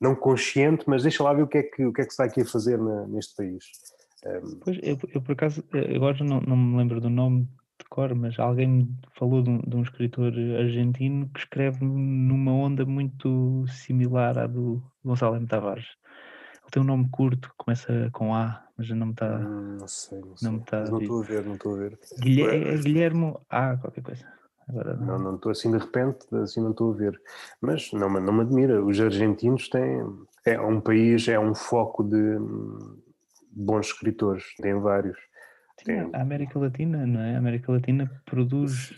não 0.00 0.14
consciente, 0.14 0.84
mas 0.86 1.02
deixa 1.02 1.22
lá 1.22 1.32
ver 1.32 1.42
o 1.42 1.46
que 1.46 1.58
é 1.58 1.62
que, 1.62 1.84
o 1.84 1.92
que, 1.92 2.00
é 2.00 2.04
que 2.04 2.10
se 2.10 2.14
está 2.14 2.24
aqui 2.24 2.42
a 2.42 2.46
fazer 2.46 2.78
na, 2.78 3.06
neste 3.06 3.36
país. 3.36 3.64
Um, 4.24 4.58
pois, 4.58 4.78
eu, 4.82 4.98
eu, 5.14 5.22
por 5.22 5.32
acaso, 5.32 5.62
eh, 5.72 5.94
agora 5.94 6.24
não, 6.24 6.40
não 6.40 6.56
me 6.56 6.78
lembro 6.78 7.00
do 7.00 7.08
nome 7.08 7.48
de 7.78 7.84
cor, 7.88 8.14
mas 8.14 8.38
alguém 8.38 8.68
me 8.68 8.98
falou 9.12 9.42
de 9.42 9.50
um, 9.50 9.58
de 9.58 9.76
um, 9.76 9.82
escritor 9.82 10.32
argentino 10.58 11.28
que 11.32 11.40
escreve 11.40 11.84
numa 11.84 12.52
onda 12.52 12.84
muito 12.84 13.64
similar 13.68 14.38
à 14.38 14.46
do 14.46 14.82
Gonçalo 15.04 15.36
M. 15.36 15.46
Tavares. 15.46 15.86
Ele 16.62 16.70
tem 16.70 16.82
um 16.82 16.86
nome 16.86 17.08
curto, 17.10 17.52
começa 17.56 18.10
com 18.12 18.34
A, 18.34 18.64
mas 18.76 18.88
não 18.90 19.06
me 19.06 19.12
está. 19.12 19.38
Hum, 19.38 19.76
não 19.78 19.88
sei, 19.88 20.20
não 20.20 20.36
sei. 20.36 20.50
Não 20.50 20.58
estou 20.98 21.22
a 21.22 21.24
ver, 21.24 21.44
não 21.44 21.54
estou 21.54 21.74
a 21.74 21.78
ver. 21.78 21.98
Guilherme, 22.20 22.64
é 22.64 22.76
Guilhermo 22.78 23.40
A, 23.48 23.76
qualquer 23.76 24.02
coisa. 24.02 24.26
Agora 24.68 24.96
não. 24.96 25.18
não, 25.18 25.34
estou 25.36 25.52
assim 25.52 25.70
de 25.70 25.78
repente, 25.78 26.26
assim 26.42 26.60
não 26.60 26.72
estou 26.72 26.92
a 26.92 26.96
ver. 26.96 27.20
Mas 27.60 27.92
não, 27.92 28.08
não 28.08 28.32
me 28.32 28.40
admira. 28.40 28.84
Os 28.84 29.00
argentinos 29.00 29.68
têm. 29.68 30.04
É 30.44 30.60
um 30.60 30.80
país, 30.80 31.28
é 31.28 31.38
um 31.38 31.54
foco 31.54 32.02
de 32.02 32.38
bons 33.50 33.86
escritores, 33.86 34.44
tem 34.60 34.78
vários. 34.80 35.16
Sim, 35.84 36.10
a 36.12 36.20
América 36.20 36.58
Latina, 36.58 37.06
não 37.06 37.20
é? 37.20 37.34
A 37.34 37.38
América 37.38 37.72
Latina 37.72 38.10
produz. 38.24 38.94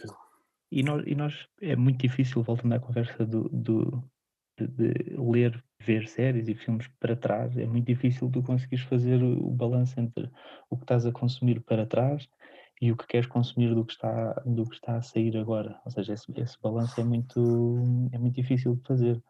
E 0.71 0.83
nós, 0.83 1.03
e 1.07 1.15
nós 1.15 1.49
é 1.63 1.75
muito 1.75 2.01
difícil, 2.01 2.43
voltando 2.43 2.75
à 2.75 2.79
conversa 2.79 3.25
do, 3.25 3.49
do 3.49 4.05
de, 4.59 4.67
de, 4.67 5.17
ler, 5.17 5.65
ver 5.81 6.09
séries 6.09 6.49
e 6.49 6.55
filmes 6.55 6.89
para 7.01 7.17
trás, 7.17 7.57
é 7.57 7.67
muito 7.67 7.87
difícil 7.87 8.31
tu 8.31 8.43
conseguires 8.43 8.85
fazer 8.85 9.23
o, 9.23 9.47
o 9.47 9.51
balanço 9.51 9.99
entre 10.01 10.31
o 10.69 10.77
que 10.77 10.85
estás 10.85 11.07
a 11.07 11.13
consumir 11.13 11.61
para 11.61 11.87
trás 11.87 12.29
e 12.81 12.93
o 12.93 12.97
que 12.97 13.07
queres 13.07 13.27
consumir 13.27 13.75
do 13.75 13.85
que 13.85 13.93
está, 13.93 14.33
do 14.45 14.65
que 14.65 14.75
está 14.75 14.97
a 14.97 15.03
sair 15.03 15.37
agora. 15.37 15.81
Ou 15.85 15.91
seja, 15.91 16.13
esse, 16.13 16.27
esse 16.37 16.61
balanço 16.61 17.01
é 17.01 17.05
muito, 17.05 18.09
é 18.13 18.19
muito 18.19 18.35
difícil 18.35 18.77
de 18.77 18.83
fazer. 18.83 19.23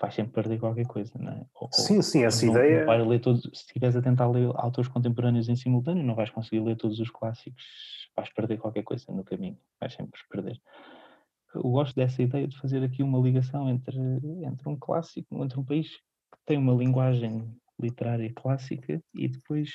Vais 0.00 0.14
sempre 0.14 0.32
perder 0.32 0.58
qualquer 0.58 0.86
coisa, 0.86 1.12
não 1.18 1.32
é? 1.32 1.46
Ou, 1.54 1.68
sim, 1.72 2.02
sim, 2.02 2.24
essa 2.24 2.44
não, 2.44 2.52
ideia. 2.52 2.80
Não 2.80 2.86
vais 2.86 3.06
ler 3.06 3.20
todos, 3.20 3.42
se 3.42 3.64
estiveres 3.66 3.96
a 3.96 4.02
tentar 4.02 4.28
ler 4.28 4.50
autores 4.54 4.88
contemporâneos 4.88 5.48
em 5.48 5.56
simultâneo, 5.56 6.04
não 6.04 6.14
vais 6.14 6.30
conseguir 6.30 6.60
ler 6.60 6.76
todos 6.76 7.00
os 7.00 7.10
clássicos, 7.10 7.62
vais 8.14 8.30
perder 8.32 8.58
qualquer 8.58 8.82
coisa 8.82 9.10
no 9.12 9.24
caminho, 9.24 9.58
vais 9.80 9.94
sempre 9.94 10.20
perder. 10.30 10.60
Eu 11.54 11.62
gosto 11.62 11.96
dessa 11.96 12.22
ideia 12.22 12.46
de 12.46 12.58
fazer 12.58 12.82
aqui 12.82 13.02
uma 13.02 13.18
ligação 13.18 13.68
entre, 13.70 13.98
entre 14.42 14.68
um 14.68 14.76
clássico, 14.76 15.42
entre 15.42 15.58
um 15.58 15.64
país 15.64 15.88
que 15.88 16.38
tem 16.44 16.58
uma 16.58 16.74
linguagem 16.74 17.50
literária 17.80 18.30
clássica 18.34 19.02
e 19.14 19.28
depois 19.28 19.70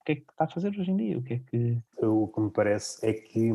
o 0.00 0.04
que 0.04 0.12
é 0.12 0.14
que 0.16 0.22
está 0.22 0.44
a 0.44 0.48
fazer 0.48 0.68
hoje 0.68 0.90
em 0.90 0.96
dia? 0.96 1.18
O 1.18 1.22
que 1.22 1.34
é 1.34 1.38
que. 1.38 1.78
O 2.02 2.28
que 2.28 2.40
me 2.40 2.50
parece 2.50 3.04
é 3.06 3.12
que 3.12 3.50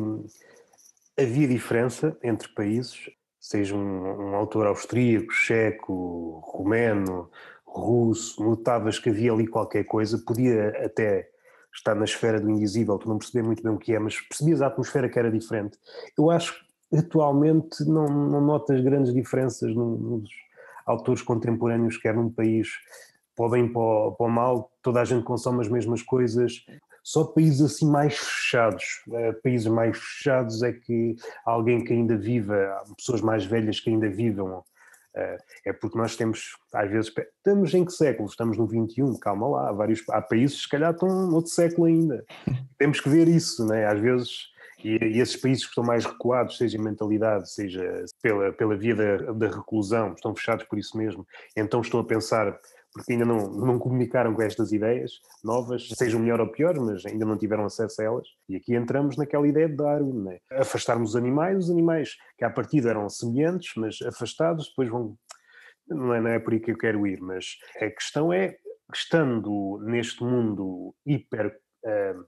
havia 1.18 1.48
diferença 1.48 2.16
entre 2.22 2.48
países 2.54 3.10
seja 3.44 3.76
um, 3.76 4.30
um 4.30 4.34
autor 4.34 4.66
austríaco, 4.66 5.30
checo, 5.30 6.40
romeno, 6.46 7.30
russo, 7.66 8.42
notavas 8.42 8.98
que 8.98 9.10
havia 9.10 9.30
ali 9.30 9.46
qualquer 9.46 9.84
coisa, 9.84 10.16
podia 10.16 10.70
até 10.82 11.28
estar 11.70 11.94
na 11.94 12.04
esfera 12.04 12.40
do 12.40 12.48
invisível, 12.48 12.96
tu 12.96 13.06
não 13.06 13.18
perceber 13.18 13.46
muito 13.46 13.62
bem 13.62 13.70
o 13.70 13.76
que 13.76 13.94
é, 13.94 13.98
mas 13.98 14.18
percebias 14.18 14.62
a 14.62 14.68
atmosfera 14.68 15.10
que 15.10 15.18
era 15.18 15.30
diferente. 15.30 15.76
Eu 16.16 16.30
acho 16.30 16.54
que 16.88 16.96
atualmente 16.96 17.84
não, 17.84 18.06
não 18.06 18.40
notas 18.40 18.80
grandes 18.80 19.12
diferenças 19.12 19.74
nos 19.74 20.26
autores 20.86 21.20
contemporâneos, 21.20 21.98
quer 21.98 22.14
num 22.14 22.30
país 22.30 22.68
bem 23.50 23.70
para 23.70 23.82
o, 23.82 24.12
para 24.12 24.26
o 24.26 24.30
mal, 24.30 24.72
toda 24.82 25.02
a 25.02 25.04
gente 25.04 25.22
consome 25.22 25.60
as 25.60 25.68
mesmas 25.68 26.02
coisas, 26.02 26.64
só 27.04 27.22
países 27.22 27.60
assim 27.60 27.86
mais 27.86 28.16
fechados, 28.16 29.02
eh, 29.12 29.32
países 29.34 29.66
mais 29.66 29.98
fechados 29.98 30.62
é 30.62 30.72
que 30.72 31.14
alguém 31.44 31.84
que 31.84 31.92
ainda 31.92 32.16
viva, 32.16 32.82
pessoas 32.96 33.20
mais 33.20 33.44
velhas 33.44 33.78
que 33.78 33.90
ainda 33.90 34.08
vivam, 34.08 34.64
eh, 35.14 35.38
é 35.66 35.72
porque 35.74 35.98
nós 35.98 36.16
temos, 36.16 36.56
às 36.72 36.90
vezes, 36.90 37.12
estamos 37.36 37.74
em 37.74 37.84
que 37.84 37.92
século? 37.92 38.26
Estamos 38.26 38.56
no 38.56 38.66
21, 38.66 39.18
calma 39.18 39.46
lá, 39.46 39.68
há, 39.68 39.72
vários, 39.72 40.02
há 40.08 40.22
países 40.22 40.56
que 40.56 40.62
se 40.62 40.68
calhar 40.70 40.94
estão 40.94 41.08
no 41.08 41.36
outro 41.36 41.52
século 41.52 41.86
ainda. 41.86 42.24
Temos 42.78 43.00
que 43.00 43.08
ver 43.10 43.28
isso, 43.28 43.66
né? 43.66 43.86
às 43.86 44.00
vezes, 44.00 44.48
e, 44.82 44.96
e, 44.96 45.20
esses 45.20 45.36
países 45.36 45.64
que 45.64 45.70
estão 45.70 45.84
mais 45.84 46.06
recuados, 46.06 46.56
seja 46.56 46.78
em 46.78 46.82
mentalidade, 46.82 47.52
seja 47.52 48.02
pela, 48.22 48.50
pela 48.50 48.76
via 48.76 48.94
da, 48.94 49.16
da 49.32 49.48
reclusão, 49.48 50.14
estão 50.14 50.34
fechados 50.34 50.64
por 50.64 50.78
isso 50.78 50.96
mesmo, 50.96 51.26
então 51.54 51.82
estão 51.82 52.00
a 52.00 52.04
pensar 52.04 52.58
porque 52.94 53.12
ainda 53.12 53.24
não, 53.24 53.50
não 53.50 53.78
comunicaram 53.78 54.32
com 54.32 54.40
estas 54.40 54.70
ideias 54.70 55.20
novas, 55.42 55.88
sejam 55.88 56.20
melhor 56.20 56.40
ou 56.40 56.46
pior, 56.46 56.78
mas 56.78 57.04
ainda 57.04 57.26
não 57.26 57.36
tiveram 57.36 57.64
acesso 57.64 58.00
a 58.00 58.04
elas. 58.04 58.28
E 58.48 58.54
aqui 58.54 58.76
entramos 58.76 59.16
naquela 59.16 59.48
ideia 59.48 59.68
de 59.68 59.74
Darwin, 59.74 60.22
né? 60.22 60.38
afastarmos 60.52 61.10
os 61.10 61.16
animais, 61.16 61.64
os 61.64 61.70
animais 61.70 62.16
que 62.38 62.44
à 62.44 62.50
partida 62.50 62.90
eram 62.90 63.08
semelhantes, 63.08 63.72
mas 63.76 64.00
afastados, 64.00 64.68
depois 64.68 64.88
vão. 64.88 65.16
Não 65.88 66.14
é, 66.14 66.20
não 66.20 66.30
é 66.30 66.38
por 66.38 66.52
aí 66.52 66.60
que 66.60 66.70
eu 66.70 66.78
quero 66.78 67.04
ir, 67.06 67.20
mas 67.20 67.58
a 67.76 67.90
questão 67.90 68.32
é, 68.32 68.56
estando 68.94 69.80
neste 69.82 70.22
mundo 70.22 70.94
hiper. 71.04 71.58
Uh, 71.84 72.24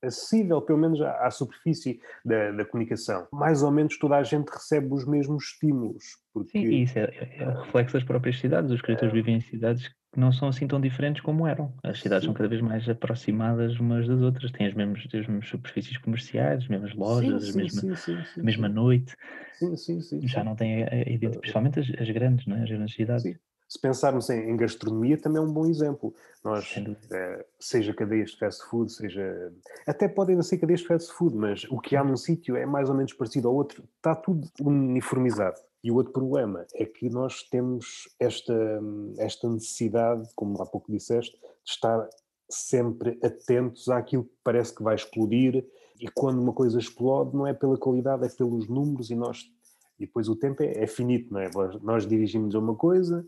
acessível, 0.00 0.62
pelo 0.62 0.78
menos 0.78 1.00
à, 1.00 1.26
à 1.26 1.30
superfície 1.30 2.00
da, 2.24 2.52
da, 2.52 2.64
comunicação. 2.64 3.26
Mais 3.32 3.64
ou 3.64 3.70
menos 3.72 3.98
toda 3.98 4.16
a 4.16 4.22
gente 4.22 4.48
recebe 4.48 4.94
os 4.94 5.04
mesmos 5.04 5.42
estímulos. 5.44 6.04
Porque... 6.32 6.56
Sim, 6.56 6.82
isso 6.82 6.96
é, 6.96 7.02
é, 7.02 7.42
é 7.42 7.62
reflexo 7.64 7.94
das 7.94 8.04
próprias 8.04 8.38
cidades. 8.38 8.70
Os 8.70 8.76
escritores 8.76 9.12
é... 9.12 9.16
vivem 9.16 9.36
em 9.38 9.40
cidades 9.40 9.90
não 10.16 10.32
são 10.32 10.48
assim 10.48 10.66
tão 10.66 10.80
diferentes 10.80 11.22
como 11.22 11.46
eram. 11.46 11.72
As 11.82 12.00
cidades 12.00 12.24
sim. 12.24 12.28
são 12.28 12.34
cada 12.34 12.48
vez 12.48 12.60
mais 12.60 12.88
aproximadas 12.88 13.78
umas 13.78 14.06
das 14.06 14.20
outras, 14.20 14.50
têm 14.50 14.66
as 14.66 14.74
mesmas, 14.74 15.04
as 15.06 15.26
mesmas 15.26 15.48
superfícies 15.48 15.98
comerciais, 15.98 16.62
as 16.62 16.68
mesmas 16.68 16.94
lojas, 16.94 17.44
sim, 17.44 17.52
sim, 17.52 17.58
a 17.58 17.62
mesma, 17.62 17.94
a 18.36 18.42
mesma 18.42 18.68
noite. 18.68 19.14
Já 20.22 20.42
não 20.42 20.56
tem 20.56 20.82
a, 20.82 20.86
a, 20.86 21.38
principalmente 21.38 21.80
as, 21.80 21.86
as, 22.00 22.10
grandes, 22.10 22.46
é? 22.48 22.62
as 22.62 22.68
grandes 22.68 22.94
cidades 22.94 23.38
se 23.68 23.78
pensarmos 23.78 24.30
em, 24.30 24.50
em, 24.50 24.56
gastronomia, 24.56 25.18
também 25.18 25.42
é 25.42 25.44
um 25.44 25.52
bom 25.52 25.66
exemplo. 25.66 26.14
Nós, 26.42 26.74
seja 27.60 27.92
cadeias 27.92 28.30
de 28.30 28.38
fast 28.38 28.64
food, 28.64 28.90
seja. 28.90 29.52
Até 29.86 30.08
podem 30.08 30.34
não 30.34 30.42
ser 30.42 30.56
cadeias 30.56 30.80
de 30.80 30.86
fast 30.86 31.12
food, 31.12 31.36
mas 31.36 31.64
o 31.64 31.78
que 31.78 31.94
há 31.94 32.02
num 32.02 32.16
sítio 32.16 32.56
é 32.56 32.64
mais 32.64 32.88
ou 32.88 32.94
menos 32.94 33.12
parecido 33.12 33.48
ao 33.48 33.54
outro. 33.54 33.84
Está 33.96 34.14
tudo 34.14 34.48
uniformizado. 34.60 35.60
E 35.82 35.90
o 35.90 35.94
outro 35.94 36.12
problema 36.12 36.66
é 36.74 36.84
que 36.84 37.08
nós 37.08 37.42
temos 37.44 38.08
esta, 38.18 38.80
esta 39.18 39.48
necessidade, 39.48 40.28
como 40.34 40.60
há 40.60 40.66
pouco 40.66 40.90
disseste, 40.90 41.32
de 41.32 41.70
estar 41.70 42.08
sempre 42.50 43.18
atentos 43.22 43.88
àquilo 43.88 44.24
que 44.24 44.36
parece 44.42 44.74
que 44.74 44.82
vai 44.82 44.94
explodir. 44.94 45.64
E 46.00 46.08
quando 46.08 46.40
uma 46.40 46.52
coisa 46.52 46.78
explode, 46.78 47.36
não 47.36 47.46
é 47.46 47.54
pela 47.54 47.76
qualidade, 47.76 48.26
é 48.26 48.28
pelos 48.28 48.68
números, 48.68 49.10
e 49.10 49.14
nós. 49.14 49.44
E 49.98 50.06
depois 50.06 50.28
o 50.28 50.36
tempo 50.36 50.62
é, 50.62 50.82
é 50.82 50.86
finito, 50.86 51.32
não 51.32 51.40
é? 51.40 51.50
Nós 51.82 52.06
dirigimos 52.06 52.54
a 52.54 52.58
uma 52.58 52.74
coisa, 52.74 53.24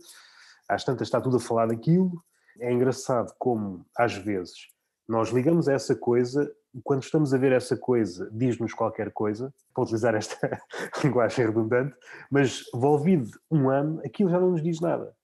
às 0.69 0.85
tantas 0.85 1.09
está 1.09 1.21
tudo 1.21 1.37
a 1.37 1.41
falar 1.41 1.67
daquilo. 1.67 2.23
É 2.59 2.73
engraçado 2.73 3.33
como, 3.39 3.85
às 3.97 4.15
vezes, 4.15 4.69
nós 5.09 5.31
ligamos 5.31 5.69
a 5.69 5.73
essa 5.73 5.95
coisa, 5.95 6.53
quando 6.85 7.03
estamos 7.03 7.35
a 7.35 7.39
ver 7.39 7.53
essa 7.53 7.77
coisa, 7.77 8.31
diz-nos 8.33 8.73
qualquer 8.73 9.11
coisa, 9.13 9.53
para 9.75 9.85
utilizar 9.85 10.15
esta 10.15 10.61
linguagem 11.03 11.47
redundante, 11.47 11.95
mas 12.31 12.65
envolvido 12.75 13.31
um 13.51 13.69
ano, 13.69 14.01
aquilo 14.05 14.31
já 14.31 14.39
não 14.39 14.51
nos 14.51 14.63
diz 14.63 14.81
nada. 14.81 15.15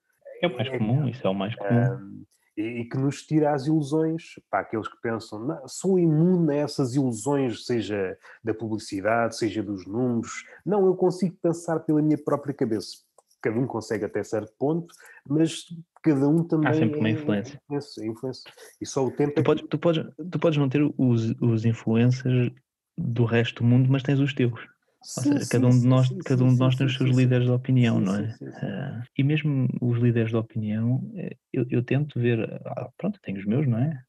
É 0.43 0.47
o 0.47 0.55
mais 0.55 0.69
comum, 0.69 1.09
isso 1.09 1.27
é 1.27 1.31
o 1.31 1.35
mais 1.35 1.55
comum. 1.55 1.95
Um, 1.95 2.25
e, 2.57 2.81
e, 2.81 2.89
que 2.89 2.97
nos 2.97 3.23
tira 3.23 3.53
as 3.53 3.67
ilusões, 3.67 4.41
para 4.51 4.61
aqueles 4.61 4.89
que 4.89 5.01
pensam, 5.03 5.39
não, 5.39 5.69
sou 5.69 5.99
imune 5.99 6.53
a 6.53 6.57
essas 6.57 6.95
ilusões, 6.95 7.67
seja 7.67 8.19
da 8.43 8.55
publicidade, 8.55 9.37
seja 9.37 9.63
dos 9.63 9.87
números. 9.87 10.45
Não, 10.65 10.87
eu 10.87 10.95
consigo 10.95 11.37
pensar 11.43 11.81
pela 11.81 12.01
minha 12.01 12.17
própria 12.17 12.55
cabeça 12.55 13.06
cada 13.47 13.61
um 13.61 13.67
consegue 13.67 14.05
até 14.05 14.23
certo 14.25 14.53
ponto, 14.59 14.93
mas 15.29 15.67
cada 16.03 16.29
um 16.29 16.43
também. 16.43 16.69
Há 16.69 16.75
sempre 16.75 16.99
uma 16.99 17.11
influência. 17.11 17.55
É 17.55 17.77
influência, 17.77 18.07
influência. 18.07 18.53
E 18.81 18.87
só 18.87 19.07
o 19.07 19.11
tempo. 19.11 19.35
Tu, 19.35 19.41
é 19.41 19.45
podes, 19.45 19.65
tu, 19.69 19.79
podes, 19.79 20.05
tu 20.31 20.39
podes 20.39 20.59
não 20.59 20.69
ter 20.69 20.83
os, 20.99 21.31
os 21.41 21.65
influencers 21.65 22.51
do 22.99 23.25
resto 23.25 23.63
do 23.63 23.69
mundo, 23.69 23.89
mas 23.91 24.03
tens 24.03 24.19
os 24.19 24.35
teus. 24.35 24.61
Sim, 25.03 25.23
seja, 25.23 25.45
sim, 25.45 25.51
cada 25.51 25.67
um 25.69 25.79
de 25.79 25.87
nós, 25.87 26.09
sim, 26.09 26.19
cada 26.19 26.43
um 26.43 26.53
de 26.53 26.59
nós 26.59 26.75
tem 26.75 26.87
os 26.87 26.97
seus 26.97 27.11
líderes 27.11 27.47
de 27.47 27.53
opinião, 27.53 28.01
não 28.01 28.17
é? 28.17 28.37
Uh, 28.41 29.03
e 29.17 29.23
mesmo 29.23 29.69
os 29.81 29.99
líderes 29.99 30.31
de 30.31 30.37
opinião, 30.37 31.01
eh, 31.15 31.37
eu, 31.53 31.65
eu 31.71 31.83
tento 31.85 32.19
ver, 32.19 32.43
ah, 32.65 32.91
pronto, 32.97 33.21
tenho 33.23 33.39
os 33.39 33.45
meus, 33.45 33.69
não 33.69 33.79
é? 33.79 34.03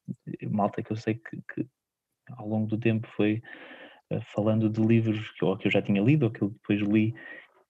Malta 0.49 0.81
que 0.81 0.91
eu 0.91 0.95
sei 0.95 1.13
que, 1.13 1.38
que 1.53 1.67
ao 2.31 2.47
longo 2.47 2.65
do 2.65 2.79
tempo 2.79 3.07
foi 3.15 3.43
uh, 4.11 4.19
falando 4.33 4.69
de 4.69 4.81
livros 4.81 5.29
que, 5.33 5.45
ou 5.45 5.55
que 5.55 5.67
eu 5.67 5.71
já 5.71 5.83
tinha 5.83 6.01
lido 6.01 6.23
ou 6.23 6.31
que 6.31 6.41
eu 6.41 6.49
depois 6.49 6.81
li 6.81 7.13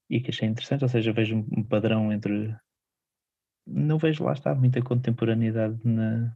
e 0.10 0.22
que 0.22 0.30
achei 0.30 0.48
interessante, 0.48 0.84
ou 0.84 0.90
seja, 0.90 1.12
vejo 1.12 1.46
um 1.52 1.64
padrão 1.64 2.12
entre. 2.12 2.56
Não 3.66 3.98
vejo 3.98 4.24
lá 4.24 4.34
está 4.34 4.56
muita 4.56 4.82
contemporaneidade 4.82 5.78
na, 5.84 6.34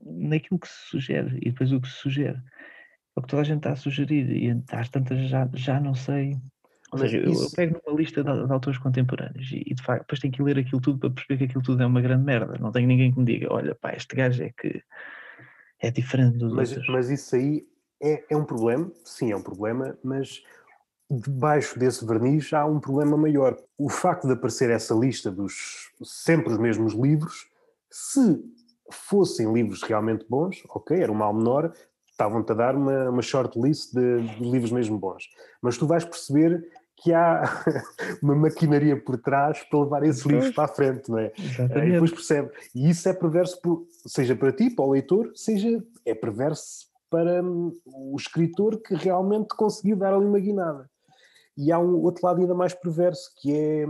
naquilo 0.00 0.58
que 0.58 0.68
se 0.68 0.88
sugere 0.90 1.38
e 1.40 1.50
depois 1.50 1.72
o 1.72 1.80
que 1.80 1.88
se 1.88 1.94
sugere. 1.94 2.38
É 3.16 3.20
o 3.20 3.22
que 3.22 3.28
toda 3.28 3.42
a 3.42 3.44
gente 3.44 3.58
está 3.58 3.72
a 3.72 3.76
sugerir 3.76 4.30
e 4.30 4.62
às 4.72 4.88
tantas 4.88 5.28
já, 5.28 5.48
já 5.54 5.80
não 5.80 5.94
sei. 5.94 6.36
Ou 6.90 6.98
seja, 6.98 7.18
isso... 7.18 7.26
eu, 7.26 7.44
eu, 7.44 7.50
pego 7.54 7.80
numa 7.84 7.98
lista 7.98 8.24
de, 8.24 8.46
de, 8.46 8.52
autores 8.52 8.78
contemporâneos 8.78 9.50
e, 9.52 9.62
e, 9.66 9.74
de 9.74 9.82
facto 9.82 10.02
depois 10.02 10.20
tenho 10.20 10.32
que 10.32 10.42
ler 10.42 10.58
aquilo 10.58 10.80
tudo 10.80 10.98
para 10.98 11.10
perceber 11.10 11.38
que 11.38 11.44
aquilo 11.44 11.62
tudo 11.62 11.82
é 11.82 11.86
uma 11.86 12.00
grande 12.00 12.24
merda. 12.24 12.56
Não 12.58 12.72
tenho 12.72 12.88
ninguém 12.88 13.12
que 13.12 13.18
me 13.18 13.26
diga, 13.26 13.52
olha 13.52 13.74
pá, 13.74 13.92
este 13.92 14.16
gajo 14.16 14.42
é 14.42 14.52
que 14.56 14.82
é 15.80 15.90
diferente 15.90 16.38
dos 16.38 16.52
mas, 16.52 16.70
outros. 16.70 16.88
Mas 16.88 17.10
isso 17.10 17.36
aí 17.36 17.62
é, 18.02 18.24
é 18.30 18.36
um 18.36 18.44
problema, 18.44 18.90
sim, 19.04 19.32
é 19.32 19.36
um 19.36 19.42
problema, 19.42 19.96
mas 20.02 20.42
debaixo 21.10 21.78
desse 21.78 22.04
verniz 22.04 22.52
há 22.52 22.66
um 22.66 22.78
problema 22.78 23.16
maior. 23.16 23.56
O 23.78 23.88
facto 23.88 24.26
de 24.26 24.34
aparecer 24.34 24.70
essa 24.70 24.94
lista 24.94 25.30
dos 25.30 25.90
sempre 26.02 26.52
os 26.52 26.58
mesmos 26.58 26.92
livros, 26.92 27.48
se 27.90 28.42
fossem 28.90 29.52
livros 29.52 29.82
realmente 29.82 30.26
bons, 30.28 30.62
ok, 30.68 30.98
era 30.98 31.10
um 31.10 31.14
mal 31.14 31.32
menor, 31.32 31.72
estavam-te 32.10 32.52
a 32.52 32.54
dar 32.54 32.74
uma, 32.74 33.10
uma 33.10 33.22
short 33.22 33.58
list 33.58 33.94
de, 33.94 34.22
de, 34.22 34.50
livros 34.50 34.72
mesmo 34.72 34.98
bons. 34.98 35.24
Mas 35.62 35.78
tu 35.78 35.86
vais 35.86 36.04
perceber 36.04 36.68
que 36.96 37.12
há 37.14 37.44
uma 38.20 38.34
maquinaria 38.34 39.00
por 39.00 39.16
trás 39.18 39.62
para 39.62 39.80
levar 39.80 40.02
esses 40.02 40.24
livros 40.24 40.50
para 40.50 40.64
a 40.64 40.68
frente, 40.68 41.08
não 41.10 41.18
é? 41.18 41.32
Exatamente. 41.38 41.88
E 41.88 41.92
depois 41.92 42.10
percebe. 42.10 42.50
E 42.74 42.90
isso 42.90 43.08
é 43.08 43.12
perverso, 43.12 43.60
por, 43.62 43.86
seja 44.06 44.34
para 44.34 44.52
ti, 44.52 44.68
para 44.68 44.84
o 44.84 44.90
leitor, 44.90 45.30
seja 45.34 45.82
é 46.04 46.14
perverso 46.14 46.88
para 47.08 47.42
hum, 47.42 47.72
o 47.86 48.16
escritor 48.16 48.80
que 48.82 48.94
realmente 48.94 49.48
conseguiu 49.56 49.96
dar 49.96 50.12
ali 50.12 50.26
uma 50.26 50.40
guinada. 50.40 50.90
E 51.58 51.72
há 51.72 51.78
um 51.78 51.96
outro 51.96 52.24
lado 52.24 52.40
ainda 52.40 52.54
mais 52.54 52.72
perverso, 52.72 53.32
que 53.40 53.52
é, 53.52 53.84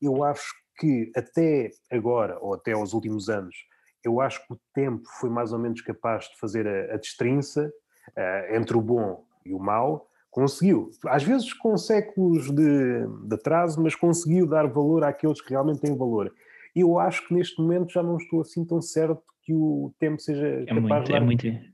eu 0.00 0.24
acho 0.24 0.54
que 0.78 1.12
até 1.14 1.70
agora, 1.92 2.38
ou 2.40 2.54
até 2.54 2.72
aos 2.72 2.94
últimos 2.94 3.28
anos, 3.28 3.54
eu 4.02 4.22
acho 4.22 4.44
que 4.46 4.54
o 4.54 4.60
tempo 4.72 5.02
foi 5.20 5.28
mais 5.28 5.52
ou 5.52 5.58
menos 5.58 5.82
capaz 5.82 6.24
de 6.24 6.38
fazer 6.40 6.66
a, 6.66 6.94
a 6.94 6.96
destrinça 6.96 7.70
uh, 8.08 8.56
entre 8.56 8.74
o 8.76 8.80
bom 8.80 9.22
e 9.44 9.52
o 9.52 9.58
mau, 9.58 10.08
conseguiu. 10.30 10.90
Às 11.06 11.22
vezes 11.22 11.52
com 11.52 11.76
séculos 11.76 12.50
de, 12.50 13.06
de 13.26 13.34
atraso, 13.34 13.82
mas 13.82 13.94
conseguiu 13.94 14.46
dar 14.46 14.66
valor 14.66 15.04
àqueles 15.04 15.42
que 15.42 15.50
realmente 15.50 15.80
têm 15.80 15.96
valor. 15.96 16.32
Eu 16.74 16.98
acho 16.98 17.28
que 17.28 17.34
neste 17.34 17.60
momento 17.60 17.92
já 17.92 18.02
não 18.02 18.16
estou 18.16 18.40
assim 18.40 18.64
tão 18.64 18.80
certo 18.80 19.22
que 19.42 19.54
o 19.54 19.94
tempo 19.98 20.20
seja 20.20 20.46
é 20.46 20.64
capaz 20.64 20.82
muito, 20.82 21.04
de 21.04 21.12
dar... 21.12 21.18
É 21.18 21.20
muito, 21.20 21.73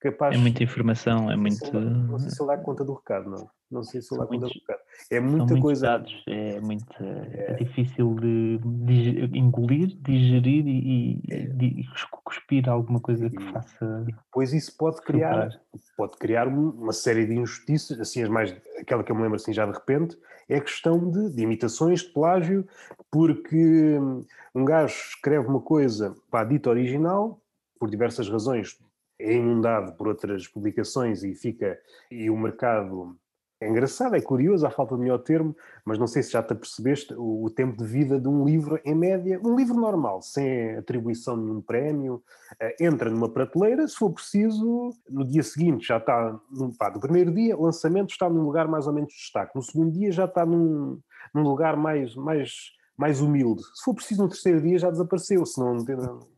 capaz. 0.00 0.34
É 0.34 0.38
muita 0.38 0.62
informação, 0.62 1.30
é 1.30 1.36
muito. 1.36 1.80
Não 1.80 2.18
sei 2.18 2.30
se 2.30 2.42
ele 2.42 2.48
dá 2.48 2.58
conta 2.58 2.84
do 2.84 2.94
recado, 2.94 3.30
não. 3.30 3.48
Não 3.70 3.82
sei 3.82 4.00
se 4.00 4.12
ele 4.14 4.20
dá 4.20 4.26
conta 4.26 4.46
do 4.46 4.52
recado. 4.52 4.78
É 5.10 5.20
muita 5.20 5.60
coisa. 5.60 5.86
dados, 5.86 6.24
é 6.26 6.60
muito 6.60 6.86
é 7.00 7.54
difícil 7.54 8.14
de 8.14 8.58
dig- 8.64 9.36
engolir, 9.36 9.88
digerir 10.00 10.66
e, 10.66 11.20
e 11.30 11.84
cuspir 12.10 12.68
alguma 12.68 13.00
coisa 13.00 13.28
que 13.30 13.36
É. 13.36 13.40
E- 13.40 13.52
faça 13.52 14.06
Pois 14.32 14.52
isso 14.52 14.76
pode 14.76 15.00
criar, 15.02 15.50
filtrar. 15.50 15.60
pode 15.96 16.16
criar 16.18 16.48
um- 16.48 16.70
uma 16.70 16.92
série 16.92 17.26
de 17.26 17.34
injustiças, 17.34 18.00
assim, 18.00 18.22
as 18.22 18.28
mais, 18.28 18.54
aquela 18.80 19.04
que 19.04 19.12
eu 19.12 19.16
me 19.16 19.22
lembro 19.22 19.36
assim 19.36 19.52
já 19.52 19.66
de 19.66 19.72
repente, 19.72 20.16
é 20.48 20.56
a 20.56 20.60
questão 20.60 21.10
de, 21.10 21.30
de 21.34 21.42
imitações, 21.42 22.00
de 22.00 22.08
plágio, 22.10 22.66
porque 23.10 23.98
hum, 23.98 24.24
um 24.54 24.64
gajo 24.64 24.94
escreve 24.94 25.46
uma 25.46 25.60
coisa 25.60 26.14
para 26.30 26.40
a 26.40 26.44
dita 26.44 26.70
original, 26.70 27.40
por 27.78 27.88
diversas 27.90 28.28
razões, 28.28 28.78
é 29.18 29.34
inundado 29.34 29.92
por 29.94 30.08
outras 30.08 30.46
publicações 30.46 31.22
e 31.22 31.34
fica, 31.34 31.78
e 32.10 32.30
o 32.30 32.36
mercado 32.36 33.18
é 33.60 33.68
engraçado, 33.68 34.14
é 34.14 34.20
curioso, 34.20 34.64
há 34.64 34.70
falta 34.70 34.94
de 34.94 35.00
melhor 35.00 35.18
termo, 35.18 35.56
mas 35.84 35.98
não 35.98 36.06
sei 36.06 36.22
se 36.22 36.30
já 36.30 36.40
te 36.40 36.52
apercebeste 36.52 37.12
o, 37.14 37.44
o 37.44 37.50
tempo 37.50 37.76
de 37.76 37.84
vida 37.84 38.20
de 38.20 38.28
um 38.28 38.44
livro, 38.44 38.80
em 38.84 38.94
média, 38.94 39.40
um 39.44 39.56
livro 39.56 39.74
normal, 39.74 40.22
sem 40.22 40.76
atribuição 40.76 41.36
de 41.36 41.44
nenhum 41.44 41.60
prémio, 41.60 42.22
eh, 42.60 42.76
entra 42.80 43.10
numa 43.10 43.28
prateleira, 43.28 43.88
se 43.88 43.96
for 43.96 44.12
preciso, 44.12 44.90
no 45.10 45.24
dia 45.24 45.42
seguinte 45.42 45.88
já 45.88 45.96
está, 45.96 46.38
no, 46.52 46.72
pá, 46.76 46.88
no 46.90 47.00
primeiro 47.00 47.34
dia, 47.34 47.56
o 47.56 47.64
lançamento 47.64 48.10
está 48.10 48.30
num 48.30 48.42
lugar 48.42 48.68
mais 48.68 48.86
ou 48.86 48.92
menos 48.92 49.10
de 49.10 49.18
destaque, 49.18 49.56
no 49.56 49.62
segundo 49.62 49.90
dia 49.90 50.12
já 50.12 50.26
está 50.26 50.46
num, 50.46 51.00
num 51.34 51.42
lugar 51.42 51.76
mais, 51.76 52.14
mais, 52.14 52.52
mais 52.96 53.20
humilde, 53.20 53.64
se 53.74 53.82
for 53.84 53.94
preciso 53.94 54.22
no 54.22 54.28
terceiro 54.28 54.62
dia 54.62 54.78
já 54.78 54.88
desapareceu, 54.88 55.44
senão 55.44 55.74
não. 55.74 56.37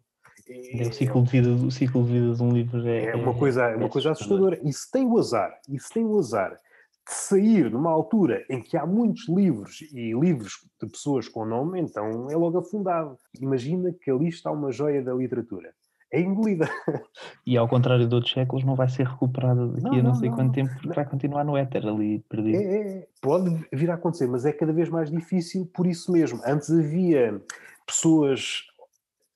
É 0.51 0.89
o 0.89 0.93
ciclo 0.93 1.23
de 1.23 1.31
vida, 1.31 1.51
o 1.51 1.71
ciclo 1.71 2.05
de 2.05 2.13
vida 2.13 2.35
de 2.35 2.43
um 2.43 2.51
livro 2.51 2.87
é, 2.87 3.07
É 3.07 3.17
uma 3.17 3.35
coisa, 3.35 3.65
é 3.67 3.77
uma 3.77 3.89
coisa 3.89 4.11
assustadora. 4.11 4.59
E 4.63 4.73
se 4.73 4.91
tem 4.91 5.07
o 5.07 5.17
azar, 5.19 5.53
e 5.69 5.79
se 5.79 5.89
tem 5.91 6.05
o 6.05 6.19
azar 6.19 6.51
de 6.53 7.15
sair 7.15 7.71
numa 7.71 7.91
altura 7.91 8.45
em 8.51 8.61
que 8.61 8.77
há 8.77 8.85
muitos 8.85 9.29
livros 9.29 9.81
e 9.93 10.13
livros 10.13 10.67
de 10.81 10.89
pessoas 10.89 11.29
com 11.29 11.45
nome, 11.45 11.81
então 11.81 12.29
é 12.31 12.37
logo 12.37 12.59
afundado. 12.59 13.17
Imagina 13.41 13.93
que 13.93 14.11
ali 14.11 14.29
está 14.29 14.51
uma 14.51 14.73
joia 14.73 15.03
da 15.03 15.15
literatura. 15.15 15.73
É 16.13 16.21
engolida. 16.21 16.69
E 17.47 17.57
ao 17.57 17.69
contrário 17.69 18.07
de 18.07 18.15
outros 18.15 18.33
séculos, 18.33 18.65
não 18.65 18.75
vai 18.75 18.89
ser 18.89 19.07
recuperada 19.07 19.67
daqui 19.69 19.83
Não, 19.83 19.93
a 19.93 19.97
não, 19.97 20.03
não, 20.03 20.15
sei 20.15 20.29
não, 20.29 20.37
quanto 20.37 20.53
tempo, 20.53 20.71
porque 20.75 20.89
vai 20.95 21.05
continuar 21.05 21.45
no 21.45 21.57
éter 21.57 21.87
ali 21.87 22.21
perdido. 22.29 22.57
É, 22.57 22.99
é, 22.99 23.09
pode 23.21 23.67
vir 23.73 23.91
a 23.91 23.95
acontecer, 23.95 24.27
mas 24.29 24.45
é 24.45 24.53
cada 24.53 24.73
vez 24.73 24.89
mais 24.89 25.11
difícil 25.11 25.69
por 25.73 25.87
isso 25.87 26.13
mesmo. 26.13 26.41
Antes 26.45 26.71
havia 26.71 27.41
pessoas 27.87 28.70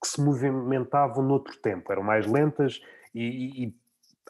que 0.04 0.08
se 0.10 0.20
movimentavam 0.20 1.24
noutro 1.24 1.56
tempo, 1.56 1.90
eram 1.90 2.02
mais 2.02 2.26
lentas 2.26 2.78
e, 3.14 3.64
e, 3.64 3.76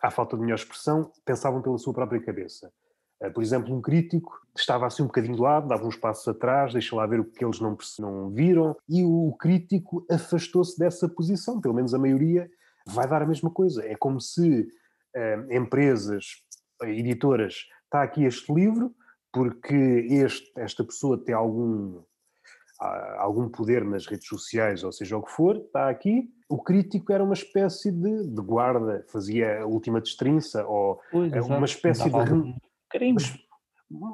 à 0.00 0.08
falta 0.08 0.36
de 0.36 0.42
melhor 0.42 0.54
expressão, 0.54 1.10
pensavam 1.24 1.60
pela 1.60 1.76
sua 1.78 1.92
própria 1.92 2.22
cabeça. 2.22 2.72
Eh, 3.20 3.28
Por 3.28 3.42
exemplo, 3.42 3.74
um 3.74 3.82
crítico 3.82 4.40
estava 4.56 4.86
assim 4.86 5.02
um 5.02 5.06
bocadinho 5.06 5.34
de 5.34 5.42
lado, 5.42 5.66
dava 5.66 5.84
uns 5.84 5.96
passos 5.96 6.28
atrás, 6.28 6.72
deixa 6.72 6.94
lá 6.94 7.04
ver 7.06 7.18
o 7.18 7.24
que 7.24 7.44
eles 7.44 7.58
não, 7.58 7.76
não 7.98 8.30
viram, 8.30 8.76
e 8.88 9.02
o 9.02 9.34
crítico 9.36 10.06
afastou-se 10.08 10.78
dessa 10.78 11.08
posição, 11.08 11.60
pelo 11.60 11.74
menos 11.74 11.92
a 11.92 11.98
maioria 11.98 12.48
vai 12.86 13.08
dar 13.08 13.22
a 13.22 13.26
mesma 13.26 13.50
coisa. 13.50 13.84
É 13.84 13.96
como 13.96 14.20
se 14.20 14.68
eh, 15.16 15.46
empresas, 15.50 16.44
editoras, 16.82 17.66
está 17.84 18.04
aqui 18.04 18.22
este 18.22 18.52
livro, 18.54 18.94
porque 19.32 20.06
este, 20.08 20.52
esta 20.56 20.84
pessoa 20.84 21.18
tem 21.18 21.34
algum, 21.34 21.98
ah, 21.98 22.04
algum 23.18 23.48
poder 23.48 23.84
nas 23.84 24.06
redes 24.06 24.26
sociais, 24.28 24.82
ou 24.84 24.92
seja 24.92 25.16
o 25.16 25.22
que 25.22 25.30
for, 25.30 25.56
está 25.56 25.88
aqui. 25.88 26.30
O 26.48 26.62
crítico 26.62 27.12
era 27.12 27.24
uma 27.24 27.34
espécie 27.34 27.90
de, 27.90 28.26
de 28.28 28.42
guarda, 28.42 29.04
fazia 29.08 29.62
a 29.62 29.66
última 29.66 30.00
destrinça, 30.00 30.66
ou 30.66 31.00
Pois, 31.10 31.32
é 31.32 31.38
exato, 31.38 31.54
uma 31.54 31.66
espécie 31.66 32.10
dava 32.10 32.24
de 32.24 32.30
algum 32.32 32.54
carimbo. 32.90 33.20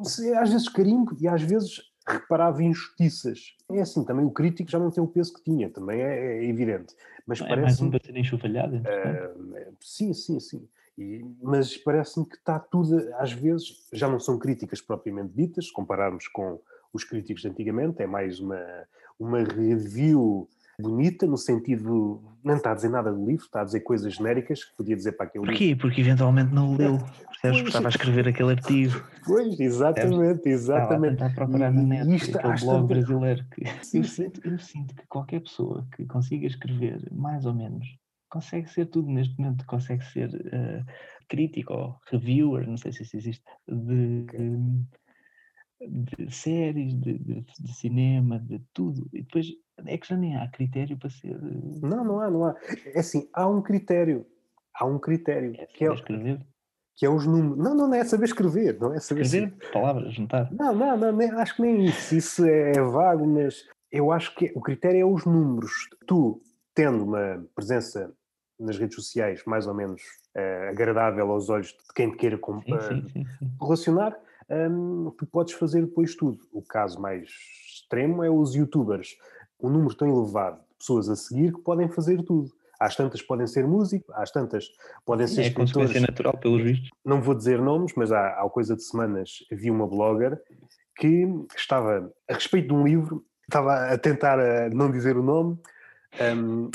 se- 0.04 0.32
às 0.34 0.50
vezes 0.50 0.68
carimbo 0.68 1.16
e 1.20 1.28
às 1.28 1.42
vezes 1.42 1.82
reparava 2.06 2.62
injustiças. 2.62 3.56
É 3.70 3.80
assim, 3.80 4.04
também 4.04 4.24
o 4.24 4.30
crítico 4.30 4.70
já 4.70 4.78
não 4.78 4.90
tem 4.90 5.02
o 5.02 5.06
peso 5.08 5.34
que 5.34 5.42
tinha, 5.42 5.70
também 5.70 6.00
é, 6.00 6.38
é 6.38 6.44
evidente. 6.44 6.94
Mas 7.26 7.40
é 7.40 7.44
mais 7.44 7.60
parece 7.60 7.84
um 7.84 7.90
bater 7.90 8.16
entretanto. 8.16 9.40
Uh, 9.40 9.76
sim, 9.80 10.12
sim, 10.12 10.40
sim. 10.40 10.68
E- 10.98 11.24
mas 11.42 11.76
parece-me 11.76 12.26
que 12.26 12.36
está 12.36 12.58
tudo, 12.58 12.96
às 13.16 13.32
vezes, 13.32 13.86
já 13.92 14.08
não 14.08 14.18
são 14.18 14.38
críticas 14.38 14.80
propriamente 14.80 15.32
ditas, 15.34 15.66
se 15.66 15.72
compararmos 15.72 16.26
com 16.28 16.60
os 16.92 17.04
críticos 17.04 17.42
de 17.42 17.48
antigamente, 17.48 18.02
é 18.02 18.06
mais 18.06 18.40
uma, 18.40 18.60
uma 19.18 19.38
review 19.38 20.48
bonita, 20.80 21.26
no 21.26 21.36
sentido, 21.36 22.22
não 22.42 22.56
está 22.56 22.72
a 22.72 22.74
dizer 22.74 22.88
nada 22.88 23.12
do 23.12 23.24
livro, 23.26 23.44
está 23.44 23.60
a 23.60 23.64
dizer 23.64 23.80
coisas 23.80 24.14
genéricas 24.14 24.64
que 24.64 24.74
podia 24.76 24.96
dizer 24.96 25.12
para 25.12 25.26
aquele 25.26 25.44
livro. 25.44 25.58
Porquê? 25.58 25.76
Porque 25.76 26.00
eventualmente 26.00 26.54
não 26.54 26.72
o 26.72 26.76
leu. 26.76 26.98
Percebes? 27.42 27.68
Estava 27.68 27.88
a 27.88 27.90
escrever 27.90 28.28
aquele 28.28 28.52
artigo. 28.52 29.04
Pois, 29.26 29.60
exatamente, 29.60 30.48
Estava 30.48 30.48
a 30.48 30.50
exatamente. 30.50 31.34
procurar 31.34 31.70
na 31.70 31.82
net 31.82 32.14
isto 32.14 32.38
aquele 32.38 32.54
blog 32.60 32.80
tantas- 32.80 32.86
brasileiro 32.86 33.44
que 33.50 33.64
eu, 33.98 34.04
sinto, 34.04 34.40
eu 34.48 34.58
sinto 34.58 34.94
que 34.94 35.06
qualquer 35.06 35.40
pessoa 35.40 35.86
que 35.94 36.06
consiga 36.06 36.46
escrever 36.46 37.06
mais 37.12 37.44
ou 37.44 37.54
menos 37.54 37.86
consegue 38.30 38.70
ser 38.70 38.86
tudo 38.86 39.10
neste 39.10 39.36
momento, 39.38 39.66
consegue 39.66 40.04
ser 40.04 40.30
eh, 40.52 40.82
crítico 41.28 41.72
ou 41.74 41.96
reviewer, 42.10 42.66
não 42.66 42.76
sei 42.76 42.92
se 42.92 43.02
isso 43.02 43.16
existe, 43.16 43.44
de, 43.68 44.22
de 44.24 44.84
séries, 46.30 46.94
de, 46.94 47.18
de- 47.18 47.44
de 47.60 47.74
cinema, 47.74 48.38
de 48.38 48.58
tudo. 48.72 49.08
E 49.12 49.22
depois 49.22 49.46
é 49.86 49.96
que 49.96 50.06
já 50.08 50.16
nem 50.16 50.36
há 50.36 50.48
critério 50.48 50.96
para 50.98 51.10
ser 51.10 51.32
eh, 51.34 51.78
Não, 51.82 52.04
não 52.04 52.20
há, 52.20 52.30
não 52.30 52.44
há. 52.46 52.54
É 52.94 53.00
assim, 53.00 53.28
há 53.32 53.46
um 53.48 53.62
critério. 53.62 54.26
Há 54.74 54.84
um 54.86 54.98
critério, 54.98 55.54
é 55.58 55.66
que 55.66 55.84
é, 55.84 55.92
escrever, 55.92 56.46
que 56.96 57.04
é 57.04 57.10
os 57.10 57.26
números. 57.26 57.58
Não, 57.58 57.74
não, 57.74 57.88
não 57.88 57.94
é 57.94 58.04
saber 58.04 58.24
escrever, 58.26 58.78
não 58.80 58.94
é 58.94 59.00
saber 59.00 59.22
escrever 59.22 59.52
palavras, 59.72 60.14
juntar. 60.14 60.50
Não, 60.52 60.74
não, 60.74 60.96
não, 60.96 61.12
nem- 61.12 61.30
acho 61.30 61.56
que 61.56 61.62
nem 61.62 61.86
isso. 61.86 62.14
Isso 62.14 62.44
é 62.46 62.80
vago, 62.80 63.26
mas 63.26 63.66
eu 63.90 64.10
acho 64.12 64.34
que 64.34 64.52
o 64.54 64.60
critério 64.60 65.00
é 65.00 65.04
os 65.04 65.24
números. 65.26 65.72
Tu, 66.06 66.40
tendo 66.74 67.04
uma 67.04 67.44
presença 67.54 68.12
nas 68.58 68.78
redes 68.78 68.94
sociais 68.94 69.42
mais 69.46 69.66
ou 69.66 69.74
menos 69.74 70.02
eh, 70.34 70.68
agradável 70.70 71.30
aos 71.30 71.48
olhos 71.48 71.68
de 71.68 71.94
quem 71.94 72.10
te 72.10 72.16
queira 72.16 72.38
Sim, 72.38 72.74
eh, 72.74 72.80
sim, 72.80 73.08
sim, 73.08 73.24
sim. 73.38 73.50
relacionar, 73.60 74.16
hum, 74.50 75.12
tu 75.16 75.26
podes 75.26 75.54
fazer 75.54 75.82
depois 75.82 76.14
tudo. 76.14 76.38
O 76.52 76.62
caso 76.62 77.00
mais 77.00 77.30
extremo 77.66 78.24
é 78.24 78.30
os 78.30 78.54
youtubers. 78.54 79.16
Um 79.60 79.68
número 79.70 79.94
tão 79.94 80.08
elevado 80.08 80.58
de 80.58 80.78
pessoas 80.78 81.08
a 81.08 81.16
seguir 81.16 81.52
que 81.52 81.60
podem 81.60 81.88
fazer 81.88 82.22
tudo. 82.22 82.50
Às 82.78 82.96
tantas 82.96 83.20
podem 83.20 83.46
ser 83.46 83.66
músicos, 83.66 84.14
às 84.14 84.30
tantas 84.30 84.64
podem 85.04 85.26
ser 85.26 85.42
É 85.42 85.44
a 85.44 85.46
escritores 85.48 85.72
consequência 85.72 86.00
natural, 86.00 86.38
pelos 86.38 86.62
vistos. 86.62 86.88
não 87.04 87.20
vou 87.20 87.34
dizer 87.34 87.60
nomes, 87.60 87.92
mas 87.94 88.10
há, 88.10 88.40
há 88.40 88.48
coisa 88.48 88.74
de 88.74 88.82
semanas 88.82 89.30
vi 89.52 89.70
uma 89.70 89.86
blogger 89.86 90.40
que 90.96 91.26
estava, 91.54 92.10
a 92.26 92.34
respeito 92.34 92.68
de 92.68 92.74
um 92.74 92.84
livro, 92.84 93.22
estava 93.42 93.92
a 93.92 93.98
tentar 93.98 94.38
eh, 94.38 94.70
não 94.70 94.90
dizer 94.90 95.18
o 95.18 95.22
nome, 95.22 95.58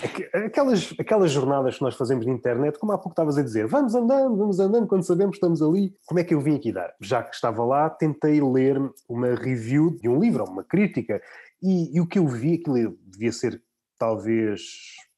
aqu- 0.03 0.45
aquelas, 0.45 0.93
aquelas 0.99 1.31
jornadas 1.31 1.77
que 1.77 1.81
nós 1.83 1.95
fazemos 1.95 2.25
de 2.25 2.31
internet, 2.31 2.79
como 2.79 2.91
há 2.91 2.97
pouco 2.97 3.09
estavas 3.11 3.38
a 3.38 3.43
dizer, 3.43 3.67
vamos 3.67 3.93
andando, 3.93 4.36
vamos 4.38 4.59
andando, 4.59 4.88
quando 4.88 5.03
sabemos 5.03 5.36
estamos 5.36 5.61
ali, 5.61 5.93
como 6.05 6.19
é 6.19 6.23
que 6.23 6.33
eu 6.33 6.39
vim 6.39 6.55
aqui 6.55 6.71
dar? 6.71 6.93
Já 7.01 7.21
que 7.21 7.36
estava 7.36 7.63
lá, 7.63 7.89
tentei 7.89 8.41
ler 8.41 8.79
uma 9.09 9.36
review 9.36 9.91
de 10.01 10.07
um 10.07 10.19
livro, 10.19 10.43
uma 10.45 10.63
crítica, 10.63 11.21
e, 11.61 11.95
e 11.95 11.99
o 12.01 12.07
que 12.07 12.19
eu 12.19 12.27
vi, 12.27 12.55
aquilo 12.55 12.97
devia 13.05 13.31
ser 13.31 13.61
talvez 13.97 14.61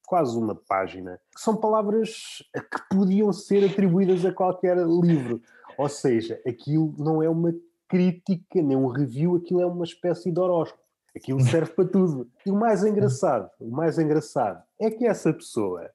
quase 0.06 0.38
uma 0.38 0.56
página, 0.56 1.20
são 1.36 1.56
palavras 1.58 2.42
que 2.54 2.96
podiam 2.96 3.32
ser 3.34 3.70
atribuídas 3.70 4.24
a 4.26 4.32
qualquer 4.32 4.78
livro. 4.78 5.42
Ou 5.78 5.90
seja, 5.90 6.40
aquilo 6.48 6.94
não 6.98 7.22
é 7.22 7.30
uma 7.30 7.54
crítica, 7.90 8.62
nem 8.62 8.76
um 8.78 8.88
review, 8.88 9.36
aquilo 9.36 9.62
é 9.62 9.66
uma 9.66 9.84
espécie 9.84 10.32
de 10.32 10.40
horóscopo. 10.40 10.82
Aquilo 11.18 11.42
serve 11.42 11.74
para 11.74 11.88
tudo. 11.88 12.30
E 12.46 12.52
o 12.52 12.56
mais 12.56 12.84
engraçado, 12.84 13.50
o 13.60 13.70
mais 13.70 13.98
engraçado 13.98 14.64
é 14.80 14.90
que 14.90 15.06
essa 15.06 15.34
pessoa 15.34 15.90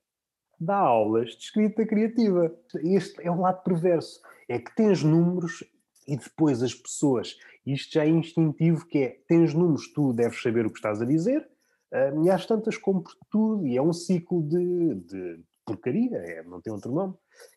dá 0.58 0.76
aulas 0.76 1.30
de 1.30 1.44
escrita 1.44 1.86
criativa. 1.86 2.54
Este 2.82 3.22
é 3.22 3.30
o 3.30 3.40
lado 3.40 3.62
perverso. 3.62 4.20
É 4.48 4.58
que 4.58 4.74
tens 4.74 5.02
números 5.02 5.64
e 6.06 6.16
depois 6.16 6.62
as 6.62 6.74
pessoas, 6.74 7.36
isto 7.64 7.94
já 7.94 8.04
é 8.04 8.08
instintivo, 8.08 8.86
que 8.86 8.98
é, 8.98 9.20
tens 9.28 9.54
números, 9.54 9.92
tu 9.92 10.12
deves 10.12 10.42
saber 10.42 10.66
o 10.66 10.70
que 10.70 10.78
estás 10.78 11.00
a 11.00 11.04
dizer, 11.04 11.48
ah, 11.92 12.12
e 12.24 12.30
às 12.30 12.44
tantas 12.44 12.76
compro 12.76 13.12
tudo, 13.30 13.66
e 13.66 13.76
é 13.76 13.82
um 13.82 13.92
ciclo 13.92 14.42
de, 14.42 14.94
de 14.94 15.40
porcaria, 15.64 16.16
é, 16.16 16.42
não 16.42 16.60
tem 16.60 16.72
outro 16.72 16.92
nome, 16.92 17.14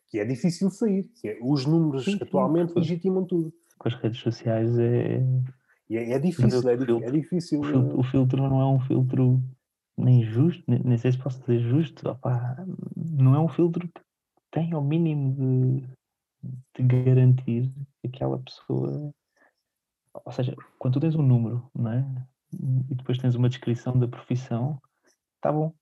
que 0.08 0.18
é 0.18 0.24
difícil 0.24 0.68
de 0.68 0.76
sair. 0.76 1.10
que 1.20 1.28
é, 1.28 1.38
os 1.42 1.66
números 1.66 2.04
Sim, 2.04 2.12
sim, 2.12 2.18
atualmente 2.22 2.72
legitimam 2.76 3.24
tudo. 3.24 3.52
Com 3.78 3.88
as 3.88 3.94
redes 3.94 4.20
sociais 4.20 4.78
é, 4.78 5.20
E 5.88 5.96
é, 5.96 6.12
é 6.12 6.18
difícil, 6.18 6.68
é, 6.68 6.74
é 7.06 7.10
difícil. 7.10 7.60
O 7.60 7.64
filtro, 7.64 8.00
o 8.00 8.02
filtro 8.02 8.48
não 8.48 8.60
é 8.60 8.66
um 8.66 8.80
filtro 8.80 9.40
nem 9.96 10.22
justo, 10.24 10.62
nem, 10.66 10.80
nem 10.80 10.98
sei 10.98 11.12
se 11.12 11.18
posso 11.18 11.40
dizer 11.40 11.60
justo, 11.60 12.08
opá, 12.08 12.56
não 12.96 13.34
é 13.34 13.40
um 13.40 13.48
filtro 13.48 13.88
que 13.88 14.00
tem 14.50 14.72
ao 14.72 14.82
mínimo 14.82 15.32
de, 16.42 16.58
de 16.76 17.04
garantir 17.04 17.72
que 18.00 18.08
aquela 18.08 18.38
pessoa. 18.38 19.12
Ou 20.24 20.32
seja, 20.32 20.54
quando 20.78 20.94
tu 20.94 21.00
tens 21.00 21.14
um 21.14 21.22
número, 21.22 21.70
não 21.74 21.92
é? 21.92 22.04
E 22.90 22.94
depois 22.94 23.18
tens 23.18 23.34
uma 23.34 23.48
descrição 23.48 23.98
da 23.98 24.08
profissão, 24.08 24.80
está 25.36 25.52
bom. 25.52 25.72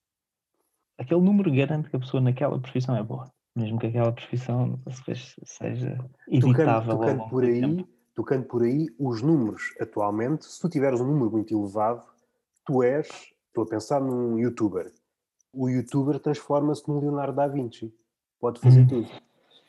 Aquele 0.99 1.21
número 1.21 1.53
garante 1.53 1.89
que 1.91 1.97
a 1.97 2.01
pessoa 2.01 2.21
naquela 2.21 2.61
profissão 2.61 2.97
é 2.97 3.03
boa. 3.03 3.33
mesmo 3.57 3.79
que 3.79 3.87
aquela 3.87 4.13
profissão 4.13 4.81
seja 5.45 5.99
evitável. 6.29 6.99
Tocando, 6.99 7.17
tocando 7.17 7.29
por 7.31 7.45
aí, 7.45 7.87
tocando 8.15 8.45
por 8.45 8.63
aí, 8.63 8.89
os 8.99 9.23
números 9.23 9.75
atualmente, 9.81 10.45
se 10.45 10.61
tu 10.61 10.69
tiveres 10.69 11.01
um 11.01 11.07
número 11.07 11.31
muito 11.31 11.55
elevado, 11.55 12.03
tu 12.65 12.83
és, 12.83 13.09
estou 13.49 13.65
a 13.65 13.67
pensar 13.67 14.01
num 14.01 14.39
youtuber, 14.39 14.93
o 15.53 15.69
youtuber 15.69 16.19
transforma-se 16.19 16.89
num 16.89 17.01
Leonardo 17.01 17.37
da 17.37 17.47
Vinci, 17.47 17.95
pode 18.41 18.61
fazer 18.61 18.81
hum. 18.81 18.87
tudo. 18.87 19.09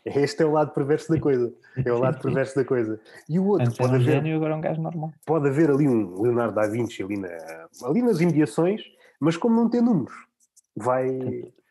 Este 0.05 0.43
é 0.43 0.45
o 0.45 0.51
lado 0.51 0.71
perverso 0.71 1.11
da 1.11 1.19
coisa. 1.19 1.51
É 1.83 1.91
o 1.91 1.97
lado 1.97 2.21
perverso 2.21 2.55
da 2.55 2.63
coisa. 2.63 2.99
E 3.27 3.39
o 3.39 3.47
outro 3.47 3.65
Antes 3.65 3.77
pode 3.77 3.91
um 3.91 3.95
haver. 3.95 4.05
Gênio, 4.05 4.35
agora 4.35 4.53
é 4.53 4.55
um 4.55 4.61
gajo 4.61 4.79
normal. 4.79 5.11
Pode 5.25 5.47
haver 5.47 5.71
ali 5.71 5.87
um 5.87 6.21
Leonardo 6.21 6.53
da 6.53 6.67
Vinci 6.67 7.01
ali, 7.01 7.17
na, 7.17 7.29
ali 7.83 8.03
nas 8.03 8.19
imediações, 8.19 8.83
mas 9.19 9.35
como 9.35 9.55
não 9.55 9.67
tem 9.67 9.81
números, 9.81 10.13
vai. 10.75 11.09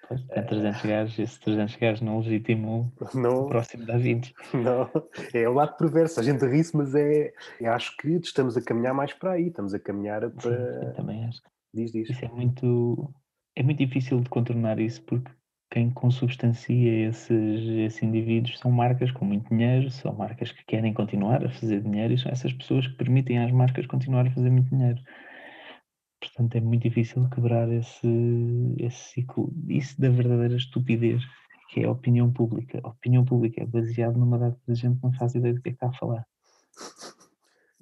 Tem 0.09 0.47
300 0.47 0.83
gajos, 0.83 1.19
esses 1.19 1.39
300 1.39 1.77
gajos 1.77 2.01
não 2.01 2.19
legitimam 2.19 2.93
não, 3.15 3.47
próximo 3.47 3.87
da 3.87 3.97
20. 3.97 4.35
Não, 4.55 4.91
é 5.33 5.49
o 5.49 5.53
lado 5.53 5.77
perverso. 5.77 6.21
A 6.21 6.23
gente 6.23 6.45
ri-se, 6.47 6.77
mas 6.77 6.95
é. 6.95 7.33
Eu 7.61 7.73
acho 7.73 7.97
que 7.97 8.09
estamos 8.09 8.57
a 8.57 8.63
caminhar 8.63 8.95
mais 8.95 9.13
para 9.13 9.33
aí. 9.33 9.49
Estamos 9.49 9.75
a 9.75 9.79
caminhar 9.79 10.29
para. 10.31 10.81
Sim, 10.81 10.93
também 10.97 11.25
acho. 11.25 11.41
Diz, 11.73 11.93
diz. 11.93 12.11
Isso 12.11 12.25
é 12.25 12.29
muito. 12.29 13.13
É 13.57 13.63
muito 13.63 13.79
difícil 13.79 14.21
de 14.21 14.29
contornar 14.29 14.81
isso 14.81 15.03
porque 15.03 15.31
quem 15.71 15.91
consubstancia 15.91 17.09
esses, 17.09 17.69
esses 17.69 18.03
indivíduos 18.03 18.59
são 18.61 18.71
marcas 18.71 19.11
com 19.11 19.25
muito 19.25 19.49
dinheiro, 19.49 19.91
são 19.91 20.15
marcas 20.15 20.53
que 20.53 20.65
querem 20.65 20.95
continuar 20.95 21.45
a 21.45 21.51
fazer 21.51 21.81
dinheiro 21.81 22.15
e 22.15 22.19
são 22.19 22.31
essas 22.31 22.53
pessoas 22.53 22.87
que 22.87 22.95
permitem 22.95 23.39
às 23.41 23.51
marcas 23.51 23.87
continuar 23.87 24.27
a 24.27 24.31
fazer 24.31 24.51
muito 24.51 24.69
dinheiro. 24.71 25.01
Portanto, 26.25 26.57
é 26.57 26.61
muito 26.61 26.83
difícil 26.83 27.29
quebrar 27.29 27.71
esse, 27.71 28.09
esse 28.79 29.13
ciclo. 29.13 29.53
Isso 29.69 30.01
da 30.01 30.09
verdadeira 30.09 30.57
estupidez, 30.57 31.23
que 31.71 31.81
é 31.81 31.85
a 31.85 31.91
opinião 31.91 32.33
pública. 32.33 32.81
A 32.83 32.89
opinião 32.89 33.25
pública 33.25 33.63
é 33.63 33.67
baseada 33.67 34.17
numa 34.17 34.39
data 34.39 34.59
de 34.67 34.75
gente 34.75 34.97
que 34.99 35.05
não 35.05 35.13
faz 35.13 35.35
ideia 35.35 35.55
do 35.55 35.61
que 35.61 35.69
é 35.69 35.73
que 35.73 35.77
está 35.77 35.89
a 35.89 35.93
falar. 35.93 36.27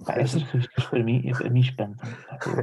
Pá, 0.04 0.14
essas 0.14 0.42
coisas 0.50 0.68
para 0.90 1.02
mim, 1.04 1.22
a 1.44 1.48
mim 1.48 1.60
espantam. 1.60 2.08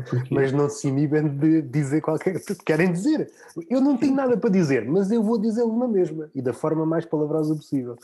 Porque... 0.10 0.34
Mas 0.34 0.52
não 0.52 0.68
se 0.68 0.90
inibem 0.90 1.38
de 1.38 1.62
dizer 1.62 2.02
qualquer 2.02 2.34
coisa 2.34 2.56
que 2.56 2.66
querem 2.66 2.92
dizer. 2.92 3.32
Eu 3.70 3.80
não 3.80 3.96
tenho 3.96 4.14
nada 4.14 4.36
para 4.36 4.50
dizer, 4.50 4.86
mas 4.86 5.10
eu 5.10 5.24
vou 5.24 5.40
dizê-lo 5.40 5.78
na 5.78 5.88
mesma 5.88 6.30
e 6.36 6.42
da 6.42 6.52
forma 6.52 6.86
mais 6.86 7.06
palavrosa 7.06 7.56
possível. 7.56 7.96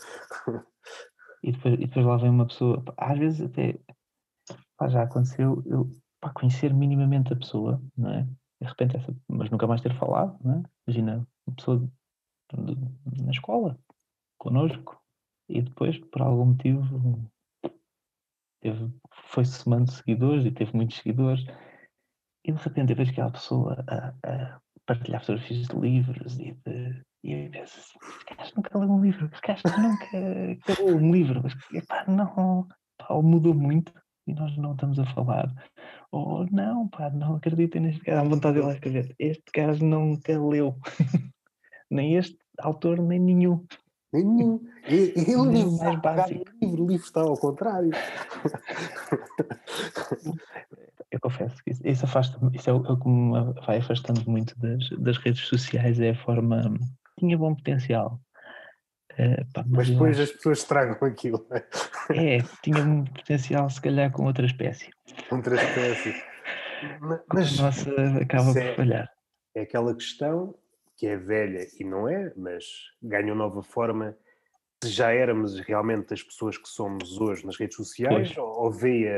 E 1.42 1.52
depois, 1.52 1.74
e 1.74 1.86
depois 1.86 2.06
lá 2.06 2.16
vem 2.16 2.30
uma 2.30 2.46
pessoa, 2.46 2.82
às 2.96 3.18
vezes 3.18 3.42
até 3.42 3.78
pá, 4.78 4.88
já 4.88 5.02
aconteceu 5.02 5.62
eu 5.66 5.90
pá, 6.26 6.32
conhecer 6.32 6.74
minimamente 6.74 7.32
a 7.32 7.36
pessoa, 7.36 7.80
não 7.96 8.10
é? 8.10 8.22
De 8.60 8.66
repente 8.66 8.96
essa, 8.96 9.14
mas 9.28 9.50
nunca 9.50 9.66
mais 9.66 9.80
ter 9.80 9.94
falado, 9.96 10.36
não 10.42 10.60
é? 10.60 10.62
Imagina 10.86 11.26
uma 11.46 11.56
pessoa 11.56 11.88
na 12.52 13.30
escola, 13.30 13.78
connosco, 14.38 15.00
e 15.48 15.62
depois, 15.62 15.98
por 15.98 16.22
algum 16.22 16.46
motivo, 16.46 17.30
teve, 18.60 18.92
foi 19.28 19.44
somando 19.44 19.90
seguidores 19.90 20.44
e 20.44 20.50
teve 20.50 20.74
muitos 20.74 20.96
seguidores. 20.96 21.44
E 22.44 22.52
de 22.52 22.58
repente 22.58 22.90
eu 22.90 22.96
vejo 22.96 23.10
aquela 23.12 23.30
pessoa 23.30 23.84
a, 23.88 24.14
a 24.24 24.60
partilhar 24.86 25.20
fotografias 25.20 25.66
de 25.66 25.76
livros 25.76 26.38
e 26.38 26.52
de. 26.52 27.04
E 27.24 27.32
eu 27.32 27.50
penso 27.50 27.78
assim, 27.78 27.98
gajo 28.36 28.52
nunca 28.56 28.78
leu 28.78 28.90
um 28.90 29.02
livro, 29.02 29.28
gajo 29.44 29.62
nunca 29.80 30.82
leu 30.82 30.96
um 30.96 31.12
livro, 31.12 31.42
mas 31.42 31.54
epá, 31.72 32.04
não, 32.06 32.68
pá, 32.96 33.14
mudou 33.20 33.52
muito 33.52 33.92
e 34.26 34.34
nós 34.34 34.56
não 34.56 34.72
estamos 34.72 34.98
a 34.98 35.06
falar. 35.06 35.52
Ou 36.12 36.46
não, 36.50 36.88
pá, 36.88 37.10
não 37.10 37.36
acreditem 37.36 37.82
neste 37.82 38.02
gajo, 38.02 38.20
à 38.20 38.24
vontade 38.28 38.58
de 38.58 38.64
lá 38.64 38.72
escrever, 38.72 39.14
este 39.18 39.44
gajo 39.54 39.84
nunca 39.84 40.38
leu, 40.40 40.76
nem 41.90 42.16
este 42.16 42.38
autor, 42.58 43.00
nem 43.00 43.18
nenhum. 43.20 43.64
Nenhum. 44.12 44.60
Ele 44.88 45.42
nem 45.46 45.76
mais 45.78 46.00
básico. 46.00 46.44
O 46.62 46.64
livro, 46.64 46.84
o 46.84 46.86
livro 46.88 47.06
está 47.06 47.20
ao 47.20 47.36
contrário. 47.36 47.90
Eu 51.10 51.20
confesso 51.20 51.62
que 51.62 51.70
isso, 51.70 52.04
afasta 52.04 52.38
isso 52.52 52.68
é 52.68 52.72
o, 52.72 52.84
é 52.84 52.92
o 52.92 52.96
que 52.96 53.08
me 53.08 53.32
vai 53.66 53.78
afastando 53.78 54.28
muito 54.28 54.58
das, 54.58 54.88
das 54.98 55.16
redes 55.18 55.46
sociais, 55.46 56.00
é 56.00 56.10
a 56.10 56.14
forma. 56.14 56.74
Tinha 57.18 57.38
bom 57.38 57.54
potencial. 57.54 58.20
Uh, 59.18 59.46
pá, 59.52 59.64
mas, 59.66 59.88
mas 59.88 59.90
depois 59.90 60.20
acho... 60.20 60.22
as 60.22 60.36
pessoas 60.36 60.58
estragam 60.58 61.08
aquilo. 61.08 61.46
É? 62.10 62.36
é, 62.36 62.38
tinha 62.62 62.82
um 62.82 63.04
potencial 63.04 63.68
se 63.70 63.80
calhar 63.80 64.12
com 64.12 64.24
outra 64.24 64.44
espécie. 64.44 64.90
Outra 65.30 65.56
espécie. 65.56 66.14
Mas, 67.32 67.58
Nossa, 67.58 67.90
acaba 68.20 68.52
por 68.52 68.62
é, 68.62 68.74
falhar. 68.74 69.10
É 69.54 69.62
aquela 69.62 69.94
questão 69.94 70.54
que 70.96 71.06
é 71.06 71.16
velha 71.16 71.66
e 71.78 71.84
não 71.84 72.08
é, 72.08 72.32
mas 72.36 72.64
ganhou 73.02 73.36
nova 73.36 73.62
forma. 73.62 74.16
Se 74.82 74.90
já 74.90 75.12
éramos 75.12 75.58
realmente 75.60 76.12
as 76.12 76.22
pessoas 76.22 76.58
que 76.58 76.68
somos 76.68 77.18
hoje 77.18 77.44
nas 77.46 77.56
redes 77.56 77.76
sociais, 77.76 78.32
pois. 78.34 78.38
ou 78.38 78.70
veio, 78.70 79.10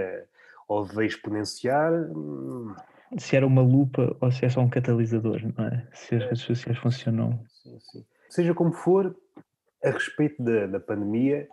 ou 0.68 0.84
veio 0.84 1.08
exponenciar. 1.08 1.92
Hum. 1.92 2.74
Se 3.16 3.36
era 3.36 3.46
uma 3.46 3.62
lupa 3.62 4.16
ou 4.20 4.30
se 4.30 4.44
é 4.44 4.48
só 4.48 4.60
um 4.60 4.68
catalisador, 4.68 5.40
não 5.56 5.66
é? 5.66 5.86
Se 5.92 6.14
as 6.14 6.24
redes 6.24 6.42
sociais 6.42 6.78
funcionam. 6.78 7.42
Sim, 7.62 7.78
sim. 7.80 8.04
Seja 8.28 8.54
como 8.54 8.72
for, 8.72 9.16
a 9.84 9.90
respeito 9.90 10.42
da, 10.42 10.66
da 10.66 10.80
pandemia, 10.80 11.48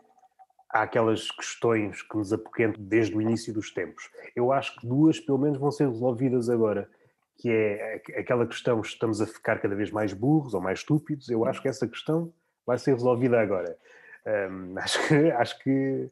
há 0.69 0.81
aquelas 0.81 1.29
questões 1.31 2.01
que 2.01 2.17
nos 2.17 2.33
apoquentam 2.33 2.83
desde 2.83 3.15
o 3.15 3.21
início 3.21 3.53
dos 3.53 3.73
tempos. 3.73 4.09
Eu 4.35 4.51
acho 4.51 4.75
que 4.79 4.87
duas, 4.87 5.19
pelo 5.19 5.37
menos, 5.37 5.57
vão 5.57 5.71
ser 5.71 5.87
resolvidas 5.87 6.49
agora 6.49 6.89
que 7.37 7.49
é 7.49 8.01
aquela 8.17 8.47
questão, 8.47 8.79
estamos 8.81 9.21
a 9.21 9.27
ficar 9.27 9.59
cada 9.59 9.75
vez 9.75 9.91
mais 9.91 10.13
burros 10.13 10.53
ou 10.53 10.61
mais 10.61 10.79
estúpidos, 10.79 11.29
eu 11.29 11.45
acho 11.45 11.61
que 11.61 11.67
essa 11.67 11.87
questão 11.87 12.33
vai 12.65 12.77
ser 12.77 12.93
resolvida 12.93 13.39
agora. 13.39 13.77
Um, 14.25 14.77
acho 14.79 15.07
que, 15.07 15.31
acho 15.31 15.59
que 15.59 16.11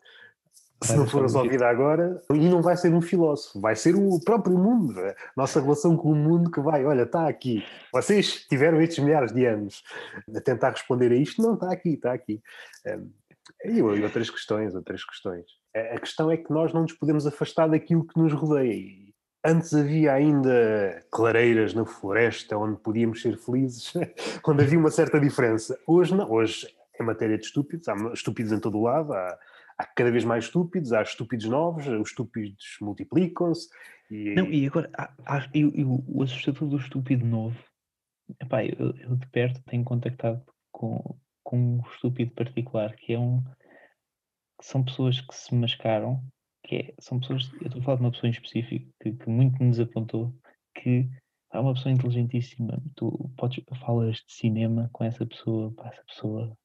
se 0.83 0.95
não 0.95 1.07
for 1.07 1.21
resolvida 1.21 1.67
agora, 1.67 2.21
e 2.31 2.49
não 2.49 2.61
vai 2.61 2.77
ser 2.77 2.93
um 2.93 3.01
filósofo, 3.01 3.59
vai 3.59 3.75
ser 3.75 3.95
o 3.95 4.19
próprio 4.23 4.57
mundo, 4.57 4.99
a 4.99 5.15
nossa 5.35 5.61
relação 5.61 5.95
com 5.95 6.11
o 6.11 6.15
mundo 6.15 6.51
que 6.51 6.59
vai, 6.59 6.85
olha, 6.85 7.03
está 7.03 7.27
aqui. 7.27 7.63
Vocês 7.91 8.45
tiveram 8.47 8.81
estes 8.81 9.03
milhares 9.03 9.31
de 9.31 9.45
anos 9.45 9.83
a 10.35 10.41
tentar 10.41 10.71
responder 10.71 11.11
a 11.11 11.15
isto, 11.15 11.41
não, 11.41 11.53
está 11.53 11.71
aqui, 11.71 11.93
está 11.93 12.13
aqui. 12.13 12.41
E 13.65 13.81
outras 13.81 14.29
questões, 14.29 14.75
outras 14.75 15.03
questões. 15.03 15.45
A 15.75 15.99
questão 15.99 16.29
é 16.29 16.37
que 16.37 16.51
nós 16.51 16.71
não 16.71 16.83
nos 16.83 16.93
podemos 16.93 17.25
afastar 17.25 17.67
daquilo 17.67 18.05
que 18.05 18.19
nos 18.19 18.31
rodeia 18.31 19.03
Antes 19.45 19.73
havia 19.73 20.13
ainda 20.13 21.03
clareiras 21.11 21.73
na 21.73 21.85
floresta 21.85 22.57
onde 22.57 22.79
podíamos 22.79 23.21
ser 23.21 23.37
felizes, 23.37 23.91
onde 24.47 24.63
havia 24.63 24.79
uma 24.79 24.89
certa 24.89 25.19
diferença. 25.19 25.77
Hoje 25.85 26.15
não, 26.15 26.31
hoje 26.31 26.65
é 26.97 27.03
matéria 27.03 27.37
de 27.37 27.43
estúpidos, 27.43 27.89
há 27.89 27.95
estúpidos 28.13 28.53
em 28.53 28.59
todo 28.59 28.77
o 28.77 28.83
lado, 28.83 29.11
há, 29.11 29.37
há 29.77 29.85
cada 29.85 30.11
vez 30.11 30.23
mais 30.23 30.45
estúpidos, 30.45 30.93
há 30.93 31.01
estúpidos 31.01 31.45
novos, 31.45 31.87
os 31.87 32.09
estúpidos 32.09 32.77
multiplicam-se. 32.81 33.69
E... 34.09 34.35
Não, 34.35 34.51
e 34.51 34.65
agora, 34.67 34.89
há, 34.97 35.13
há, 35.25 35.49
eu, 35.53 35.71
eu, 35.73 36.03
o 36.07 36.23
assustador 36.23 36.69
do 36.69 36.77
estúpido 36.77 37.25
novo, 37.25 37.57
epá, 38.41 38.63
eu, 38.63 38.95
eu 38.97 39.15
de 39.15 39.27
perto 39.27 39.61
tenho 39.63 39.83
contactado 39.83 40.43
com, 40.71 41.17
com 41.43 41.77
um 41.77 41.81
estúpido 41.89 42.31
particular, 42.31 42.95
que 42.95 43.13
é 43.13 43.19
um 43.19 43.43
que 44.59 44.65
são 44.65 44.83
pessoas 44.83 45.19
que 45.19 45.35
se 45.35 45.53
mascaram 45.55 46.23
que 46.65 46.75
é, 46.75 46.93
são 46.99 47.19
pessoas, 47.19 47.51
eu 47.59 47.67
estou 47.67 47.81
a 47.81 47.83
falar 47.83 47.97
de 47.97 48.03
uma 48.03 48.11
pessoa 48.11 48.29
em 48.29 48.31
específico 48.31 48.89
que, 49.01 49.11
que 49.11 49.29
muito 49.29 49.61
nos 49.61 49.79
apontou 49.79 50.33
que 50.75 51.09
é 51.51 51.59
uma 51.59 51.73
pessoa 51.73 51.93
inteligentíssima, 51.93 52.81
tu 52.95 53.31
podes, 53.37 53.63
falas 53.79 54.17
de 54.17 54.33
cinema 54.33 54.89
com 54.91 55.03
essa 55.03 55.25
pessoa, 55.25 55.71
pá, 55.73 55.89
essa 55.89 56.03
pessoa 56.05 56.57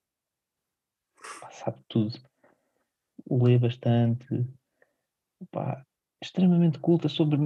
pá, 1.41 1.51
sabe 1.51 1.79
tudo, 1.89 2.19
lê 3.31 3.59
bastante, 3.59 4.47
pá, 5.51 5.85
extremamente 6.23 6.79
culta 6.79 7.09
sobre, 7.09 7.39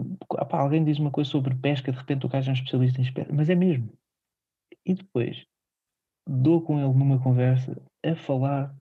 pá, 0.49 0.61
alguém 0.61 0.85
diz 0.85 0.99
uma 0.99 1.11
coisa 1.11 1.31
sobre 1.31 1.55
pesca, 1.55 1.93
de 1.93 1.99
repente 1.99 2.27
o 2.27 2.29
gajo 2.29 2.49
é 2.49 2.51
um 2.51 2.55
especialista 2.55 3.01
em 3.01 3.13
pesca, 3.13 3.33
mas 3.33 3.49
é 3.51 3.55
mesmo. 3.55 3.93
E 4.85 4.95
depois 4.95 5.47
dou 6.27 6.63
com 6.63 6.79
ele 6.79 6.93
numa 6.93 7.21
conversa 7.21 7.81
a 8.05 8.15
falar 8.15 8.75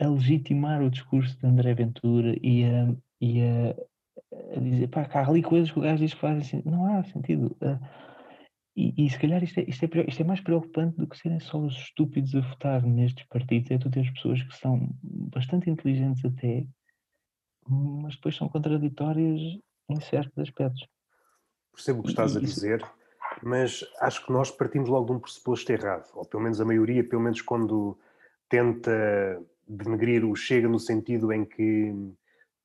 a 0.00 0.08
legitimar 0.08 0.82
o 0.82 0.90
discurso 0.90 1.38
de 1.38 1.46
André 1.46 1.74
Ventura 1.74 2.34
e 2.42 2.64
a, 2.64 2.94
e 3.20 3.42
a, 3.42 4.56
a 4.56 4.60
dizer, 4.60 4.88
pá, 4.88 5.08
há 5.12 5.28
ali 5.28 5.42
coisas 5.42 5.70
que 5.70 5.78
o 5.78 5.82
gajo 5.82 6.02
diz 6.02 6.14
que 6.14 6.20
fazem 6.20 6.42
sentido. 6.42 6.70
Não 6.70 6.86
há 6.86 7.04
sentido. 7.04 7.56
Uh, 7.60 8.09
e, 8.76 9.04
e, 9.04 9.10
se 9.10 9.18
calhar 9.18 9.42
isto 9.42 9.58
é, 9.58 9.64
isto, 9.64 9.84
é, 9.84 10.04
isto 10.08 10.20
é 10.20 10.24
mais 10.24 10.40
preocupante 10.40 10.96
do 10.96 11.06
que 11.06 11.18
serem 11.18 11.40
só 11.40 11.58
os 11.58 11.76
estúpidos 11.76 12.34
a 12.34 12.40
votar 12.40 12.82
nestes 12.82 13.26
partidos, 13.26 13.70
é 13.70 13.78
tu 13.78 13.90
teres 13.90 14.10
pessoas 14.10 14.42
que 14.42 14.56
são 14.56 14.88
bastante 15.02 15.68
inteligentes 15.68 16.24
até, 16.24 16.66
mas 17.68 18.14
depois 18.14 18.36
são 18.36 18.48
contraditórias 18.48 19.40
em 19.88 20.00
certos 20.00 20.38
aspectos. 20.38 20.86
Percebo 21.72 22.00
o 22.00 22.02
que 22.02 22.10
estás 22.10 22.34
e, 22.34 22.38
a 22.38 22.40
dizer, 22.40 22.84
mas 23.42 23.84
acho 24.00 24.24
que 24.24 24.32
nós 24.32 24.50
partimos 24.50 24.88
logo 24.88 25.06
de 25.06 25.12
um 25.12 25.20
pressuposto 25.20 25.70
errado, 25.72 26.08
ou 26.14 26.24
pelo 26.24 26.42
menos 26.42 26.60
a 26.60 26.64
maioria, 26.64 27.02
pelo 27.02 27.22
menos 27.22 27.42
quando 27.42 27.98
tenta 28.48 29.42
denegrir 29.66 30.24
o 30.24 30.34
Chega 30.34 30.68
no 30.68 30.78
sentido 30.78 31.32
em 31.32 31.44
que 31.44 31.94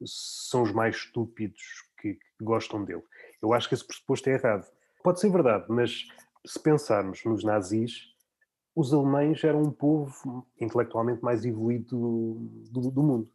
são 0.04 0.64
os 0.64 0.72
mais 0.72 0.96
estúpidos 0.96 1.62
que, 2.00 2.16
que 2.16 2.44
gostam 2.44 2.84
dele. 2.84 3.04
Eu 3.42 3.54
acho 3.54 3.70
que 3.70 3.76
esse 3.76 3.86
pressuposto 3.86 4.30
é 4.30 4.34
errado. 4.34 4.68
Pode 5.06 5.20
ser 5.20 5.30
verdade, 5.30 5.66
mas 5.70 6.08
se 6.44 6.60
pensarmos 6.60 7.24
nos 7.26 7.44
nazis, 7.44 8.08
os 8.76 8.92
alemães 8.92 9.44
eram 9.44 9.62
um 9.62 9.70
povo 9.70 10.44
intelectualmente 10.60 11.22
mais 11.24 11.46
evoluído 11.46 11.96
do, 12.72 12.82
do, 12.82 12.90
do 12.90 13.04
mundo. 13.04 13.30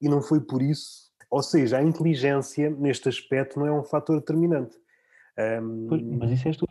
E 0.00 0.08
não 0.08 0.22
foi 0.22 0.40
por 0.40 0.62
isso. 0.62 1.12
Ou 1.30 1.42
seja, 1.42 1.76
a 1.76 1.82
inteligência, 1.82 2.70
neste 2.70 3.10
aspecto, 3.10 3.58
não 3.58 3.66
é 3.66 3.70
um 3.70 3.84
fator 3.84 4.18
determinante. 4.18 4.74
Um... 5.62 5.88
Pois, 5.88 6.02
mas 6.02 6.30
isso 6.30 6.48
é 6.48 6.52
tu 6.52 6.66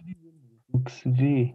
O 0.73 0.79
que 0.79 0.91
se 0.93 1.07
vê, 1.11 1.53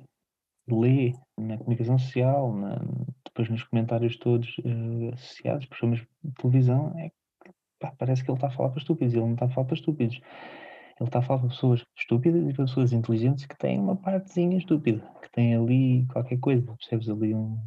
lê 0.68 1.14
na 1.36 1.59
comunicação 1.59 1.99
social, 1.99 2.55
na, 2.55 2.76
depois 3.24 3.51
nos 3.51 3.64
comentários 3.64 4.16
todos 4.18 4.57
uh, 4.59 5.14
associados, 5.14 5.66
programas 5.66 6.07
de 6.22 6.32
televisão, 6.34 6.97
é 6.97 7.11
pá, 7.80 7.92
parece 7.99 8.22
que 8.22 8.30
ele 8.30 8.36
está 8.36 8.47
a 8.47 8.53
falar 8.53 8.68
para 8.68 8.78
estúpidos. 8.78 9.14
Ele 9.14 9.24
não 9.24 9.32
está 9.32 9.47
a 9.47 9.51
falar 9.51 9.66
para 9.66 9.74
estúpidos. 9.74 10.20
Ele 11.01 11.09
está 11.09 11.18
a 11.18 11.22
falar 11.22 11.40
para 11.40 11.49
pessoas 11.49 11.84
estúpidas 11.97 12.49
e 12.49 12.55
para 12.55 12.66
pessoas 12.66 12.92
inteligentes 12.92 13.47
que 13.47 13.57
têm 13.57 13.80
uma 13.80 13.97
partezinha 13.97 14.57
estúpida, 14.57 15.05
que 15.22 15.30
têm 15.32 15.57
ali 15.57 16.07
qualquer 16.12 16.38
coisa, 16.38 16.62
percebes 16.62 17.09
ali 17.09 17.34
um. 17.34 17.59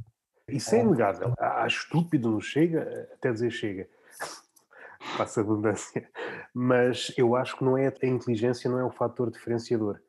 Isso 0.47 0.73
é 0.75 0.81
inegável. 0.81 1.33
Há 1.37 1.67
estúpido 1.67 2.31
não 2.31 2.39
chega, 2.39 3.09
até 3.13 3.33
dizer 3.33 3.51
chega. 3.51 3.89
Passa 5.17 5.41
abundância. 5.41 6.09
Mas 6.53 7.13
eu 7.17 7.35
acho 7.35 7.57
que 7.57 7.65
não 7.65 7.77
é 7.77 7.87
a 7.87 8.07
inteligência 8.07 8.69
não 8.69 8.79
é 8.79 8.85
o 8.85 8.91
fator 8.91 9.29
diferenciador. 9.29 9.99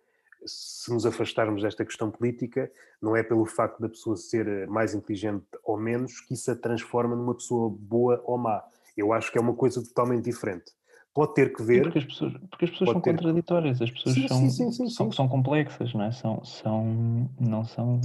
Se 0.46 0.92
nos 0.92 1.04
afastarmos 1.04 1.62
desta 1.62 1.84
questão 1.84 2.12
política, 2.12 2.70
não 3.02 3.16
é 3.16 3.24
pelo 3.24 3.44
facto 3.44 3.80
da 3.80 3.88
pessoa 3.88 4.16
ser 4.16 4.68
mais 4.68 4.94
inteligente 4.94 5.44
ou 5.64 5.76
menos 5.76 6.20
que 6.20 6.34
isso 6.34 6.50
a 6.52 6.54
transforma 6.54 7.16
numa 7.16 7.34
pessoa 7.34 7.68
boa 7.68 8.22
ou 8.24 8.38
má. 8.38 8.62
Eu 8.96 9.12
acho 9.12 9.32
que 9.32 9.38
é 9.38 9.40
uma 9.40 9.54
coisa 9.54 9.82
totalmente 9.82 10.24
diferente 10.24 10.77
pode 11.18 11.34
ter 11.34 11.52
que 11.52 11.62
ver. 11.64 11.82
Porque 11.82 11.98
as 11.98 12.04
pessoas, 12.04 12.32
porque 12.48 12.64
as 12.66 12.70
pessoas 12.70 12.90
são 12.90 13.00
contraditórias, 13.00 13.82
as 13.82 13.90
pessoas 13.90 14.14
sim, 14.14 14.28
são, 14.28 14.38
sim, 14.38 14.70
sim, 14.70 14.88
são, 14.88 15.10
são, 15.10 15.28
complexas, 15.28 15.92
não 15.92 16.04
é? 16.04 16.12
São, 16.12 16.44
são, 16.44 17.28
não 17.40 17.64
são 17.64 18.00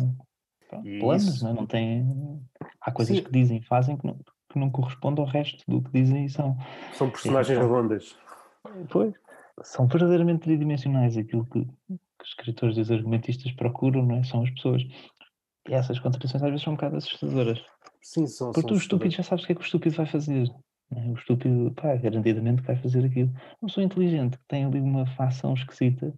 planos, 0.99 1.43
não, 1.43 1.51
é? 1.51 1.53
não 1.53 1.68
têm. 1.68 2.41
Há 2.82 2.91
coisas 2.91 3.20
que 3.20 3.32
dizem 3.32 3.59
e 3.59 3.61
fazem 3.61 3.97
que 3.97 4.07
não, 4.07 4.18
que 4.49 4.57
não 4.57 4.72
correspondem 4.72 5.24
ao 5.24 5.30
resto 5.30 5.64
do 5.68 5.80
que 5.84 5.91
dizem 5.91 6.26
e 6.26 6.30
são. 6.30 6.57
São 6.93 7.07
personagens 7.11 7.55
então, 7.55 7.72
redondas. 7.72 8.16
Pois. 8.89 9.14
São 9.61 9.86
verdadeiramente 9.86 10.41
tridimensionais 10.41 11.16
aquilo 11.16 11.45
que, 11.45 11.64
que 11.66 12.24
os 12.24 12.30
escritores 12.30 12.78
e 12.78 12.82
os 12.82 12.89
argumentistas 12.89 13.51
procuram, 13.51 14.03
não 14.03 14.16
é? 14.16 14.24
São 14.24 14.41
as 14.41 14.49
pessoas. 14.49 14.82
E 15.70 15.74
essas 15.76 15.99
contradições 15.99 16.41
às 16.41 16.49
vezes 16.49 16.64
são 16.64 16.74
um 16.74 16.76
bocado 16.76 16.95
assustadoras. 16.95 17.64
Sim, 18.01 18.26
são. 18.26 18.47
Porque 18.47 18.61
são 18.61 18.70
tu, 18.70 18.76
estúpido, 18.76 19.14
já 19.14 19.22
sabes 19.22 19.43
o 19.43 19.47
que 19.47 19.53
é 19.53 19.55
que 19.55 19.61
o 19.61 19.66
estúpido 19.66 19.95
vai 19.95 20.07
fazer. 20.07 20.49
Né? 20.92 21.10
O 21.10 21.14
estúpido, 21.14 21.72
pá, 21.76 21.96
garantidamente 21.96 22.62
vai 22.62 22.76
fazer 22.76 23.06
aquilo. 23.06 23.30
Uma 23.62 23.68
pessoa 23.68 23.84
inteligente 23.84 24.38
que 24.38 24.46
tem 24.48 24.66
ali 24.66 24.80
uma 24.80 25.06
facção 25.06 25.54
esquisita, 25.54 26.14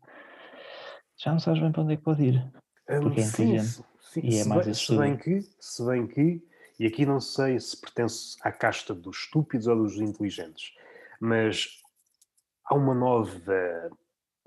já 1.18 1.32
não 1.32 1.40
sabes 1.40 1.62
bem 1.62 1.72
para 1.72 1.82
onde 1.82 1.94
é 1.94 1.98
que 1.98 2.04
pode 2.04 2.24
ir. 2.24 2.52
Hum, 2.90 3.02
porque 3.02 3.22
é 3.22 3.24
inteligente. 3.24 3.66
Sim, 3.66 3.84
sim, 4.00 4.22
e 4.24 4.40
é 4.40 4.44
se 4.44 4.50
mais 4.50 4.66
bem, 4.66 4.74
se 4.74 4.98
bem 4.98 5.18
que, 5.18 5.42
se 5.60 5.86
bem 5.86 6.08
que, 6.08 6.44
e 6.80 6.86
aqui 6.86 7.06
não 7.06 7.20
sei 7.20 7.60
se 7.60 7.80
pertence 7.80 8.36
à 8.42 8.52
casta 8.52 8.94
dos 8.94 9.18
estúpidos 9.18 9.68
ou 9.68 9.76
dos 9.78 9.96
inteligentes, 9.98 10.74
mas 11.20 11.82
há 12.66 12.76
uma 12.76 12.94
nova, 12.94 13.90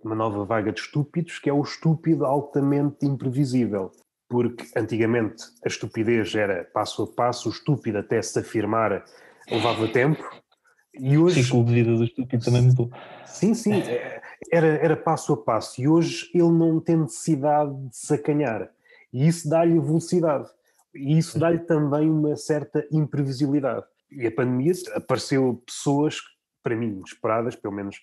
uma 0.02 0.14
nova 0.14 0.44
vaga 0.44 0.72
de 0.72 0.80
estúpidos 0.80 1.38
que 1.38 1.48
é 1.48 1.52
o 1.52 1.62
estúpido 1.62 2.26
altamente 2.26 3.06
imprevisível. 3.06 3.90
Porque 4.28 4.66
antigamente 4.76 5.42
a 5.64 5.68
estupidez 5.68 6.34
era 6.34 6.64
passo 6.64 7.02
a 7.02 7.06
passo, 7.06 7.48
o 7.48 7.52
estúpido 7.52 7.96
até 7.96 8.20
se 8.20 8.38
afirmar 8.38 9.02
levava 9.50 9.88
tempo. 9.88 10.22
E 10.94 11.16
hoje... 11.16 11.40
O 11.40 11.44
ciclo 11.44 11.64
de 11.64 11.74
vida 11.74 11.96
do 11.96 12.04
estúpido 12.04 12.44
também 12.44 12.62
mudou. 12.62 12.90
Sim, 13.26 13.54
sim, 13.54 13.74
é, 13.74 14.20
era, 14.52 14.66
era 14.66 14.96
passo 14.96 15.32
a 15.32 15.36
passo. 15.36 15.80
E 15.80 15.88
hoje 15.88 16.30
ele 16.34 16.50
não 16.50 16.80
tem 16.80 16.96
necessidade 16.96 17.74
de 17.88 17.96
sacanhar. 17.96 18.70
E 19.12 19.26
isso 19.26 19.48
dá-lhe 19.48 19.78
velocidade. 19.78 20.48
E 20.94 21.16
isso 21.16 21.38
dá-lhe 21.38 21.60
também 21.60 22.10
uma 22.10 22.36
certa 22.36 22.86
imprevisibilidade. 22.90 23.86
E 24.10 24.26
a 24.26 24.32
pandemia 24.32 24.72
apareceu 24.94 25.62
pessoas, 25.66 26.16
para 26.62 26.74
mim, 26.74 26.88
inesperadas, 26.88 27.54
pelo 27.54 27.74
menos 27.74 27.96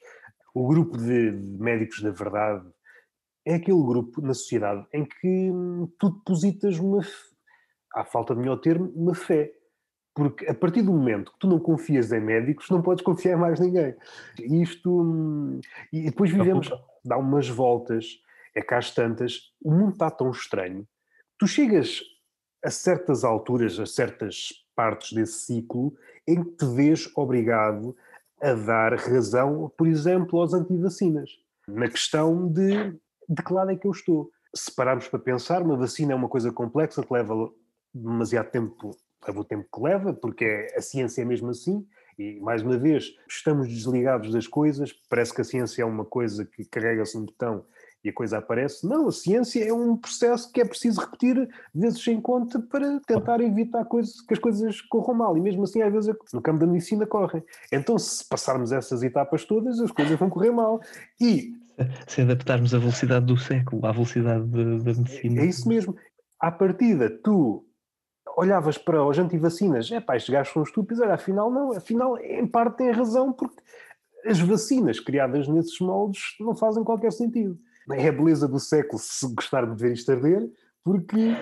o 0.53 0.67
grupo 0.67 0.97
de 0.97 1.31
médicos 1.59 2.01
da 2.01 2.11
verdade 2.11 2.65
é 3.45 3.55
aquele 3.55 3.83
grupo 3.83 4.21
na 4.21 4.33
sociedade 4.33 4.87
em 4.93 5.03
que 5.05 5.51
tu 5.99 6.09
depositas 6.11 6.79
uma, 6.79 7.01
à 7.93 8.05
falta 8.05 8.33
de 8.33 8.39
melhor 8.39 8.57
termo, 8.57 8.91
uma 8.95 9.13
fé. 9.13 9.51
Porque 10.15 10.49
a 10.49 10.53
partir 10.53 10.81
do 10.81 10.93
momento 10.93 11.31
que 11.33 11.39
tu 11.39 11.47
não 11.47 11.59
confias 11.59 12.11
em 12.11 12.21
médicos, 12.21 12.69
não 12.69 12.81
podes 12.81 13.03
confiar 13.03 13.37
em 13.37 13.39
mais 13.39 13.59
ninguém. 13.59 13.93
E 14.39 14.61
isto. 14.61 15.59
E 15.91 16.05
depois 16.05 16.31
vivemos, 16.31 16.71
dá 17.03 17.17
umas 17.17 17.47
voltas, 17.49 18.19
é 18.55 18.61
cá 18.61 18.77
as 18.77 18.91
tantas, 18.91 19.53
o 19.61 19.71
mundo 19.71 19.93
está 19.93 20.09
tão 20.09 20.31
estranho. 20.31 20.87
Tu 21.37 21.47
chegas 21.47 22.01
a 22.63 22.71
certas 22.71 23.23
alturas, 23.23 23.77
a 23.79 23.85
certas 23.85 24.65
partes 24.75 25.13
desse 25.13 25.39
ciclo, 25.39 25.93
em 26.25 26.43
que 26.43 26.51
te 26.51 26.65
vês 26.65 27.11
obrigado 27.15 27.95
a 28.41 28.53
dar 28.53 28.95
razão, 28.95 29.71
por 29.77 29.87
exemplo, 29.87 30.39
aos 30.39 30.53
antivacinas, 30.53 31.29
na 31.67 31.87
questão 31.87 32.47
de 32.47 32.97
de 33.27 33.43
que 33.43 33.53
lado 33.53 33.71
é 33.71 33.75
que 33.75 33.87
eu 33.87 33.91
estou. 33.91 34.31
Se 34.53 34.73
pararmos 34.73 35.07
para 35.07 35.19
pensar, 35.19 35.61
uma 35.61 35.75
vacina 35.75 36.13
é 36.13 36.15
uma 36.15 36.29
coisa 36.29 36.51
complexa 36.51 37.03
que 37.03 37.13
leva 37.13 37.51
demasiado 37.93 38.51
tempo 38.51 38.95
leva 39.27 39.39
o 39.39 39.45
tempo 39.45 39.67
que 39.73 39.81
leva, 39.81 40.13
porque 40.13 40.45
é, 40.45 40.77
a 40.77 40.81
ciência 40.81 41.21
é 41.21 41.25
mesmo 41.25 41.49
assim, 41.49 41.85
e 42.17 42.39
mais 42.39 42.61
uma 42.61 42.77
vez, 42.77 43.13
estamos 43.27 43.67
desligados 43.67 44.31
das 44.31 44.47
coisas, 44.47 44.93
parece 45.09 45.33
que 45.33 45.41
a 45.41 45.43
ciência 45.43 45.81
é 45.81 45.85
uma 45.85 46.05
coisa 46.05 46.45
que 46.45 46.63
carrega-se 46.65 47.17
um 47.17 47.25
botão 47.25 47.65
e 48.05 48.09
a 48.09 48.13
coisa 48.13 48.37
aparece. 48.37 48.87
Não, 48.87 49.07
a 49.07 49.11
ciência 49.11 49.67
é 49.67 49.73
um 49.73 49.97
processo 49.97 50.51
que 50.51 50.61
é 50.61 50.65
preciso 50.65 51.01
repetir 51.01 51.49
vezes 51.73 52.01
sem 52.03 52.21
conta 52.21 52.59
para 52.59 52.99
tentar 53.01 53.41
evitar 53.41 53.83
coisas, 53.85 54.21
que 54.21 54.33
as 54.33 54.39
coisas 54.39 54.79
corram 54.81 55.15
mal. 55.15 55.37
E 55.37 55.41
mesmo 55.41 55.63
assim, 55.63 55.81
às 55.81 55.91
vezes, 55.91 56.15
no 56.31 56.41
campo 56.41 56.59
da 56.59 56.67
medicina 56.67 57.05
correm. 57.05 57.43
Então, 57.71 57.97
se 57.97 58.23
passarmos 58.29 58.71
essas 58.71 59.01
etapas 59.03 59.43
todas, 59.43 59.79
as 59.81 59.91
coisas 59.91 60.17
vão 60.17 60.29
correr 60.29 60.51
mal. 60.51 60.79
E. 61.19 61.53
Se 62.07 62.21
adaptarmos 62.21 62.73
a 62.73 62.79
velocidade 62.79 63.25
do 63.25 63.35
século 63.35 63.85
à 63.85 63.91
velocidade 63.91 64.45
da 64.47 64.93
medicina. 64.93 65.41
É 65.41 65.45
isso 65.45 65.67
mesmo. 65.67 65.93
À 66.39 66.49
partida, 66.49 67.09
tu 67.09 67.65
olhavas 68.35 68.77
para 68.77 69.03
os 69.03 69.17
antivacinas, 69.17 69.91
é 69.91 69.99
pá, 69.99 70.15
estes 70.15 70.33
gajos 70.33 70.53
são 70.53 70.63
estúpidos, 70.63 71.01
afinal 71.01 71.49
não, 71.49 71.71
afinal 71.71 72.17
em 72.17 72.45
parte 72.45 72.77
tem 72.77 72.91
razão, 72.91 73.31
porque 73.31 73.61
as 74.25 74.39
vacinas 74.39 74.99
criadas 74.99 75.47
nesses 75.47 75.79
moldes 75.79 76.35
não 76.39 76.55
fazem 76.55 76.83
qualquer 76.83 77.11
sentido. 77.11 77.57
É 77.91 78.07
a 78.07 78.11
beleza 78.11 78.47
do 78.47 78.59
século 78.59 78.99
se 78.99 79.27
gostarmos 79.33 79.77
de 79.77 79.83
ver 79.83 79.93
isto 79.93 80.11
arder, 80.11 80.49
porque 80.83 81.35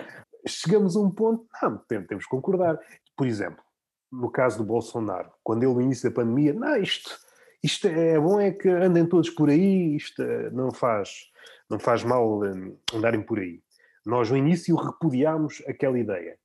chegamos 0.45 0.95
a 0.95 0.99
um 0.99 1.09
ponto, 1.09 1.45
não, 1.61 1.77
temos 1.77 2.25
que 2.25 2.29
concordar. 2.29 2.77
Por 3.15 3.25
exemplo, 3.25 3.63
no 4.11 4.29
caso 4.29 4.57
do 4.57 4.63
Bolsonaro, 4.63 5.31
quando 5.43 5.63
ele 5.63 5.73
no 5.73 5.81
início 5.81 6.09
da 6.09 6.15
pandemia, 6.15 6.53
não, 6.53 6.75
isto, 6.75 7.17
isto 7.63 7.87
é 7.87 8.19
bom 8.19 8.39
é 8.39 8.51
que 8.51 8.69
andem 8.69 9.05
todos 9.05 9.29
por 9.29 9.49
aí, 9.49 9.95
isto 9.95 10.21
eh, 10.21 10.49
não 10.51 10.71
faz, 10.71 11.31
não 11.69 11.79
faz 11.79 12.03
mal 12.03 12.43
eh, 12.43 12.73
andarem 12.93 13.21
por 13.21 13.39
aí. 13.39 13.61
Nós 14.05 14.29
no 14.29 14.35
início 14.35 14.75
repudiámos 14.75 15.63
aquela 15.65 15.97
ideia. 15.97 16.37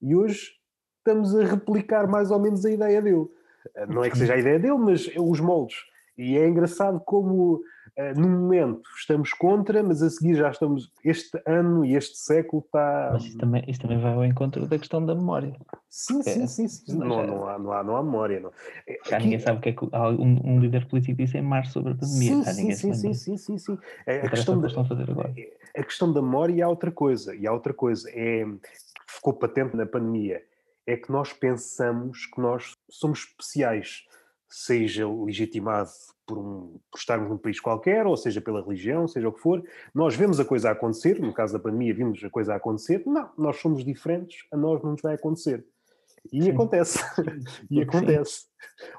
E 0.00 0.14
hoje 0.14 0.52
estamos 0.98 1.34
a 1.34 1.44
replicar 1.44 2.06
mais 2.06 2.30
ou 2.30 2.38
menos 2.38 2.64
a 2.64 2.70
ideia 2.70 3.00
dele. 3.00 3.26
Eh, 3.74 3.86
não 3.86 4.04
é 4.04 4.10
que 4.10 4.18
seja 4.18 4.34
a 4.34 4.38
ideia 4.38 4.58
dele, 4.58 4.78
mas 4.78 5.08
os 5.16 5.40
moldes. 5.40 5.76
E 6.18 6.36
é 6.38 6.48
engraçado 6.48 6.98
como, 7.00 7.56
uh, 7.56 8.18
no 8.18 8.26
momento, 8.26 8.80
estamos 8.96 9.34
contra, 9.34 9.82
mas 9.82 10.02
a 10.02 10.08
seguir 10.08 10.34
já 10.34 10.50
estamos. 10.50 10.90
Este 11.04 11.38
ano 11.44 11.84
e 11.84 11.94
este 11.94 12.16
século 12.16 12.62
está. 12.64 13.10
Mas 13.12 13.24
isso 13.26 13.36
também, 13.36 13.62
isso 13.68 13.80
também 13.80 14.00
vai 14.00 14.14
ao 14.14 14.24
encontro 14.24 14.66
da 14.66 14.78
questão 14.78 15.04
da 15.04 15.14
memória. 15.14 15.54
Sim, 15.90 16.22
sim, 16.22 16.46
sim. 16.46 16.68
sim. 16.68 16.96
Não, 16.96 17.20
é 17.20 17.26
não, 17.26 17.46
há, 17.46 17.58
não, 17.58 17.72
há, 17.72 17.84
não 17.84 17.96
há 17.96 18.02
memória. 18.02 18.40
Não. 18.40 18.50
Já 19.06 19.16
Aqui... 19.16 19.24
ninguém 19.24 19.38
sabe 19.40 19.58
o 19.58 19.60
que 19.60 19.68
é 19.68 19.72
que 19.72 19.84
um, 19.84 20.40
um, 20.42 20.58
líder 20.58 20.86
político 20.88 21.18
disse 21.18 21.36
em 21.36 21.42
março 21.42 21.72
sobre 21.72 21.92
a 21.92 21.96
pandemia. 21.96 22.44
Sim, 22.44 22.72
sim, 22.72 22.94
sim, 22.94 23.14
sim, 23.14 23.36
sim, 23.36 23.58
sim, 23.58 23.78
é, 24.06 24.20
A, 24.20 24.30
questão 24.30 24.58
da, 24.58 24.68
a 24.68 25.82
questão 25.84 26.10
da 26.10 26.22
memória 26.22 26.64
há 26.64 26.68
outra 26.68 26.90
coisa. 26.90 27.36
E 27.36 27.46
há 27.46 27.52
outra 27.52 27.74
coisa. 27.74 28.08
É 28.10 28.46
ficou 29.06 29.34
patente 29.34 29.76
na 29.76 29.86
pandemia 29.86 30.42
é 30.86 30.96
que 30.96 31.10
nós 31.10 31.32
pensamos 31.32 32.26
que 32.26 32.40
nós 32.40 32.76
somos 32.88 33.20
especiais, 33.20 34.04
seja 34.48 35.08
legitimado 35.08 35.90
por, 36.24 36.38
um, 36.38 36.78
por 36.90 36.98
estarmos 36.98 37.28
num 37.28 37.38
país 37.38 37.58
qualquer, 37.58 38.06
ou 38.06 38.16
seja 38.16 38.40
pela 38.40 38.62
religião, 38.62 39.08
seja 39.08 39.28
o 39.28 39.32
que 39.32 39.40
for. 39.40 39.62
Nós 39.92 40.14
vemos 40.14 40.38
a 40.38 40.44
coisa 40.44 40.68
a 40.68 40.72
acontecer, 40.72 41.20
no 41.20 41.32
caso 41.32 41.52
da 41.52 41.58
pandemia, 41.58 41.94
vimos 41.94 42.22
a 42.22 42.30
coisa 42.30 42.52
a 42.52 42.56
acontecer. 42.56 43.02
Não, 43.04 43.30
nós 43.36 43.56
somos 43.56 43.84
diferentes, 43.84 44.46
a 44.52 44.56
nós 44.56 44.82
não 44.82 44.92
nos 44.92 45.02
vai 45.02 45.14
acontecer. 45.14 45.66
E 46.32 46.42
Sim. 46.42 46.50
acontece. 46.50 46.98
e 47.70 47.82
acontece. 47.82 48.46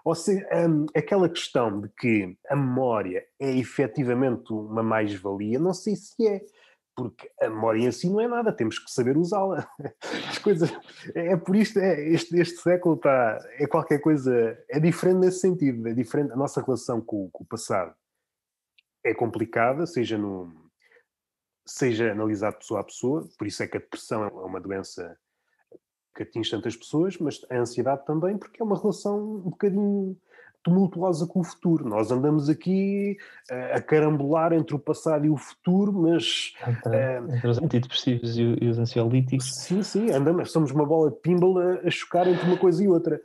Ou 0.03 0.15
seja, 0.15 0.47
um, 0.67 0.85
aquela 0.95 1.29
questão 1.29 1.81
de 1.81 1.89
que 1.89 2.37
a 2.49 2.55
memória 2.55 3.25
é 3.39 3.55
efetivamente 3.55 4.51
uma 4.51 4.83
mais-valia, 4.83 5.59
não 5.59 5.73
sei 5.73 5.95
se 5.95 6.27
é 6.27 6.41
porque 6.97 7.31
a 7.39 7.47
memória 7.47 7.87
em 7.87 7.91
si 7.91 8.09
não 8.09 8.19
é 8.19 8.27
nada, 8.27 8.51
temos 8.51 8.79
que 8.79 8.89
saber 8.89 9.15
usá-la. 9.15 9.69
As 10.27 10.39
coisas, 10.39 10.71
é, 11.13 11.33
é 11.33 11.37
por 11.37 11.55
isto, 11.55 11.77
é, 11.77 12.01
este, 12.09 12.35
este 12.39 12.57
século 12.57 12.95
está, 12.95 13.37
é 13.59 13.67
qualquer 13.67 13.99
coisa, 13.99 14.57
é 14.67 14.79
diferente 14.79 15.19
nesse 15.19 15.39
sentido, 15.39 15.87
é 15.87 15.93
diferente, 15.93 16.31
a 16.31 16.35
nossa 16.35 16.59
relação 16.59 16.99
com, 16.99 17.29
com 17.29 17.43
o 17.43 17.47
passado 17.47 17.95
é 19.03 19.13
complicada, 19.13 19.85
seja 19.85 20.17
no, 20.17 20.51
seja 21.65 22.11
analisado 22.11 22.57
pessoa 22.57 22.81
a 22.81 22.83
pessoa, 22.83 23.29
por 23.37 23.45
isso 23.45 23.61
é 23.61 23.67
que 23.67 23.77
a 23.77 23.79
depressão 23.79 24.23
é 24.23 24.27
uma 24.27 24.59
doença 24.59 25.15
que 26.15 26.23
atinge 26.23 26.49
tantas 26.49 26.75
pessoas, 26.75 27.15
mas 27.19 27.45
a 27.49 27.59
ansiedade 27.59 28.05
também, 28.07 28.39
porque 28.39 28.59
é 28.59 28.65
uma 28.65 28.77
relação 28.77 29.19
um 29.19 29.51
bocadinho 29.51 30.19
tumultuosa 30.63 31.25
com 31.25 31.39
o 31.39 31.43
futuro. 31.43 31.87
Nós 31.87 32.11
andamos 32.11 32.49
aqui 32.49 33.17
uh, 33.49 33.77
a 33.77 33.81
carambolar 33.81 34.53
entre 34.53 34.75
o 34.75 34.79
passado 34.79 35.25
e 35.25 35.29
o 35.29 35.37
futuro, 35.37 35.93
mas. 35.93 36.53
Entre, 36.67 37.19
uh, 37.19 37.35
entre 37.35 37.47
os 37.47 37.57
antidepressivos 37.57 38.37
e, 38.37 38.57
e, 38.61 38.67
os 38.67 38.77
ansiolíticos. 38.77 39.55
Sim, 39.55 39.81
sim, 39.81 40.11
andamos, 40.11 40.51
somos 40.51 40.71
uma 40.71 40.85
bola 40.85 41.11
de 41.11 41.17
pinball 41.17 41.57
a, 41.59 41.87
a, 41.87 41.89
chocar 41.89 42.27
entre 42.27 42.45
uma 42.45 42.57
coisa 42.57 42.83
e 42.83 42.87
outra. 42.87 43.21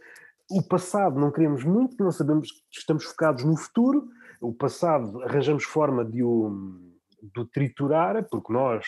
O 0.50 0.62
passado 0.62 1.18
não 1.18 1.30
queremos 1.30 1.64
muito, 1.64 2.02
não 2.02 2.12
sabemos 2.12 2.50
que 2.52 2.78
estamos 2.78 3.04
focados 3.04 3.44
no 3.44 3.56
futuro. 3.56 4.08
O 4.40 4.52
passado 4.52 5.22
arranjamos 5.22 5.64
forma 5.64 6.04
de 6.04 6.22
o, 6.22 6.50
de 7.22 7.40
o 7.40 7.44
triturar, 7.44 8.24
porque 8.28 8.52
nós, 8.52 8.86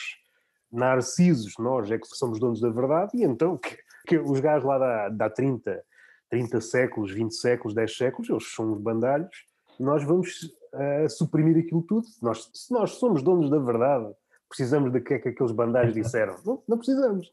narcisos, 0.71 1.55
nós 1.59 1.91
é 1.91 1.99
que 1.99 2.07
somos 2.09 2.39
donos 2.39 2.61
da 2.61 2.69
verdade, 2.71 3.13
e 3.15 3.25
então 3.25 3.57
que, 3.57 3.77
que 4.07 4.19
os 4.19 4.41
gajos 4.41 4.67
lá 4.67 4.79
da, 4.79 5.09
da 5.09 5.31
30 5.31 5.83
30 6.31 6.61
séculos, 6.61 7.13
20 7.13 7.33
séculos, 7.33 7.75
10 7.75 7.97
séculos, 7.97 8.29
eles 8.29 8.53
são 8.53 8.73
os 8.73 8.81
bandalhos, 8.81 9.47
nós 9.79 10.05
vamos 10.05 10.43
uh, 10.73 11.09
suprimir 11.09 11.57
aquilo 11.59 11.83
tudo. 11.83 12.07
Nós, 12.23 12.51
se 12.53 12.73
nós 12.73 12.93
somos 12.93 13.23
donos 13.23 13.51
da 13.51 13.59
verdade, 13.59 14.13
precisamos 14.49 14.93
de 14.93 15.01
que 15.01 15.15
é 15.15 15.19
que 15.19 15.29
aqueles 15.31 15.53
bandalhos 15.53 15.95
disseram? 15.95 16.37
Não, 16.45 16.63
não 16.69 16.79
precisamos. 16.79 17.31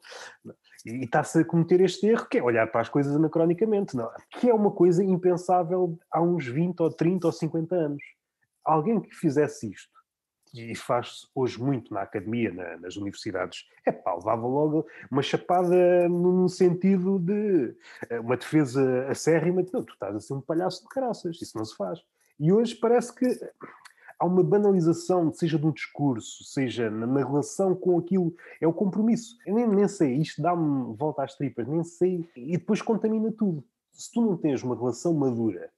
E 0.86 1.04
está-se 1.04 1.40
a 1.40 1.46
cometer 1.46 1.82
este 1.82 2.08
erro, 2.08 2.28
que 2.28 2.40
é 2.40 2.44
olhar 2.44 2.72
para 2.72 2.82
as 2.82 2.90
coisas 2.90 3.16
anacronicamente, 3.16 3.96
não? 3.96 4.10
que 4.32 4.50
é 4.50 4.54
uma 4.54 4.72
coisa 4.72 5.04
impensável 5.04 5.98
há 6.12 6.22
uns 6.22 6.48
20 6.48 6.80
ou 6.82 6.92
30 6.92 7.28
ou 7.28 7.34
50 7.34 7.76
anos. 7.76 8.04
Alguém 8.66 9.00
que 9.00 9.16
fizesse 9.16 9.72
isto 9.72 10.01
e 10.54 10.76
faz-se 10.76 11.28
hoje 11.34 11.62
muito 11.62 11.94
na 11.94 12.02
academia, 12.02 12.54
na, 12.54 12.78
nas 12.78 12.98
universidades, 12.98 13.66
é 13.86 13.92
pá, 13.92 14.14
levava 14.14 14.46
logo 14.46 14.86
uma 15.10 15.22
chapada 15.22 16.10
no 16.10 16.48
sentido 16.50 17.20
de 17.20 17.76
eh, 18.10 18.20
uma 18.20 18.36
defesa 18.36 19.08
acérrima 19.10 19.64
de 19.64 19.74
não, 19.74 19.84
tu 19.84 19.94
estás 19.94 20.16
a 20.16 20.20
ser 20.20 20.34
um 20.34 20.42
palhaço 20.42 20.84
de 20.84 20.90
caraças, 20.90 21.42
isso 21.42 21.58
não 21.58 21.66
se 21.66 21.76
faz. 21.76 22.00
E 22.40 22.52
hoje 22.52 22.76
parece 22.76 23.14
que 23.14 23.28
há 24.20 24.26
uma 24.26 24.44
banalização, 24.44 25.34
seja 25.34 25.58
de 25.58 25.66
um 25.66 25.72
discurso, 25.72 26.44
seja 26.44 26.90
na, 26.90 27.08
na 27.08 27.26
relação 27.26 27.74
com 27.74 27.98
aquilo, 27.98 28.36
é 28.60 28.68
o 28.68 28.74
compromisso. 28.74 29.38
Eu 29.46 29.56
nem, 29.56 29.68
nem 29.68 29.88
sei, 29.88 30.16
isto 30.18 30.42
dá-me 30.42 30.96
volta 30.96 31.24
às 31.24 31.36
tripas, 31.36 31.68
nem 31.68 31.84
sei, 31.84 32.30
e 32.36 32.58
depois 32.58 32.82
contamina 32.82 33.32
tudo. 33.32 33.64
Se 33.92 34.12
tu 34.12 34.22
não 34.22 34.38
tens 34.38 34.64
uma 34.64 34.76
relação 34.76 35.14
madura 35.14 35.72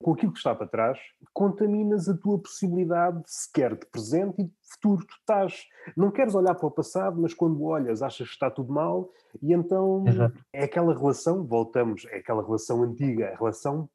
com 0.00 0.12
aquilo 0.12 0.32
que 0.32 0.38
está 0.38 0.54
para 0.54 0.66
trás, 0.66 0.98
contaminas 1.32 2.08
a 2.08 2.16
tua 2.16 2.38
possibilidade 2.38 3.20
sequer 3.26 3.74
de 3.74 3.84
presente 3.86 4.40
e 4.40 4.44
de 4.44 4.52
futuro. 4.62 5.04
Tu 5.04 5.14
estás, 5.18 5.66
não 5.96 6.10
queres 6.10 6.34
olhar 6.34 6.54
para 6.54 6.66
o 6.66 6.70
passado, 6.70 7.20
mas 7.20 7.34
quando 7.34 7.62
olhas 7.64 8.00
achas 8.00 8.28
que 8.28 8.34
está 8.34 8.50
tudo 8.50 8.72
mal 8.72 9.10
e 9.42 9.52
então 9.52 10.04
Exato. 10.06 10.44
é 10.52 10.64
aquela 10.64 10.96
relação, 10.96 11.44
voltamos, 11.44 12.06
é 12.06 12.18
aquela 12.18 12.44
relação 12.44 12.82
antiga, 12.82 13.28
a 13.28 13.36
relação 13.36 13.88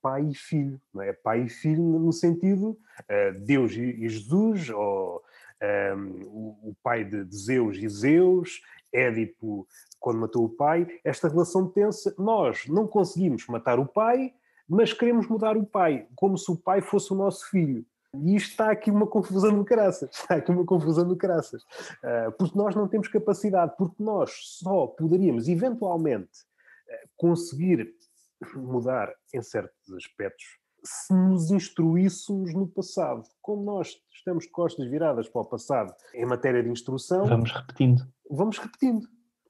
pai 0.00 0.26
e 0.26 0.34
filho, 0.34 0.80
não 0.92 1.02
é? 1.02 1.12
Pai 1.12 1.42
e 1.42 1.48
filho 1.48 1.82
no 1.82 2.12
sentido 2.12 2.70
uh, 2.70 3.40
Deus 3.40 3.72
e, 3.72 4.08
Jesus, 4.08 4.68
ou 4.70 5.22
um, 5.62 5.64
ehm, 5.64 6.24
o, 6.24 6.70
o, 6.70 6.76
pai 6.82 7.04
de, 7.04 7.24
de 7.24 7.36
Zeus 7.36 7.76
e 7.76 7.88
Zeus, 7.88 8.60
Édipo 8.92 9.66
quando 10.00 10.18
matou 10.18 10.44
o 10.44 10.48
pai, 10.48 10.88
esta 11.04 11.28
relação 11.28 11.68
tensa, 11.68 12.12
nós 12.18 12.66
não 12.66 12.88
conseguimos 12.88 13.46
matar 13.46 13.78
o 13.78 13.86
pai, 13.86 14.34
mas 14.72 14.92
queremos 14.92 15.28
mudar 15.28 15.56
o 15.56 15.66
pai, 15.66 16.06
como 16.16 16.38
se 16.38 16.50
o 16.50 16.56
pai 16.56 16.80
fosse 16.80 17.12
o 17.12 17.16
nosso 17.16 17.48
filho. 17.50 17.84
E 18.14 18.36
isto 18.36 18.50
está 18.50 18.70
aqui 18.70 18.90
uma 18.90 19.06
confusão 19.06 19.54
do 19.54 19.64
caraças, 19.64 20.08
está 20.16 20.36
aqui 20.36 20.50
uma 20.50 20.64
confusão 20.64 21.06
do 21.06 21.14
caraças, 21.14 21.62
uh, 21.62 22.32
porque 22.38 22.56
nós 22.56 22.74
não 22.74 22.88
temos 22.88 23.08
capacidade, 23.08 23.74
porque 23.76 24.02
nós 24.02 24.30
só 24.42 24.86
poderíamos 24.86 25.46
eventualmente 25.46 26.40
uh, 26.88 27.08
conseguir 27.16 27.94
mudar 28.54 29.12
em 29.32 29.42
certos 29.42 29.92
aspectos 29.94 30.58
se 30.84 31.14
nos 31.14 31.50
instruíssemos 31.50 32.54
no 32.54 32.66
passado. 32.66 33.28
Como 33.40 33.62
nós 33.62 33.96
estamos 34.12 34.44
de 34.44 34.50
costas 34.50 34.88
viradas 34.88 35.28
para 35.28 35.42
o 35.42 35.44
passado 35.44 35.94
em 36.14 36.24
matéria 36.24 36.62
de 36.62 36.70
instrução, 36.70 37.26
vamos 37.26 37.52
repetindo. 37.52 38.02
Vamos 38.28 38.58
repetindo. 38.58 39.06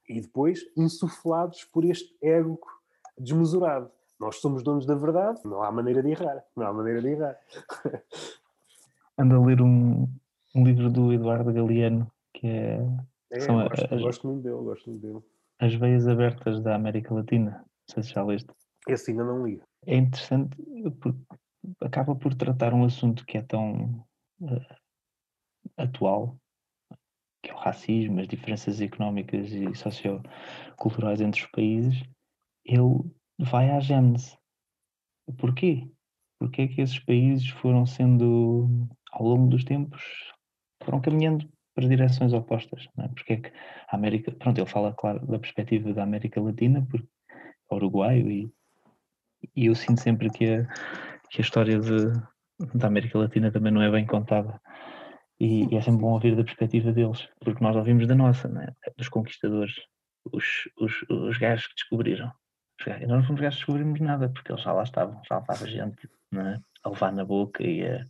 E 0.07 0.21
depois 0.21 0.59
insuflados 0.77 1.63
por 1.63 1.85
este 1.85 2.15
ego 2.21 2.59
desmesurado. 3.17 3.89
Nós 4.23 4.39
somos 4.39 4.63
donos 4.63 4.85
da 4.85 4.95
verdade, 4.95 5.41
não 5.43 5.61
há 5.61 5.69
maneira 5.69 6.01
de 6.01 6.11
errar. 6.11 6.41
Não 6.55 6.65
há 6.65 6.71
maneira 6.71 7.01
de 7.01 7.09
errar. 7.09 7.37
Ando 9.19 9.35
a 9.35 9.45
ler 9.45 9.61
um, 9.61 10.07
um 10.55 10.63
livro 10.63 10.89
do 10.89 11.11
Eduardo 11.11 11.51
Galeano, 11.51 12.09
que 12.33 12.47
é. 12.47 12.79
é 13.31 13.39
são 13.41 13.61
gosto, 13.67 13.93
as, 13.93 14.01
gosto 14.01 14.27
muito 14.27 14.43
dele, 14.43 14.63
gosto 14.63 14.89
muito 14.89 15.01
dele. 15.01 15.19
As 15.59 15.75
Veias 15.75 16.07
Abertas 16.07 16.61
da 16.61 16.73
América 16.73 17.13
Latina. 17.13 17.51
Não 17.51 17.93
sei 17.93 18.03
se 18.03 18.13
já 18.13 18.23
leste. 18.23 18.49
Esse 18.87 19.11
ainda 19.11 19.25
não 19.25 19.45
li. 19.45 19.61
É 19.85 19.97
interessante 19.97 20.55
porque 21.01 21.19
acaba 21.81 22.15
por 22.15 22.33
tratar 22.33 22.73
um 22.73 22.85
assunto 22.85 23.25
que 23.25 23.37
é 23.37 23.41
tão 23.41 24.05
uh, 24.41 24.75
atual, 25.75 26.37
que 27.41 27.51
é 27.51 27.53
o 27.53 27.57
racismo, 27.57 28.21
as 28.21 28.27
diferenças 28.29 28.79
económicas 28.79 29.51
e 29.51 29.75
socioculturais 29.75 31.19
entre 31.19 31.41
os 31.41 31.47
países. 31.51 32.01
Ele 32.65 33.03
vai 33.39 33.71
à 33.71 33.79
gênese. 33.79 34.37
Porquê? 35.37 35.89
Porquê 36.39 36.63
é 36.63 36.67
que 36.67 36.81
esses 36.81 36.99
países 36.99 37.47
foram 37.49 37.85
sendo, 37.85 38.87
ao 39.11 39.25
longo 39.25 39.47
dos 39.47 39.63
tempos, 39.63 40.03
foram 40.83 40.99
caminhando 40.99 41.49
para 41.73 41.87
direções 41.87 42.33
opostas? 42.33 42.87
Não 42.95 43.05
é? 43.05 43.07
Porque 43.09 43.33
é 43.33 43.37
que 43.37 43.51
a 43.87 43.95
América, 43.95 44.31
pronto, 44.31 44.59
ele 44.59 44.69
fala, 44.69 44.93
claro, 44.93 45.25
da 45.25 45.39
perspectiva 45.39 45.93
da 45.93 46.03
América 46.03 46.41
Latina, 46.41 46.85
porque 46.89 47.07
é 47.71 47.75
uruguaio, 47.75 48.29
e, 48.29 48.53
e 49.55 49.67
eu 49.67 49.75
sinto 49.75 50.01
sempre 50.01 50.29
que 50.29 50.45
a, 50.45 50.65
que 51.29 51.39
a 51.39 51.41
história 51.41 51.79
de, 51.79 52.11
da 52.75 52.87
América 52.87 53.17
Latina 53.17 53.51
também 53.51 53.71
não 53.71 53.81
é 53.81 53.89
bem 53.89 54.05
contada. 54.05 54.61
E, 55.39 55.65
e, 55.73 55.75
é 55.75 55.81
sempre 55.81 56.01
bom 56.01 56.13
ouvir 56.13 56.35
da 56.35 56.43
perspectiva 56.43 56.91
deles, 56.91 57.27
porque 57.39 57.63
nós 57.63 57.75
ouvimos 57.75 58.07
da 58.07 58.15
nossa, 58.15 58.47
é? 58.85 58.91
dos 58.97 59.09
conquistadores, 59.09 59.73
os, 60.31 60.69
os, 60.77 61.01
os 61.09 61.37
gajos 61.37 61.67
que 61.67 61.75
descobriram. 61.75 62.31
E 62.85 63.05
nós 63.05 63.19
não 63.19 63.23
fomos 63.23 63.41
gajos 63.41 63.59
descobrimos 63.59 63.99
nada, 63.99 64.29
porque 64.29 64.51
eles 64.51 64.63
já 64.63 64.73
lá 64.73 64.83
estavam, 64.83 65.21
já 65.27 65.37
estava 65.39 65.67
gente 65.67 66.09
é? 66.33 66.59
a 66.83 66.89
levar 66.89 67.13
na 67.13 67.23
boca 67.23 67.63
e 67.63 67.85
a, 67.85 68.05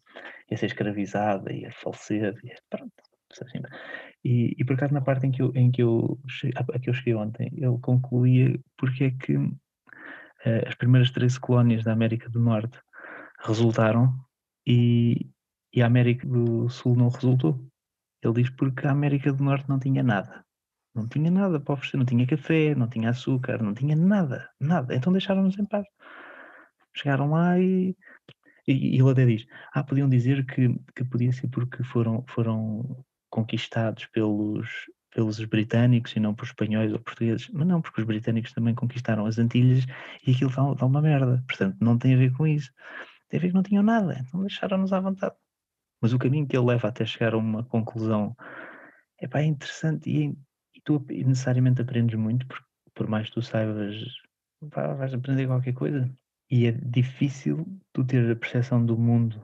a, 0.51 0.57
ser 0.57 0.65
escravizada 0.67 1.51
e 1.51 1.65
a 1.65 1.71
falecer, 1.71 2.35
e 2.43 2.53
pronto. 2.69 2.93
Assim. 3.41 3.61
E, 4.23 4.55
e 4.57 4.63
por 4.63 4.75
acaso 4.75 4.93
na 4.93 5.01
parte 5.01 5.25
em 5.25 5.31
que 5.31 5.41
eu, 5.41 5.51
em 5.55 5.71
que 5.71 5.81
eu, 5.81 6.19
a 6.55 6.79
que 6.79 6.89
eu 6.89 6.93
cheguei 6.93 7.15
ontem, 7.15 7.51
ele 7.53 7.77
concluía 7.81 8.59
porque 8.77 9.05
é 9.05 9.11
que 9.11 9.35
uh, 9.35 10.67
as 10.67 10.75
primeiras 10.75 11.11
13 11.11 11.39
colónias 11.39 11.83
da 11.83 11.93
América 11.93 12.29
do 12.29 12.39
Norte 12.39 12.79
resultaram 13.43 14.13
e, 14.67 15.29
e 15.73 15.81
a 15.81 15.87
América 15.87 16.27
do 16.27 16.69
Sul 16.69 16.95
não 16.95 17.09
resultou. 17.09 17.59
Ele 18.21 18.33
diz 18.35 18.49
porque 18.51 18.87
a 18.87 18.91
América 18.91 19.33
do 19.33 19.43
Norte 19.43 19.67
não 19.67 19.79
tinha 19.79 20.03
nada. 20.03 20.45
Não 20.95 21.07
tinha 21.07 21.31
nada 21.31 21.59
para 21.59 21.73
oferecer, 21.73 21.97
não 21.97 22.05
tinha 22.05 22.27
café, 22.27 22.75
não 22.75 22.87
tinha 22.87 23.09
açúcar, 23.09 23.61
não 23.61 23.73
tinha 23.73 23.95
nada, 23.95 24.49
nada. 24.59 24.95
Então 24.95 25.11
deixaram-nos 25.11 25.57
em 25.57 25.65
paz. 25.65 25.85
Chegaram 26.95 27.31
lá 27.31 27.59
e, 27.59 27.95
e, 28.67 28.95
e 28.95 28.99
ele 28.99 29.11
até 29.11 29.25
diz: 29.25 29.45
Ah, 29.73 29.83
podiam 29.83 30.07
dizer 30.07 30.45
que, 30.45 30.69
que 30.95 31.03
podia 31.05 31.31
ser 31.31 31.47
porque 31.47 31.83
foram, 31.83 32.23
foram 32.27 33.03
conquistados 33.29 34.05
pelos, 34.07 34.69
pelos 35.13 35.43
britânicos 35.45 36.15
e 36.15 36.19
não 36.19 36.35
por 36.35 36.45
espanhóis 36.45 36.93
ou 36.93 36.99
portugueses. 36.99 37.49
Mas 37.51 37.67
não, 37.67 37.81
porque 37.81 38.01
os 38.01 38.07
britânicos 38.07 38.53
também 38.53 38.75
conquistaram 38.75 39.25
as 39.25 39.39
Antilhas 39.39 39.85
e 40.27 40.31
aquilo 40.31 40.51
dá, 40.75 40.85
uma 40.85 41.01
merda. 41.01 41.43
Portanto, 41.47 41.77
não 41.81 41.97
tem 41.97 42.13
a 42.13 42.17
ver 42.17 42.31
com 42.33 42.45
isso. 42.45 42.71
Tem 43.29 43.39
a 43.39 43.41
ver 43.41 43.47
que 43.49 43.55
não 43.55 43.63
tinham 43.63 43.83
nada, 43.83 44.15
então 44.19 44.41
deixaram-nos 44.41 44.93
à 44.93 44.99
vontade. 44.99 45.35
Mas 45.99 46.13
o 46.13 46.19
caminho 46.19 46.45
que 46.47 46.55
ele 46.55 46.67
leva 46.67 46.89
até 46.89 47.05
chegar 47.05 47.33
a 47.33 47.37
uma 47.37 47.63
conclusão 47.63 48.35
é 49.19 49.27
pá, 49.27 49.39
é 49.39 49.45
interessante 49.45 50.09
e 50.09 50.27
é 50.27 50.33
tu 50.83 51.05
necessariamente 51.09 51.81
aprendes 51.81 52.17
muito, 52.17 52.45
porque 52.47 52.65
por 52.93 53.07
mais 53.07 53.27
que 53.27 53.35
tu 53.35 53.41
saibas, 53.41 53.95
vais 54.61 55.13
aprender 55.13 55.47
qualquer 55.47 55.73
coisa. 55.73 56.09
E 56.49 56.65
é 56.67 56.71
difícil 56.71 57.65
tu 57.91 58.05
ter 58.05 58.29
a 58.31 58.35
percepção 58.35 58.85
do 58.85 58.97
mundo 58.97 59.43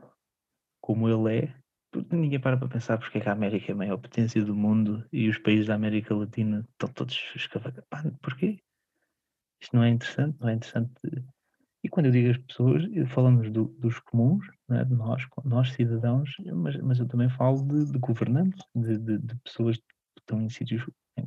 como 0.81 1.09
ele 1.09 1.37
é, 1.37 1.55
porque 1.91 2.15
ninguém 2.15 2.39
para 2.39 2.57
para 2.57 2.67
pensar 2.67 2.97
porque 2.97 3.17
é 3.17 3.21
que 3.21 3.29
a 3.29 3.31
América 3.31 3.71
é 3.71 3.73
a 3.73 3.77
maior 3.77 3.97
potência 3.97 4.43
do 4.43 4.55
mundo 4.55 5.05
e 5.11 5.27
os 5.27 5.37
países 5.39 5.67
da 5.67 5.75
América 5.75 6.15
Latina 6.15 6.65
estão 6.71 6.89
todos 6.89 7.19
escavados. 7.35 7.83
Porquê? 8.21 8.59
Isto 9.61 9.75
não 9.75 9.83
é 9.83 9.89
interessante, 9.89 10.39
não 10.39 10.49
é 10.49 10.53
interessante. 10.53 10.93
E 11.83 11.89
quando 11.89 12.07
eu 12.07 12.11
digo 12.11 12.29
as 12.29 12.37
pessoas, 12.37 12.83
falamos 13.09 13.49
do, 13.51 13.65
dos 13.79 13.99
comuns, 13.99 14.45
é? 14.69 14.83
de 14.83 14.93
nós, 14.93 15.25
nós 15.43 15.71
cidadãos, 15.71 16.29
mas, 16.53 16.77
mas 16.81 16.99
eu 16.99 17.07
também 17.07 17.29
falo 17.29 17.63
de, 17.63 17.91
de 17.91 17.97
governantes, 17.97 18.61
de, 18.75 18.97
de, 18.97 19.17
de 19.17 19.35
pessoas 19.37 19.77
que 19.77 19.83
estão 20.19 20.41
em 20.41 20.49
sítios 20.49 20.85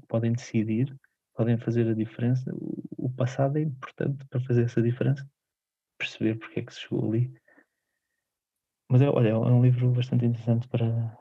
podem 0.09 0.33
decidir, 0.33 0.95
podem 1.35 1.59
fazer 1.59 1.89
a 1.89 1.95
diferença. 1.95 2.51
O, 2.55 3.11
passado 3.15 3.59
é 3.59 3.63
importante 3.63 4.25
para 4.27 4.41
fazer 4.41 4.65
essa 4.65 4.83
diferença, 4.83 5.29
perceber 5.99 6.39
porque 6.39 6.61
é 6.61 6.63
que 6.65 6.75
se 6.75 6.81
chegou 6.81 7.09
ali. 7.09 7.33
Mas 8.91 9.01
é, 9.03 9.09
olha, 9.09 9.29
é 9.29 9.37
um 9.37 9.63
livro 9.63 9.91
bastante 9.91 10.25
interessante 10.25 10.67
para, 10.69 11.17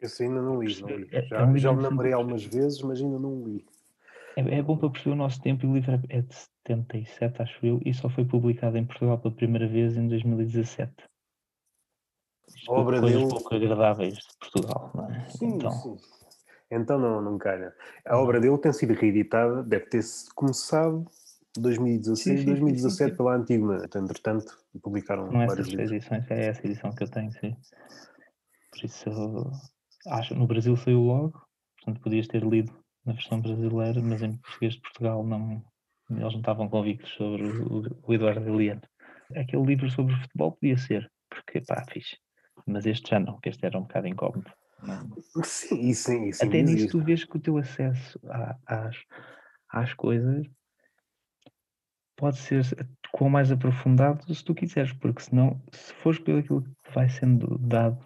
Esse 0.00 0.24
ainda 0.24 0.40
não 0.40 0.62
li, 0.62 0.80
não 0.80 0.88
li. 0.88 1.08
É, 1.10 1.22
já, 1.22 1.38
é 1.38 1.44
um 1.44 1.56
já 1.56 1.72
namorei 1.72 2.12
algumas 2.12 2.44
vezes, 2.44 2.80
mas 2.82 3.00
ainda 3.00 3.18
não 3.18 3.42
li. 3.42 3.66
É, 4.36 4.58
é, 4.58 4.62
bom 4.62 4.76
para 4.76 4.90
perceber 4.90 5.12
o 5.12 5.16
nosso 5.16 5.40
tempo 5.40 5.64
e 5.64 5.68
o 5.68 5.74
livro 5.74 6.00
é 6.08 6.22
de 6.22 6.34
77, 6.34 7.42
acho 7.42 7.66
eu, 7.66 7.80
e 7.84 7.92
só 7.92 8.08
foi 8.08 8.24
publicado 8.24 8.78
em 8.78 8.86
Portugal 8.86 9.18
pela 9.18 9.34
primeira 9.34 9.66
vez 9.66 9.96
em 9.96 10.06
2017. 10.08 10.92
A 12.68 12.72
obra 12.72 13.00
coisas 13.00 13.18
dele... 13.18 13.30
pouco 13.30 13.54
agradáveis 13.54 14.14
de 14.14 14.38
Portugal, 14.38 14.90
não 14.94 15.06
é? 15.10 15.28
Sim, 15.28 15.54
então... 15.54 15.70
sim. 15.72 15.96
Então 16.70 16.98
não, 16.98 17.20
não 17.20 17.36
calha. 17.36 17.74
A 18.06 18.16
obra 18.16 18.40
dele 18.40 18.56
tem 18.58 18.72
sido 18.72 18.94
reeditada, 18.94 19.62
deve 19.62 19.86
ter 19.86 20.04
começado 20.34 21.04
2016, 21.58 22.40
sim, 22.40 22.44
sim, 22.44 22.50
2017 22.50 23.10
sim, 23.10 23.16
pela 23.16 23.34
Antigma. 23.34 23.82
Entretanto, 23.94 24.56
publicaram 24.80 25.30
não 25.30 25.46
vários 25.46 25.66
livros. 25.66 25.90
edições, 25.90 26.30
é 26.30 26.46
essa 26.46 26.66
edição 26.66 26.92
que 26.92 27.02
eu 27.02 27.08
tenho, 27.08 27.32
sim. 27.32 27.56
Por 28.70 28.84
isso, 28.84 29.52
acho 30.06 30.34
no 30.34 30.46
Brasil 30.46 30.76
saiu 30.76 31.00
logo, 31.00 31.42
portanto 31.76 32.02
podias 32.02 32.28
ter 32.28 32.44
lido 32.44 32.72
na 33.04 33.14
versão 33.14 33.40
brasileira, 33.40 34.00
mas 34.00 34.22
em 34.22 34.36
português 34.36 34.74
de 34.74 34.80
Portugal 34.80 35.24
não, 35.24 35.64
eles 36.10 36.32
não 36.32 36.40
estavam 36.40 36.68
convictos 36.68 37.10
sobre 37.14 37.42
o, 37.46 37.82
o 38.02 38.14
Eduardo 38.14 38.48
Eliano. 38.48 38.82
Aquele 39.34 39.64
livro 39.64 39.90
sobre 39.90 40.14
futebol 40.14 40.52
podia 40.52 40.76
ser, 40.76 41.10
porque 41.28 41.60
pá, 41.60 41.84
fixe. 41.90 42.16
Mas 42.66 42.86
este 42.86 43.10
já 43.10 43.18
não, 43.18 43.40
que 43.40 43.48
este 43.48 43.64
era 43.64 43.78
um 43.78 43.82
bocado 43.82 44.06
incómodo. 44.06 44.50
Sim, 45.44 45.92
sim, 45.92 46.32
sim. 46.32 46.46
Até 46.46 46.62
nisso 46.62 46.88
tu 46.88 47.00
vês 47.02 47.24
que 47.24 47.36
o 47.36 47.40
teu 47.40 47.58
acesso 47.58 48.18
a, 48.28 48.56
às, 48.66 48.96
às 49.68 49.94
coisas 49.94 50.46
pode 52.16 52.36
ser 52.38 52.62
com 53.12 53.28
mais 53.28 53.50
aprofundado 53.50 54.32
se 54.32 54.44
tu 54.44 54.54
quiseres, 54.54 54.92
porque 54.92 55.22
senão, 55.22 55.60
se 55.72 55.92
fores 55.94 56.18
pelo 56.18 56.38
aquilo 56.38 56.62
que 56.62 56.94
vai 56.94 57.08
sendo 57.08 57.58
dado, 57.58 57.98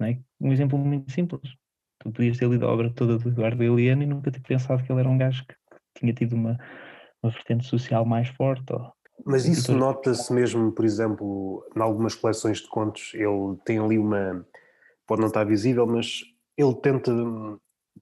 é? 0.00 0.18
um 0.40 0.52
exemplo 0.52 0.78
muito 0.78 1.12
simples, 1.12 1.54
tu 1.98 2.10
podias 2.10 2.38
ter 2.38 2.48
lido 2.48 2.66
a 2.66 2.72
obra 2.72 2.90
toda 2.92 3.18
do 3.18 3.28
Eduardo 3.28 3.62
Eliano 3.62 4.02
e 4.02 4.06
nunca 4.06 4.32
ter 4.32 4.40
pensado 4.40 4.82
que 4.82 4.90
ele 4.90 5.00
era 5.00 5.08
um 5.08 5.18
gajo 5.18 5.44
que, 5.46 5.54
que 5.54 6.00
tinha 6.00 6.14
tido 6.14 6.34
uma, 6.34 6.58
uma 7.22 7.30
vertente 7.30 7.66
social 7.66 8.04
mais 8.04 8.28
forte. 8.28 8.72
Ou... 8.72 8.92
Mas 9.24 9.46
isso 9.46 9.74
nota-se 9.74 10.32
mesmo, 10.32 10.72
por 10.72 10.84
exemplo, 10.84 11.64
em 11.76 11.80
algumas 11.80 12.14
coleções 12.14 12.58
de 12.58 12.68
contos, 12.68 13.12
ele 13.14 13.56
tem 13.64 13.78
ali 13.78 13.98
uma, 13.98 14.44
pode 15.06 15.20
não 15.20 15.28
estar 15.28 15.44
visível, 15.44 15.86
mas 15.86 16.22
ele 16.56 16.74
tenta, 16.76 17.12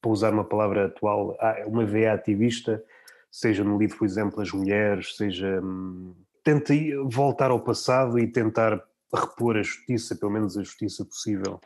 para 0.01 0.11
usar 0.11 0.33
uma 0.33 0.45
palavra 0.45 0.87
atual, 0.87 1.37
uma 1.67 1.85
veia 1.85 2.13
ativista, 2.13 2.83
seja 3.31 3.63
no 3.63 3.79
livro, 3.79 3.99
por 3.99 4.05
exemplo, 4.05 4.41
As 4.41 4.53
Mulheres, 4.53 5.17
seja. 5.17 5.61
Hum, 5.63 6.15
tenta 6.43 6.75
voltar 7.05 7.51
ao 7.51 7.61
passado 7.61 8.19
e 8.19 8.27
tentar 8.27 8.83
repor 9.15 9.57
a 9.57 9.63
justiça, 9.63 10.17
pelo 10.17 10.33
menos 10.33 10.57
a 10.57 10.63
justiça 10.63 11.05
possível. 11.05 11.61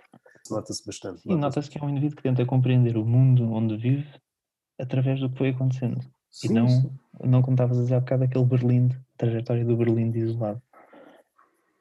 Nota-se 0.50 0.84
bastante. 0.84 1.22
Sim, 1.22 1.36
nota-se 1.36 1.70
que 1.70 1.78
é 1.78 1.82
um 1.82 1.88
indivíduo 1.88 2.16
que 2.16 2.22
tenta 2.22 2.44
compreender 2.44 2.96
o 2.96 3.04
mundo 3.04 3.50
onde 3.52 3.76
vive 3.76 4.06
através 4.78 5.20
do 5.20 5.30
que 5.30 5.38
foi 5.38 5.48
acontecendo. 5.50 6.00
Sim, 6.30 6.48
e 6.48 6.52
não, 6.52 6.68
sim. 6.68 6.90
não 7.22 7.42
como 7.42 7.54
estavas 7.54 7.78
a 7.78 7.82
dizer 7.82 7.94
há 7.94 8.00
bocado, 8.00 8.24
aquele 8.24 8.44
Berlim, 8.44 8.88
a 8.90 9.18
trajetória 9.18 9.64
do 9.64 9.76
Berlim 9.76 10.10
de 10.10 10.18
isolado. 10.18 10.60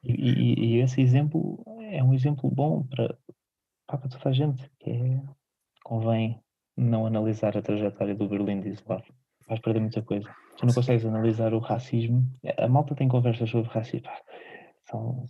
E, 0.04 0.12
e, 0.12 0.66
e, 0.66 0.80
esse 0.82 1.02
exemplo 1.02 1.64
é 1.92 2.04
um 2.04 2.14
exemplo 2.14 2.50
bom 2.52 2.84
para, 2.84 3.18
para 3.98 4.10
toda 4.10 4.30
a 4.30 4.34
gente, 4.34 4.70
que 4.80 4.92
é, 4.92 5.22
convém 5.84 6.42
não 6.76 7.06
analisar 7.06 7.58
a 7.58 7.62
trajetória 7.62 8.16
do 8.16 8.28
Berlim 8.28 8.62
de 8.62 8.70
isolado. 8.70 9.06
Vais 9.48 9.60
perder 9.60 9.80
muita 9.80 10.02
coisa. 10.02 10.30
Tu 10.58 10.66
não 10.66 10.74
consegues 10.74 11.06
analisar 11.06 11.54
o 11.54 11.60
racismo. 11.60 12.26
A 12.58 12.68
malta 12.68 12.96
tem 12.96 13.08
conversas 13.08 13.50
sobre 13.50 13.70
racismo. 13.70 14.10
São, 14.86 15.26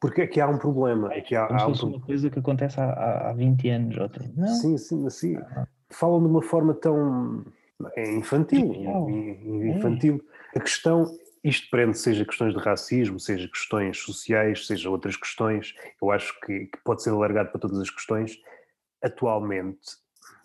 porque 0.00 0.22
aqui 0.22 0.40
há 0.40 0.48
um 0.48 0.58
problema. 0.58 1.08
Aqui 1.08 1.34
há, 1.34 1.46
Como 1.46 1.60
há 1.60 1.66
um... 1.66 1.88
uma 1.88 2.00
coisa 2.00 2.30
que 2.30 2.38
acontece 2.38 2.80
há, 2.80 3.30
há 3.30 3.32
20 3.32 3.68
anos. 3.70 3.96
Ou 3.96 4.10
Não. 4.36 4.48
Sim, 4.48 4.76
sim, 4.76 5.06
assim. 5.06 5.36
Falam 5.90 6.20
de 6.20 6.26
uma 6.26 6.42
forma 6.42 6.74
tão 6.74 7.44
é 7.96 8.16
infantil. 8.16 8.72
infantil. 9.76 10.20
É. 10.54 10.58
A 10.58 10.62
questão, 10.62 11.04
isto 11.48 11.68
prende 11.70 11.98
seja 11.98 12.24
questões 12.24 12.54
de 12.54 12.60
racismo, 12.60 13.20
seja 13.20 13.48
questões 13.48 13.98
sociais, 13.98 14.66
seja 14.66 14.90
outras 14.90 15.16
questões, 15.16 15.74
eu 16.00 16.10
acho 16.10 16.38
que, 16.40 16.66
que 16.66 16.78
pode 16.84 17.02
ser 17.02 17.10
alargado 17.10 17.50
para 17.50 17.60
todas 17.60 17.78
as 17.78 17.90
questões. 17.90 18.38
Atualmente 19.02 19.96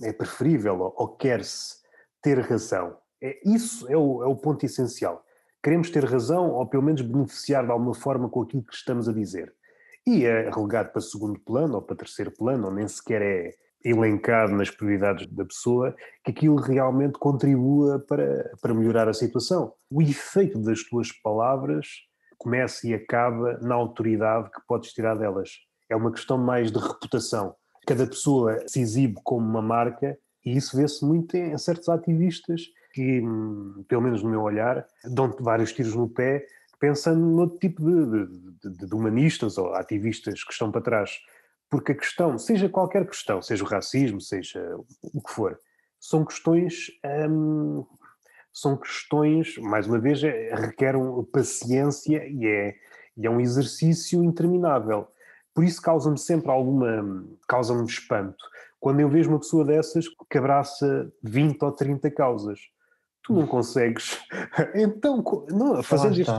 é 0.01 0.13
preferível 0.13 0.93
ou, 0.95 1.07
quer-se 1.15 1.75
ter 2.21 2.39
razão. 2.39 2.97
É, 3.21 3.39
isso 3.45 3.87
é 3.91 3.97
o, 3.97 4.23
é 4.23 4.27
o 4.27 4.35
ponto 4.35 4.65
essencial 4.65 5.25
queremos 5.63 5.89
ter 5.89 6.03
razão 6.03 6.51
ou 6.51 6.65
pelo 6.65 6.83
menos 6.83 7.01
beneficiar 7.01 7.65
de 7.65 7.71
alguma 7.71 7.93
forma 7.93 8.29
com 8.29 8.41
aquilo 8.41 8.63
que 8.63 8.73
estamos 8.73 9.07
a 9.07 9.13
dizer. 9.13 9.53
E 10.05 10.25
é 10.25 10.49
relegado 10.49 10.91
para 10.91 11.01
segundo 11.01 11.39
plano 11.39 11.75
ou 11.75 11.81
para 11.81 11.95
terceiro 11.95 12.31
plano, 12.31 12.67
ou 12.67 12.73
nem 12.73 12.87
sequer 12.87 13.21
é 13.21 13.51
elencado 13.83 14.53
nas 14.53 14.69
prioridades 14.69 15.27
da 15.27 15.45
pessoa, 15.45 15.95
que 16.23 16.31
aquilo 16.31 16.55
realmente 16.55 17.13
contribua 17.13 17.99
para, 17.99 18.51
para 18.61 18.73
melhorar 18.73 19.07
a 19.07 19.13
situação. 19.13 19.73
O 19.89 20.01
efeito 20.01 20.59
das 20.59 20.83
tuas 20.83 21.11
palavras 21.11 21.87
começa 22.37 22.87
e 22.87 22.93
acaba 22.93 23.59
na 23.61 23.75
autoridade 23.75 24.49
que 24.51 24.61
podes 24.67 24.93
tirar 24.93 25.15
delas. 25.15 25.49
É 25.89 25.95
uma 25.95 26.11
questão 26.11 26.37
mais 26.37 26.71
de 26.71 26.79
reputação. 26.79 27.55
Cada 27.85 28.05
pessoa 28.07 28.63
se 28.67 28.81
exibe 28.81 29.19
como 29.23 29.45
uma 29.45 29.61
marca 29.61 30.17
e 30.45 30.55
isso 30.55 30.75
vê-se 30.75 31.05
muito 31.05 31.35
em 31.35 31.57
certos 31.57 31.89
ativistas 31.89 32.61
que, 32.93 33.21
hum, 33.21 33.83
pelo 33.87 34.01
menos 34.01 34.23
no 34.23 34.29
meu 34.29 34.41
olhar, 34.41 34.85
dão 35.03 35.33
vários 35.39 35.71
tiros 35.71 35.95
no 35.95 36.09
pé 36.09 36.45
pensando 36.81 37.19
no 37.19 37.41
outro 37.41 37.59
tipo 37.59 37.79
de, 37.83 38.25
de, 38.69 38.87
de, 38.87 38.95
humanistas 38.95 39.59
ou 39.59 39.71
ativistas 39.75 40.43
que 40.43 40.51
estão 40.51 40.71
para 40.71 40.81
trás. 40.81 41.11
Porque 41.71 41.93
a 41.93 41.95
questão, 41.95 42.37
seja 42.37 42.69
qualquer 42.69 43.07
questão, 43.07 43.41
seja 43.41 43.63
o 43.63 43.67
racismo, 43.67 44.21
seja 44.21 44.61
o 45.01 45.21
que 45.21 45.31
for, 45.31 45.57
são 45.99 46.23
questões. 46.23 46.91
Hum, 47.29 47.85
são 48.53 48.75
questões, 48.75 49.57
mais 49.57 49.87
uma 49.87 49.97
vez, 49.97 50.21
é, 50.23 50.53
requerem 50.53 51.01
paciência 51.31 52.27
e 52.27 52.45
é, 52.45 52.75
e 53.15 53.25
é 53.25 53.29
um 53.29 53.39
exercício 53.39 54.23
interminável. 54.23 55.07
Por 55.53 55.63
isso 55.63 55.81
causa-me 55.81 56.17
sempre 56.17 56.51
alguma. 56.51 57.25
causa-me 57.47 57.85
espanto. 57.85 58.43
Quando 58.79 58.99
eu 58.99 59.09
vejo 59.09 59.29
uma 59.29 59.39
pessoa 59.39 59.63
dessas 59.63 60.05
que 60.29 60.37
abraça 60.37 61.09
20 61.23 61.63
ou 61.63 61.71
30 61.71 62.11
causas 62.11 62.59
tu 63.23 63.33
não 63.33 63.47
consegues. 63.47 64.19
Então, 64.75 65.23
não, 65.49 65.81
fazer 65.83 66.11
isto. 66.11 66.31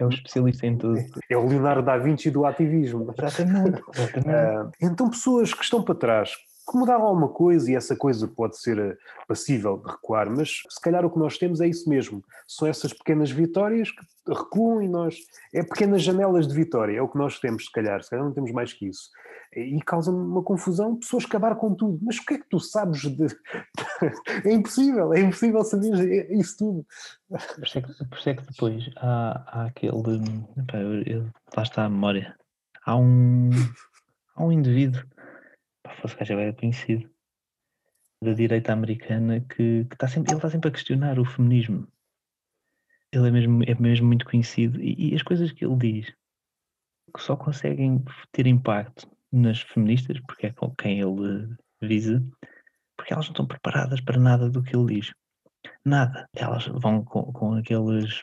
É 0.00 0.06
um 0.06 0.08
especialista 0.08 0.66
em 0.66 0.76
tudo. 0.78 0.98
É 1.28 1.36
o 1.36 1.46
Leonardo 1.46 1.82
da 1.82 1.98
Vinci 1.98 2.30
do 2.30 2.46
ativismo. 2.46 3.14
Exatamente. 3.16 3.82
exatamente. 3.94 4.28
Uh, 4.28 4.72
então, 4.80 5.10
pessoas 5.10 5.52
que 5.52 5.62
estão 5.62 5.82
para 5.82 5.94
trás, 5.94 6.32
que 6.70 6.76
mudaram 6.76 7.04
alguma 7.04 7.28
coisa 7.28 7.70
e 7.70 7.74
essa 7.74 7.96
coisa 7.96 8.28
pode 8.28 8.58
ser 8.58 8.78
eh, 8.78 8.96
passível 9.26 9.78
de 9.78 9.90
recuar, 9.90 10.30
mas 10.30 10.62
se 10.68 10.80
calhar 10.80 11.04
o 11.04 11.10
que 11.10 11.18
nós 11.18 11.36
temos 11.38 11.60
é 11.60 11.66
isso 11.66 11.88
mesmo. 11.88 12.22
São 12.46 12.68
essas 12.68 12.92
pequenas 12.92 13.30
vitórias 13.30 13.90
que 13.90 14.04
recuam 14.28 14.82
e 14.82 14.88
nós. 14.88 15.16
É 15.52 15.62
pequenas 15.62 16.02
janelas 16.02 16.46
de 16.46 16.54
vitória, 16.54 16.96
é 16.96 17.02
o 17.02 17.08
que 17.08 17.18
nós 17.18 17.38
temos, 17.38 17.64
se 17.64 17.72
calhar. 17.72 18.02
Se 18.02 18.10
calhar 18.10 18.24
não 18.24 18.32
temos 18.32 18.52
mais 18.52 18.72
que 18.72 18.86
isso 18.86 19.10
e 19.54 19.80
causa 19.82 20.12
uma 20.12 20.42
confusão 20.42 20.96
pessoas 20.96 21.24
acabar 21.24 21.56
com 21.56 21.74
tudo. 21.74 21.98
Mas 22.02 22.18
o 22.18 22.24
que 22.24 22.34
é 22.34 22.38
que 22.38 22.48
tu 22.48 22.60
sabes 22.60 23.02
de. 23.02 23.26
é 24.44 24.52
impossível, 24.52 25.12
é 25.12 25.20
impossível 25.20 25.64
saber 25.64 26.30
isso 26.30 26.58
tudo. 26.58 26.86
Por 27.28 27.66
isso 27.66 27.78
é 27.78 27.82
que, 27.82 28.04
por 28.04 28.18
isso 28.18 28.28
é 28.28 28.34
que 28.34 28.46
depois 28.46 28.90
há, 28.96 29.44
há 29.46 29.64
aquele. 29.66 29.92
Lá 31.56 31.62
está 31.62 31.84
a 31.84 31.88
memória. 31.88 32.36
Há 32.86 32.96
um, 32.96 33.50
há 34.36 34.44
um 34.44 34.52
indivíduo, 34.52 35.02
que 36.16 36.24
já 36.24 36.40
é 36.40 36.52
conhecido, 36.52 37.10
da 38.22 38.32
direita 38.32 38.72
americana 38.72 39.40
que, 39.40 39.84
que 39.84 39.94
está 39.94 40.06
sempre, 40.06 40.30
ele 40.32 40.38
está 40.38 40.50
sempre 40.50 40.68
a 40.68 40.72
questionar 40.72 41.18
o 41.18 41.24
feminismo. 41.24 41.86
Ele 43.12 43.28
é 43.28 43.30
mesmo, 43.30 43.62
é 43.64 43.74
mesmo 43.74 44.06
muito 44.06 44.24
conhecido 44.24 44.80
e, 44.80 45.10
e 45.10 45.14
as 45.14 45.22
coisas 45.22 45.50
que 45.50 45.64
ele 45.64 45.76
diz 45.76 46.14
que 47.12 47.22
só 47.22 47.36
conseguem 47.36 48.04
ter 48.30 48.46
impacto 48.46 49.10
nas 49.32 49.60
feministas, 49.60 50.20
porque 50.20 50.46
é 50.46 50.52
com 50.52 50.70
quem 50.74 51.00
ele 51.00 51.56
visa, 51.80 52.24
porque 52.96 53.12
elas 53.12 53.26
não 53.26 53.32
estão 53.32 53.46
preparadas 53.46 54.00
para 54.00 54.20
nada 54.20 54.48
do 54.48 54.62
que 54.62 54.76
ele 54.76 54.94
diz. 54.94 55.12
Nada. 55.84 56.28
Elas 56.34 56.66
vão 56.66 57.04
com, 57.04 57.32
com 57.32 57.54
aqueles 57.54 58.22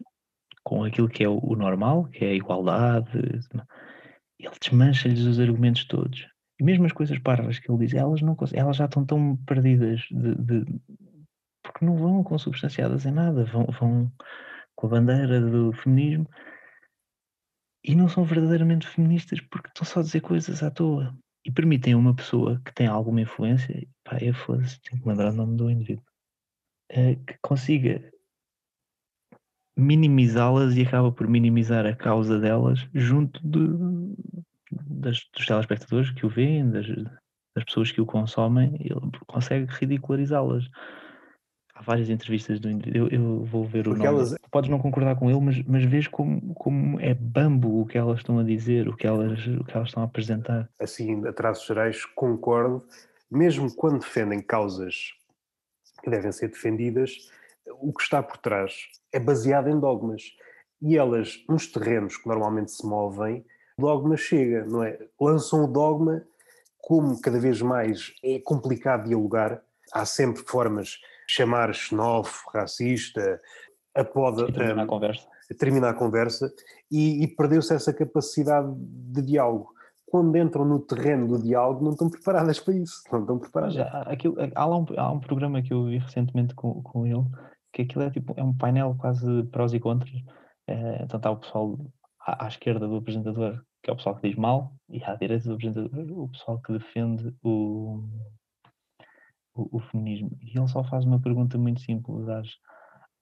com 0.63 0.83
aquilo 0.83 1.07
que 1.07 1.23
é 1.23 1.29
o, 1.29 1.55
normal, 1.55 2.05
que 2.05 2.25
é 2.25 2.29
a 2.29 2.33
igualdade. 2.33 3.09
Ele 4.37 4.55
desmancha-lhes 4.59 5.21
os 5.21 5.39
argumentos 5.39 5.85
todos. 5.85 6.27
E 6.59 6.63
mesmo 6.63 6.85
as 6.85 6.91
coisas 6.91 7.19
parvas 7.19 7.59
que 7.59 7.69
ele 7.69 7.85
diz, 7.85 7.93
elas, 7.93 8.21
não, 8.21 8.35
elas 8.53 8.77
já 8.77 8.85
estão 8.85 9.05
tão 9.05 9.35
perdidas 9.45 10.01
de, 10.09 10.35
de, 10.35 10.65
porque 11.63 11.85
não 11.85 11.95
vão 11.95 12.23
consubstanciadas 12.23 13.05
em 13.05 13.11
nada, 13.11 13.45
vão, 13.45 13.65
vão 13.79 14.11
com 14.75 14.87
a 14.87 14.89
bandeira 14.89 15.39
do 15.39 15.71
feminismo 15.73 16.27
e 17.83 17.95
não 17.95 18.09
são 18.09 18.23
verdadeiramente 18.23 18.87
feministas 18.87 19.39
porque 19.41 19.69
estão 19.69 19.85
só 19.85 19.99
a 19.99 20.03
dizer 20.03 20.21
coisas 20.21 20.63
à 20.63 20.71
toa. 20.71 21.15
E 21.45 21.51
permitem 21.51 21.93
a 21.93 21.97
uma 21.97 22.13
pessoa 22.13 22.61
que 22.65 22.73
tem 22.73 22.87
alguma 22.87 23.21
influência, 23.21 23.87
pá, 24.03 24.17
eu 24.19 24.33
fosse, 24.33 24.81
tenho 24.81 25.01
que 25.01 25.07
lembrar 25.07 25.31
o 25.31 25.35
nome 25.35 25.55
do 25.55 25.69
indivíduo, 25.69 26.03
é, 26.89 27.15
que 27.15 27.37
consiga 27.41 28.11
minimizá-las 29.77 30.75
e 30.75 30.81
acaba 30.81 31.11
por 31.11 31.27
minimizar 31.27 31.85
a 31.85 31.95
causa 31.95 32.39
delas 32.39 32.85
junto 32.93 33.39
de, 33.47 33.59
das, 34.85 35.21
dos 35.35 35.45
telespectadores 35.45 36.11
que 36.11 36.25
o 36.25 36.29
veem, 36.29 36.69
das, 36.69 36.87
das 37.55 37.63
pessoas 37.65 37.91
que 37.91 37.99
o 37.99 38.05
consomem, 38.05 38.75
ele 38.79 39.11
consegue 39.25 39.65
ridicularizá-las. 39.67 40.69
Há 41.73 41.81
várias 41.81 42.09
entrevistas 42.09 42.59
do 42.59 42.69
eu, 42.69 43.07
eu 43.09 43.43
vou 43.45 43.63
ver 43.63 43.83
Porque 43.83 44.01
o 44.01 44.03
nome. 44.03 44.19
Elas... 44.19 44.35
Podes 44.51 44.69
não 44.69 44.79
concordar 44.79 45.15
com 45.15 45.29
ele, 45.29 45.39
mas, 45.39 45.63
mas 45.63 45.83
vês 45.83 46.07
como, 46.07 46.53
como 46.55 46.99
é 46.99 47.13
bambo 47.13 47.81
o 47.81 47.85
que 47.85 47.97
elas 47.97 48.19
estão 48.19 48.39
a 48.39 48.43
dizer, 48.43 48.87
o 48.87 48.95
que 48.95 49.05
elas, 49.05 49.45
o 49.45 49.63
que 49.63 49.75
elas 49.75 49.89
estão 49.89 50.01
a 50.01 50.05
apresentar. 50.05 50.69
Assim, 50.79 51.25
a 51.27 51.33
traços 51.33 51.67
gerais, 51.67 52.05
concordo. 52.05 52.83
Mesmo 53.29 53.73
quando 53.75 53.99
defendem 53.99 54.41
causas 54.41 55.13
que 56.03 56.09
devem 56.09 56.31
ser 56.31 56.49
defendidas, 56.49 57.29
o 57.79 57.93
que 57.93 58.01
está 58.01 58.23
por 58.23 58.37
trás 58.37 58.73
é 59.11 59.19
baseado 59.19 59.69
em 59.69 59.79
dogmas. 59.79 60.23
E 60.81 60.95
elas, 60.95 61.43
nos 61.49 61.67
terrenos 61.67 62.17
que 62.17 62.27
normalmente 62.27 62.71
se 62.71 62.85
movem, 62.85 63.43
dogma 63.79 64.17
chega, 64.17 64.65
não 64.65 64.83
é? 64.83 64.97
Lançam 65.19 65.63
o 65.63 65.67
dogma, 65.67 66.23
como 66.79 67.19
cada 67.21 67.39
vez 67.39 67.61
mais 67.61 68.13
é 68.23 68.39
complicado 68.39 69.07
dialogar, 69.07 69.61
há 69.93 70.05
sempre 70.05 70.43
formas 70.43 70.87
de 71.27 71.33
chamar 71.33 71.73
xenófobo, 71.73 72.51
racista, 72.53 73.41
a 73.95 74.03
poda, 74.03 74.51
terminar 74.51 74.83
a 74.83 74.87
conversa. 74.87 75.27
terminar 75.59 75.89
a 75.89 75.93
conversa 75.93 76.53
e, 76.91 77.23
e 77.23 77.27
perdeu-se 77.27 77.73
essa 77.73 77.93
capacidade 77.93 78.71
de 78.75 79.21
diálogo 79.21 79.77
quando 80.07 80.37
entram 80.37 80.63
no 80.63 80.79
terreno 80.79 81.27
do 81.27 81.43
diálogo, 81.43 81.83
não 81.83 81.91
estão 81.91 82.09
preparadas 82.09 82.59
para 82.59 82.73
isso. 82.75 83.03
Não 83.11 83.21
estão 83.21 83.37
preparadas. 83.37 83.75
Já, 83.75 83.87
aquilo, 84.03 84.35
há, 84.55 84.65
lá 84.65 84.77
um, 84.77 84.85
há 84.95 85.11
um 85.11 85.19
programa 85.19 85.61
que 85.61 85.73
eu 85.73 85.83
vi 85.83 85.97
recentemente 85.97 86.55
com, 86.55 86.81
com 86.81 87.05
ele, 87.05 87.25
que 87.73 87.81
aquilo 87.81 88.05
é 88.05 88.09
tipo 88.09 88.33
é 88.37 88.43
um 88.43 88.55
painel 88.55 88.95
quase 88.97 89.43
prós 89.51 89.73
e 89.73 89.79
contras. 89.79 90.15
É, 90.65 91.03
então 91.03 91.17
está 91.17 91.29
o 91.29 91.37
pessoal 91.37 91.77
à, 92.27 92.45
à, 92.45 92.47
esquerda 92.47 92.87
do 92.87 92.97
apresentador, 92.97 93.63
que 93.81 93.89
é 93.89 93.93
o 93.93 93.95
pessoal 93.95 94.15
que 94.17 94.27
diz 94.27 94.37
mal, 94.37 94.75
e 94.89 95.03
à 95.03 95.15
direita 95.15 95.47
do 95.47 95.55
apresentador, 95.55 96.19
o 96.19 96.29
pessoal 96.29 96.61
que 96.61 96.73
defende 96.73 97.33
o, 97.41 98.03
o, 99.55 99.77
o 99.77 99.79
feminismo. 99.79 100.37
E 100.41 100.57
ele 100.57 100.67
só 100.67 100.83
faz 100.83 101.05
uma 101.05 101.21
pergunta 101.21 101.57
muito 101.57 101.79
simples 101.81 102.27
às, 102.27 102.49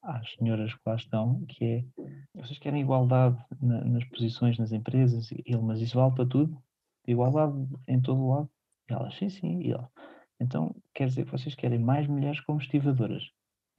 às 0.02 0.34
senhoras 0.34 0.74
que 0.74 0.82
lá 0.86 0.96
estão, 0.96 1.46
que 1.48 1.66
é 1.66 1.86
vocês 2.34 2.58
querem 2.60 2.82
igualdade 2.82 3.38
na, 3.62 3.86
nas 3.86 4.04
posições 4.06 4.58
nas 4.58 4.72
empresas? 4.72 5.32
E 5.32 5.44
ele, 5.46 5.62
mas 5.62 5.80
isso 5.80 5.98
vale 5.98 6.16
para 6.16 6.26
tudo? 6.26 6.62
igualdade 7.08 7.54
em 7.88 8.02
todo 8.02 8.20
o 8.20 8.30
lado? 8.30 8.50
E 8.90 8.94
ela, 8.94 9.12
sim, 9.12 9.30
sim. 9.30 9.62
E 9.62 9.72
ela, 9.72 9.92
então 10.40 10.76
quer 10.94 11.08
dizer 11.08 11.26
que 11.26 11.32
vocês 11.32 11.56
querem 11.56 11.80
mais 11.80 12.08
mulheres 12.08 12.40
como 12.42 12.60
estivadoras? 12.60 13.24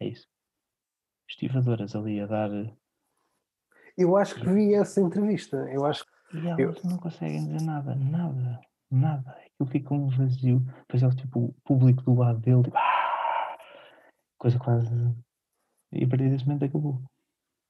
É 0.01 0.09
isso. 0.09 0.29
Estivadoras 1.29 1.95
ali 1.95 2.21
a 2.21 2.27
dar. 2.27 2.51
Eu 3.97 4.17
acho 4.17 4.35
que 4.35 4.49
vi 4.49 4.75
essa 4.75 5.01
entrevista. 5.01 5.57
Eu 5.73 5.87
acho 5.87 6.05
E 6.35 6.47
elas 6.49 6.85
eu... 6.85 6.91
não 6.91 6.99
conseguem 6.99 7.47
dizer 7.47 7.65
nada, 7.65 7.95
nada, 7.95 8.61
nada. 8.91 9.31
Aquilo 9.31 9.71
fica 9.71 9.95
um 9.95 10.09
vazio. 10.09 10.61
Depois 10.81 11.03
é 11.03 11.09
tipo 11.17 11.47
o 11.47 11.55
público 11.65 12.03
do 12.03 12.15
lado 12.15 12.39
dele, 12.41 12.63
tipo, 12.65 12.77
ah! 12.77 13.57
coisa 14.39 14.59
quase. 14.59 14.91
E 15.93 16.05
a 16.05 16.09
partir 16.09 16.29
desse 16.29 16.45
momento 16.47 16.65
acabou. 16.65 17.01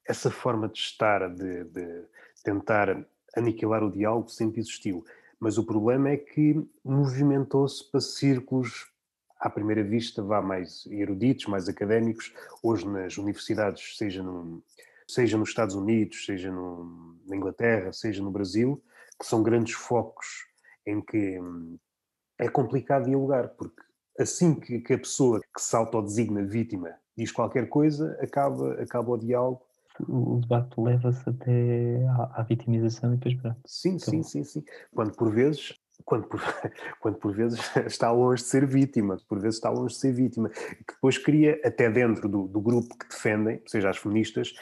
Essa 0.09 0.31
forma 0.31 0.69
de 0.69 0.79
estar, 0.79 1.29
de, 1.29 1.65
de 1.65 2.05
tentar 2.43 3.05
aniquilar 3.37 3.83
o 3.85 3.91
diálogo, 3.91 4.29
sempre 4.29 4.61
existiu. 4.61 5.05
Mas 5.39 5.59
o 5.59 5.65
problema 5.65 6.09
é 6.09 6.17
que 6.17 6.67
movimentou-se 6.85 7.89
para 7.91 8.01
círculos, 8.01 8.91
à 9.39 9.51
primeira 9.51 9.85
vista, 9.85 10.23
vá 10.23 10.41
mais 10.41 10.87
eruditos, 10.87 11.47
mais 11.47 11.69
académicos. 11.69 12.33
Hoje, 12.63 12.89
nas 12.89 13.19
universidades, 13.19 13.97
seja, 13.97 14.23
no, 14.23 14.63
seja 15.09 15.37
nos 15.37 15.51
Estados 15.51 15.75
Unidos, 15.75 16.25
seja 16.25 16.51
no, 16.51 17.17
na 17.27 17.37
Inglaterra, 17.37 17.93
seja 17.93 18.23
no 18.23 18.31
Brasil, 18.31 18.83
que 19.19 19.27
são 19.27 19.43
grandes 19.43 19.75
focos 19.75 20.27
em 20.87 21.01
que 21.01 21.41
hum, 21.41 21.79
é 22.39 22.49
complicado 22.49 23.07
dialogar, 23.07 23.49
porque 23.49 23.83
assim 24.19 24.55
que, 24.55 24.81
que 24.81 24.95
a 24.95 24.99
pessoa 24.99 25.41
que 25.41 25.61
se 25.61 25.75
autodesigna 25.75 26.43
vítima 26.43 26.95
diz 27.17 27.33
qualquer 27.33 27.69
coisa, 27.69 28.19
acaba, 28.21 28.75
acaba 28.75 29.13
o 29.13 29.19
diálogo 29.19 29.63
o 30.09 30.41
debate 30.41 30.79
leva-se 30.79 31.29
até 31.29 32.07
à, 32.09 32.41
à, 32.41 32.43
vitimização 32.43 33.15
e 33.15 33.17
depois 33.17 33.35
pronto. 33.35 33.61
Sim, 33.67 33.99
sim, 33.99 34.23
sim, 34.23 34.45
sim. 34.45 34.65
Quando 34.95 35.15
por 35.17 35.33
vezes 35.33 35.75
quando 36.05 36.27
por, 36.27 36.41
quando 37.01 37.17
por 37.19 37.33
vezes 37.35 37.61
está 37.87 38.11
longe 38.11 38.43
de 38.43 38.49
ser 38.49 38.67
vítima, 38.67 39.17
por 39.29 39.41
vezes 39.41 39.57
está 39.57 39.71
longe 39.71 39.95
de 39.95 40.01
ser 40.01 40.13
vítima, 40.13 40.49
que 40.49 40.95
depois 40.95 41.19
cria, 41.19 41.61
até 41.65 41.91
dentro 41.91 42.29
do, 42.29 42.47
do 42.47 42.61
grupo 42.61 42.97
que 42.97 43.09
defendem, 43.09 43.63
seja 43.67 43.91
as 43.91 43.97
feministas, 43.97 44.55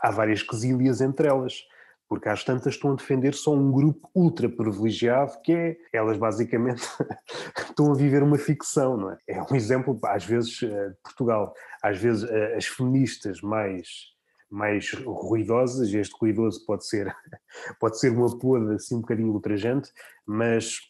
há 0.00 0.10
várias 0.10 0.42
quesílias 0.42 1.00
entre 1.00 1.28
elas, 1.28 1.62
porque 2.08 2.28
às 2.28 2.42
tantas 2.42 2.74
estão 2.74 2.92
a 2.92 2.96
defender 2.96 3.34
só 3.34 3.52
um 3.52 3.70
grupo 3.70 4.08
ultra 4.14 4.48
privilegiado 4.48 5.40
que 5.42 5.52
é, 5.52 5.76
elas 5.92 6.16
basicamente 6.16 6.82
estão 7.58 7.92
a 7.92 7.94
viver 7.94 8.22
uma 8.22 8.38
ficção, 8.38 8.96
não 8.96 9.12
é? 9.12 9.18
É 9.28 9.42
um 9.42 9.54
exemplo, 9.54 9.98
às 10.04 10.24
vezes, 10.24 10.62
eh, 10.62 10.88
de 10.88 10.96
Portugal, 11.02 11.52
às 11.82 11.98
vezes 11.98 12.28
eh, 12.28 12.56
as 12.56 12.66
feministas 12.66 13.42
mais 13.42 14.16
mais 14.50 14.92
ruidosas, 14.92 15.92
este 15.92 16.14
ruidoso 16.18 16.64
pode 16.64 16.86
ser, 16.86 17.14
pode 17.78 17.98
ser 17.98 18.12
uma 18.12 18.38
poda 18.38 18.74
assim 18.74 18.96
um 18.96 19.00
bocadinho 19.00 19.32
ultrajante, 19.32 19.90
mas 20.26 20.80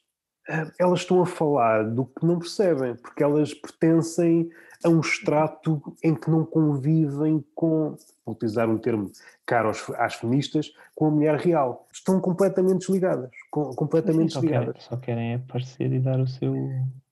eh, 0.48 0.70
elas 0.78 1.00
estão 1.00 1.20
a 1.22 1.26
falar 1.26 1.84
do 1.84 2.06
que 2.06 2.24
não 2.24 2.38
percebem, 2.38 2.94
porque 2.96 3.22
elas 3.22 3.52
pertencem 3.52 4.48
a 4.84 4.88
um 4.88 5.00
extrato 5.00 5.82
em 6.02 6.14
que 6.14 6.30
não 6.30 6.44
convivem 6.44 7.44
com, 7.54 7.96
vou 8.24 8.34
utilizar 8.34 8.68
um 8.68 8.78
termo 8.78 9.10
caro 9.44 9.68
aos, 9.68 9.90
às 9.96 10.14
feministas, 10.14 10.72
com 10.94 11.06
a 11.06 11.10
mulher 11.10 11.36
real. 11.36 11.86
Estão 11.92 12.20
completamente 12.20 12.80
desligadas, 12.80 13.30
com, 13.50 13.74
completamente 13.74 14.28
Sim, 14.28 14.34
só 14.34 14.40
desligadas. 14.40 14.74
Querem, 14.74 14.88
só 14.88 14.96
querem 14.96 15.34
aparecer 15.34 15.92
e 15.92 15.98
dar 15.98 16.20
o 16.20 16.26
seu... 16.26 16.54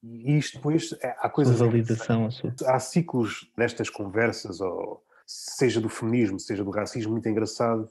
E 0.02 0.36
isto 0.38 0.58
depois, 0.58 0.94
eh, 1.02 1.16
há 1.18 1.28
coisas... 1.28 1.58
validação. 1.58 2.28
Há 2.66 2.78
ciclos 2.78 3.50
destas 3.56 3.90
conversas 3.90 4.60
ou 4.60 5.02
seja 5.26 5.80
do 5.80 5.88
feminismo, 5.88 6.38
seja 6.38 6.62
do 6.62 6.70
racismo, 6.70 7.12
muito 7.12 7.28
engraçado. 7.28 7.90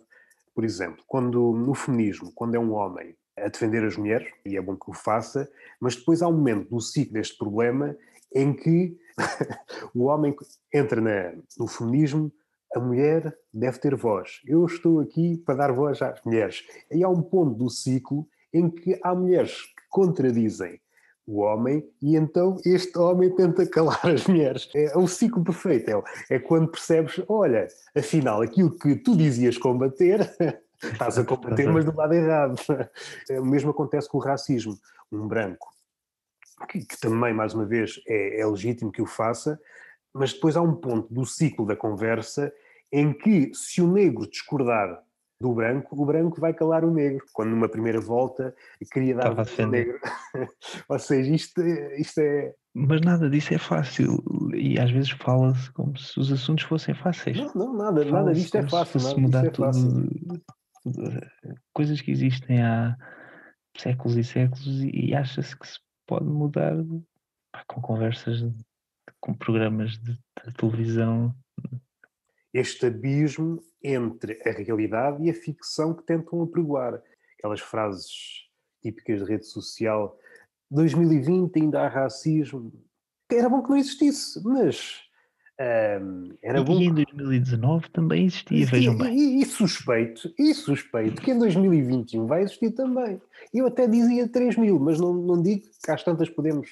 Por 0.54 0.64
exemplo, 0.64 1.04
quando 1.06 1.54
no 1.54 1.74
feminismo, 1.74 2.32
quando 2.34 2.56
é 2.56 2.60
um 2.60 2.74
homem 2.74 3.16
a 3.38 3.50
defender 3.50 3.84
as 3.84 3.98
mulheres, 3.98 4.32
e 4.46 4.56
é 4.56 4.62
bom 4.62 4.76
que 4.76 4.90
o 4.90 4.94
faça, 4.94 5.50
mas 5.80 5.96
depois 5.96 6.22
há 6.22 6.28
um 6.28 6.34
momento 6.34 6.70
do 6.70 6.80
ciclo 6.80 7.14
deste 7.14 7.38
problema 7.38 7.96
em 8.34 8.54
que 8.54 8.98
o 9.94 10.06
homem 10.06 10.34
entra 10.74 11.02
na, 11.02 11.34
no 11.58 11.68
feminismo, 11.68 12.32
a 12.74 12.80
mulher 12.80 13.38
deve 13.54 13.80
ter 13.80 13.96
voz. 13.96 14.42
Eu 14.46 14.66
estou 14.66 15.00
aqui 15.00 15.38
para 15.38 15.56
dar 15.56 15.72
voz 15.72 16.02
às 16.02 16.22
mulheres. 16.24 16.66
E 16.92 17.04
há 17.04 17.10
um 17.10 17.22
ponto 17.22 17.56
do 17.56 17.70
ciclo 17.70 18.28
em 18.54 18.70
que 18.70 19.00
há 19.04 19.14
mulheres 19.14 19.62
que 19.62 19.84
contradizem 19.90 20.80
o 21.28 21.42
homem, 21.42 21.84
e 22.02 22.16
então 22.16 22.58
este 22.64 22.98
homem 22.98 23.30
tenta 23.36 23.66
calar 23.68 24.06
as 24.06 24.26
mulheres. 24.28 24.70
É 24.76 24.98
o 24.98 25.08
ciclo 25.08 25.44
perfeito. 25.44 25.90
É, 26.30 26.36
é 26.36 26.40
quando 26.40 26.70
percebes: 26.70 27.22
olha, 27.28 27.68
afinal, 27.96 28.42
aquilo 28.42 28.72
que 28.78 28.96
tu 28.96 29.16
dizias 29.16 29.58
combater, 29.58 30.36
estás 30.82 31.18
a 31.18 31.24
combater, 31.24 31.68
mas 31.72 31.86
do 31.86 31.96
lado 31.96 32.14
errado. 32.14 32.56
É, 33.30 33.40
o 33.40 33.46
mesmo 33.46 33.72
acontece 33.72 34.08
com 34.08 34.18
o 34.18 34.22
racismo. 34.22 34.78
Um 35.12 35.28
branco, 35.28 35.70
que, 36.70 36.86
que 36.86 37.00
também, 37.00 37.34
mais 37.34 37.54
uma 37.54 37.66
vez, 37.66 38.02
é, 38.08 38.42
é 38.42 38.46
legítimo 38.46 38.92
que 38.92 39.02
o 39.02 39.06
faça, 39.06 39.60
mas 40.14 40.34
depois 40.34 40.56
há 40.56 40.62
um 40.62 40.76
ponto 40.76 41.14
do 41.14 41.26
ciclo 41.26 41.66
da 41.66 41.76
conversa 41.76 42.52
em 42.92 43.14
que, 43.14 43.52
se 43.54 43.82
o 43.82 43.92
negro 43.92 44.28
discordar 44.30 45.04
do 45.40 45.54
branco, 45.54 46.02
o 46.02 46.06
branco 46.06 46.40
vai 46.40 46.54
calar 46.54 46.84
o 46.86 46.92
negro. 46.92 47.26
Quando 47.34 47.50
numa 47.50 47.68
primeira 47.68 48.00
volta 48.00 48.56
queria 48.92 49.16
dar 49.16 49.32
o 49.34 49.68
negro. 49.68 50.00
Ou 50.90 51.00
seja, 51.00 51.34
isto, 51.34 51.62
isto 51.62 52.20
é. 52.20 52.54
Mas 52.74 53.02
nada 53.02 53.30
disso 53.30 53.54
é 53.54 53.58
fácil 53.58 54.24
e 54.54 54.80
às 54.80 54.92
vezes 54.92 55.12
fala-se 55.12 55.72
como 55.72 55.98
se 55.98 56.20
os 56.20 56.32
assuntos 56.32 56.66
fossem 56.66 56.94
fáceis. 56.94 57.38
Não, 57.38 57.54
não 57.54 57.74
nada, 57.74 58.06
nada 58.06 58.34
disto 58.34 58.56
é 58.56 58.68
fácil. 58.68 59.00
Se 59.00 59.20
mudar 59.20 59.46
é 59.46 59.50
tudo, 59.50 59.72
tudo, 60.84 61.22
coisas 61.74 62.02
que 62.02 62.12
existem 62.12 62.62
há 62.62 62.98
séculos 63.78 64.18
e 64.18 64.24
séculos 64.24 64.82
e, 64.82 65.10
e 65.10 65.16
acha-se 65.16 65.58
que 65.58 65.68
se 65.68 65.80
pode 66.08 66.26
mudar 66.26 66.76
pá, 67.52 67.64
com 67.68 67.82
conversas, 67.82 68.46
com 69.20 69.34
programas 69.34 69.98
de, 69.98 70.14
de 70.14 70.54
televisão. 70.58 71.36
Este 72.56 72.86
abismo 72.86 73.62
entre 73.84 74.42
a 74.48 74.52
realidade 74.54 75.22
e 75.22 75.30
a 75.30 75.34
ficção 75.34 75.94
que 75.94 76.04
tentam 76.04 76.42
apregoar. 76.42 77.04
Aquelas 77.38 77.60
frases 77.60 78.48
típicas 78.82 79.20
de 79.20 79.26
rede 79.26 79.46
social, 79.46 80.18
2020 80.72 81.60
ainda 81.60 81.82
há 81.82 81.90
racismo. 81.90 82.72
Era 83.30 83.50
bom 83.50 83.62
que 83.62 83.72
não 83.72 83.76
existisse, 83.76 84.42
mas 84.42 85.05
um, 85.58 86.34
era 86.42 86.60
e, 86.60 86.64
bom. 86.64 86.74
Em 86.82 86.94
2019 86.94 87.90
também 87.90 88.26
existia, 88.26 88.58
e, 88.58 88.66
vejam 88.66 88.98
bem. 88.98 89.18
E, 89.18 89.42
e, 89.42 89.46
suspeito, 89.46 90.34
e 90.38 90.54
suspeito 90.54 91.22
que 91.22 91.32
em 91.32 91.40
2021 91.40 92.28
vai 92.28 92.44
existir 92.44 92.72
também. 92.72 93.22
Eu 93.54 93.68
até 93.68 93.88
dizia 93.88 94.28
3 94.28 94.58
mil, 94.58 94.78
mas 94.80 95.00
não, 95.00 95.14
não 95.14 95.42
digo 95.42 95.64
que 95.84 95.92
às 95.92 96.04
tantas 96.04 96.30
podemos 96.30 96.68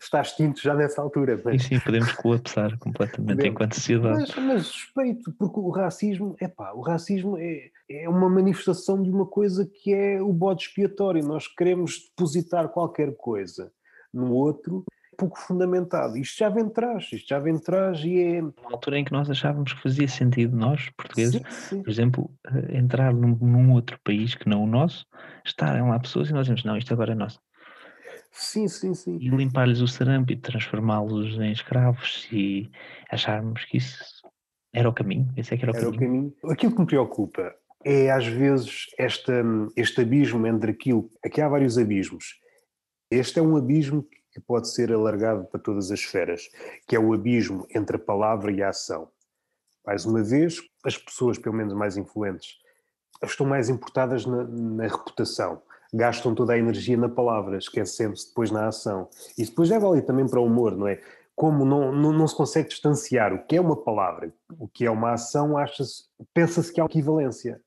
estar 0.00 0.22
extintos 0.22 0.62
já 0.62 0.74
nessa 0.74 1.02
altura. 1.02 1.38
Mas... 1.44 1.64
sim, 1.64 1.78
podemos 1.78 2.12
colapsar 2.12 2.78
completamente 2.78 3.36
podemos. 3.36 3.54
enquanto 3.54 3.74
sociedade. 3.74 4.20
Mas, 4.20 4.34
mas 4.36 4.66
suspeito, 4.66 5.32
porque 5.32 5.60
o 5.60 5.68
racismo, 5.68 6.34
é 6.40 6.48
pá, 6.48 6.72
o 6.72 6.80
racismo 6.80 7.36
é, 7.36 7.70
é 7.90 8.08
uma 8.08 8.30
manifestação 8.30 9.02
de 9.02 9.10
uma 9.10 9.26
coisa 9.26 9.66
que 9.66 9.92
é 9.92 10.22
o 10.22 10.32
bode 10.32 10.62
expiatório. 10.62 11.22
Nós 11.22 11.46
queremos 11.46 12.08
depositar 12.08 12.68
qualquer 12.68 13.14
coisa 13.14 13.70
no 14.12 14.32
outro, 14.32 14.84
pouco 15.22 15.38
fundamentado. 15.38 16.16
Isto 16.16 16.38
já 16.38 16.48
vem 16.48 16.66
de 16.66 16.72
trás, 16.72 17.08
isto 17.12 17.28
já 17.28 17.38
vem 17.38 17.54
de 17.54 17.62
trás 17.62 18.00
e 18.00 18.20
é. 18.20 18.42
Na 18.42 18.52
altura 18.72 18.98
em 18.98 19.04
que 19.04 19.12
nós 19.12 19.30
achávamos 19.30 19.72
que 19.72 19.80
fazia 19.80 20.08
sentido, 20.08 20.56
nós, 20.56 20.90
portugueses, 20.96 21.40
sim, 21.48 21.76
sim. 21.76 21.82
por 21.82 21.90
exemplo, 21.90 22.30
eh, 22.46 22.78
entrar 22.78 23.14
num, 23.14 23.36
num, 23.40 23.72
outro 23.72 23.98
país 24.02 24.34
que 24.34 24.48
não 24.48 24.64
o 24.64 24.66
nosso, 24.66 25.06
estarem 25.44 25.82
lá 25.82 25.98
pessoas 26.00 26.28
e 26.28 26.32
nós 26.32 26.46
dizemos, 26.46 26.64
não, 26.64 26.76
isto 26.76 26.92
agora 26.92 27.12
é 27.12 27.14
nosso. 27.14 27.40
Sim, 28.32 28.66
sim, 28.66 28.94
sim. 28.94 29.18
E 29.20 29.28
limpar-lhes 29.28 29.80
o 29.80 29.86
sarampo 29.86 30.32
e 30.32 30.36
transformá-los 30.36 31.38
em 31.38 31.52
escravos 31.52 32.26
e 32.32 32.68
acharmos 33.08 33.64
que 33.66 33.76
isso 33.76 34.04
era 34.74 34.88
o 34.88 34.92
caminho. 34.92 35.32
Esse 35.36 35.54
é 35.54 35.56
que 35.56 35.64
era 35.64 35.72
o 35.72 35.76
era 35.76 35.84
caminho. 35.84 35.98
O 35.98 36.04
caminho. 36.04 36.34
Aquilo 36.52 36.72
que 36.72 36.80
me 36.80 36.86
preocupa 36.86 37.54
é 37.84 38.10
às 38.10 38.26
vezes 38.26 38.86
este, 38.98 39.32
este 39.76 40.00
abismo 40.00 40.46
entre 40.46 40.72
aquilo. 40.72 41.10
Aqui 41.24 41.40
há 41.40 41.48
vários 41.48 41.78
abismos. 41.78 42.40
Este 43.10 43.38
é 43.38 43.42
um 43.42 43.54
abismo 43.54 44.08
que 44.32 44.40
pode 44.40 44.68
ser 44.68 44.92
alargado 44.92 45.44
para 45.44 45.60
todas 45.60 45.90
as 45.90 46.00
esferas, 46.00 46.48
que 46.86 46.96
é 46.96 46.98
o 46.98 47.12
abismo 47.12 47.66
entre 47.74 47.96
a 47.96 48.00
palavra 48.00 48.50
e 48.50 48.62
a 48.62 48.70
ação. 48.70 49.08
Mais 49.86 50.06
uma 50.06 50.22
vez, 50.22 50.60
as 50.84 50.96
pessoas, 50.96 51.38
pelo 51.38 51.54
menos 51.54 51.74
mais 51.74 51.96
influentes, 51.96 52.58
estão 53.22 53.46
mais 53.46 53.68
importadas 53.68 54.24
na, 54.24 54.44
na 54.44 54.84
reputação, 54.84 55.60
gastam 55.92 56.34
toda 56.34 56.54
a 56.54 56.58
energia 56.58 56.96
na 56.96 57.08
palavra, 57.08 57.58
esquecendo-se 57.58 58.28
depois 58.28 58.50
na 58.50 58.68
ação. 58.68 59.08
E 59.36 59.44
depois 59.44 59.70
é 59.70 59.78
válido 59.78 60.06
também 60.06 60.26
para 60.26 60.40
o 60.40 60.46
humor, 60.46 60.76
não 60.76 60.88
é? 60.88 61.00
Como 61.34 61.64
não, 61.64 61.92
não, 61.92 62.12
não 62.12 62.26
se 62.26 62.36
consegue 62.36 62.68
distanciar 62.68 63.32
o 63.32 63.44
que 63.44 63.56
é 63.56 63.60
uma 63.60 63.76
palavra, 63.76 64.32
o 64.58 64.68
que 64.68 64.86
é 64.86 64.90
uma 64.90 65.12
ação, 65.12 65.54
pensa-se 66.32 66.72
que 66.72 66.80
há 66.80 66.84
equivalência. 66.84 67.60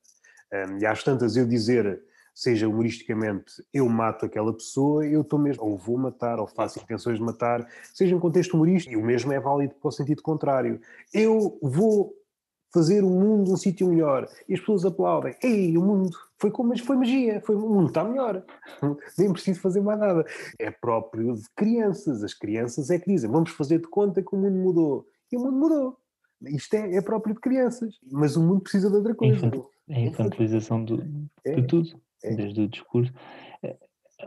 Um, 0.52 0.78
e 0.78 0.86
às 0.86 1.02
tantas 1.02 1.36
eu 1.36 1.46
dizer 1.46 2.02
seja 2.36 2.68
humoristicamente 2.68 3.64
eu 3.72 3.88
mato 3.88 4.26
aquela 4.26 4.52
pessoa, 4.52 5.06
eu 5.06 5.22
estou 5.22 5.38
mesmo, 5.38 5.64
ou 5.64 5.78
vou 5.78 5.96
matar, 5.96 6.38
ou 6.38 6.46
faço 6.46 6.78
intenções 6.78 7.16
de 7.16 7.24
matar, 7.24 7.66
seja 7.94 8.14
em 8.14 8.20
contexto 8.20 8.52
humorístico, 8.52 8.92
e 8.92 8.96
o 8.98 9.02
mesmo 9.02 9.32
é 9.32 9.40
válido 9.40 9.74
para 9.76 9.88
o 9.88 9.90
sentido 9.90 10.20
contrário. 10.20 10.78
Eu 11.14 11.58
vou 11.62 12.12
fazer 12.74 13.02
o 13.02 13.08
mundo 13.08 13.50
um 13.50 13.56
sítio 13.56 13.88
melhor, 13.88 14.28
e 14.46 14.52
as 14.52 14.60
pessoas 14.60 14.84
aplaudem, 14.84 15.34
ei, 15.42 15.78
o 15.78 15.82
mundo 15.82 16.10
foi 16.38 16.50
como, 16.50 16.78
foi 16.78 16.96
magia, 16.96 17.40
foi, 17.40 17.56
o 17.56 17.70
mundo 17.70 17.88
está 17.88 18.04
melhor, 18.04 18.44
nem 19.16 19.32
preciso 19.32 19.58
fazer 19.58 19.80
mais 19.80 19.98
nada. 19.98 20.22
É 20.58 20.70
próprio 20.70 21.34
de 21.36 21.48
crianças, 21.56 22.22
as 22.22 22.34
crianças 22.34 22.90
é 22.90 22.98
que 22.98 23.10
dizem, 23.10 23.30
vamos 23.30 23.48
fazer 23.52 23.78
de 23.78 23.88
conta 23.88 24.22
que 24.22 24.36
o 24.36 24.38
mundo 24.38 24.58
mudou, 24.58 25.06
e 25.32 25.38
o 25.38 25.40
mundo 25.40 25.56
mudou. 25.56 25.96
Isto 26.42 26.74
é, 26.74 26.96
é 26.96 27.00
próprio 27.00 27.34
de 27.34 27.40
crianças, 27.40 27.94
mas 28.12 28.36
o 28.36 28.42
mundo 28.42 28.60
precisa 28.60 28.90
de 28.90 28.96
outra 28.96 29.14
coisa. 29.14 29.50
É 29.88 29.96
a 29.96 30.00
infantilização 30.00 30.84
do, 30.84 31.02
é. 31.42 31.54
de 31.54 31.66
tudo 31.66 31.98
é. 32.26 32.34
desde 32.34 32.60
o 32.62 32.68
discurso. 32.68 33.12
Eh, 33.62 33.78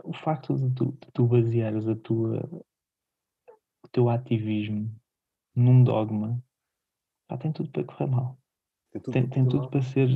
o 0.04 0.12
facto 0.12 0.54
de 0.56 0.70
tu, 0.74 0.92
de 0.92 1.12
tu 1.12 1.26
baseares 1.26 1.86
a 1.88 1.96
tua, 1.96 2.48
o 3.82 3.88
teu 3.88 4.08
ativismo 4.08 4.94
num 5.54 5.82
dogma 5.82 6.42
pá, 7.30 7.38
tem 7.38 7.52
tudo 7.52 7.70
para 7.70 7.84
correr 7.84 8.06
mal. 8.06 8.36
Tem 8.90 9.00
tudo, 9.00 9.12
tem, 9.12 9.28
tem 9.28 9.48
tudo 9.48 9.68
para, 9.68 9.82
ser, 9.82 10.08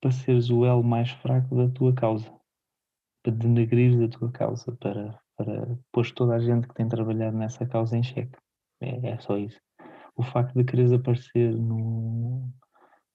para 0.00 0.10
seres 0.10 0.48
o 0.48 0.64
elo 0.64 0.82
mais 0.82 1.10
fraco 1.10 1.54
da 1.54 1.68
tua 1.68 1.94
causa, 1.94 2.32
para 3.22 3.32
denegrir 3.32 3.98
da 3.98 4.08
tua 4.08 4.32
causa, 4.32 4.72
para, 4.76 5.20
para 5.36 5.78
pôr 5.92 6.10
toda 6.12 6.34
a 6.34 6.38
gente 6.38 6.66
que 6.66 6.74
tem 6.74 6.88
trabalhado 6.88 7.36
nessa 7.36 7.66
causa 7.66 7.96
em 7.96 8.02
xeque. 8.02 8.38
É, 8.80 9.10
é 9.10 9.18
só 9.18 9.36
isso. 9.36 9.60
O 10.16 10.22
facto 10.22 10.54
de 10.54 10.64
quereres 10.64 10.92
aparecer 10.92 11.52
num, 11.54 12.50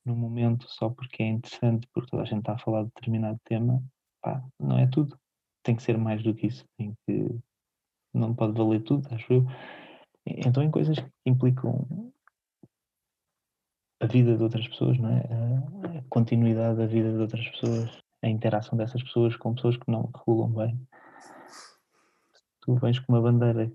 no 0.09 0.15
momento 0.15 0.65
só 0.67 0.89
porque 0.89 1.23
é 1.23 1.27
interessante, 1.27 1.87
porque 1.93 2.09
toda 2.09 2.23
a 2.23 2.25
gente 2.25 2.39
está 2.39 2.53
a 2.53 2.57
falar 2.57 2.83
de 2.83 2.89
determinado 2.95 3.39
tema, 3.45 3.83
pá, 4.21 4.43
não 4.59 4.77
é 4.77 4.87
tudo. 4.87 5.17
Tem 5.63 5.75
que 5.75 5.83
ser 5.83 5.97
mais 5.97 6.23
do 6.23 6.33
que 6.33 6.47
isso. 6.47 6.65
Tem 6.77 6.93
que, 7.05 7.39
não 8.13 8.33
pode 8.33 8.57
valer 8.57 8.81
tudo, 8.83 9.07
acho 9.13 9.31
eu. 9.31 9.45
Então, 10.25 10.63
em 10.63 10.71
coisas 10.71 10.97
que 10.99 11.09
implicam 11.25 12.11
a 14.01 14.07
vida 14.07 14.35
de 14.35 14.43
outras 14.43 14.67
pessoas, 14.67 14.97
não 14.97 15.09
é? 15.09 15.21
a 15.99 16.03
continuidade 16.09 16.77
da 16.77 16.85
vida 16.87 17.11
de 17.11 17.19
outras 17.19 17.47
pessoas, 17.49 17.99
a 18.23 18.27
interação 18.29 18.77
dessas 18.77 19.03
pessoas 19.03 19.35
com 19.35 19.53
pessoas 19.53 19.77
que 19.77 19.91
não 19.91 20.09
regulam 20.15 20.49
bem. 20.51 20.87
Tu 22.61 22.75
vens 22.75 22.99
com 22.99 23.13
uma 23.13 23.21
bandeira 23.21 23.71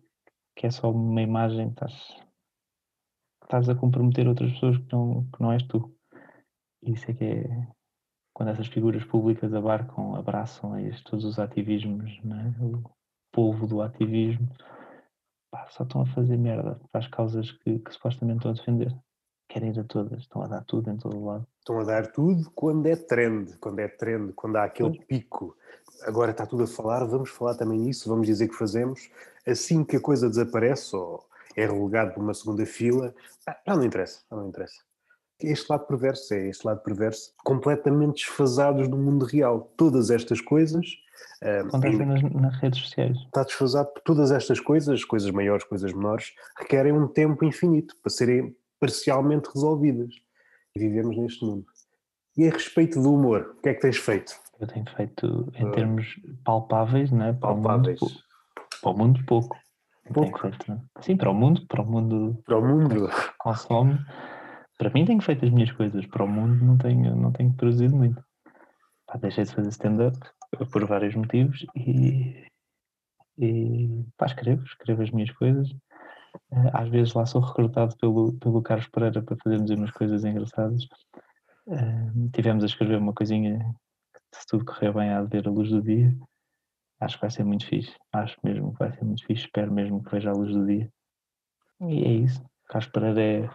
que 0.56 0.66
é 0.66 0.70
só 0.70 0.90
uma 0.90 1.20
imagem, 1.20 1.68
estás, 1.68 2.16
estás 3.42 3.68
a 3.68 3.74
comprometer 3.74 4.26
outras 4.26 4.52
pessoas 4.52 4.78
que 4.78 4.92
não, 4.92 5.24
que 5.30 5.40
não 5.42 5.52
és 5.52 5.62
tu. 5.64 5.93
Isso 6.86 7.10
é 7.10 7.14
que 7.14 7.24
é 7.24 7.66
quando 8.34 8.48
essas 8.48 8.66
figuras 8.66 9.04
públicas 9.04 9.54
abarcam, 9.54 10.16
abraçam 10.16 10.76
estes, 10.76 11.04
todos 11.04 11.24
os 11.24 11.38
ativismos, 11.38 12.20
é? 12.24 12.64
o 12.64 12.82
povo 13.32 13.64
do 13.64 13.80
ativismo, 13.80 14.48
pá, 15.52 15.68
só 15.70 15.84
estão 15.84 16.02
a 16.02 16.06
fazer 16.06 16.36
merda 16.36 16.80
para 16.90 17.00
as 17.00 17.06
causas 17.06 17.52
que, 17.52 17.78
que, 17.78 17.92
supostamente 17.92 18.38
estão 18.38 18.50
a 18.50 18.54
defender. 18.54 18.94
Querem 19.48 19.70
ir 19.70 19.78
a 19.78 19.84
todas, 19.84 20.20
estão 20.20 20.42
a 20.42 20.48
dar 20.48 20.64
tudo 20.64 20.90
em 20.90 20.96
todo 20.96 21.16
o 21.16 21.26
lado. 21.26 21.46
Estão 21.60 21.78
a 21.78 21.84
dar 21.84 22.10
tudo 22.10 22.50
quando 22.56 22.86
é 22.86 22.96
trend, 22.96 23.56
quando 23.58 23.78
é 23.78 23.86
trend, 23.86 24.32
quando 24.32 24.56
há 24.56 24.64
aquele 24.64 24.96
pois. 24.96 25.06
pico. 25.06 25.56
Agora 26.02 26.32
está 26.32 26.44
tudo 26.44 26.64
a 26.64 26.66
falar, 26.66 27.04
vamos 27.04 27.30
falar 27.30 27.54
também 27.54 27.78
nisso, 27.78 28.08
vamos 28.08 28.26
dizer 28.26 28.48
que 28.48 28.54
fazemos. 28.54 29.08
Assim 29.46 29.84
que 29.84 29.96
a 29.96 30.00
coisa 30.00 30.28
desaparece 30.28 30.96
ou 30.96 31.24
é 31.54 31.66
relegado 31.66 32.14
para 32.14 32.22
uma 32.22 32.34
segunda 32.34 32.66
fila, 32.66 33.14
ah, 33.46 33.76
não 33.76 33.84
interessa, 33.84 34.22
não 34.28 34.48
interessa 34.48 34.82
este 35.40 35.70
lado 35.70 35.86
perverso, 35.86 36.34
é 36.34 36.48
este 36.48 36.66
lado 36.66 36.82
perverso, 36.82 37.32
completamente 37.44 38.24
desfasados 38.24 38.88
do 38.88 38.96
mundo 38.96 39.24
real. 39.24 39.72
Todas 39.76 40.10
estas 40.10 40.40
coisas. 40.40 40.86
Acontecem 41.66 42.02
um, 42.02 42.06
nas, 42.06 42.22
nas, 42.22 42.56
redes 42.60 42.80
sociais. 42.80 43.16
Está 43.18 43.42
desfasado 43.42 43.92
por 43.92 44.02
todas 44.02 44.30
estas 44.30 44.60
coisas, 44.60 45.04
coisas 45.04 45.30
maiores, 45.30 45.64
coisas 45.64 45.92
menores, 45.92 46.32
requerem 46.58 46.92
um 46.92 47.06
tempo 47.06 47.44
infinito 47.44 47.94
para 48.02 48.10
serem 48.10 48.56
parcialmente 48.80 49.50
resolvidas. 49.52 50.14
E 50.74 50.80
vivemos 50.80 51.16
neste 51.16 51.44
mundo. 51.44 51.66
E 52.36 52.48
a 52.48 52.50
respeito 52.50 53.00
do 53.00 53.14
humor, 53.14 53.54
o 53.58 53.62
que 53.62 53.68
é 53.68 53.74
que 53.74 53.80
tens 53.80 53.96
feito? 53.96 54.34
Eu 54.58 54.66
tenho 54.66 54.86
feito 54.96 55.52
em 55.54 55.66
uh, 55.66 55.72
termos 55.72 56.06
palpáveis, 56.44 57.10
né? 57.10 57.32
palpáveis. 57.34 58.00
Para 58.00 58.06
o 58.06 58.08
mundo, 58.08 58.24
para 58.80 58.90
o 58.90 58.98
mundo 58.98 59.24
pouco. 59.26 59.56
Pouco? 60.12 60.38
Feito, 60.40 60.80
sim, 61.00 61.16
para 61.16 61.30
o 61.30 61.34
mundo, 61.34 61.66
para 61.66 61.82
o 61.82 61.86
mundo. 61.86 62.42
Para 62.44 62.58
o 62.58 62.62
mundo. 62.66 63.08
Consome 63.38 63.98
para 64.78 64.90
mim 64.90 65.04
tenho 65.04 65.20
feito 65.20 65.44
as 65.44 65.50
minhas 65.50 65.72
coisas, 65.72 66.06
para 66.06 66.24
o 66.24 66.28
mundo 66.28 66.64
não 66.64 66.76
tenho, 66.76 67.16
não 67.16 67.32
tenho 67.32 67.52
produzido 67.54 67.94
muito. 67.94 68.22
Pá, 69.06 69.18
deixei 69.18 69.44
de 69.44 69.54
fazer 69.54 69.68
stand-up 69.68 70.18
por 70.72 70.84
vários 70.86 71.14
motivos 71.14 71.64
e, 71.76 72.46
e 73.38 74.04
pá, 74.16 74.26
escrevo, 74.26 74.64
escrevo 74.64 75.02
as 75.02 75.10
minhas 75.10 75.30
coisas. 75.32 75.68
Eh, 76.52 76.70
às 76.72 76.88
vezes 76.88 77.14
lá 77.14 77.26
sou 77.26 77.40
recrutado 77.40 77.96
pelo, 77.96 78.32
pelo 78.34 78.62
Carlos 78.62 78.88
Pereira 78.88 79.22
para 79.22 79.36
fazermos 79.36 79.70
umas 79.70 79.90
coisas 79.90 80.24
engraçadas. 80.24 80.84
Uh, 81.66 82.30
tivemos 82.32 82.62
a 82.62 82.66
escrever 82.66 82.98
uma 82.98 83.14
coisinha 83.14 83.58
que, 84.32 84.38
se 84.40 84.46
tudo 84.46 84.64
correr 84.64 84.92
bem, 84.92 85.10
há 85.10 85.22
de 85.22 85.28
ver 85.28 85.46
a 85.48 85.50
luz 85.50 85.70
do 85.70 85.80
dia. 85.80 86.14
Acho 87.00 87.16
que 87.16 87.22
vai 87.22 87.30
ser 87.30 87.44
muito 87.44 87.66
fixe. 87.66 87.94
Acho 88.12 88.36
mesmo 88.44 88.72
que 88.72 88.78
vai 88.78 88.92
ser 88.92 89.04
muito 89.04 89.24
fixe. 89.24 89.44
Espero 89.44 89.72
mesmo 89.72 90.02
que 90.02 90.10
veja 90.10 90.30
a 90.30 90.34
luz 90.34 90.52
do 90.52 90.66
dia. 90.66 90.90
E 91.80 92.04
é 92.04 92.12
isso. 92.12 92.44
Carlos 92.68 92.90
Pereira 92.90 93.22
é 93.22 93.50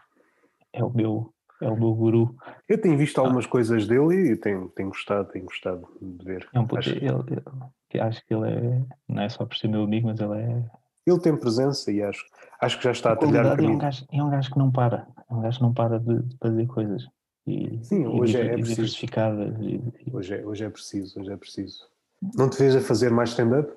é 0.74 0.84
o 0.84 0.90
meu, 0.90 1.34
é 1.62 1.70
o 1.70 1.78
meu 1.78 1.94
guru. 1.94 2.36
Eu 2.68 2.80
tenho 2.80 2.98
visto 2.98 3.20
algumas 3.20 3.46
ah. 3.46 3.50
coisas 3.50 3.88
dele 3.88 4.32
e 4.32 4.36
tenho, 4.36 4.70
tenho 4.70 4.90
gostado, 4.90 5.30
tenho 5.30 5.46
gostado 5.46 5.88
de 6.02 6.26
ver. 6.26 6.48
É 6.54 6.60
um 6.60 6.68
acho... 6.78 6.90
Ele, 6.90 7.08
ele, 7.08 8.02
acho 8.02 8.26
que 8.26 8.34
ele 8.34 8.50
é, 8.50 8.86
não 9.08 9.24
é 9.24 9.30
só 9.30 9.46
por 9.46 9.58
ser 9.58 9.68
meu 9.68 9.84
amigo, 9.84 10.08
mas 10.08 10.20
ele 10.20 10.38
é. 10.38 10.64
Ele 11.06 11.20
tem 11.20 11.36
presença 11.36 11.91
e 11.91 12.04
acho, 12.04 12.24
acho 12.62 12.78
que 12.78 12.84
já 12.84 12.91
está 12.91 13.14
a 13.14 13.16
trilhar 13.16 13.46
o 13.46 13.56
caminho. 13.56 13.72
É 13.72 13.76
um, 13.76 13.80
gajo, 13.80 14.06
é 14.12 14.24
um 14.24 14.30
gajo 14.30 14.52
que 14.52 14.60
não 14.60 14.72
para, 14.72 15.08
é 15.30 15.34
um 15.34 15.41
gajo 15.41 15.58
que 15.58 15.64
não 15.64 15.74
para 15.74 16.00
de, 16.00 16.22
de 16.22 16.38
fazer 16.38 16.68
coisas. 16.68 17.08
E, 17.48 17.80
Sim, 17.84 18.06
hoje 18.06 18.38
e, 18.38 18.41
é, 18.41 18.46
é 18.46 18.58
preciso. 18.58 19.06
E, 19.06 19.82
hoje, 20.14 20.36
é, 20.36 20.46
hoje 20.46 20.64
é 20.64 20.70
preciso, 20.70 21.20
hoje 21.20 21.32
é 21.32 21.38
preciso. 21.38 21.90
Não 22.36 22.50
te 22.50 22.60
vês 22.60 22.76
a 22.76 22.82
fazer 22.82 23.10
mais 23.10 23.32
stand-up? 23.32 23.72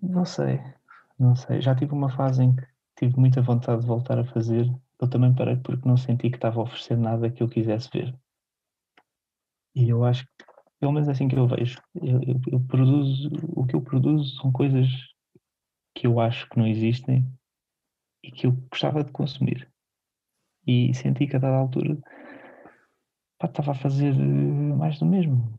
Não 0.00 0.24
sei, 0.24 0.60
não 1.18 1.34
sei. 1.34 1.60
Já 1.60 1.74
tive 1.74 1.92
uma 1.92 2.10
fase 2.10 2.42
em 2.42 2.54
que 2.54 2.64
tive 2.96 3.18
muita 3.18 3.42
vontade 3.42 3.82
de 3.82 3.86
voltar 3.86 4.18
a 4.18 4.24
fazer, 4.24 4.72
eu 5.00 5.08
também 5.08 5.34
parei 5.34 5.56
porque 5.56 5.86
não 5.88 5.96
senti 5.96 6.28
que 6.28 6.36
estava 6.36 6.60
a 6.60 6.64
oferecer 6.64 6.96
nada 6.96 7.30
que 7.30 7.42
eu 7.42 7.48
quisesse 7.48 7.88
ver. 7.92 8.14
E 9.74 9.88
eu 9.88 10.04
acho 10.04 10.24
que, 10.24 10.44
pelo 10.80 10.92
menos 10.92 11.08
é 11.08 11.12
assim 11.12 11.28
que 11.28 11.36
eu 11.36 11.46
vejo, 11.46 11.80
eu, 11.94 12.20
eu, 12.22 12.40
eu 12.52 12.60
produzo, 12.60 13.30
o 13.54 13.64
que 13.64 13.76
eu 13.76 13.80
produzo 13.80 14.36
são 14.40 14.50
coisas 14.50 14.88
que 15.94 16.06
eu 16.06 16.18
acho 16.18 16.48
que 16.48 16.58
não 16.58 16.66
existem 16.66 17.24
e 18.24 18.32
que 18.32 18.46
eu 18.46 18.52
gostava 18.70 19.04
de 19.04 19.12
consumir. 19.12 19.70
E 20.66 20.92
senti 20.94 21.26
que 21.26 21.36
a 21.36 21.38
dada 21.38 21.56
altura 21.56 21.96
pá, 23.38 23.46
estava 23.46 23.70
a 23.70 23.74
fazer 23.74 24.12
eh, 24.12 24.74
mais 24.76 24.98
do 24.98 25.06
mesmo. 25.06 25.58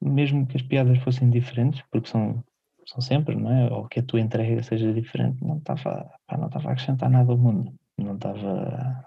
Mesmo 0.00 0.46
que 0.46 0.56
as 0.56 0.62
piadas 0.62 0.98
fossem 0.98 1.30
diferentes, 1.30 1.82
porque 1.90 2.08
são, 2.08 2.44
são 2.86 3.00
sempre, 3.00 3.34
não 3.36 3.50
é? 3.50 3.72
Ou 3.72 3.88
que 3.88 4.00
a 4.00 4.02
tua 4.02 4.20
entrega 4.20 4.62
seja 4.62 4.92
diferente, 4.92 5.42
não 5.42 5.56
estava, 5.56 6.10
pá, 6.26 6.36
não 6.36 6.46
estava 6.46 6.68
a 6.68 6.72
acrescentar 6.72 7.08
nada 7.10 7.32
ao 7.32 7.38
mundo 7.38 7.74
não 7.98 8.14
estava. 8.16 9.04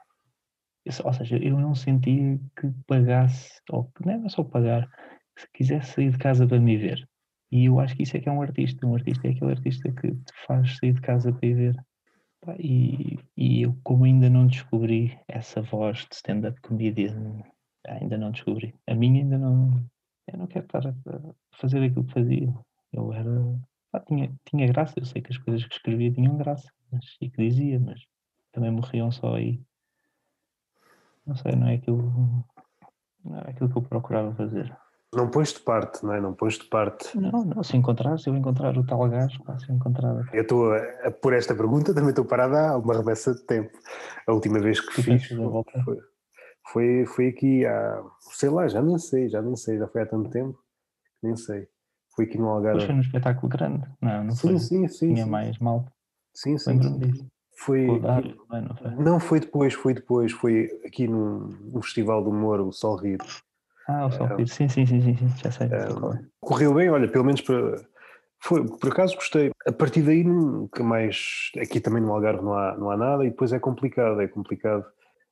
Ou 1.04 1.14
seja, 1.14 1.38
eu 1.38 1.60
não 1.60 1.76
sentia 1.76 2.40
que 2.56 2.72
pagasse, 2.86 3.62
ou 3.70 3.86
que 3.92 4.06
não 4.06 4.14
era 4.14 4.30
só 4.30 4.44
pagar, 4.44 4.90
se 5.38 5.48
quisesse 5.54 5.94
sair 5.94 6.12
de 6.12 6.18
casa 6.18 6.48
para 6.48 6.60
me 6.60 6.78
ver. 6.78 7.08
E 7.52 7.66
eu 7.66 7.80
acho 7.80 7.96
que 7.96 8.04
isso 8.04 8.16
é 8.18 8.20
que 8.20 8.30
é 8.30 8.32
um 8.32 8.42
artista. 8.42 8.86
Um 8.86 8.96
artista 8.96 9.28
é 9.28 9.32
aquele 9.32 9.52
artista 9.52 9.92
que 9.92 10.12
te 10.12 10.34
faz 10.46 10.78
sair 10.78 10.94
de 10.94 11.02
casa 11.02 11.34
para 11.34 11.48
ir 11.48 11.54
ver. 11.54 11.76
E, 12.60 13.20
e 13.36 13.64
eu, 13.64 13.78
como 13.84 14.06
ainda 14.06 14.30
não 14.30 14.48
descobri 14.48 15.18
essa 15.28 15.62
voz 15.62 16.06
de 16.10 16.16
stand-up 16.16 16.60
comedian, 16.62 17.42
ainda 17.88 18.18
não 18.18 18.32
descobri. 18.32 18.74
A 18.88 18.96
minha 18.96 19.22
ainda 19.22 19.38
não. 19.38 19.86
Eu 20.28 20.40
não 20.40 20.48
quero 20.48 20.66
estar 20.66 20.88
a 20.88 20.94
fazer 21.58 21.84
aquilo 21.84 22.06
que 22.06 22.14
fazia. 22.14 22.54
Eu 22.94 23.14
era. 23.14 23.32
Ah, 23.94 24.00
tinha, 24.02 24.34
tinha 24.46 24.68
graça, 24.68 24.94
eu 24.98 25.06
sei 25.06 25.22
que 25.22 25.32
as 25.32 25.38
coisas 25.38 25.66
que 25.66 25.74
escrevia 25.74 26.12
tinham 26.12 26.38
graça 26.38 26.70
mas, 26.92 27.06
e 27.22 27.30
que 27.30 27.38
dizia, 27.38 27.80
mas 27.80 28.02
também 28.58 28.72
morriam 28.72 29.12
só 29.12 29.36
aí. 29.36 29.62
Não 31.26 31.36
sei, 31.36 31.56
não 31.56 31.68
é 31.68 31.76
aquilo, 31.76 32.12
não 33.24 33.38
é 33.40 33.52
aquilo 33.52 33.70
que 33.70 33.78
eu 33.78 33.82
procurava 33.84 34.34
fazer. 34.34 34.76
Não 35.14 35.30
pões 35.30 35.54
de 35.54 35.60
parte, 35.60 36.04
não 36.04 36.14
é? 36.14 36.20
Não 36.20 36.34
pões 36.34 36.58
de 36.58 36.66
parte. 36.66 37.16
Não, 37.18 37.46
não, 37.46 37.64
se 37.64 37.78
encontrar, 37.78 38.18
se 38.18 38.30
eu 38.30 38.36
encontrar 38.36 38.76
o 38.76 38.84
tal 38.84 39.08
gajo, 39.08 39.42
pá, 39.44 39.58
se 39.60 39.70
eu 39.70 39.76
encontrar. 39.76 40.28
Eu 40.34 40.42
estou, 40.42 40.74
a, 40.74 41.12
por 41.12 41.34
esta 41.34 41.56
pergunta, 41.56 41.94
também 41.94 42.10
estou 42.10 42.26
parada 42.26 42.72
há 42.72 42.78
uma 42.78 42.98
remessa 42.98 43.34
de 43.34 43.46
tempo. 43.46 43.78
A 44.28 44.34
última 44.34 44.60
vez 44.60 44.82
que 44.82 45.02
fiz 45.02 45.28
foi, 45.28 45.98
foi, 46.72 47.06
foi 47.06 47.28
aqui 47.28 47.66
há, 47.66 48.04
sei 48.32 48.50
lá, 48.50 48.68
já 48.68 48.82
nem 48.82 48.98
sei, 48.98 49.30
já 49.30 49.42
nem 49.42 49.56
sei, 49.56 49.78
já 49.78 49.88
foi 49.88 50.02
há 50.02 50.06
tanto 50.08 50.30
tempo, 50.32 50.58
nem 51.22 51.36
sei. 51.36 51.68
Foi 52.16 52.26
aqui 52.26 52.38
no 52.40 52.50
Algarve. 52.50 52.80
Mas 52.80 52.86
foi 52.86 52.96
num 52.96 53.02
espetáculo 53.02 53.50
grande, 53.50 53.88
não, 54.02 54.24
não 54.24 54.32
sim, 54.32 54.48
foi? 54.48 54.60
Sim, 54.60 54.88
sim, 54.88 55.14
Tinha 55.14 55.26
sim. 55.26 55.30
mais 55.30 55.60
mal. 55.60 55.86
Sim, 56.34 56.58
sim. 56.58 56.82
sim. 56.82 57.00
disso. 57.00 57.37
Foi, 57.58 58.00
Dário, 58.00 58.38
não, 58.50 58.76
foi. 58.76 59.04
não, 59.04 59.20
foi 59.20 59.40
depois, 59.40 59.74
foi 59.74 59.94
depois, 59.94 60.32
foi 60.32 60.70
aqui 60.86 61.08
no, 61.08 61.48
no 61.50 61.82
Festival 61.82 62.24
do 62.24 62.30
Humor, 62.30 62.62
o 62.62 62.72
Sol 62.72 62.96
Rir. 62.98 63.18
Ah, 63.88 64.06
o 64.06 64.12
Sol 64.12 64.28
Rir, 64.28 64.48
sim, 64.48 64.70
sim, 64.70 64.86
sim, 64.86 65.02
sim, 65.02 65.18
sim, 65.18 65.28
já 65.44 65.50
sei. 65.50 65.68
Uh, 65.68 66.24
correu 66.40 66.74
bem, 66.76 66.90
olha, 66.90 67.08
pelo 67.08 67.26
menos 67.26 67.42
para. 67.42 67.76
Foi, 68.40 68.64
por 68.68 68.92
acaso 68.92 69.16
gostei. 69.16 69.52
A 69.66 69.72
partir 69.72 70.04
daí 70.04 70.24
nunca 70.24 70.84
mais. 70.84 71.52
Aqui 71.60 71.80
também 71.80 72.02
no 72.02 72.14
Algarve 72.14 72.44
não 72.44 72.54
há, 72.54 72.78
não 72.78 72.92
há 72.92 72.98
nada 72.98 73.26
e 73.26 73.32
depois 73.32 73.52
é 73.52 73.60
complicado, 73.60 74.22
é 74.22 74.28
complicado 74.28 74.86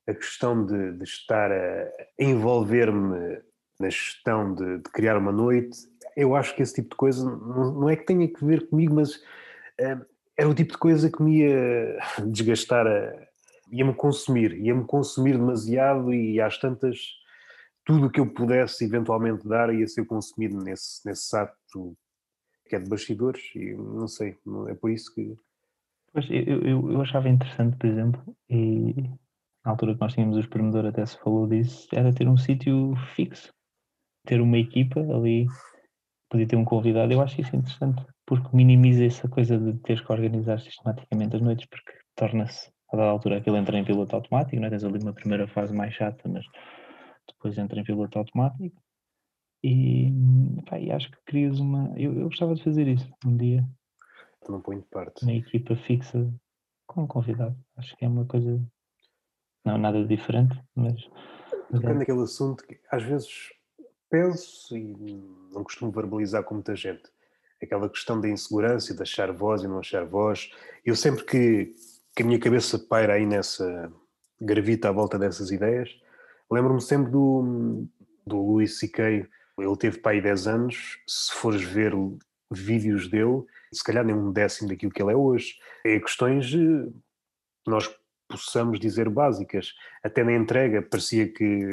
a 0.08 0.12
questão 0.12 0.66
de, 0.66 0.94
de 0.94 1.04
estar 1.04 1.52
a, 1.52 1.54
a 1.54 2.24
envolver-me 2.24 3.38
na 3.78 3.88
gestão 3.88 4.52
de, 4.52 4.78
de, 4.78 4.90
criar 4.90 5.16
uma 5.16 5.30
noite. 5.30 5.78
Eu 6.16 6.34
acho 6.34 6.56
que 6.56 6.62
esse 6.62 6.74
tipo 6.74 6.90
de 6.90 6.96
coisa 6.96 7.24
não, 7.24 7.72
não 7.72 7.88
é 7.88 7.94
que 7.94 8.04
tenha 8.06 8.26
que 8.26 8.44
ver 8.44 8.68
comigo, 8.68 8.96
mas 8.96 9.14
uh, 9.14 10.04
era 10.36 10.48
o 10.48 10.54
tipo 10.54 10.72
de 10.72 10.78
coisa 10.78 11.10
que 11.10 11.22
me 11.22 11.38
ia 11.38 11.98
desgastar, 12.30 12.86
ia-me 13.70 13.94
consumir, 13.94 14.52
ia-me 14.58 14.84
consumir 14.84 15.32
demasiado 15.32 16.12
e 16.12 16.40
às 16.40 16.58
tantas 16.58 16.98
tudo 17.84 18.06
o 18.06 18.10
que 18.10 18.20
eu 18.20 18.32
pudesse 18.32 18.84
eventualmente 18.84 19.48
dar 19.48 19.72
ia 19.72 19.86
ser 19.86 20.04
consumido 20.04 20.58
nesse, 20.58 21.06
nesse 21.06 21.36
ato 21.36 21.96
que 22.68 22.74
é 22.74 22.80
de 22.80 22.88
bastidores 22.88 23.42
e 23.54 23.74
não 23.74 24.08
sei, 24.08 24.36
é 24.68 24.74
por 24.74 24.90
isso 24.90 25.14
que... 25.14 25.36
Pois, 26.12 26.28
eu, 26.30 26.62
eu, 26.62 26.92
eu 26.92 27.00
achava 27.00 27.28
interessante, 27.28 27.76
por 27.76 27.86
exemplo, 27.86 28.36
e 28.50 29.08
na 29.64 29.70
altura 29.70 29.94
que 29.94 30.00
nós 30.00 30.14
tínhamos 30.14 30.36
o 30.36 30.40
espremedor 30.40 30.84
até 30.84 31.06
se 31.06 31.16
falou 31.18 31.46
disso, 31.46 31.86
era 31.92 32.12
ter 32.12 32.26
um 32.26 32.36
sítio 32.36 32.94
fixo, 33.14 33.52
ter 34.26 34.40
uma 34.40 34.58
equipa 34.58 34.98
ali, 34.98 35.46
podia 36.28 36.48
ter 36.48 36.56
um 36.56 36.64
convidado, 36.64 37.12
eu 37.12 37.20
acho 37.20 37.40
isso 37.40 37.54
interessante 37.54 38.04
porque 38.26 38.54
minimiza 38.54 39.04
essa 39.04 39.28
coisa 39.28 39.56
de 39.56 39.78
teres 39.78 40.02
que 40.04 40.12
organizar 40.12 40.60
sistematicamente 40.60 41.36
as 41.36 41.42
noites, 41.42 41.66
porque 41.66 41.92
torna-se, 42.16 42.70
a 42.92 42.96
dada 42.96 43.10
altura, 43.10 43.38
aquilo 43.38 43.56
entra 43.56 43.78
em 43.78 43.84
piloto 43.84 44.14
automático, 44.16 44.56
não 44.56 44.66
é? 44.66 44.70
tens 44.70 44.84
ali 44.84 44.98
uma 44.98 45.12
primeira 45.12 45.46
fase 45.46 45.72
mais 45.72 45.94
chata, 45.94 46.28
mas 46.28 46.44
depois 47.28 47.56
entra 47.56 47.80
em 47.80 47.84
piloto 47.84 48.18
automático. 48.18 48.82
E, 49.62 50.12
pá, 50.68 50.78
e 50.78 50.90
acho 50.90 51.10
que 51.10 51.18
crias 51.24 51.58
uma. 51.58 51.92
Eu, 51.96 52.12
eu 52.18 52.24
gostava 52.24 52.54
de 52.54 52.62
fazer 52.62 52.86
isso 52.86 53.10
um 53.24 53.36
dia. 53.36 53.64
Não 54.48 54.60
ponho 54.60 54.80
de 54.80 54.86
parte. 54.86 55.24
Uma 55.24 55.32
equipa 55.32 55.74
fixa 55.74 56.32
com 56.86 57.02
um 57.02 57.06
convidado. 57.06 57.56
Acho 57.76 57.96
que 57.96 58.04
é 58.04 58.08
uma 58.08 58.24
coisa. 58.26 58.60
Não, 59.64 59.78
nada 59.78 60.04
diferente, 60.04 60.60
mas. 60.74 61.08
Tocando 61.70 62.02
é. 62.02 62.22
assunto 62.22 62.64
que 62.64 62.78
às 62.92 63.02
vezes 63.02 63.52
penso 64.08 64.76
e 64.76 64.94
não 65.52 65.64
costumo 65.64 65.90
verbalizar 65.90 66.44
com 66.44 66.54
muita 66.54 66.76
gente 66.76 67.10
aquela 67.62 67.88
questão 67.88 68.20
da 68.20 68.28
insegurança 68.28 68.92
e 68.92 68.96
de 68.96 69.02
achar 69.02 69.32
voz 69.32 69.62
e 69.62 69.68
não 69.68 69.78
achar 69.78 70.04
voz. 70.04 70.50
Eu 70.84 70.94
sempre 70.94 71.24
que, 71.24 71.74
que 72.14 72.22
a 72.22 72.26
minha 72.26 72.38
cabeça 72.38 72.78
paira 72.78 73.14
aí 73.14 73.26
nessa, 73.26 73.90
gravita 74.40 74.88
à 74.88 74.92
volta 74.92 75.18
dessas 75.18 75.50
ideias, 75.50 75.90
lembro-me 76.50 76.80
sempre 76.80 77.10
do, 77.10 77.86
do 78.26 78.36
Louis 78.36 78.78
C.K., 78.78 79.26
ele 79.58 79.76
teve 79.78 79.98
para 79.98 80.12
aí 80.12 80.20
10 80.20 80.46
anos, 80.46 80.98
se 81.06 81.32
fores 81.32 81.62
ver 81.62 81.94
vídeos 82.50 83.08
dele, 83.08 83.42
se 83.72 83.82
calhar 83.82 84.04
nem 84.04 84.14
um 84.14 84.30
décimo 84.30 84.68
daquilo 84.68 84.92
que 84.92 85.02
ele 85.02 85.12
é 85.12 85.16
hoje. 85.16 85.54
É 85.84 85.98
questões 85.98 86.50
que 86.50 86.92
nós 87.66 87.90
possamos 88.28 88.78
dizer 88.78 89.08
básicas. 89.08 89.72
Até 90.04 90.22
na 90.22 90.34
entrega 90.34 90.82
parecia 90.82 91.32
que 91.32 91.70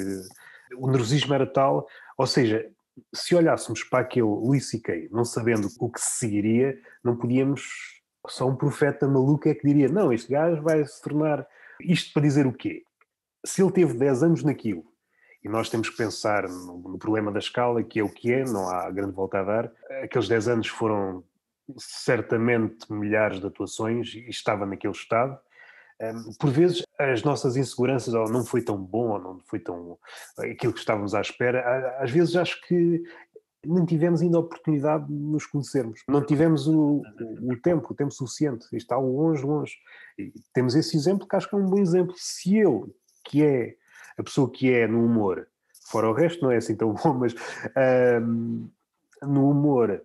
o 0.77 0.87
nervosismo 0.87 1.33
era 1.33 1.45
tal, 1.45 1.85
ou 2.17 2.25
seja, 2.25 2.65
se 3.13 3.35
olhássemos 3.35 3.83
para 3.83 3.99
aquele 3.99 4.25
Luís 4.25 4.69
C.K., 4.69 5.09
não 5.11 5.25
sabendo 5.25 5.67
o 5.79 5.91
que 5.91 5.99
se 5.99 6.19
seguiria, 6.19 6.77
não 7.03 7.15
podíamos. 7.15 8.01
Só 8.27 8.47
um 8.47 8.55
profeta 8.55 9.07
maluco 9.07 9.49
é 9.49 9.53
que 9.53 9.67
diria: 9.67 9.89
não, 9.89 10.13
este 10.13 10.31
gajo 10.31 10.61
vai 10.61 10.85
se 10.85 11.01
tornar. 11.01 11.45
Isto 11.81 12.13
para 12.13 12.21
dizer 12.21 12.47
o 12.47 12.53
quê? 12.53 12.83
Se 13.45 13.61
ele 13.61 13.71
teve 13.71 13.93
10 13.93 14.23
anos 14.23 14.43
naquilo, 14.43 14.85
e 15.43 15.49
nós 15.49 15.69
temos 15.69 15.89
que 15.89 15.97
pensar 15.97 16.47
no, 16.47 16.77
no 16.77 16.97
problema 16.97 17.31
da 17.31 17.39
escala, 17.39 17.83
que 17.83 17.99
é 17.99 18.03
o 18.03 18.09
que 18.09 18.31
é, 18.31 18.45
não 18.45 18.69
há 18.69 18.89
grande 18.89 19.13
volta 19.13 19.39
a 19.39 19.43
dar, 19.43 19.71
aqueles 20.01 20.27
10 20.29 20.47
anos 20.47 20.67
foram 20.67 21.23
certamente 21.77 22.91
milhares 22.91 23.39
de 23.39 23.47
atuações 23.47 24.13
e 24.13 24.29
estava 24.29 24.65
naquele 24.65 24.93
estado 24.93 25.37
por 26.39 26.49
vezes 26.49 26.83
as 26.99 27.23
nossas 27.23 27.55
inseguranças 27.55 28.13
ou 28.13 28.29
não 28.29 28.43
foi 28.43 28.61
tão 28.61 28.77
bom 28.77 29.09
ou 29.09 29.19
não 29.19 29.39
foi 29.39 29.59
tão 29.59 29.97
aquilo 30.37 30.73
que 30.73 30.79
estávamos 30.79 31.15
à 31.15 31.21
espera 31.21 31.97
às 31.99 32.11
vezes 32.11 32.35
acho 32.35 32.59
que 32.67 33.03
não 33.65 33.85
tivemos 33.85 34.21
ainda 34.21 34.37
a 34.37 34.41
oportunidade 34.41 35.07
de 35.07 35.13
nos 35.13 35.45
conhecermos. 35.45 36.01
Não 36.09 36.21
tivemos 36.25 36.67
o, 36.67 37.01
o 37.41 37.55
tempo 37.61 37.93
o 37.93 37.95
tempo 37.95 38.11
suficiente. 38.11 38.67
Está 38.73 38.97
longe 38.97 39.41
longe. 39.41 39.77
E 40.19 40.33
temos 40.53 40.75
esse 40.75 40.97
exemplo 40.97 41.25
que 41.25 41.33
acho 41.33 41.47
que 41.47 41.55
é 41.55 41.57
um 41.57 41.65
bom 41.65 41.79
exemplo. 41.79 42.13
Se 42.17 42.57
eu 42.57 42.93
que 43.23 43.41
é 43.41 43.77
a 44.17 44.23
pessoa 44.23 44.51
que 44.51 44.69
é 44.69 44.85
no 44.85 45.05
humor 45.05 45.47
fora 45.93 46.09
o 46.09 46.13
resto 46.13 46.43
não 46.43 46.51
é 46.51 46.57
assim 46.57 46.75
tão 46.75 46.93
bom 46.93 47.13
mas 47.13 47.35
no 49.21 49.49
humor 49.49 50.01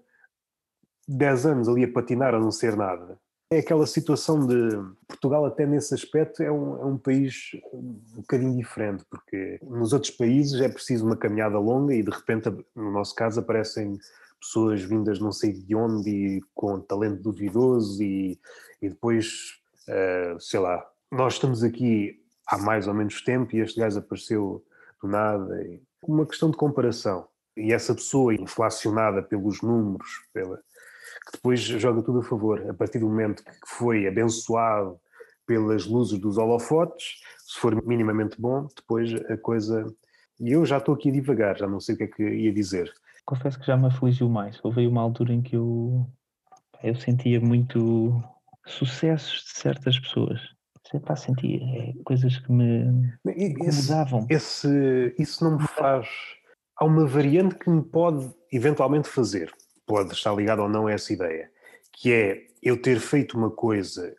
10 1.07 1.47
anos 1.47 1.69
ali 1.69 1.85
a 1.85 1.93
patinar 1.93 2.35
a 2.35 2.41
não 2.41 2.51
ser 2.51 2.77
nada 2.77 3.19
é 3.51 3.59
aquela 3.59 3.87
situação 3.87 4.47
de 4.47 4.77
Portugal, 5.07 5.47
até 5.47 5.65
nesse 5.65 5.95
aspecto, 5.95 6.43
é 6.43 6.53
um, 6.53 6.83
é 6.83 6.85
um 6.85 6.99
país 6.99 7.51
um 7.73 8.21
bocadinho 8.21 8.55
diferente, 8.55 9.05
porque 9.11 9.59
nos 9.63 9.93
outros 9.93 10.13
países 10.13 10.61
é 10.61 10.69
preciso 10.69 11.07
uma 11.07 11.17
caminhada 11.17 11.59
longa 11.59 11.95
e 11.95 12.03
de 12.03 12.11
repente, 12.11 12.51
no 12.77 12.93
nosso 12.93 13.15
caso, 13.15 13.41
aparecem 13.41 13.99
pessoas 14.39 14.83
vindas 14.83 15.19
não 15.19 15.33
sei 15.33 15.53
de 15.53 15.75
onde 15.75 16.11
e 16.11 16.41
com 16.55 16.81
talento 16.81 17.23
duvidoso 17.23 18.03
e, 18.03 18.39
e 18.83 18.89
depois, 18.91 19.59
uh, 19.89 20.39
sei 20.39 20.61
lá, 20.61 20.87
nós 21.11 21.35
estamos 21.35 21.65
aqui 21.65 22.23
há 22.47 22.59
mais 22.59 22.87
ou 22.87 22.95
menos 22.95 23.23
tempo 23.23 23.57
e 23.57 23.61
este 23.61 23.81
gajo 23.81 23.99
apareceu 23.99 24.65
do 25.03 25.09
nada. 25.09 25.59
Uma 26.07 26.27
questão 26.27 26.51
de 26.51 26.57
comparação. 26.57 27.27
E 27.57 27.73
essa 27.73 27.95
pessoa 27.95 28.35
inflacionada 28.35 29.23
pelos 29.23 29.63
números, 29.63 30.09
pela, 30.33 30.61
que 31.29 31.37
depois 31.37 31.61
joga 31.61 32.03
tudo 32.03 32.21
a 32.21 32.23
favor. 32.23 32.69
A 32.71 32.75
partir 32.75 32.99
do 32.99 33.07
momento 33.07 33.45
que 33.45 33.53
foi 33.67 34.07
abençoado 34.09 34.99
pelas 35.47 35.87
luzes 35.87 36.19
dos 36.19 36.39
holofotes, 36.39 37.21
se 37.47 37.61
for 37.61 37.87
minimamente 37.87 38.41
bom, 38.41 38.67
depois 38.75 39.13
a 39.31 39.37
coisa. 39.37 39.85
E 40.41 40.53
eu 40.53 40.65
já 40.65 40.79
estou 40.79 40.95
aqui 40.95 41.11
a 41.11 41.13
divagar, 41.13 41.59
já 41.59 41.67
não 41.67 41.81
sei 41.81 41.95
o 41.95 41.99
que 41.99 42.05
é 42.05 42.07
que 42.07 42.23
ia 42.23 42.53
dizer. 42.53 42.91
Confesso 43.27 43.59
que 43.59 43.67
já 43.67 43.77
me 43.77 43.87
afligiu 43.87 44.29
mais. 44.29 44.59
Houve 44.63 44.87
uma 44.87 45.03
altura 45.03 45.35
em 45.35 45.43
que 45.43 45.57
eu, 45.57 46.07
eu 46.83 46.95
sentia 46.95 47.41
muito 47.41 48.23
sucessos 48.67 49.45
de 49.45 49.61
certas 49.61 49.99
pessoas. 49.99 50.41
Sempre 50.91 51.17
sentia 51.17 51.61
é, 51.63 51.93
coisas 52.05 52.39
que 52.39 52.51
me 52.51 53.13
incomodavam. 53.27 54.27
Esse, 54.31 54.69
esse, 54.69 55.23
isso 55.23 55.45
não 55.45 55.59
me 55.59 55.67
faz. 55.67 56.09
Há 56.79 56.87
uma 56.87 57.07
variante 57.07 57.57
que 57.57 57.69
me 57.69 57.83
pode 57.83 58.31
eventualmente 58.51 59.09
fazer 59.09 59.53
pode 59.89 60.13
estar 60.13 60.33
ligado 60.35 60.61
ou 60.63 60.69
não 60.69 60.87
a 60.87 60.93
essa 60.93 61.13
ideia, 61.13 61.51
que 61.93 62.13
é 62.13 62.47
eu 62.63 62.81
ter 62.81 63.01
feito 63.01 63.37
uma 63.37 63.51
coisa 63.51 64.15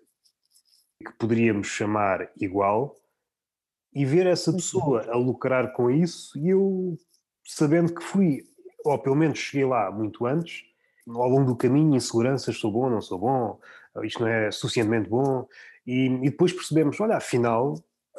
que 1.05 1.13
poderíamos 1.13 1.67
chamar 1.67 2.29
igual 2.35 2.97
e 3.93 4.03
ver 4.03 4.27
essa 4.27 4.51
pessoa 4.51 5.05
a 5.09 5.15
lucrar 5.15 5.71
com 5.73 5.89
isso 5.89 6.37
e 6.37 6.49
eu 6.49 6.97
sabendo 7.45 7.93
que 7.93 8.03
fui, 8.03 8.43
ou 8.83 8.97
pelo 8.99 9.15
menos 9.15 9.39
cheguei 9.39 9.65
lá 9.65 9.89
muito 9.91 10.25
antes, 10.25 10.63
ao 11.07 11.27
longo 11.27 11.45
do 11.45 11.55
caminho, 11.55 11.95
inseguranças, 11.95 12.57
sou 12.57 12.71
bom, 12.71 12.89
não 12.89 13.01
sou 13.01 13.17
bom, 13.17 13.59
isto 14.03 14.21
não 14.21 14.27
é 14.27 14.51
suficientemente 14.51 15.09
bom, 15.09 15.47
e, 15.85 16.05
e 16.05 16.29
depois 16.29 16.53
percebemos, 16.53 16.99
olha, 16.99 17.15
afinal, 17.15 17.75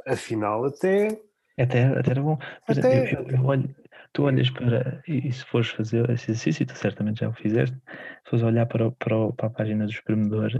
afinal 0.07 0.65
até... 0.65 1.21
Até, 1.57 1.85
até 1.85 2.11
era 2.11 2.23
bom. 2.23 2.39
Até... 2.67 3.15
Eu, 3.15 3.29
eu, 3.29 3.45
olho, 3.45 3.75
Tu 4.13 4.23
olhas 4.25 4.51
para, 4.51 5.03
e 5.07 5.33
se 5.33 5.45
fores 5.45 5.69
fazer 5.69 6.09
esse 6.11 6.33
exercício, 6.33 6.67
tu 6.67 6.77
certamente 6.77 7.21
já 7.21 7.29
o 7.29 7.35
fizeste, 7.35 7.77
se 7.77 8.31
fores 8.31 8.45
olhar 8.45 8.67
para, 8.67 8.91
para, 8.93 9.33
para 9.33 9.47
a 9.47 9.51
página 9.51 9.85
do 9.85 9.93
espremedor, 9.93 10.51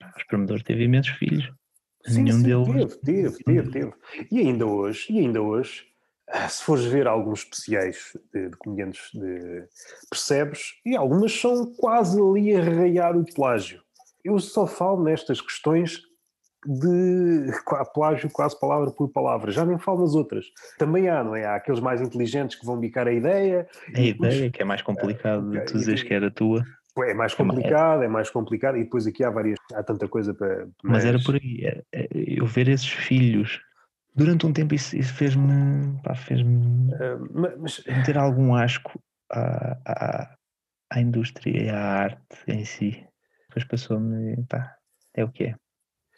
o 0.00 0.18
espremedor 0.18 0.62
teve 0.62 0.84
imensos 0.84 1.12
filhos. 1.16 1.50
Sim, 2.04 2.22
Nenhum 2.22 2.38
sim, 2.38 2.74
deles. 2.74 2.96
Teve, 2.98 3.30
teve, 3.32 3.44
teve, 3.44 3.70
teve. 3.70 3.92
E 4.30 4.40
ainda 4.40 4.66
hoje, 4.66 5.06
e 5.10 5.18
ainda 5.20 5.40
hoje, 5.40 5.84
ah, 6.28 6.48
se 6.48 6.64
fores 6.64 6.84
ver 6.84 7.06
alguns 7.06 7.40
especiais 7.40 8.16
de, 8.32 8.50
de 8.50 8.56
comediantes, 8.56 9.10
de, 9.12 9.68
percebes, 10.10 10.74
e 10.84 10.96
algumas 10.96 11.32
são 11.32 11.72
quase 11.76 12.20
ali 12.20 12.54
a 12.54 12.60
arraiar 12.60 13.16
o 13.16 13.24
plágio. 13.24 13.82
Eu 14.24 14.38
só 14.40 14.66
falo 14.66 15.02
nestas 15.04 15.40
questões 15.40 16.00
de 16.66 17.50
plágio 17.94 18.30
quase 18.30 18.58
palavra 18.58 18.90
por 18.90 19.08
palavra, 19.08 19.50
já 19.50 19.64
nem 19.64 19.78
falo 19.78 20.02
nas 20.02 20.14
outras. 20.14 20.46
Também 20.78 21.08
há, 21.08 21.22
não 21.22 21.36
é? 21.36 21.44
Há 21.44 21.56
aqueles 21.56 21.80
mais 21.80 22.00
inteligentes 22.00 22.58
que 22.58 22.66
vão 22.66 22.78
bicar 22.78 23.06
a 23.06 23.12
ideia. 23.12 23.66
A 23.94 24.00
ideia, 24.00 24.50
que 24.50 24.62
é 24.62 24.64
mais 24.64 24.82
complicado 24.82 25.50
de 25.50 25.60
tu 25.60 25.78
dizeres 25.78 26.02
que 26.02 26.12
era 26.12 26.30
tua. 26.30 26.64
É 26.98 27.12
mais 27.12 27.34
complicado, 27.34 28.02
é 28.02 28.08
mais 28.08 28.30
complicado, 28.30 28.78
e 28.78 28.84
depois 28.84 29.06
aqui 29.06 29.22
há 29.22 29.28
várias, 29.28 29.58
há 29.74 29.82
tanta 29.82 30.08
coisa 30.08 30.32
para. 30.32 30.66
Mas, 30.82 30.92
mas 30.92 31.04
era 31.04 31.18
por 31.20 31.34
aí, 31.34 31.60
é, 31.62 31.82
é, 31.92 32.08
eu 32.12 32.46
ver 32.46 32.68
esses 32.68 32.88
filhos 32.88 33.60
durante 34.14 34.46
um 34.46 34.52
tempo 34.52 34.74
isso, 34.74 34.96
isso 34.96 35.12
fez-me 35.12 36.00
fez-me 36.16 36.56
uh, 36.94 37.58
mas... 37.58 37.76
ter 38.06 38.16
algum 38.16 38.54
asco 38.54 38.98
à, 39.30 39.76
à, 39.84 40.36
à 40.90 41.00
indústria 41.00 41.64
e 41.64 41.68
à 41.68 41.78
arte 41.78 42.36
em 42.48 42.64
si. 42.64 43.06
Depois 43.48 43.64
passou-me, 43.64 44.42
pá, 44.48 44.76
é 45.14 45.24
o 45.24 45.30
que 45.30 45.44
é. 45.44 45.54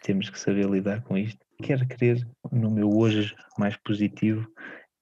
Temos 0.03 0.31
que 0.31 0.39
saber 0.39 0.69
lidar 0.69 1.03
com 1.03 1.17
isto. 1.17 1.39
Quero 1.63 1.87
crer 1.87 2.27
no 2.53 2.71
meu 2.71 2.89
hoje 2.91 3.35
mais 3.59 3.77
positivo 3.77 4.47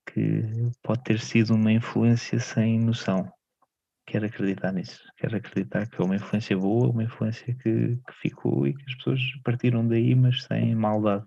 que 0.07 0.43
pode 0.83 1.03
ter 1.05 1.21
sido 1.21 1.55
uma 1.55 1.73
influência 1.73 2.39
sem 2.41 2.79
noção. 2.79 3.31
Quero 4.07 4.27
acreditar 4.27 4.73
nisso. 4.73 5.03
Quero 5.17 5.37
acreditar 5.37 5.87
que 5.89 6.01
é 6.01 6.05
uma 6.05 6.17
influência 6.17 6.57
boa, 6.57 6.89
uma 6.89 7.03
influência 7.03 7.55
que, 7.55 7.97
que 7.97 8.15
ficou 8.23 8.67
e 8.67 8.73
que 8.73 8.85
as 8.89 8.95
pessoas 8.95 9.21
partiram 9.45 9.87
daí, 9.87 10.15
mas 10.15 10.45
sem 10.45 10.75
maldade. 10.75 11.25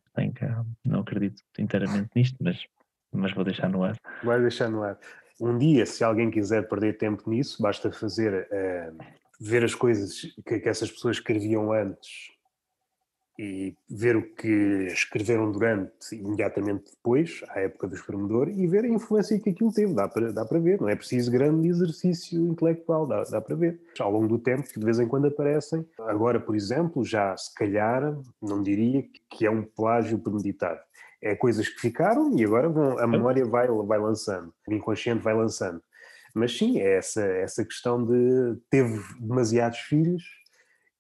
Não 0.85 1.01
acredito 1.01 1.41
inteiramente 1.57 2.09
nisto, 2.15 2.37
mas, 2.41 2.57
mas 3.13 3.33
vou 3.33 3.43
deixar 3.43 3.69
no 3.69 3.83
ar. 3.83 3.95
Vai 4.23 4.39
deixar 4.41 4.69
no 4.69 4.81
ar. 4.81 4.97
Um 5.41 5.57
dia, 5.57 5.85
se 5.85 6.03
alguém 6.03 6.31
quiser 6.31 6.67
perder 6.67 6.97
tempo 6.97 7.29
nisso, 7.29 7.61
basta 7.61 7.91
fazer 7.91 8.47
uh, 8.51 8.97
ver 9.39 9.63
as 9.63 9.75
coisas 9.75 10.21
que, 10.45 10.59
que 10.59 10.69
essas 10.69 10.91
pessoas 10.91 11.17
escreviam 11.17 11.71
antes 11.71 12.39
e 13.41 13.74
ver 13.90 14.18
o 14.18 14.36
que 14.36 14.88
escreveram 14.88 15.49
durante 15.49 16.14
imediatamente 16.14 16.91
depois, 16.91 17.41
à 17.48 17.61
época 17.61 17.88
do 17.88 17.95
espremedor, 17.95 18.49
e 18.49 18.68
ver 18.68 18.84
a 18.84 18.90
influência 18.90 19.40
que 19.40 19.52
aquilo 19.52 19.72
teve. 19.72 19.94
Dá 19.94 20.10
para, 20.10 20.34
dá 20.34 20.44
para 20.44 20.60
ver, 20.60 20.82
não 20.82 20.90
é 20.90 20.95
preciso 20.95 21.32
grande 21.32 21.70
exercício 21.70 22.38
intelectual, 22.38 23.07
dá, 23.07 23.24
dá 23.24 23.40
para 23.40 23.56
ver. 23.56 23.80
Ao 23.98 24.11
longo 24.11 24.28
do 24.28 24.38
tempo, 24.38 24.68
que 24.68 24.78
de 24.78 24.84
vez 24.84 24.99
em 24.99 25.07
quando 25.07 25.28
aparecem. 25.28 25.88
Agora, 25.99 26.38
por 26.38 26.53
exemplo, 26.53 27.06
já 27.06 27.36
se 27.38 27.56
calhar, 27.56 28.14
não 28.41 28.61
diria 28.61 29.06
que 29.30 29.45
é 29.45 29.49
um 29.49 29.64
plágio 29.64 30.20
premeditado. 30.20 30.82
É 31.22 31.34
coisas 31.34 31.70
que 31.70 31.80
ficaram 31.80 32.38
e 32.38 32.44
agora 32.44 32.68
vão, 32.68 32.99
a 32.99 33.07
memória 33.07 33.45
vai, 33.45 33.70
vai 33.70 33.99
lançando, 33.99 34.53
o 34.68 34.74
inconsciente 34.74 35.24
vai 35.24 35.34
lançando. 35.34 35.82
Mas 36.36 36.57
sim, 36.57 36.78
é 36.80 36.98
essa, 36.98 37.24
essa 37.24 37.64
questão 37.64 38.06
de 38.06 38.57
teve 38.70 39.02
demasiados 39.18 39.80
filhos 39.80 40.24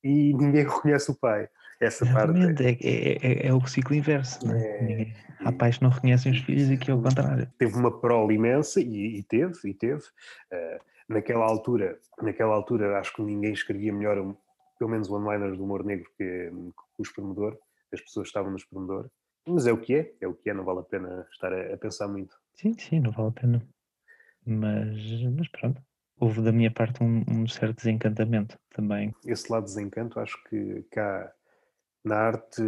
e 0.01 0.33
ninguém 0.33 0.63
reconhece 0.63 1.11
o 1.11 1.15
pai 1.15 1.49
essa 1.79 2.05
Exatamente, 2.05 2.63
parte. 2.63 2.87
É, 2.87 2.89
é, 2.89 3.17
é, 3.21 3.47
é, 3.47 3.53
o 3.53 3.65
ciclo 3.65 3.95
inverso. 3.95 4.45
Não 4.45 4.55
é? 4.55 5.01
é 5.01 5.13
há 5.39 5.51
pais 5.51 5.77
que 5.77 5.83
não 5.83 5.89
reconhecem 5.89 6.31
os 6.31 6.39
filhos 6.39 6.69
e 6.69 6.77
que 6.77 6.91
é 6.91 6.93
o 6.93 7.01
contrário. 7.01 7.49
Teve 7.57 7.75
uma 7.75 7.99
prole 7.99 8.35
imensa 8.35 8.81
e, 8.81 9.17
e 9.17 9.23
teve, 9.23 9.53
e 9.65 9.73
teve. 9.73 10.03
Uh, 10.51 10.79
naquela 11.07 11.45
altura, 11.45 11.97
naquela 12.21 12.53
altura 12.53 12.99
acho 12.99 13.13
que 13.13 13.21
ninguém 13.21 13.53
escrevia 13.53 13.93
melhor, 13.93 14.35
pelo 14.77 14.91
menos 14.91 15.09
one-liners 15.09 15.57
do 15.57 15.63
humor 15.63 15.83
negro 15.83 16.09
que, 16.17 16.49
que 16.49 16.99
o 16.99 17.01
espremedor, 17.01 17.57
as 17.93 18.01
pessoas 18.01 18.27
estavam 18.27 18.51
no 18.51 18.57
espremedor. 18.57 19.09
Mas 19.47 19.65
é 19.65 19.71
o 19.71 19.77
que 19.77 19.95
é, 19.95 20.13
é 20.21 20.27
o 20.27 20.33
que 20.33 20.49
é, 20.49 20.53
não 20.53 20.63
vale 20.63 20.79
a 20.79 20.83
pena 20.83 21.25
estar 21.31 21.51
a, 21.51 21.73
a 21.73 21.77
pensar 21.77 22.07
muito. 22.07 22.35
Sim, 22.55 22.75
sim, 22.77 22.99
não 22.99 23.11
vale 23.11 23.29
a 23.29 23.31
pena. 23.31 23.67
Mas, 24.45 24.97
mas 25.35 25.47
pronto, 25.47 25.81
houve 26.19 26.41
da 26.41 26.51
minha 26.51 26.69
parte 26.69 27.01
um, 27.03 27.23
um, 27.27 27.47
certo 27.47 27.77
desencantamento 27.77 28.59
também. 28.69 29.13
Esse 29.25 29.51
lado 29.51 29.65
de 29.65 29.73
desencanto, 29.73 30.19
acho 30.19 30.41
que 30.45 30.85
cá 30.91 31.31
na 32.03 32.15
arte 32.15 32.61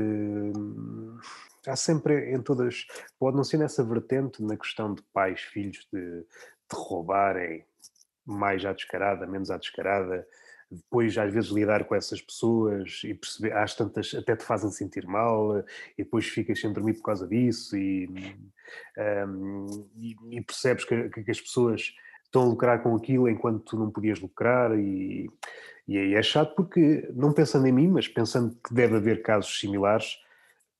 há 1.67 1.75
sempre 1.75 2.33
em 2.33 2.41
todas, 2.41 2.85
pode 3.19 3.37
não 3.37 3.43
ser 3.43 3.57
nessa 3.57 3.83
vertente, 3.83 4.41
na 4.41 4.57
questão 4.57 4.93
de 4.93 5.01
pais, 5.13 5.41
filhos 5.41 5.87
de, 5.91 6.21
de 6.21 6.25
roubarem 6.73 7.63
mais 8.25 8.65
à 8.65 8.73
descarada, 8.73 9.25
menos 9.27 9.51
à 9.51 9.57
descarada, 9.57 10.27
depois 10.69 11.17
às 11.17 11.33
vezes 11.33 11.49
lidar 11.49 11.83
com 11.83 11.93
essas 11.93 12.21
pessoas 12.21 13.01
e 13.03 13.13
perceber, 13.13 13.53
às 13.53 13.75
tantas 13.75 14.13
até 14.15 14.35
te 14.35 14.43
fazem 14.43 14.71
sentir 14.71 15.05
mal 15.05 15.59
e 15.97 16.03
depois 16.03 16.25
ficas 16.25 16.59
sem 16.59 16.71
dormir 16.71 16.93
por 16.93 17.03
causa 17.03 17.27
disso 17.27 17.75
e, 17.75 18.07
um, 19.27 19.89
e, 19.97 20.15
e 20.37 20.41
percebes 20.41 20.85
que, 20.85 21.09
que, 21.09 21.29
as 21.29 21.41
pessoas 21.41 21.93
estão 22.31 22.43
a 22.43 22.45
lucrar 22.45 22.81
com 22.81 22.95
aquilo 22.95 23.29
enquanto 23.29 23.59
tu 23.59 23.77
não 23.77 23.91
podias 23.91 24.19
lucrar 24.19 24.77
e, 24.79 25.29
e 25.87 25.97
aí 25.97 26.15
é 26.15 26.23
chato 26.23 26.55
porque, 26.55 27.07
não 27.13 27.33
pensando 27.33 27.67
em 27.67 27.71
mim, 27.71 27.89
mas 27.89 28.07
pensando 28.07 28.55
que 28.63 28.73
deve 28.73 28.95
haver 28.95 29.21
casos 29.21 29.59
similares, 29.59 30.17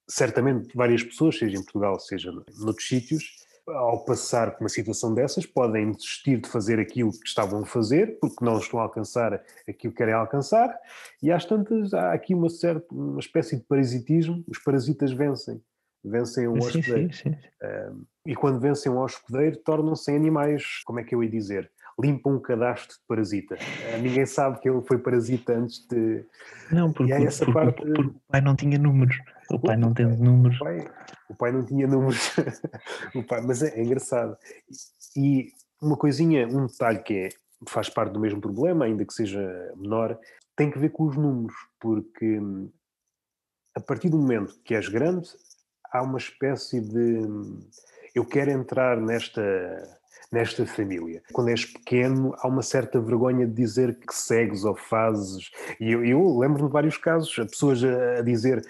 certamente 0.07 0.75
várias 0.75 1.03
pessoas, 1.03 1.37
seja 1.37 1.57
em 1.57 1.63
Portugal, 1.63 1.99
seja 1.99 2.31
noutros 2.31 2.87
sítios, 2.87 3.41
ao 3.67 4.03
passar 4.03 4.51
por 4.51 4.63
uma 4.63 4.69
situação 4.69 5.13
dessas, 5.13 5.45
podem 5.45 5.91
desistir 5.91 6.37
de 6.37 6.49
fazer 6.49 6.79
aquilo 6.79 7.11
que 7.11 7.27
estavam 7.27 7.61
a 7.61 7.65
fazer, 7.65 8.17
porque 8.19 8.43
não 8.43 8.57
estão 8.57 8.79
a 8.79 8.83
alcançar 8.83 9.33
aquilo 9.67 9.93
que 9.93 9.97
querem 9.97 10.13
alcançar, 10.13 10.75
e 11.21 11.31
às 11.31 11.45
tantas 11.45 11.93
há 11.93 12.11
aqui 12.13 12.33
uma 12.33 12.49
certa, 12.49 12.85
uma 12.91 13.19
espécie 13.19 13.57
de 13.57 13.63
parasitismo, 13.63 14.43
os 14.47 14.57
parasitas 14.57 15.11
vencem, 15.11 15.61
vencem 16.03 16.47
um 16.47 16.57
hospedeiro. 16.57 17.13
Sim, 17.13 17.31
sim, 17.31 17.35
sim. 17.35 17.37
Um, 17.63 18.05
e 18.25 18.35
quando 18.35 18.59
vencem 18.59 18.91
um 18.91 18.99
hospedeiro, 18.99 19.57
tornam-se 19.57 20.11
animais, 20.11 20.81
como 20.85 20.99
é 20.99 21.03
que 21.03 21.15
eu 21.15 21.23
ia 21.23 21.29
dizer? 21.29 21.71
limpam 21.99 22.35
um 22.35 22.39
cadastro 22.39 22.95
de 22.95 23.03
parasita. 23.07 23.55
Eh, 23.55 23.97
ninguém 23.99 24.25
sabe 24.25 24.59
que 24.59 24.69
ele 24.69 24.81
foi 24.81 24.97
parasita 24.97 25.53
antes 25.53 25.85
de. 25.87 26.25
Não, 26.71 26.91
porque, 26.91 27.13
essa 27.13 27.45
porque, 27.45 27.59
parte... 27.59 27.81
porque 27.81 28.01
o 28.01 28.21
pai 28.27 28.41
não 28.41 28.55
tinha 28.55 28.77
números. 28.77 29.17
O 29.49 29.59
pai 29.59 29.77
não 29.77 29.93
tem 29.93 30.05
números. 30.05 30.55
O 30.57 30.63
pai, 30.63 30.91
o 31.29 31.35
pai 31.35 31.51
não 31.51 31.65
tinha 31.65 31.87
números. 31.87 32.31
o 33.13 33.23
pai, 33.23 33.41
mas 33.41 33.61
é, 33.61 33.77
é, 33.77 33.83
engraçado. 33.83 34.37
E 35.15 35.51
uma 35.81 35.97
coisinha, 35.97 36.47
um 36.47 36.65
detalhe 36.65 36.99
que 36.99 37.13
é, 37.13 37.29
faz 37.67 37.89
parte 37.89 38.13
do 38.13 38.19
mesmo 38.19 38.41
problema, 38.41 38.85
ainda 38.85 39.05
que 39.05 39.13
seja 39.13 39.73
menor, 39.75 40.17
tem 40.55 40.71
que 40.71 40.79
ver 40.79 40.89
com 40.89 41.05
os 41.05 41.15
números, 41.15 41.55
porque 41.79 42.39
hum, 42.39 42.69
a 43.75 43.79
partir 43.79 44.09
do 44.09 44.17
momento 44.17 44.59
que 44.63 44.75
és 44.75 44.87
grande, 44.87 45.27
há 45.91 46.01
uma 46.01 46.17
espécie 46.17 46.79
de. 46.79 47.21
Eu 48.13 48.25
quero 48.25 48.51
entrar 48.51 48.97
nesta 48.97 49.41
nesta 50.31 50.65
família. 50.65 51.21
Quando 51.33 51.49
és 51.49 51.65
pequeno, 51.65 52.33
há 52.39 52.47
uma 52.47 52.61
certa 52.61 53.01
vergonha 53.01 53.45
de 53.45 53.53
dizer 53.53 53.99
que 53.99 54.15
segues 54.15 54.63
ou 54.63 54.75
fazes. 54.75 55.51
E 55.79 55.91
eu, 55.91 56.05
eu 56.05 56.39
lembro-me 56.39 56.67
de 56.67 56.73
vários 56.73 56.97
casos, 56.97 57.35
pessoas 57.35 57.83
a, 57.83 58.19
a 58.19 58.21
dizer: 58.21 58.61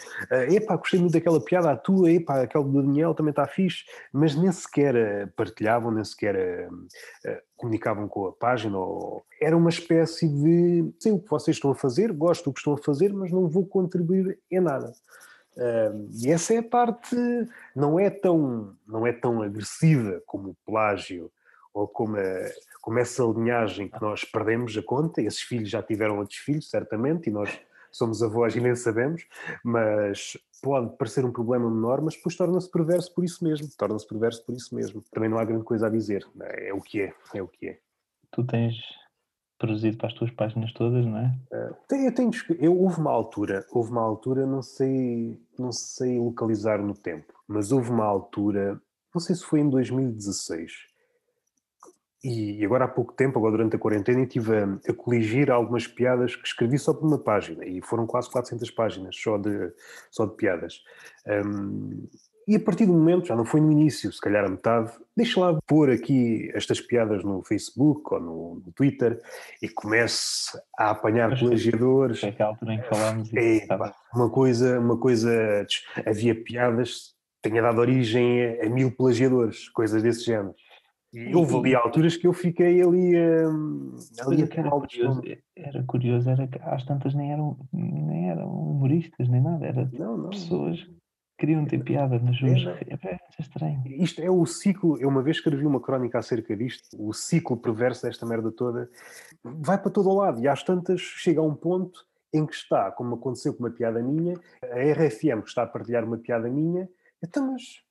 epá, 0.49 0.76
gostei 0.76 0.99
muito 0.99 1.14
daquela 1.14 1.39
piada, 1.39 1.72
a 1.72 1.77
tua, 1.77 2.11
epá, 2.11 2.41
aquela 2.41 2.65
do 2.65 2.81
Daniel 2.81 3.14
também 3.14 3.30
está 3.30 3.45
fixe, 3.45 3.84
mas 4.11 4.35
nem 4.35 4.52
sequer 4.52 4.95
eh, 4.95 5.26
partilhavam, 5.35 5.91
nem 5.91 6.03
sequer 6.03 6.68
uh, 6.68 7.38
comunicavam 7.56 8.07
com 8.07 8.27
a 8.27 8.31
página. 8.31 8.77
Ou... 8.77 9.23
Era 9.39 9.56
uma 9.56 9.69
espécie 9.69 10.27
de: 10.27 10.91
sei 10.99 11.11
o 11.11 11.19
que 11.19 11.30
vocês 11.30 11.57
estão 11.57 11.72
a 11.72 11.76
fazer, 11.76 12.11
gosto 12.11 12.45
do 12.45 12.53
que 12.53 12.60
estão 12.60 12.73
a 12.73 12.77
fazer, 12.77 13.14
mas 13.14 13.31
não 13.31 13.48
vou 13.48 13.65
contribuir 13.68 14.39
em 14.49 14.60
nada. 14.60 14.91
Uh, 15.57 16.07
e 16.23 16.31
essa 16.31 16.53
é 16.53 16.57
a 16.59 16.63
parte 16.63 17.15
não 17.75 17.99
é 17.99 18.09
tão 18.09 18.73
não 18.87 19.05
é 19.05 19.11
tão 19.11 19.41
agressiva 19.41 20.21
como 20.25 20.51
o 20.51 20.57
plágio 20.65 21.29
ou 21.73 21.87
como, 21.87 22.17
a, 22.17 22.49
como 22.81 22.99
essa 22.99 23.23
linhagem 23.23 23.87
que 23.87 24.01
nós 24.01 24.23
perdemos 24.23 24.77
a 24.77 24.83
conta, 24.83 25.21
esses 25.21 25.41
filhos 25.41 25.69
já 25.69 25.81
tiveram 25.81 26.19
outros 26.19 26.39
filhos, 26.39 26.69
certamente, 26.69 27.29
e 27.29 27.33
nós 27.33 27.59
somos 27.91 28.21
avós 28.23 28.55
e 28.55 28.61
nem 28.61 28.75
sabemos, 28.75 29.25
mas 29.63 30.37
pode 30.61 30.95
parecer 30.97 31.25
um 31.25 31.31
problema 31.31 31.69
menor, 31.69 32.01
mas 32.01 32.15
depois 32.15 32.35
torna-se 32.35 32.69
perverso 32.69 33.13
por 33.13 33.23
isso 33.23 33.43
mesmo, 33.43 33.67
torna-se 33.77 34.07
perverso 34.07 34.45
por 34.45 34.55
isso 34.55 34.73
mesmo. 34.75 35.03
Também 35.11 35.29
não 35.29 35.37
há 35.37 35.45
grande 35.45 35.63
coisa 35.63 35.87
a 35.87 35.89
dizer, 35.89 36.25
é 36.41 36.73
o 36.73 36.81
que 36.81 37.01
é, 37.01 37.13
é 37.33 37.41
o 37.41 37.47
que 37.47 37.69
é. 37.69 37.79
Tu 38.31 38.45
tens 38.45 38.75
traduzido 39.61 39.97
para 39.97 40.07
as 40.07 40.13
tuas 40.13 40.31
páginas 40.31 40.73
todas, 40.73 41.05
não 41.05 41.17
é? 41.17 41.35
Uh, 41.53 41.95
eu 41.95 42.13
tenho, 42.13 42.31
eu 42.59 42.77
houve 42.77 42.99
uma 42.99 43.11
altura, 43.11 43.65
houve 43.71 43.91
uma 43.91 44.01
altura, 44.01 44.45
não 44.45 44.61
sei, 44.61 45.39
não 45.57 45.71
sei 45.71 46.17
localizar 46.17 46.81
no 46.81 46.95
tempo, 46.95 47.31
mas 47.47 47.71
houve 47.71 47.91
uma 47.91 48.05
altura, 48.05 48.81
não 49.13 49.21
sei 49.21 49.35
se 49.35 49.43
foi 49.43 49.59
em 49.59 49.69
2016, 49.69 50.71
e 52.23 52.63
agora 52.63 52.85
há 52.85 52.88
pouco 52.88 53.13
tempo, 53.13 53.39
agora 53.39 53.53
durante 53.53 53.75
a 53.75 53.79
quarentena, 53.79 54.21
estive 54.21 54.55
a, 54.55 54.63
a 54.89 54.93
coligir 54.93 55.49
algumas 55.49 55.88
piadas 55.88 56.35
que 56.35 56.47
escrevi 56.47 56.77
só 56.77 56.93
por 56.93 57.05
uma 57.05 57.19
página, 57.19 57.65
e 57.65 57.81
foram 57.81 58.07
quase 58.07 58.29
400 58.31 58.69
páginas 58.71 59.15
só 59.15 59.38
de, 59.38 59.73
só 60.09 60.25
de 60.25 60.35
piadas. 60.35 60.83
Um, 61.45 62.07
E 62.47 62.55
a 62.55 62.59
partir 62.59 62.85
do 62.85 62.93
momento, 62.93 63.27
já 63.27 63.35
não 63.35 63.45
foi 63.45 63.61
no 63.61 63.72
início, 63.72 64.11
se 64.11 64.19
calhar 64.19 64.45
a 64.45 64.49
metade, 64.49 64.91
deixa 65.15 65.39
lá 65.39 65.59
pôr 65.68 65.91
aqui 65.91 66.49
estas 66.53 66.81
piadas 66.81 67.23
no 67.23 67.43
Facebook 67.43 68.13
ou 68.13 68.19
no, 68.19 68.63
no 68.65 68.72
Twitter 68.73 69.22
e 69.61 69.69
comece 69.69 70.59
a 70.77 70.91
apanhar 70.91 71.30
Mas, 71.30 71.39
plagiadores. 71.39 72.23
É 72.23 72.43
altura 72.43 72.73
em 72.73 72.81
que 72.81 72.89
falámos 72.89 73.34
é, 73.34 73.68
uma 74.13 74.30
coisa, 74.30 74.80
uma 74.80 74.97
coisa, 74.97 75.65
havia 76.05 76.35
piadas, 76.35 77.13
tenha 77.41 77.61
dado 77.61 77.80
origem 77.80 78.43
a, 78.43 78.65
a 78.65 78.69
mil 78.69 78.91
plagiadores, 78.91 79.69
coisas 79.69 80.01
desse 80.01 80.26
género. 80.26 80.55
E 81.13 81.35
houve 81.35 81.57
ali 81.57 81.76
alturas 81.76 82.15
que 82.15 82.26
eu 82.26 82.31
fiquei 82.31 82.81
ali, 82.81 83.18
um, 83.45 83.97
ali 84.26 84.43
a 84.43 84.59
era, 84.59 84.69
curioso, 84.69 85.22
era 85.57 85.84
curioso, 85.84 86.30
era 86.30 86.47
que 86.47 86.57
às 86.61 86.85
tantas 86.85 87.13
nem 87.13 87.34
eram, 87.34 87.57
nem 87.73 88.30
eram 88.30 88.47
humoristas 88.47 89.27
nem 89.27 89.41
nada, 89.41 89.65
eram 89.65 89.89
não, 89.91 90.18
não. 90.18 90.30
pessoas 90.30 90.88
queriam 91.41 91.65
ter 91.65 91.84
piada 91.84 92.19
nas 92.19 92.39
ruas. 92.39 92.61
É, 92.68 92.93
é, 92.93 93.13
é, 93.13 93.19
estranho. 93.39 93.81
Isto 93.88 94.22
é 94.22 94.30
o 94.30 94.45
ciclo. 94.45 94.95
Eu 95.01 95.09
uma 95.09 95.23
vez 95.23 95.38
escrevi 95.38 95.65
uma 95.65 95.81
crónica 95.81 96.19
acerca 96.19 96.55
disto, 96.55 96.85
o 96.99 97.11
ciclo 97.13 97.57
perverso 97.57 98.03
desta 98.03 98.27
merda 98.27 98.51
toda 98.51 98.88
vai 99.43 99.80
para 99.80 99.89
todo 99.89 100.07
o 100.07 100.13
lado 100.13 100.39
e 100.39 100.47
às 100.47 100.61
tantas 100.61 101.01
chega 101.01 101.39
a 101.39 101.43
um 101.43 101.55
ponto 101.55 102.05
em 102.31 102.45
que 102.45 102.53
está, 102.53 102.91
como 102.91 103.15
aconteceu 103.15 103.53
com 103.53 103.63
uma 103.63 103.72
piada 103.72 104.01
minha, 104.01 104.39
a 104.63 104.77
RFM 104.93 105.41
que 105.41 105.49
está 105.49 105.63
a 105.63 105.68
partilhar 105.68 106.05
uma 106.05 106.18
piada 106.18 106.47
minha, 106.47 106.88
então, 107.22 107.51
mas 107.51 107.81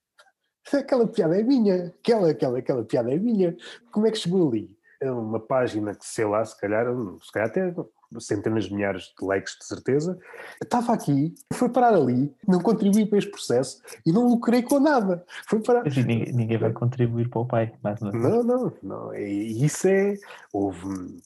aquela 0.72 1.06
piada 1.06 1.38
é 1.38 1.42
minha, 1.42 1.86
aquela, 1.86 2.30
aquela, 2.30 2.58
aquela 2.58 2.84
piada 2.84 3.12
é 3.12 3.18
minha. 3.18 3.56
Como 3.90 4.06
é 4.06 4.10
que 4.10 4.18
chegou 4.18 4.48
ali? 4.48 4.78
É 5.00 5.10
uma 5.10 5.40
página 5.40 5.94
que, 5.94 6.06
sei 6.06 6.24
lá, 6.24 6.44
se 6.44 6.58
calhar, 6.58 6.86
se 7.22 7.32
calhar 7.32 7.48
até 7.48 7.74
centenas 8.18 8.64
de 8.64 8.74
milhares 8.74 9.12
de 9.18 9.24
likes 9.24 9.56
de 9.58 9.64
certeza, 9.64 10.18
estava 10.62 10.92
aqui, 10.92 11.34
foi 11.52 11.68
parar 11.68 11.94
ali, 11.94 12.34
não 12.46 12.60
contribuí 12.60 13.06
para 13.06 13.18
este 13.18 13.30
processo 13.30 13.80
e 14.04 14.12
não 14.12 14.28
lucrei 14.28 14.62
com 14.62 14.80
nada. 14.80 15.24
Foi 15.48 15.60
parar... 15.62 15.84
Ninguém, 15.84 16.32
ninguém, 16.32 16.58
vai 16.58 16.72
contribuir 16.72 17.28
para 17.28 17.40
o 17.40 17.46
pai, 17.46 17.72
mais 17.82 18.00
uma 18.00 18.10
vez. 18.10 18.24
Não, 18.24 18.42
não, 18.42 18.72
não. 18.82 19.14
E 19.14 19.64
isso 19.64 19.86
é. 19.86 20.16
Houve, 20.52 21.22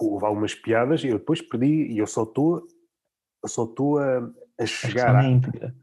houve 0.00 0.24
algumas 0.24 0.54
piadas 0.54 1.04
e 1.04 1.08
eu 1.08 1.18
depois 1.18 1.40
perdi 1.40 1.92
e 1.92 1.98
eu 1.98 2.06
só 2.06 2.24
estou. 2.24 2.66
só 3.46 3.64
estou 3.64 3.98
a, 3.98 4.28
a 4.58 4.66
chegar. 4.66 5.14
A 5.14 5.24
íntegra. 5.24 5.74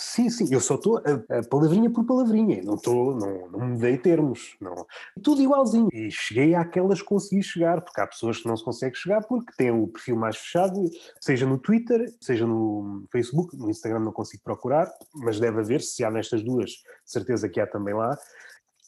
Sim, 0.00 0.30
sim, 0.30 0.46
eu 0.52 0.60
só 0.60 0.76
estou 0.76 0.98
a, 0.98 1.38
a, 1.38 1.42
palavrinha 1.42 1.90
por 1.90 2.06
palavrinha, 2.06 2.62
não 2.62 2.76
estou, 2.76 3.16
não, 3.16 3.50
não 3.50 3.68
mudei 3.70 3.98
termos, 3.98 4.56
não. 4.60 4.86
Tudo 5.20 5.42
igualzinho. 5.42 5.88
E 5.92 6.08
cheguei 6.08 6.54
àquelas 6.54 7.02
que 7.02 7.08
consegui 7.08 7.42
chegar, 7.42 7.80
porque 7.80 8.00
há 8.00 8.06
pessoas 8.06 8.38
que 8.38 8.46
não 8.46 8.56
se 8.56 8.64
conseguem 8.64 8.94
chegar 8.94 9.26
porque 9.26 9.52
têm 9.56 9.72
o 9.72 9.88
perfil 9.88 10.14
mais 10.14 10.36
fechado, 10.36 10.88
seja 11.20 11.44
no 11.46 11.58
Twitter, 11.58 12.14
seja 12.20 12.46
no 12.46 13.04
Facebook, 13.10 13.56
no 13.56 13.68
Instagram 13.68 13.98
não 13.98 14.12
consigo 14.12 14.44
procurar, 14.44 14.88
mas 15.14 15.40
deve 15.40 15.58
haver, 15.58 15.80
se 15.80 16.04
há 16.04 16.10
nestas 16.12 16.44
duas, 16.44 16.84
certeza 17.04 17.48
que 17.48 17.60
há 17.60 17.66
também 17.66 17.92
lá. 17.92 18.16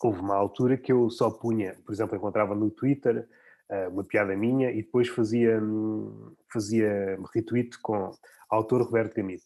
Houve 0.01 0.21
uma 0.21 0.37
altura 0.37 0.77
que 0.79 0.93
eu 0.93 1.11
só 1.11 1.29
punha, 1.29 1.77
por 1.85 1.93
exemplo, 1.93 2.17
encontrava 2.17 2.55
no 2.55 2.71
Twitter 2.71 3.29
uma 3.91 4.05
piada 4.05 4.37
minha 4.37 4.71
e 4.71 4.83
depois 4.83 5.09
fazia, 5.09 5.61
hum, 5.61 6.35
fazia 6.53 7.19
retweet 7.35 7.79
com 7.81 8.11
autor 8.49 8.83
Roberto 8.83 9.15
Gamito. 9.15 9.45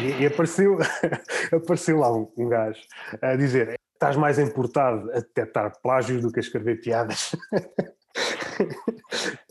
E, 0.00 0.22
e 0.22 0.26
apareceu, 0.26 0.78
apareceu 1.52 1.98
lá 1.98 2.12
um, 2.12 2.30
um 2.36 2.48
gajo 2.48 2.80
a 3.20 3.36
dizer: 3.36 3.78
estás 3.92 4.16
mais 4.16 4.38
importado 4.38 5.10
a 5.12 5.16
detectar 5.16 5.72
plágios 5.82 6.22
do 6.22 6.32
que 6.32 6.38
a 6.38 6.42
escrever 6.42 6.80
piadas. 6.80 7.36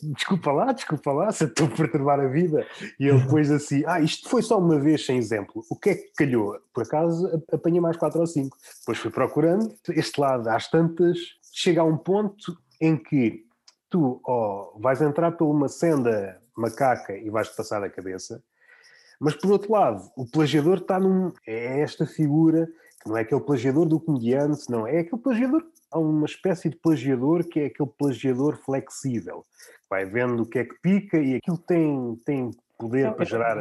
desculpa 0.01 0.51
lá, 0.51 0.71
desculpa 0.71 1.11
lá, 1.11 1.31
se 1.31 1.45
estou 1.45 1.67
a 1.67 1.69
perturbar 1.69 2.19
a 2.19 2.27
vida. 2.27 2.65
E 2.99 3.07
ele 3.07 3.21
depois 3.21 3.51
assim, 3.51 3.83
ah, 3.85 3.99
isto 3.99 4.29
foi 4.29 4.41
só 4.41 4.57
uma 4.57 4.79
vez 4.79 5.05
sem 5.05 5.17
exemplo. 5.17 5.63
O 5.69 5.75
que 5.77 5.89
é 5.89 5.95
que 5.95 6.11
calhou? 6.17 6.57
Por 6.73 6.83
acaso 6.83 7.43
apanhei 7.51 7.79
mais 7.79 7.97
quatro 7.97 8.19
ou 8.19 8.27
cinco. 8.27 8.57
Depois 8.79 8.97
fui 8.97 9.11
procurando, 9.11 9.73
este 9.89 10.19
lado 10.19 10.47
às 10.49 10.69
tantas, 10.69 11.17
chega 11.53 11.81
a 11.81 11.85
um 11.85 11.97
ponto 11.97 12.57
em 12.81 12.95
que 12.95 13.46
tu 13.89 14.21
oh, 14.25 14.79
vais 14.79 15.01
entrar 15.01 15.31
por 15.31 15.45
uma 15.45 15.67
senda 15.67 16.41
macaca 16.55 17.15
e 17.15 17.29
vais-te 17.29 17.55
passar 17.55 17.83
a 17.83 17.89
cabeça, 17.89 18.43
mas 19.19 19.35
por 19.35 19.51
outro 19.51 19.71
lado, 19.71 20.09
o 20.15 20.25
plagiador 20.25 20.77
está 20.77 20.99
num. 20.99 21.31
É 21.45 21.81
esta 21.81 22.05
figura, 22.05 22.67
que 23.01 23.09
não 23.09 23.17
é 23.17 23.21
aquele 23.21 23.41
plagiador 23.41 23.87
do 23.87 23.99
comediante, 23.99 24.69
não, 24.69 24.85
é 24.85 24.99
aquele 24.99 25.21
plagiador. 25.21 25.63
Há 25.91 25.99
uma 25.99 26.25
espécie 26.25 26.69
de 26.69 26.75
plagiador 26.75 27.43
que 27.45 27.59
é 27.59 27.65
aquele 27.65 27.89
plagiador 27.97 28.57
flexível. 28.57 29.43
Vai 29.89 30.05
vendo 30.05 30.43
o 30.43 30.45
que 30.45 30.59
é 30.59 30.65
que 30.65 30.75
pica 30.81 31.17
e 31.17 31.35
aquilo 31.35 31.57
tem, 31.57 32.15
tem 32.25 32.51
poder 32.77 33.11
para 33.13 33.25
gerar. 33.25 33.57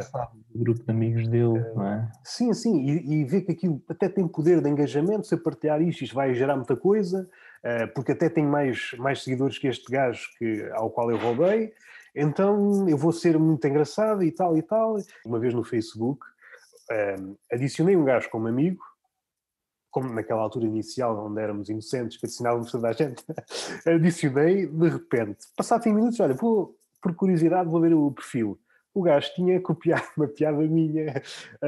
O 0.53 0.59
grupo 0.59 0.83
de 0.83 0.91
amigos 0.91 1.27
dele, 1.27 1.59
uh, 1.59 1.75
não 1.75 1.87
é? 1.87 2.11
Sim, 2.23 2.53
sim, 2.53 2.81
e, 2.81 3.21
e 3.21 3.25
vê 3.25 3.41
que 3.41 3.51
aquilo 3.53 3.81
até 3.89 4.07
tem 4.09 4.27
poder 4.27 4.61
de 4.61 4.69
engajamento. 4.69 5.25
Se 5.25 5.35
eu 5.35 5.41
partilhar 5.41 5.81
isto, 5.81 6.03
isto 6.03 6.13
vai 6.15 6.35
gerar 6.35 6.55
muita 6.55 6.75
coisa, 6.75 7.27
porque 7.93 8.11
até 8.11 8.29
tem 8.29 8.45
mais, 8.45 8.91
mais 8.97 9.23
seguidores 9.23 9.57
que 9.57 9.67
este 9.67 9.91
gajo 9.91 10.27
que, 10.37 10.69
ao 10.73 10.89
qual 10.89 11.11
eu 11.11 11.17
roubei 11.17 11.73
então 12.19 12.89
eu 12.89 12.97
vou 12.97 13.11
ser 13.11 13.37
muito 13.37 13.65
engraçado 13.67 14.23
e 14.23 14.31
tal 14.31 14.57
e 14.57 14.63
tal. 14.63 14.97
Uma 15.23 15.39
vez 15.39 15.53
no 15.53 15.63
Facebook, 15.63 16.25
ehm, 16.89 17.35
adicionei 17.51 17.95
um 17.95 18.03
gajo 18.03 18.27
como 18.31 18.47
amigo, 18.47 18.83
como 19.91 20.11
naquela 20.11 20.41
altura 20.41 20.65
inicial, 20.65 21.27
onde 21.27 21.39
éramos 21.39 21.69
inocentes, 21.69 22.17
que 22.17 22.25
adicionávamos 22.25 22.71
toda 22.71 22.89
a 22.89 22.91
gente, 22.91 23.23
adicionei 23.85 24.65
de 24.65 24.89
repente. 24.89 25.45
Passado 25.55 25.83
5 25.83 25.95
minutos, 25.95 26.19
olha, 26.19 26.33
vou, 26.33 26.75
por 26.99 27.15
curiosidade, 27.15 27.69
vou 27.69 27.79
ver 27.79 27.93
o 27.93 28.11
perfil. 28.11 28.59
O 28.95 29.03
gajo 29.03 29.31
tinha 29.35 29.61
copiado 29.61 30.07
uma 30.17 30.27
piada 30.27 30.57
minha 30.57 31.21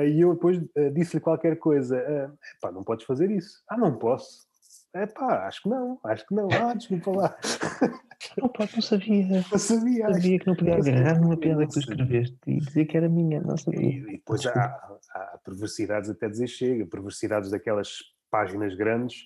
e 0.04 0.20
eu 0.20 0.34
depois 0.34 0.58
uh, 0.58 0.92
disse-lhe 0.92 1.22
qualquer 1.22 1.60
coisa. 1.60 1.96
Uh, 1.96 2.38
pá, 2.60 2.72
não 2.72 2.84
podes 2.84 3.06
fazer 3.06 3.30
isso. 3.30 3.62
Ah, 3.70 3.78
não 3.78 3.96
posso. 4.00 4.49
É 4.94 5.06
pá, 5.06 5.48
acho 5.48 5.64
que 5.64 5.70
não, 5.70 6.00
acho 6.04 6.28
que 6.28 6.34
não. 6.34 6.48
Ah, 6.52 6.74
desculpa 6.74 7.12
lá. 7.12 7.38
Não, 8.38 8.50
pá, 8.50 8.68
não 8.74 8.82
sabia. 8.82 9.46
Não 9.50 9.58
sabia. 9.58 10.14
Sabia 10.14 10.40
que 10.40 10.48
não 10.48 10.56
podia 10.56 10.76
agarrar 10.76 11.20
numa 11.22 11.38
piada 11.38 11.66
que 11.66 11.72
tu 11.72 11.80
escreveste 11.80 12.38
e 12.46 12.58
dizer 12.58 12.86
que 12.86 12.98
era 12.98 13.08
minha, 13.08 13.40
não 13.42 13.58
sabia. 13.58 13.82
E, 13.82 13.98
e 13.98 14.12
depois 14.18 14.46
há, 14.46 15.00
há 15.14 15.40
perversidades 15.44 16.10
até 16.10 16.28
dizer 16.28 16.48
chega, 16.48 16.86
perversidades 16.86 17.50
daquelas 17.50 18.00
páginas 18.30 18.76
grandes, 18.76 19.26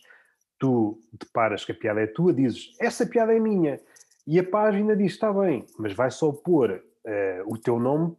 tu 0.59 1.01
deparas 1.11 1.65
que 1.65 1.71
a 1.71 1.75
piada 1.75 2.01
é 2.01 2.07
tua, 2.07 2.33
dizes, 2.33 2.75
essa 2.79 3.05
piada 3.05 3.35
é 3.35 3.39
minha, 3.39 3.79
e 4.25 4.39
a 4.39 4.43
página 4.43 4.95
diz, 4.95 5.13
está 5.13 5.33
bem, 5.33 5.65
mas 5.77 5.93
vai 5.93 6.09
só 6.09 6.31
pôr 6.31 6.71
uh, 6.71 7.53
o 7.53 7.57
teu 7.57 7.79
nome 7.79 8.15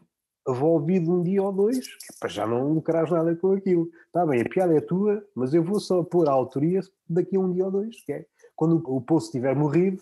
envolvido 0.49 1.13
um 1.13 1.23
dia 1.23 1.43
ou 1.43 1.53
dois, 1.53 1.79
que 1.79 2.19
para 2.21 2.29
já 2.29 2.47
não 2.47 2.73
lucrarás 2.73 3.11
nada 3.11 3.35
com 3.37 3.53
aquilo. 3.53 3.89
Está 4.07 4.27
bem, 4.27 4.43
a 4.43 4.49
piada 4.49 4.77
é 4.77 4.81
tua, 4.81 5.25
mas 5.35 5.55
eu 5.55 5.63
vou 5.63 5.81
só 5.81 6.03
pôr 6.03 6.29
a 6.29 6.33
autoria 6.33 6.81
daqui 7.09 7.37
a 7.37 7.41
um 7.41 7.53
dia 7.53 7.65
ou 7.65 7.71
dois, 7.71 8.03
que 8.05 8.13
é 8.13 8.27
quando 8.57 8.83
o 8.87 9.01
poço 9.01 9.33
tiver 9.33 9.55
morrido. 9.57 10.01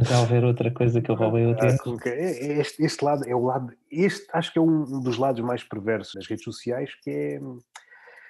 Já 0.00 0.22
haver 0.22 0.44
outra 0.44 0.70
coisa 0.70 1.00
que 1.00 1.10
eu 1.10 1.14
roubei 1.14 1.46
o 1.46 1.56
tempo. 1.56 1.98
Ah, 2.04 2.08
é, 2.08 2.48
é 2.48 2.60
este, 2.60 2.84
este, 2.84 3.04
lado 3.04 3.26
é 3.26 3.34
o 3.34 3.44
lado, 3.44 3.72
este 3.90 4.26
acho 4.32 4.52
que 4.52 4.58
é 4.58 4.62
um 4.62 5.00
dos 5.00 5.16
lados 5.16 5.42
mais 5.42 5.62
perversos 5.62 6.14
das 6.14 6.26
redes 6.26 6.44
sociais, 6.44 6.90
que 7.02 7.10
é 7.10 7.40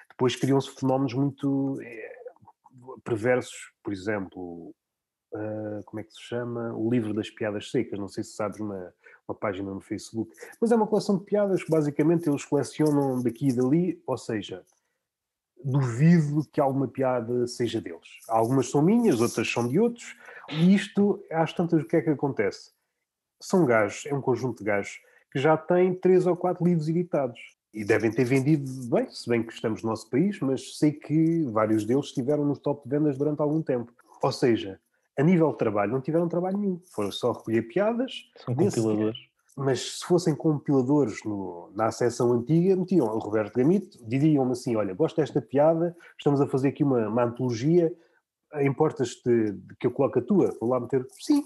depois 0.09 0.35
criam-se 0.35 0.69
fenómenos 0.75 1.13
muito 1.13 1.77
é, 1.81 2.13
perversos, 3.03 3.71
por 3.83 3.93
exemplo, 3.93 4.73
uh, 5.33 5.83
como 5.85 5.99
é 5.99 6.03
que 6.03 6.13
se 6.13 6.21
chama? 6.21 6.73
O 6.75 6.89
livro 6.89 7.13
das 7.13 7.29
piadas 7.29 7.69
secas, 7.71 7.99
não 7.99 8.07
sei 8.07 8.23
se 8.23 8.33
sabes 8.33 8.59
uma, 8.59 8.93
uma 9.27 9.35
página 9.35 9.73
no 9.73 9.81
Facebook, 9.81 10.31
mas 10.59 10.71
é 10.71 10.75
uma 10.75 10.87
coleção 10.87 11.17
de 11.17 11.25
piadas 11.25 11.63
que 11.63 11.71
basicamente 11.71 12.29
eles 12.29 12.45
colecionam 12.45 13.21
daqui 13.21 13.49
e 13.49 13.53
dali, 13.53 14.01
ou 14.05 14.17
seja, 14.17 14.63
duvido 15.63 16.45
que 16.51 16.61
alguma 16.61 16.87
piada 16.87 17.45
seja 17.47 17.81
deles. 17.81 18.19
Algumas 18.27 18.69
são 18.69 18.81
minhas, 18.81 19.21
outras 19.21 19.51
são 19.51 19.67
de 19.67 19.79
outros, 19.79 20.15
e 20.49 20.73
isto, 20.73 21.23
às 21.31 21.53
tantas, 21.53 21.83
o 21.83 21.85
que 21.85 21.97
é 21.97 22.01
que 22.01 22.09
acontece? 22.09 22.71
São 23.41 23.65
gajos, 23.65 24.05
é 24.05 24.13
um 24.13 24.21
conjunto 24.21 24.59
de 24.59 24.65
gajos 24.65 24.99
que 25.31 25.39
já 25.39 25.55
têm 25.55 25.93
três 25.93 26.25
ou 26.25 26.35
quatro 26.35 26.65
livros 26.65 26.89
editados. 26.89 27.39
E 27.71 27.85
devem 27.85 28.11
ter 28.11 28.23
vendido 28.23 28.65
bem, 28.89 29.07
se 29.11 29.29
bem 29.29 29.43
que 29.43 29.53
estamos 29.53 29.83
no 29.83 29.89
nosso 29.89 30.09
país, 30.09 30.39
mas 30.39 30.77
sei 30.79 30.91
que 30.91 31.43
vários 31.51 31.85
deles 31.85 32.05
estiveram 32.05 32.43
nos 32.43 32.57
top 32.57 32.83
de 32.83 32.97
vendas 32.97 33.15
durante 33.15 33.41
algum 33.41 33.61
tempo. 33.61 33.93
Ou 34.23 34.31
seja, 34.31 34.79
a 35.19 35.23
nível 35.23 35.51
de 35.51 35.57
trabalho, 35.57 35.91
não 35.91 36.01
tiveram 36.01 36.27
trabalho 36.27 36.57
nenhum. 36.57 36.81
Foram 36.93 37.11
só 37.11 37.31
recolher 37.31 37.63
piadas. 37.63 38.29
São 38.37 38.55
compiladores 38.55 39.29
mas 39.59 39.99
se 39.99 40.05
fossem 40.05 40.33
compiladores 40.33 41.21
no, 41.25 41.69
na 41.75 41.87
acessão 41.87 42.31
antiga, 42.31 42.77
metiam 42.77 43.05
o 43.07 43.19
Roberto 43.19 43.53
Gamito, 43.53 43.97
diriam-me 44.07 44.53
assim: 44.53 44.77
Olha, 44.77 44.93
gosto 44.93 45.17
desta 45.17 45.41
piada, 45.41 45.93
estamos 46.17 46.39
a 46.39 46.47
fazer 46.47 46.69
aqui 46.69 46.81
uma, 46.81 47.09
uma 47.09 47.25
antologia, 47.25 47.93
importas-te 48.61 49.59
que 49.77 49.85
eu 49.85 49.91
coloque 49.91 50.19
a 50.19 50.21
tua? 50.21 50.55
Vou 50.61 50.69
lá 50.69 50.79
meter. 50.79 51.05
Sim, 51.19 51.43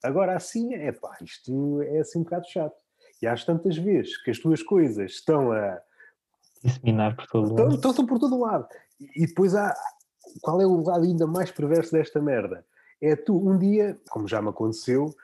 agora 0.00 0.36
assim, 0.36 0.74
é 0.74 0.92
pá, 0.92 1.16
isto 1.20 1.82
é 1.82 1.98
assim 1.98 2.20
um 2.20 2.22
bocado 2.22 2.46
chato. 2.48 2.76
E 3.20 3.26
às 3.26 3.44
tantas 3.44 3.76
vezes 3.76 4.16
que 4.22 4.30
as 4.30 4.38
tuas 4.38 4.62
coisas 4.62 5.12
estão 5.12 5.50
a. 5.50 5.80
Disseminar 6.62 7.16
por 7.16 7.26
todo 7.26 7.52
lado. 7.52 7.74
Estão, 7.74 7.90
estão 7.90 8.06
por 8.06 8.20
todo 8.20 8.38
lado. 8.38 8.68
E 9.00 9.26
depois 9.26 9.56
há. 9.56 9.74
Qual 10.40 10.60
é 10.60 10.66
o 10.66 10.84
lado 10.84 11.04
ainda 11.04 11.26
mais 11.26 11.50
perverso 11.50 11.90
desta 11.90 12.20
merda? 12.22 12.64
É 13.00 13.14
tu, 13.14 13.36
um 13.36 13.58
dia, 13.58 13.98
como 14.08 14.26
já 14.26 14.40
me 14.40 14.48
aconteceu, 14.48 15.14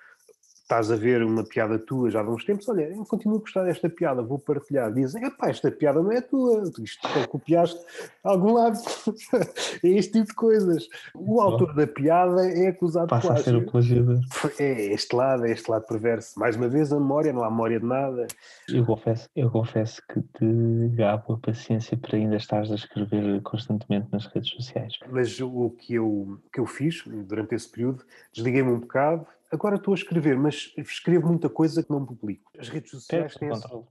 estás 0.72 0.90
a 0.90 0.96
ver 0.96 1.22
uma 1.22 1.44
piada 1.44 1.78
tua 1.78 2.10
já 2.10 2.20
há 2.20 2.28
uns 2.28 2.44
tempos, 2.44 2.66
olha, 2.66 2.82
eu 2.84 3.04
continuo 3.04 3.36
a 3.36 3.40
gostar 3.40 3.64
desta 3.64 3.90
piada, 3.90 4.22
vou 4.22 4.38
partilhar. 4.38 4.90
Dizem, 4.90 5.22
epá, 5.24 5.50
esta 5.50 5.70
piada 5.70 6.02
não 6.02 6.10
é 6.10 6.22
tua, 6.22 6.62
isto 6.82 7.06
copiaste 7.28 7.78
a 8.24 8.30
algum 8.30 8.54
lado. 8.54 8.78
é 9.84 9.88
este 9.88 10.12
tipo 10.12 10.28
de 10.28 10.34
coisas. 10.34 10.88
O 11.14 11.42
autor 11.42 11.74
da 11.74 11.86
piada 11.86 12.48
é 12.48 12.68
acusado 12.68 13.08
Passa 13.08 13.34
de 13.34 13.34
plágio. 13.34 13.42
a 13.42 13.44
ser 13.44 13.56
o 13.56 13.70
plagiador. 13.70 14.20
É 14.58 14.84
este 14.94 15.14
lado, 15.14 15.44
é 15.44 15.50
este 15.50 15.70
lado 15.70 15.86
perverso. 15.86 16.40
Mais 16.40 16.56
uma 16.56 16.68
vez 16.68 16.90
a 16.90 16.98
memória, 16.98 17.34
não 17.34 17.44
há 17.44 17.50
memória 17.50 17.78
de 17.78 17.86
nada. 17.86 18.26
Eu 18.66 18.86
confesso, 18.86 19.28
eu 19.36 19.50
confesso 19.50 20.00
que 20.08 20.22
te 20.22 20.88
gabo 20.96 21.34
a 21.34 21.38
paciência 21.38 21.98
para 21.98 22.16
ainda 22.16 22.36
estares 22.36 22.72
a 22.72 22.76
escrever 22.76 23.42
constantemente 23.42 24.08
nas 24.10 24.24
redes 24.26 24.50
sociais. 24.50 24.98
Mas 25.10 25.38
o 25.38 25.68
que 25.70 25.94
eu, 25.94 26.38
que 26.50 26.60
eu 26.60 26.66
fiz 26.66 27.04
durante 27.06 27.54
esse 27.54 27.70
período, 27.70 28.02
desliguei-me 28.32 28.70
um 28.70 28.80
bocado, 28.80 29.26
agora 29.52 29.76
estou 29.76 29.92
a 29.92 29.96
escrever, 29.96 30.36
mas 30.36 30.72
escrevo 30.78 31.28
muita 31.28 31.48
coisa 31.48 31.82
que 31.82 31.90
não 31.90 32.04
publico. 32.04 32.50
As 32.58 32.68
redes 32.68 32.90
sociais 32.90 33.34
têm, 33.34 33.50
controle, 33.50 33.84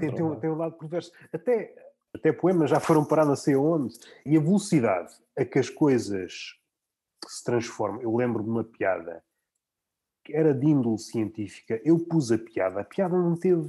têm, 0.00 0.14
têm, 0.14 0.22
um, 0.24 0.36
têm 0.36 0.50
um 0.50 0.56
lado 0.56 0.76
perverso. 0.76 1.12
Até, 1.32 1.74
até 2.14 2.32
poemas 2.32 2.70
já 2.70 2.80
foram 2.80 3.04
parar 3.04 3.26
não 3.26 3.36
sei 3.36 3.54
onde. 3.54 3.94
E 4.24 4.36
a 4.36 4.40
velocidade 4.40 5.12
a 5.36 5.44
que 5.44 5.58
as 5.58 5.68
coisas 5.68 6.58
se 7.28 7.44
transformam. 7.44 8.00
Eu 8.00 8.16
lembro 8.16 8.42
de 8.42 8.48
uma 8.48 8.64
piada 8.64 9.22
que 10.24 10.34
era 10.34 10.54
de 10.54 10.66
índole 10.66 10.98
científica. 10.98 11.80
Eu 11.84 11.98
pus 11.98 12.32
a 12.32 12.38
piada. 12.38 12.80
A 12.80 12.84
piada 12.84 13.16
não 13.16 13.36
teve 13.36 13.62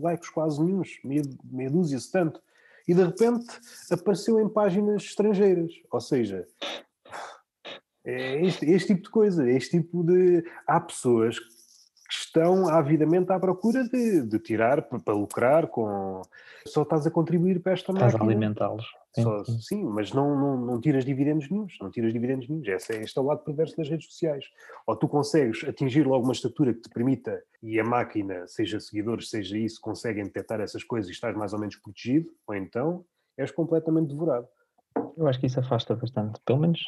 likes 0.00 0.30
quase 0.30 0.62
nenhums, 0.62 1.00
meia, 1.02 1.22
meia 1.44 1.70
dúzia, 1.70 1.98
se 1.98 2.10
tanto. 2.10 2.40
E 2.86 2.94
de 2.94 3.02
repente 3.02 3.46
apareceu 3.90 4.40
em 4.40 4.48
páginas 4.48 5.02
estrangeiras. 5.02 5.72
Ou 5.90 6.00
seja, 6.00 6.46
é 8.04 8.44
este, 8.44 8.66
este, 8.66 8.94
tipo 8.94 9.02
de 9.04 9.10
coisa, 9.10 9.48
este 9.48 9.78
tipo 9.78 10.02
de. 10.02 10.44
Há 10.66 10.80
pessoas 10.80 11.38
que 11.38 11.52
estão 12.10 12.68
avidamente 12.68 13.32
à 13.32 13.38
procura 13.38 13.84
de, 13.84 14.22
de 14.22 14.38
tirar 14.38 14.82
para 14.82 15.14
lucrar 15.14 15.68
com. 15.68 16.22
Só 16.66 16.82
estás 16.82 17.06
a 17.06 17.10
contribuir 17.10 17.60
para 17.60 17.72
esta 17.72 17.92
estás 17.92 18.12
máquina. 18.12 18.16
Estás 18.16 18.22
a 18.22 18.24
alimentá-los. 18.24 19.02
Sim, 19.14 19.60
sim, 19.60 19.84
mas 19.84 20.10
não, 20.12 20.34
não, 20.34 20.56
não 20.56 20.80
tiras 20.80 21.04
dividendos 21.04 21.50
nenhums, 21.50 21.76
não 21.80 21.90
tiras 21.90 22.12
dividendos 22.14 22.48
nenhums. 22.48 22.66
Esse 22.66 22.94
é, 22.94 23.02
este 23.02 23.18
é 23.18 23.20
o 23.20 23.26
lado 23.26 23.44
perverso 23.44 23.76
das 23.76 23.88
redes 23.88 24.06
sociais. 24.06 24.46
Ou 24.86 24.96
tu 24.96 25.06
consegues 25.06 25.62
atingir 25.68 26.06
logo 26.06 26.24
uma 26.24 26.32
estatura 26.32 26.72
que 26.72 26.80
te 26.80 26.88
permita, 26.88 27.42
e 27.62 27.78
a 27.78 27.84
máquina, 27.84 28.46
seja 28.46 28.80
seguidores, 28.80 29.28
seja 29.28 29.58
isso, 29.58 29.78
conseguem 29.82 30.24
detectar 30.24 30.60
essas 30.62 30.82
coisas 30.82 31.10
e 31.10 31.12
estás 31.12 31.36
mais 31.36 31.52
ou 31.52 31.58
menos 31.58 31.76
protegido, 31.76 32.30
ou 32.46 32.54
então 32.54 33.04
és 33.36 33.50
completamente 33.50 34.08
devorado. 34.08 34.48
Eu 35.16 35.26
acho 35.26 35.38
que 35.38 35.46
isso 35.46 35.60
afasta 35.60 35.94
bastante, 35.94 36.40
pelo 36.46 36.60
menos 36.60 36.80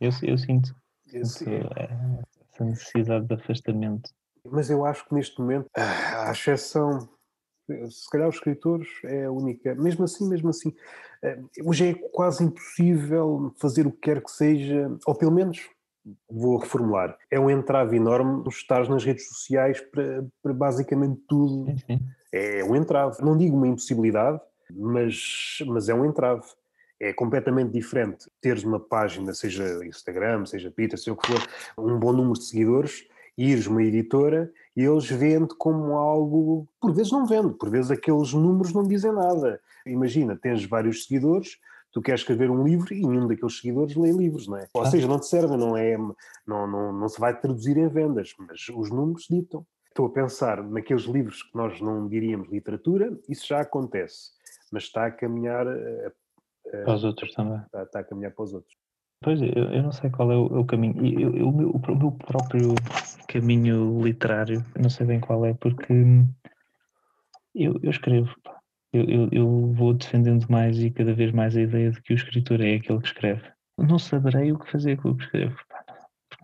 eu, 0.00 0.10
eu 0.22 0.38
sinto, 0.38 0.74
sinto 1.06 1.50
é. 1.50 2.24
essa 2.52 2.64
necessidade 2.64 3.26
de 3.26 3.34
afastamento. 3.34 4.10
Mas 4.50 4.70
eu 4.70 4.84
acho 4.84 5.06
que 5.08 5.14
neste 5.14 5.40
momento, 5.40 5.68
à 5.74 6.30
exceção, 6.30 7.08
se 7.90 8.10
calhar 8.10 8.28
os 8.28 8.36
escritores 8.36 8.88
é 9.04 9.24
a 9.24 9.32
única, 9.32 9.74
mesmo 9.74 10.04
assim, 10.04 10.28
mesmo 10.28 10.50
assim, 10.50 10.74
eh, 11.22 11.40
hoje 11.64 11.90
é 11.90 11.94
quase 12.12 12.44
impossível 12.44 13.54
fazer 13.58 13.86
o 13.86 13.92
que 13.92 14.00
quer 14.00 14.22
que 14.22 14.30
seja, 14.30 14.94
ou 15.06 15.14
pelo 15.14 15.32
menos 15.32 15.66
vou 16.30 16.58
reformular, 16.58 17.16
é 17.30 17.40
um 17.40 17.50
entrave 17.50 17.96
enorme 17.96 18.46
estar 18.48 18.86
nas 18.88 19.04
redes 19.04 19.26
sociais 19.28 19.80
para, 19.80 20.26
para 20.42 20.52
basicamente 20.52 21.22
tudo. 21.26 21.66
Sim, 21.66 21.78
sim. 21.78 22.00
É 22.32 22.64
um 22.64 22.76
entrave. 22.76 23.22
Não 23.22 23.36
digo 23.38 23.56
uma 23.56 23.68
impossibilidade, 23.68 24.40
mas, 24.70 25.58
mas 25.66 25.88
é 25.88 25.94
um 25.94 26.04
entrave 26.04 26.44
é 27.00 27.12
completamente 27.12 27.72
diferente 27.72 28.26
teres 28.40 28.64
uma 28.64 28.80
página, 28.80 29.34
seja 29.34 29.84
Instagram, 29.84 30.46
seja 30.46 30.70
Twitter, 30.70 30.98
seja 30.98 31.12
o 31.12 31.16
que 31.16 31.26
for, 31.26 31.48
um 31.78 31.98
bom 31.98 32.12
número 32.12 32.38
de 32.38 32.44
seguidores, 32.44 33.06
ires 33.36 33.66
uma 33.66 33.82
editora 33.82 34.50
e 34.76 34.82
eles 34.82 35.10
vendem 35.10 35.48
como 35.58 35.94
algo, 35.96 36.68
por 36.80 36.92
vezes 36.92 37.12
não 37.12 37.26
vende, 37.26 37.54
por 37.54 37.70
vezes 37.70 37.90
aqueles 37.90 38.32
números 38.32 38.72
não 38.72 38.84
dizem 38.84 39.12
nada. 39.12 39.60
Imagina, 39.86 40.36
tens 40.36 40.64
vários 40.64 41.04
seguidores, 41.04 41.58
tu 41.92 42.00
queres 42.00 42.20
escrever 42.20 42.50
um 42.50 42.64
livro 42.64 42.92
e 42.92 43.06
nenhum 43.06 43.26
daqueles 43.26 43.58
seguidores 43.58 43.94
lê 43.96 44.10
livros, 44.12 44.48
não 44.48 44.56
é? 44.56 44.66
Ou 44.72 44.86
seja, 44.86 45.06
não 45.06 45.18
te 45.18 45.26
serve, 45.26 45.56
não 45.56 45.76
é, 45.76 45.96
não, 46.46 46.66
não, 46.66 46.92
não 46.92 47.08
se 47.08 47.20
vai 47.20 47.38
traduzir 47.38 47.76
em 47.76 47.88
vendas, 47.88 48.34
mas 48.38 48.68
os 48.74 48.90
números 48.90 49.26
ditam. 49.28 49.66
Estou 49.88 50.06
a 50.06 50.10
pensar 50.10 50.60
naqueles 50.60 51.04
livros 51.04 51.44
que 51.44 51.56
nós 51.56 51.80
não 51.80 52.08
diríamos 52.08 52.50
literatura, 52.50 53.16
isso 53.28 53.46
já 53.46 53.60
acontece, 53.60 54.32
mas 54.72 54.84
está 54.84 55.06
a 55.06 55.10
caminhar 55.10 55.68
eh, 55.68 56.12
para 56.70 56.94
os 56.94 57.04
outros 57.04 57.32
também. 57.32 57.58
Está, 57.58 57.82
está, 57.82 58.00
a 58.00 58.04
caminhar 58.04 58.32
para 58.32 58.44
os 58.44 58.52
outros. 58.52 58.74
Pois, 59.22 59.40
eu, 59.40 59.48
eu 59.48 59.82
não 59.82 59.92
sei 59.92 60.10
qual 60.10 60.30
é 60.30 60.36
o, 60.36 60.60
o 60.60 60.64
caminho. 60.66 60.94
Eu, 61.06 61.36
eu, 61.36 61.48
o, 61.48 61.52
meu, 61.52 61.70
o 61.70 61.96
meu 61.96 62.12
próprio 62.12 62.74
caminho 63.28 64.02
literário, 64.02 64.64
não 64.78 64.90
sei 64.90 65.06
bem 65.06 65.20
qual 65.20 65.44
é, 65.46 65.54
porque 65.54 65.92
eu, 67.54 67.78
eu 67.82 67.90
escrevo. 67.90 68.34
Eu, 68.92 69.28
eu, 69.32 69.72
vou 69.72 69.92
defendendo 69.92 70.46
mais 70.48 70.78
e 70.78 70.88
cada 70.90 71.12
vez 71.12 71.32
mais 71.32 71.56
a 71.56 71.62
ideia 71.62 71.90
de 71.90 72.00
que 72.00 72.12
o 72.12 72.16
escritor 72.16 72.60
é 72.60 72.74
aquele 72.74 73.00
que 73.00 73.08
escreve. 73.08 73.42
Não 73.76 73.98
saberei 73.98 74.52
o 74.52 74.58
que 74.58 74.70
fazer 74.70 74.96
com 74.98 75.10
o 75.10 75.16
que 75.16 75.24
escrevo. 75.24 75.56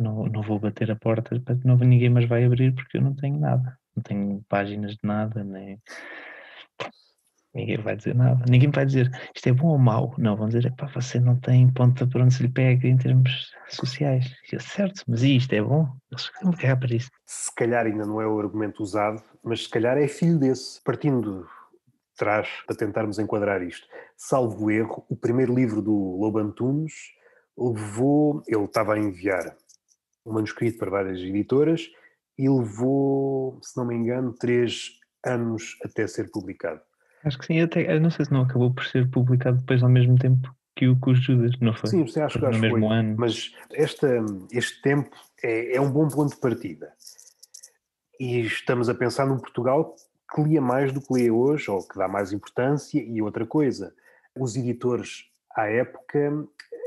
Não, 0.00 0.24
não 0.26 0.42
vou 0.42 0.58
bater 0.58 0.90
a 0.90 0.96
porta, 0.96 1.40
não, 1.64 1.76
ninguém 1.76 2.08
mais 2.08 2.26
vai 2.26 2.44
abrir 2.44 2.74
porque 2.74 2.96
eu 2.96 3.02
não 3.02 3.14
tenho 3.14 3.38
nada. 3.38 3.78
Não 3.94 4.02
tenho 4.02 4.42
páginas 4.48 4.92
de 4.92 5.00
nada, 5.04 5.44
nem 5.44 5.78
Ninguém 7.52 7.78
vai 7.78 7.96
dizer 7.96 8.14
nada. 8.14 8.44
Ninguém 8.48 8.70
vai 8.70 8.86
dizer 8.86 9.10
isto 9.34 9.48
é 9.48 9.52
bom 9.52 9.68
ou 9.68 9.78
mau. 9.78 10.14
Não, 10.16 10.36
vão 10.36 10.48
dizer, 10.48 10.72
pá, 10.76 10.86
você 10.86 11.18
não 11.18 11.38
tem 11.38 11.68
ponta 11.72 12.06
para 12.06 12.22
onde 12.22 12.34
se 12.34 12.42
lhe 12.42 12.48
pega 12.48 12.86
em 12.86 12.96
termos 12.96 13.52
sociais. 13.68 14.32
É 14.52 14.58
certo, 14.58 15.02
mas 15.08 15.22
isto 15.22 15.52
é 15.52 15.60
bom? 15.60 15.88
Eles 16.10 16.30
vão 16.42 16.52
cagar 16.52 16.78
para 16.78 16.94
isso. 16.94 17.10
Se 17.26 17.52
calhar 17.54 17.86
ainda 17.86 18.06
não 18.06 18.20
é 18.20 18.26
o 18.26 18.38
argumento 18.38 18.82
usado, 18.82 19.22
mas 19.42 19.64
se 19.64 19.68
calhar 19.68 19.98
é 19.98 20.06
filho 20.06 20.38
desse. 20.38 20.80
Partindo 20.84 21.42
de 21.42 21.46
trás 22.16 22.48
para 22.66 22.76
tentarmos 22.76 23.18
enquadrar 23.18 23.62
isto. 23.62 23.86
Salvo 24.16 24.70
erro, 24.70 25.04
o 25.08 25.16
primeiro 25.16 25.54
livro 25.54 25.82
do 25.82 25.92
Lobo 25.92 26.38
Antunes 26.38 26.92
levou, 27.58 28.42
ele 28.46 28.64
estava 28.64 28.94
a 28.94 28.98
enviar 28.98 29.56
um 30.24 30.32
manuscrito 30.34 30.78
para 30.78 30.90
várias 30.90 31.18
editoras 31.18 31.90
e 32.38 32.48
levou, 32.48 33.58
se 33.62 33.76
não 33.76 33.84
me 33.84 33.94
engano, 33.94 34.32
três 34.32 34.92
anos 35.24 35.76
até 35.84 36.06
ser 36.06 36.30
publicado. 36.30 36.80
Acho 37.24 37.38
que 37.38 37.46
sim, 37.46 37.60
até, 37.60 37.98
não 37.98 38.10
sei 38.10 38.24
se 38.24 38.32
não 38.32 38.42
acabou 38.42 38.72
por 38.72 38.84
ser 38.84 39.08
publicado 39.10 39.58
depois 39.58 39.82
ao 39.82 39.88
mesmo 39.88 40.18
tempo 40.18 40.54
que 40.74 40.88
o 40.88 40.98
Cus 40.98 41.22
Judas, 41.22 41.52
não 41.60 41.74
foi? 41.74 41.90
Sim, 41.90 42.06
você 42.06 42.20
acho 42.20 42.38
que 42.38 42.44
no 42.46 42.58
mesmo 42.58 42.88
foi. 42.88 42.96
ano. 42.96 43.14
Mas 43.18 43.54
esta, 43.72 44.08
este 44.50 44.80
tempo 44.80 45.14
é, 45.42 45.76
é 45.76 45.80
um 45.80 45.90
bom 45.90 46.08
ponto 46.08 46.34
de 46.34 46.40
partida. 46.40 46.92
E 48.18 48.40
estamos 48.40 48.88
a 48.88 48.94
pensar 48.94 49.26
num 49.26 49.38
Portugal 49.38 49.94
que 50.34 50.42
lia 50.42 50.60
mais 50.60 50.92
do 50.92 51.00
que 51.00 51.12
lê 51.12 51.30
hoje, 51.30 51.70
ou 51.70 51.86
que 51.86 51.98
dá 51.98 52.08
mais 52.08 52.32
importância, 52.32 53.02
e 53.02 53.20
outra 53.20 53.44
coisa, 53.44 53.92
os 54.38 54.56
editores 54.56 55.24
à 55.54 55.66
época 55.66 56.46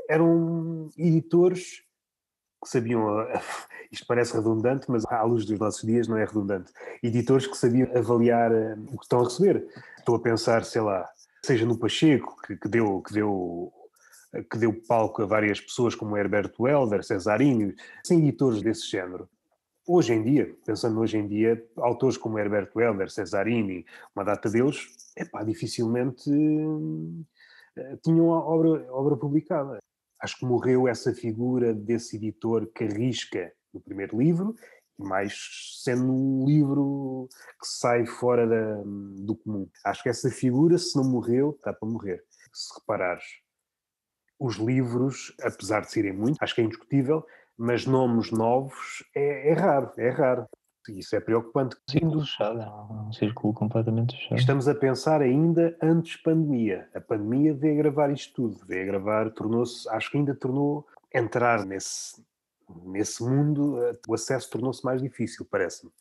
eram 0.09 0.89
editores 0.97 1.83
que 2.63 2.69
sabiam, 2.69 3.05
isto 3.93 4.07
parece 4.07 4.35
redundante, 4.35 4.89
mas 4.89 5.05
à 5.05 5.21
luz 5.21 5.45
dos 5.45 5.59
nossos 5.59 5.83
dias 5.83 6.07
não 6.07 6.17
é 6.17 6.25
redundante, 6.25 6.73
editores 7.03 7.45
que 7.45 7.55
sabiam 7.55 7.87
avaliar 7.95 8.51
eh, 8.51 8.75
o 8.91 8.97
que 8.97 9.03
estão 9.03 9.21
a 9.21 9.23
receber. 9.25 9.67
Estou 9.99 10.15
a 10.15 10.19
pensar, 10.19 10.65
sei 10.65 10.81
lá, 10.81 11.07
seja 11.45 11.63
no 11.65 11.77
Pacheco, 11.77 12.35
que, 12.41 12.57
que 12.57 12.67
deu, 12.67 13.01
que 13.01 13.13
deu 13.13 13.71
que 14.49 14.57
deu 14.57 14.73
palco 14.87 15.21
a 15.21 15.27
várias 15.27 15.61
pessoas 15.61 15.93
como 15.93 16.17
Herberto 16.17 16.67
Helder, 16.67 17.03
Cesarinho, 17.03 17.71
sem 18.03 18.17
editores 18.17 18.63
desse 18.63 18.89
género. 18.89 19.29
Hoje 19.87 20.11
em 20.11 20.23
dia, 20.23 20.51
pensando 20.65 20.99
hoje 20.99 21.19
em 21.19 21.27
dia, 21.27 21.63
autores 21.77 22.17
como 22.17 22.39
Herberto 22.39 22.81
Helder, 22.81 23.11
Cesarini, 23.11 23.85
uma 24.15 24.25
data 24.25 24.49
deles, 24.49 24.87
epá, 25.15 25.43
dificilmente 25.43 26.31
uh, 26.31 27.97
tinham 28.01 28.25
obra, 28.25 28.91
obra 28.91 29.15
publicada 29.15 29.77
acho 30.23 30.39
que 30.39 30.45
morreu 30.45 30.87
essa 30.87 31.13
figura 31.13 31.73
desse 31.73 32.15
editor 32.15 32.65
que 32.67 32.85
arrisca 32.85 33.51
no 33.73 33.81
primeiro 33.81 34.17
livro, 34.17 34.55
mais 34.97 35.79
sendo 35.83 36.11
um 36.13 36.45
livro 36.45 37.27
que 37.59 37.67
sai 37.67 38.05
fora 38.05 38.47
da, 38.47 38.81
do 38.83 39.35
comum. 39.35 39.67
Acho 39.83 40.03
que 40.03 40.09
essa 40.09 40.29
figura, 40.29 40.77
se 40.77 40.95
não 40.95 41.03
morreu, 41.03 41.51
está 41.51 41.73
para 41.73 41.89
morrer. 41.89 42.23
Se 42.53 42.73
reparares, 42.79 43.23
os 44.39 44.57
livros, 44.57 45.35
apesar 45.41 45.81
de 45.81 45.91
serem 45.91 46.13
muitos, 46.13 46.37
acho 46.41 46.53
que 46.53 46.61
é 46.61 46.63
indiscutível, 46.63 47.25
mas 47.57 47.85
nomes 47.85 48.31
novos 48.31 49.03
é, 49.15 49.51
é 49.51 49.53
raro, 49.53 49.91
é 49.97 50.09
raro. 50.09 50.45
Isso 50.89 51.15
é 51.15 51.21
preocupante. 51.21 51.77
Círculo 51.89 52.19
fechado, 52.19 52.61
é 52.61 52.67
um 52.67 53.13
círculo 53.13 53.53
completamente 53.53 54.17
fechado. 54.17 54.37
Estamos 54.37 54.67
a 54.67 54.75
pensar 54.75 55.21
ainda 55.21 55.77
antes 55.81 56.17
pandemia. 56.17 56.89
A 56.93 56.99
pandemia 56.99 57.53
veio 57.53 57.77
gravar 57.77 58.11
isto 58.11 58.33
tudo, 58.33 58.65
veio 58.65 58.87
gravar, 58.87 59.31
tornou-se, 59.31 59.87
acho 59.89 60.11
que 60.11 60.17
ainda 60.17 60.35
tornou 60.35 60.85
entrar 61.13 61.65
nesse, 61.65 62.21
nesse 62.85 63.23
mundo, 63.23 63.81
eh, 63.83 63.97
o 64.07 64.13
acesso 64.13 64.49
tornou-se 64.49 64.83
mais 64.83 65.01
difícil, 65.01 65.45
parece-me. 65.49 65.91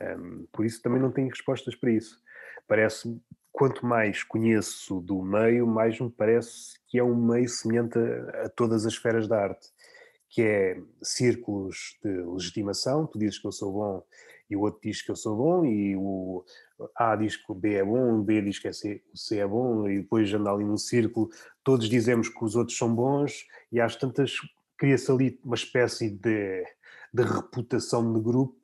Um, 0.00 0.46
por 0.52 0.64
isso 0.64 0.82
também 0.82 1.00
não 1.00 1.12
tenho 1.12 1.28
respostas 1.28 1.74
para 1.74 1.90
isso. 1.90 2.20
Parece-me, 2.66 3.20
quanto 3.52 3.86
mais 3.86 4.22
conheço 4.22 5.00
do 5.00 5.22
meio, 5.22 5.66
mais 5.66 6.00
me 6.00 6.10
parece 6.10 6.78
que 6.88 6.98
é 6.98 7.04
um 7.04 7.14
meio 7.14 7.48
semelhante 7.48 7.98
a, 7.98 8.46
a 8.46 8.48
todas 8.48 8.86
as 8.86 8.92
esferas 8.94 9.28
da 9.28 9.40
arte 9.40 9.68
que 10.32 10.40
é 10.40 10.80
círculos 11.02 11.98
de 12.02 12.08
legitimação, 12.08 13.06
tu 13.06 13.18
dizes 13.18 13.38
que 13.38 13.46
eu 13.46 13.52
sou 13.52 13.70
bom 13.70 14.02
e 14.48 14.56
o 14.56 14.62
outro 14.62 14.80
diz 14.82 15.02
que 15.02 15.10
eu 15.10 15.16
sou 15.16 15.36
bom 15.36 15.62
e 15.62 15.94
o 15.94 16.42
A 16.96 17.14
diz 17.16 17.36
que 17.36 17.52
o 17.52 17.54
B 17.54 17.74
é 17.74 17.84
bom, 17.84 18.18
o 18.18 18.22
B 18.22 18.40
diz 18.40 18.58
que 18.58 18.66
é 18.66 18.72
C, 18.72 19.02
o 19.12 19.16
C 19.16 19.38
é 19.38 19.46
bom 19.46 19.86
e 19.86 20.00
depois 20.00 20.32
anda 20.32 20.50
ali 20.50 20.64
num 20.64 20.78
círculo, 20.78 21.28
todos 21.62 21.86
dizemos 21.86 22.30
que 22.30 22.42
os 22.42 22.56
outros 22.56 22.78
são 22.78 22.94
bons 22.94 23.46
e 23.70 23.78
às 23.78 23.94
tantas 23.94 24.38
cria-se 24.82 25.12
ali 25.12 25.38
uma 25.44 25.54
espécie 25.54 26.10
de, 26.10 26.64
de 27.14 27.22
reputação 27.22 28.12
de 28.12 28.20
grupo 28.20 28.60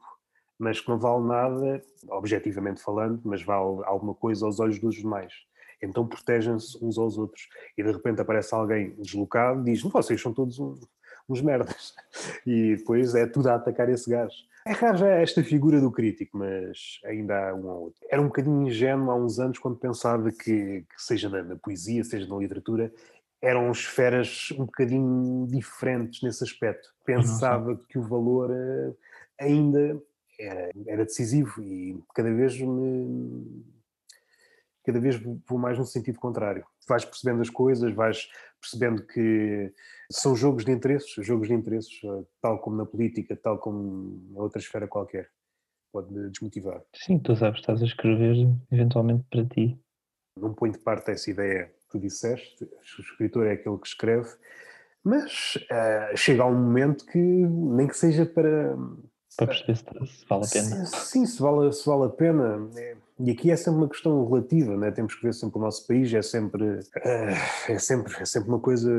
mas 0.58 0.80
que 0.80 0.88
não 0.88 0.98
vale 0.98 1.24
nada, 1.24 1.80
objetivamente 2.08 2.82
falando, 2.82 3.20
mas 3.22 3.40
vale 3.44 3.80
alguma 3.84 4.12
coisa 4.12 4.44
aos 4.44 4.58
olhos 4.58 4.80
dos 4.80 4.96
demais. 4.96 5.32
Então 5.80 6.04
protegem-se 6.04 6.76
uns 6.84 6.98
aos 6.98 7.16
outros. 7.16 7.48
E 7.76 7.82
de 7.84 7.92
repente 7.92 8.20
aparece 8.20 8.52
alguém 8.52 8.90
deslocado 8.96 9.60
e 9.60 9.72
diz: 9.72 9.82
Vocês 9.82 10.20
são 10.20 10.32
todos 10.32 10.58
uns 11.28 11.40
merdas. 11.40 11.94
E 12.44 12.74
depois 12.74 13.14
é 13.14 13.24
tudo 13.24 13.48
a 13.50 13.54
atacar 13.54 13.88
esse 13.88 14.10
gajo. 14.10 14.34
É 14.66 14.72
raro 14.72 14.98
já 14.98 15.08
esta 15.08 15.42
figura 15.44 15.80
do 15.80 15.92
crítico, 15.92 16.36
mas 16.36 17.00
ainda 17.04 17.50
há 17.50 17.54
um 17.54 17.66
ou 17.66 17.82
outro. 17.84 18.00
Era 18.10 18.20
um 18.20 18.26
bocadinho 18.26 18.66
ingênuo 18.66 19.10
há 19.10 19.14
uns 19.14 19.38
anos 19.38 19.58
quando 19.58 19.78
pensava 19.78 20.30
que, 20.32 20.82
que 20.82 21.02
seja 21.02 21.28
na, 21.28 21.42
na, 21.42 21.56
poesia, 21.56 22.02
seja 22.02 22.26
na 22.26 22.36
literatura, 22.36 22.92
eram 23.40 23.70
esferas 23.70 24.50
um 24.52 24.64
bocadinho 24.64 25.46
diferentes 25.46 26.22
nesse 26.22 26.42
aspecto. 26.42 26.88
Pensava 27.04 27.76
que 27.88 27.98
o 27.98 28.02
valor 28.02 28.50
eh, 28.50 28.94
ainda 29.40 30.00
era, 30.38 30.70
era 30.86 31.04
decisivo 31.04 31.62
e 31.62 32.02
cada 32.14 32.32
vez 32.32 32.58
me 32.60 33.64
cada 34.84 35.00
vez 35.00 35.20
vou 35.46 35.58
mais 35.58 35.76
no 35.76 35.84
sentido 35.84 36.18
contrário. 36.18 36.64
Vais 36.88 37.04
percebendo 37.04 37.42
as 37.42 37.50
coisas, 37.50 37.92
vais 37.92 38.26
percebendo 38.58 39.06
que 39.06 39.70
são 40.10 40.34
jogos 40.34 40.64
de 40.64 40.72
interesses, 40.72 41.14
jogos 41.26 41.48
de 41.48 41.54
interesses, 41.54 42.00
eh, 42.02 42.24
tal 42.40 42.58
como 42.58 42.76
na 42.76 42.86
política, 42.86 43.36
tal 43.36 43.58
como 43.58 44.18
em 44.30 44.38
outra 44.38 44.58
esfera 44.58 44.88
qualquer. 44.88 45.30
Pode 45.92 46.30
desmotivar. 46.30 46.82
Sim, 46.94 47.18
tu 47.18 47.36
sabes, 47.36 47.60
estás 47.60 47.82
a 47.82 47.84
escrever 47.84 48.36
eventualmente 48.72 49.24
para 49.30 49.44
ti. 49.44 49.78
Não 50.38 50.54
ponho 50.54 50.72
de 50.72 50.78
parte 50.78 51.10
essa 51.10 51.30
ideia 51.30 51.70
tu 51.88 51.98
disseste, 51.98 52.64
o 52.64 53.00
escritor 53.00 53.46
é 53.46 53.52
aquele 53.52 53.78
que 53.78 53.86
escreve, 53.86 54.28
mas 55.02 55.56
uh, 55.56 56.16
chega 56.16 56.44
um 56.44 56.54
momento 56.54 57.06
que, 57.06 57.18
nem 57.18 57.86
que 57.86 57.96
seja 57.96 58.26
para 58.26 58.76
para 59.38 59.46
perceber 59.46 59.76
se, 59.76 60.26
vale 60.28 60.44
a 60.44 60.48
pena. 60.48 60.86
Sim, 60.86 61.24
se 61.24 61.40
vale, 61.40 61.72
se 61.72 61.86
vale 61.86 62.04
a 62.06 62.08
pena. 62.08 62.68
É, 62.76 62.96
e 63.20 63.30
aqui 63.30 63.50
é 63.52 63.56
sempre 63.56 63.80
uma 63.80 63.88
questão 63.88 64.28
relativa, 64.28 64.76
né? 64.76 64.90
temos 64.90 65.14
que 65.14 65.22
ver 65.22 65.32
sempre 65.32 65.58
o 65.58 65.62
nosso 65.62 65.86
país, 65.86 66.12
é 66.12 66.22
sempre, 66.22 66.80
é, 66.96 67.72
é 67.72 67.78
sempre, 67.78 68.14
é 68.20 68.24
sempre 68.24 68.48
uma 68.48 68.58
coisa, 68.58 68.90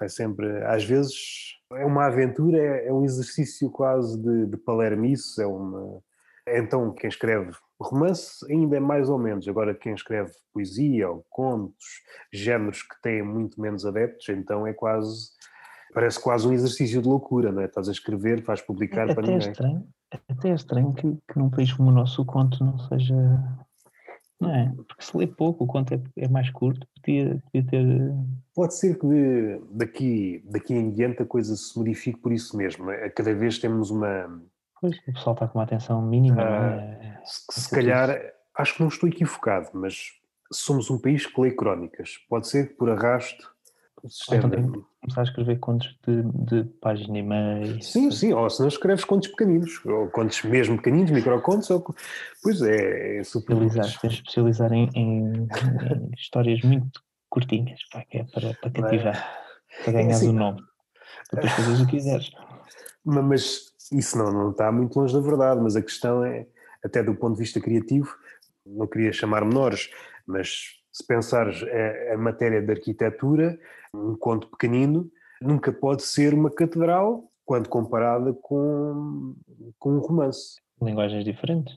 é 0.00 0.08
sempre, 0.08 0.46
às 0.64 0.84
vezes 0.84 1.58
é 1.72 1.86
uma 1.86 2.06
aventura, 2.06 2.58
é, 2.58 2.88
é 2.88 2.92
um 2.92 3.04
exercício 3.04 3.70
quase 3.70 4.18
de, 4.18 4.46
de 4.46 4.56
palermice, 4.58 5.42
é 5.42 5.46
uma... 5.46 6.02
Então, 6.46 6.92
quem 6.92 7.08
escreve 7.08 7.52
romance 7.82 8.44
ainda 8.50 8.76
é 8.76 8.80
mais 8.80 9.08
ou 9.08 9.18
menos, 9.18 9.46
agora 9.48 9.74
quem 9.74 9.94
escreve 9.94 10.32
poesia 10.52 11.10
ou 11.10 11.24
contos, 11.28 11.84
géneros 12.32 12.82
que 12.82 13.00
têm 13.02 13.22
muito 13.22 13.60
menos 13.60 13.84
adeptos, 13.84 14.28
então 14.28 14.66
é 14.66 14.72
quase 14.72 15.30
parece 15.92 16.20
quase 16.20 16.48
um 16.48 16.52
exercício 16.52 17.02
de 17.02 17.08
loucura, 17.08 17.52
não 17.52 17.62
é? 17.62 17.66
Estás 17.66 17.88
a 17.88 17.92
escrever, 17.92 18.42
vais 18.42 18.62
publicar 18.62 19.08
é, 19.08 19.14
para 19.14 19.22
ninguém. 19.22 19.48
É 19.48 19.50
estranho, 19.50 19.88
até 20.28 20.50
é 20.50 20.54
estranho 20.54 20.92
que, 20.94 21.02
que 21.02 21.38
num 21.38 21.50
país 21.50 21.72
como 21.72 21.90
o 21.90 21.92
nosso 21.92 22.22
o 22.22 22.24
conto 22.24 22.64
não 22.64 22.78
seja. 22.78 23.14
Não 24.40 24.52
é? 24.52 24.72
Porque 24.88 25.04
se 25.04 25.16
lê 25.16 25.26
pouco, 25.26 25.64
o 25.64 25.66
conto 25.66 25.94
é, 25.94 26.02
é 26.16 26.28
mais 26.28 26.50
curto, 26.50 26.84
podia, 26.96 27.40
podia, 27.44 27.70
ter. 27.70 28.14
Pode 28.54 28.74
ser 28.74 28.98
que 28.98 29.62
daqui, 29.70 30.42
daqui 30.50 30.74
em 30.74 30.90
diante 30.90 31.22
a 31.22 31.26
coisa 31.26 31.54
se 31.54 31.78
modifique 31.78 32.18
por 32.18 32.32
isso 32.32 32.56
mesmo. 32.56 32.90
É? 32.90 33.08
Cada 33.10 33.32
vez 33.34 33.58
temos 33.58 33.90
uma. 33.90 34.42
Pois, 34.82 34.98
o 34.98 35.12
pessoal 35.12 35.34
está 35.34 35.46
com 35.46 35.60
uma 35.60 35.64
atenção 35.64 36.02
mínima? 36.02 36.42
Ah, 36.42 37.20
se, 37.24 37.62
se 37.62 37.70
calhar, 37.70 38.20
acho 38.56 38.74
que 38.74 38.80
não 38.80 38.88
estou 38.88 39.08
equivocado, 39.08 39.70
mas 39.74 40.10
somos 40.52 40.90
um 40.90 40.98
país 40.98 41.24
que 41.24 41.40
lê 41.40 41.52
crónicas. 41.52 42.18
Pode 42.28 42.48
ser 42.48 42.70
que 42.70 42.74
por 42.74 42.90
arrasto 42.90 43.48
o 44.02 44.10
sistema. 44.10 44.48
Então, 44.48 44.84
começar 45.00 45.20
a 45.20 45.22
escrever 45.22 45.60
contos 45.60 45.96
de, 46.04 46.22
de 46.22 46.64
página 46.80 47.16
e 47.16 47.22
meia. 47.22 47.80
Sim, 47.80 48.10
sim, 48.10 48.32
ou 48.32 48.50
se 48.50 48.60
não 48.60 48.66
escreves 48.66 49.04
contos 49.04 49.28
pequeninos, 49.28 49.80
ou 49.86 50.08
contos 50.08 50.42
mesmo 50.42 50.76
pequeninos, 50.76 51.12
microcontos, 51.12 51.70
ou, 51.70 51.84
pois 52.42 52.60
é, 52.60 53.18
é 53.18 53.22
super. 53.22 53.62
Especializar, 53.62 54.00
tens 54.00 54.12
de 54.14 54.18
especializar 54.18 54.72
em, 54.72 54.90
em, 54.96 55.32
em, 55.34 56.10
histórias 56.18 56.60
muito 56.62 57.00
curtinhas, 57.30 57.80
pá, 57.92 58.04
que 58.04 58.18
é 58.18 58.24
para, 58.24 58.52
para 58.54 58.70
cativar, 58.70 59.38
para 59.84 59.92
ganhar 59.92 60.10
é 60.10 60.12
assim, 60.12 60.30
o 60.30 60.32
nome, 60.32 60.60
depois 61.32 61.52
fazeres 61.52 61.80
o 61.80 61.86
que 61.86 61.92
quiseres. 61.92 62.32
Mas 63.04 63.71
isso 63.92 64.16
não, 64.18 64.32
não 64.32 64.50
está 64.50 64.70
muito 64.72 64.98
longe 64.98 65.14
da 65.14 65.20
verdade, 65.20 65.60
mas 65.60 65.76
a 65.76 65.82
questão 65.82 66.24
é, 66.24 66.46
até 66.84 67.02
do 67.02 67.14
ponto 67.14 67.34
de 67.34 67.40
vista 67.40 67.60
criativo, 67.60 68.14
não 68.64 68.86
queria 68.86 69.12
chamar 69.12 69.44
menores, 69.44 69.90
mas 70.26 70.80
se 70.92 71.06
pensares 71.06 71.62
a, 71.62 72.14
a 72.14 72.18
matéria 72.18 72.60
de 72.60 72.70
arquitetura, 72.70 73.58
um 73.94 74.16
conto 74.16 74.48
pequenino 74.48 75.10
nunca 75.40 75.72
pode 75.72 76.02
ser 76.02 76.34
uma 76.34 76.50
catedral 76.50 77.24
quando 77.44 77.68
comparada 77.68 78.32
com, 78.32 79.34
com 79.78 79.96
um 79.96 79.98
romance. 79.98 80.60
Linguagens 80.80 81.24
diferentes. 81.24 81.74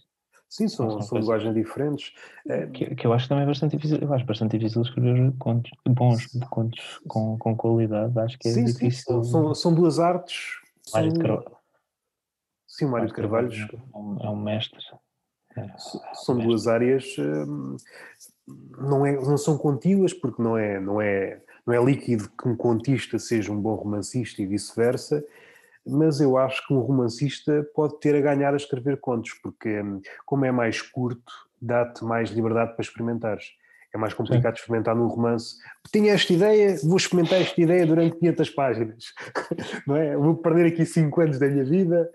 Sim, 0.47 0.67
são, 0.67 1.01
são 1.01 1.17
linguagens 1.17 1.53
diferentes. 1.53 2.13
É, 2.47 2.67
que, 2.67 2.95
que, 2.95 3.05
eu 3.05 3.11
acho 3.11 3.27
também 3.27 3.43
é 3.43 3.47
bastante 3.47 3.75
difícil. 3.75 3.97
Eu 3.97 4.13
acho 4.13 4.25
bastante 4.25 4.57
difícil 4.57 4.83
escrever 4.83 5.33
contos, 5.37 5.71
bons 5.85 6.27
contos 6.49 7.01
com, 7.07 7.37
com 7.37 7.55
qualidade. 7.55 8.17
Acho 8.19 8.39
que 8.39 8.47
é 8.47 8.51
sim, 8.51 8.65
difícil. 8.65 9.23
Sim, 9.23 9.31
são, 9.31 9.55
são 9.55 9.73
duas 9.73 9.99
artes. 9.99 10.57
Sim, 12.77 12.87
Mário 12.87 13.07
de 13.07 13.13
Carvalho. 13.13 13.49
É 13.53 13.97
um, 13.97 14.17
é 14.21 14.29
um 14.29 14.35
mestre. 14.35 14.79
É, 15.55 15.65
são 16.13 16.37
duas 16.37 16.67
áreas. 16.67 17.15
Hum, 17.17 17.77
não, 18.77 19.05
é, 19.05 19.13
não 19.13 19.37
são 19.37 19.57
contíguas 19.57 20.13
porque 20.13 20.41
não 20.41 20.57
é, 20.57 20.77
não, 20.77 21.01
é, 21.01 21.41
não 21.65 21.73
é 21.73 21.81
líquido 21.81 22.29
que 22.29 22.49
um 22.49 22.55
contista 22.55 23.17
seja 23.17 23.49
um 23.49 23.61
bom 23.61 23.75
romancista 23.75 24.41
e 24.41 24.45
vice-versa, 24.45 25.25
mas 25.87 26.19
eu 26.19 26.37
acho 26.37 26.67
que 26.67 26.73
um 26.73 26.79
romancista 26.79 27.65
pode 27.73 27.97
ter 28.01 28.13
a 28.13 28.21
ganhar 28.21 28.53
a 28.53 28.57
escrever 28.57 28.99
contos, 28.99 29.33
porque 29.41 29.81
hum, 29.81 30.01
como 30.25 30.43
é 30.43 30.51
mais 30.51 30.81
curto, 30.81 31.31
dá-te 31.61 32.03
mais 32.03 32.29
liberdade 32.29 32.73
para 32.73 32.83
experimentares. 32.83 33.53
É 33.95 33.97
mais 33.97 34.13
complicado 34.13 34.57
Sim. 34.57 34.59
experimentar 34.59 34.93
num 34.93 35.07
romance. 35.07 35.55
Tinha 35.89 36.11
esta 36.11 36.33
ideia, 36.33 36.75
vou 36.83 36.97
experimentar 36.97 37.39
esta 37.39 37.61
ideia 37.61 37.87
durante 37.87 38.17
500 38.17 38.49
páginas. 38.49 39.05
Não 39.87 39.95
é? 39.95 40.17
Vou 40.17 40.35
perder 40.35 40.65
aqui 40.65 40.85
5 40.85 41.21
anos 41.21 41.39
da 41.39 41.47
minha 41.47 41.63
vida 41.63 42.11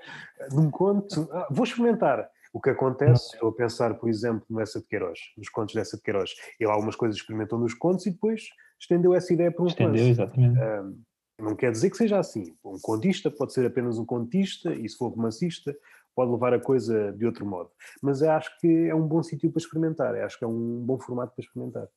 num 0.52 0.70
conto. 0.70 1.26
Ah, 1.32 1.48
vou 1.50 1.64
experimentar 1.64 2.28
o 2.52 2.60
que 2.60 2.68
acontece, 2.68 3.32
estou 3.32 3.48
a 3.48 3.54
pensar, 3.54 3.94
por 3.94 4.10
exemplo, 4.10 4.44
no 4.50 4.60
Essa 4.60 4.78
de 4.78 4.86
Queiroz, 4.88 5.18
nos 5.38 5.48
contos 5.48 5.74
dessa 5.74 5.96
de 5.96 6.02
Queiroz. 6.02 6.32
Ele 6.58 6.70
algumas 6.70 6.96
coisas 6.96 7.16
experimentou 7.16 7.58
nos 7.58 7.72
contos 7.72 8.04
e 8.04 8.10
depois 8.10 8.42
estendeu 8.78 9.14
essa 9.14 9.32
ideia 9.32 9.50
para 9.50 9.64
um 9.64 9.66
Estendeu, 9.66 10.06
exatamente. 10.06 10.60
Um, 10.60 11.02
não 11.40 11.56
quer 11.56 11.72
dizer 11.72 11.88
que 11.88 11.96
seja 11.96 12.18
assim. 12.18 12.54
Um 12.62 12.78
contista 12.78 13.30
pode 13.30 13.54
ser 13.54 13.64
apenas 13.64 13.96
um 13.96 14.04
contista 14.04 14.74
e 14.74 14.86
se 14.86 14.98
for 14.98 15.08
romancista 15.08 15.74
pode 16.20 16.32
levar 16.32 16.52
a 16.52 16.60
coisa 16.60 17.12
de 17.12 17.24
outro 17.24 17.46
modo. 17.46 17.70
Mas 18.02 18.22
acho 18.22 18.50
que 18.60 18.88
é 18.88 18.94
um 18.94 19.08
bom 19.08 19.22
sítio 19.22 19.50
para 19.50 19.58
experimentar, 19.58 20.14
acho 20.16 20.38
que 20.38 20.44
é 20.44 20.48
um 20.48 20.84
bom 20.84 21.00
formato 21.00 21.32
para 21.34 21.42
experimentar. 21.42 21.88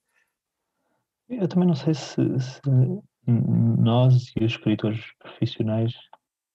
Eu 1.28 1.46
também 1.46 1.68
não 1.68 1.76
sei 1.76 1.94
se, 1.94 2.16
se 2.40 2.62
nós 3.28 4.32
e 4.38 4.46
os 4.46 4.54
escritores 4.54 5.02
profissionais, 5.20 5.94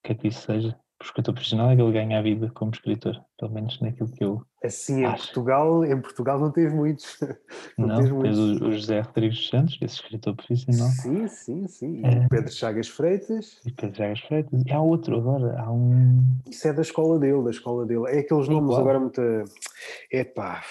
quer 0.03 0.15
que 0.15 0.29
isso 0.29 0.41
seja, 0.41 0.79
o 1.01 1.05
escritor 1.05 1.33
profissional 1.33 1.71
é 1.71 1.77
que 1.77 1.83
ele 1.83 1.93
ganha 1.93 2.19
a 2.19 2.23
vida 2.23 2.51
como 2.55 2.73
escritor, 2.73 3.23
pelo 3.39 3.53
menos 3.53 3.81
naquilo 3.81 4.11
que 4.11 4.25
eu. 4.25 4.43
Assim, 4.65 5.05
em 5.05 5.11
Portugal, 5.11 5.85
em 5.85 6.01
Portugal 6.01 6.41
não 6.41 6.51
teve 6.51 6.75
muitos. 6.75 7.17
Não, 7.79 7.87
não 7.87 7.97
teve 8.01 8.13
muitos. 8.13 8.39
O, 8.39 8.67
o 8.67 8.73
José 8.73 9.01
Rodrigues 9.01 9.49
Santos, 9.49 9.79
esse 9.81 9.95
escritor 9.95 10.35
profissional. 10.35 10.89
Sim, 10.89 11.29
sim, 11.29 11.69
sim. 11.69 12.01
E 12.01 12.05
é... 12.05 12.27
o 12.27 12.29
Pedro 12.29 12.53
Chagas 12.53 12.89
Freitas. 12.89 13.61
E 13.65 13.71
Pedro 13.71 13.97
Chagas 13.97 14.21
Freitas. 14.21 14.63
E 14.67 14.73
há 14.73 14.81
outro 14.81 15.17
agora, 15.17 15.61
há 15.61 15.71
um. 15.71 16.25
Isso 16.51 16.67
é 16.67 16.73
da 16.73 16.83
escola 16.83 17.21
dele, 17.21 17.45
da 17.45 17.51
escola 17.51 17.87
dele. 17.87 18.05
É 18.09 18.19
aqueles 18.19 18.49
nomes 18.49 18.71
Igual. 18.71 18.81
agora 18.81 18.99
muito. 18.99 19.21
Epá. 20.11 20.65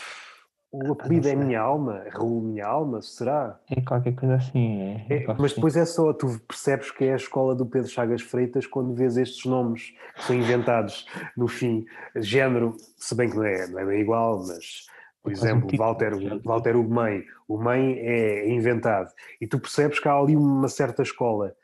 O 0.69 0.91
apelido 0.91 1.29
é 1.29 1.35
Minha 1.35 1.61
Alma, 1.61 2.03
Raul 2.09 2.41
Minha 2.41 2.67
Alma, 2.67 3.01
será? 3.01 3.57
É 3.69 3.79
qualquer 3.79 4.13
coisa 4.15 4.35
assim. 4.35 4.81
É, 4.81 5.05
é, 5.09 5.23
é 5.23 5.35
mas 5.37 5.53
depois 5.53 5.77
é 5.77 5.85
só, 5.85 6.11
tu 6.11 6.39
percebes 6.45 6.91
que 6.91 7.05
é 7.05 7.13
a 7.13 7.15
escola 7.15 7.55
do 7.55 7.65
Pedro 7.65 7.89
Chagas 7.89 8.21
Freitas 8.21 8.67
quando 8.67 8.93
vês 8.93 9.15
estes 9.15 9.45
nomes 9.45 9.93
que 10.15 10.23
são 10.23 10.35
inventados 10.35 11.07
no 11.37 11.47
fim. 11.47 11.85
Género, 12.17 12.75
se 12.97 13.15
bem 13.15 13.29
que 13.29 13.37
não 13.37 13.45
é, 13.45 13.67
não 13.67 13.79
é 13.79 13.85
bem 13.85 14.01
igual, 14.01 14.45
mas, 14.45 14.87
por 15.23 15.31
é 15.31 15.35
exemplo, 15.35 15.67
tipo 15.69 15.81
Walter, 15.81 16.11
Walter 16.43 16.75
o 16.75 16.83
Mãe, 16.83 17.23
o 17.47 17.57
Mãe 17.57 17.97
é 17.99 18.49
inventado. 18.49 19.09
E 19.39 19.47
tu 19.47 19.59
percebes 19.59 19.99
que 19.99 20.07
há 20.09 20.15
ali 20.15 20.35
uma 20.35 20.67
certa 20.67 21.01
escola. 21.01 21.55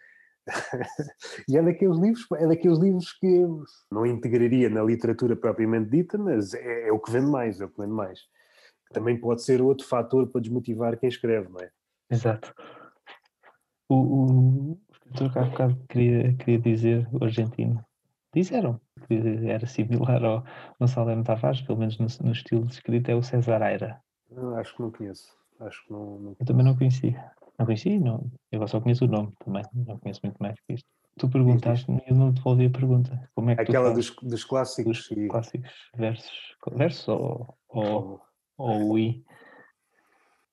e 1.48 1.58
é 1.58 1.62
daqueles 1.62 1.98
livros, 1.98 2.26
é 2.38 2.48
daqueles 2.48 2.80
livros 2.80 3.12
que 3.14 3.46
não 3.92 4.06
integraria 4.06 4.70
na 4.70 4.82
literatura 4.82 5.36
propriamente 5.36 5.90
dita, 5.90 6.18
mas 6.18 6.54
é, 6.54 6.88
é 6.88 6.92
o 6.92 7.00
que 7.00 7.12
vende 7.12 7.30
mais, 7.30 7.60
é 7.60 7.66
o 7.66 7.70
que 7.70 7.82
vende 7.82 7.94
mais 7.94 8.20
também 8.94 9.20
pode 9.20 9.44
ser 9.44 9.62
outro 9.62 9.86
fator 9.86 10.28
para 10.28 10.42
desmotivar 10.42 10.98
quem 10.98 11.10
escreve, 11.10 11.50
não 11.50 11.60
é? 11.60 11.70
Exato. 12.10 12.54
O, 13.90 13.96
o, 13.96 14.80
Tu 15.16 15.26
há 15.38 15.44
bocado 15.44 15.78
queria, 15.90 16.34
queria 16.36 16.60
dizer 16.60 17.08
o 17.12 17.24
argentino. 17.24 17.84
Disseram 18.34 18.82
que 19.08 19.14
era 19.48 19.66
similar 19.68 20.24
ao 20.24 20.44
Gonçalo 20.80 21.12
M. 21.12 21.24
Tavares, 21.24 21.62
pelo 21.62 21.78
menos 21.78 22.00
no, 22.00 22.08
no 22.26 22.32
estilo 22.32 22.66
de 22.66 22.74
escrito, 22.74 23.10
é 23.10 23.16
o 23.16 23.22
César 23.22 23.62
Aira. 23.62 24.02
Não, 24.32 24.56
acho 24.56 24.76
que 24.76 24.82
não 24.82 24.92
conheço. 24.92 25.32
Acho 25.60 25.86
que 25.86 25.92
não, 25.94 26.20
não 26.20 26.36
Eu 26.40 26.46
também 26.46 26.66
não 26.66 26.76
conhecia. 26.76 27.32
Não 27.60 27.66
conhecia, 27.66 28.00
não. 28.00 28.32
Eu 28.52 28.68
só 28.68 28.82
conheço 28.82 29.06
o 29.06 29.08
nome 29.08 29.32
também. 29.44 29.64
Não 29.74 30.00
conheço 30.00 30.22
muito 30.24 30.38
mais 30.40 30.60
que 30.62 30.74
isto. 30.74 30.88
Tu 31.20 31.30
perguntaste-me 31.30 32.00
e 32.08 32.10
eu 32.10 32.16
não 32.16 32.32
devolvi 32.32 32.66
a 32.66 32.70
pergunta. 32.72 33.30
Como 33.36 33.52
é 33.52 33.56
que 33.56 33.62
Aquela 33.62 33.92
dos, 33.94 34.16
dos 34.16 34.44
clássicos. 34.44 35.08
dos 35.10 35.12
e- 35.18 35.28
clássicos 35.28 35.72
versos, 35.96 36.56
versos 36.72 37.08
ou, 37.08 37.56
ou, 37.70 38.20
ou 38.58 38.92
o 38.92 39.00
I 39.00 39.26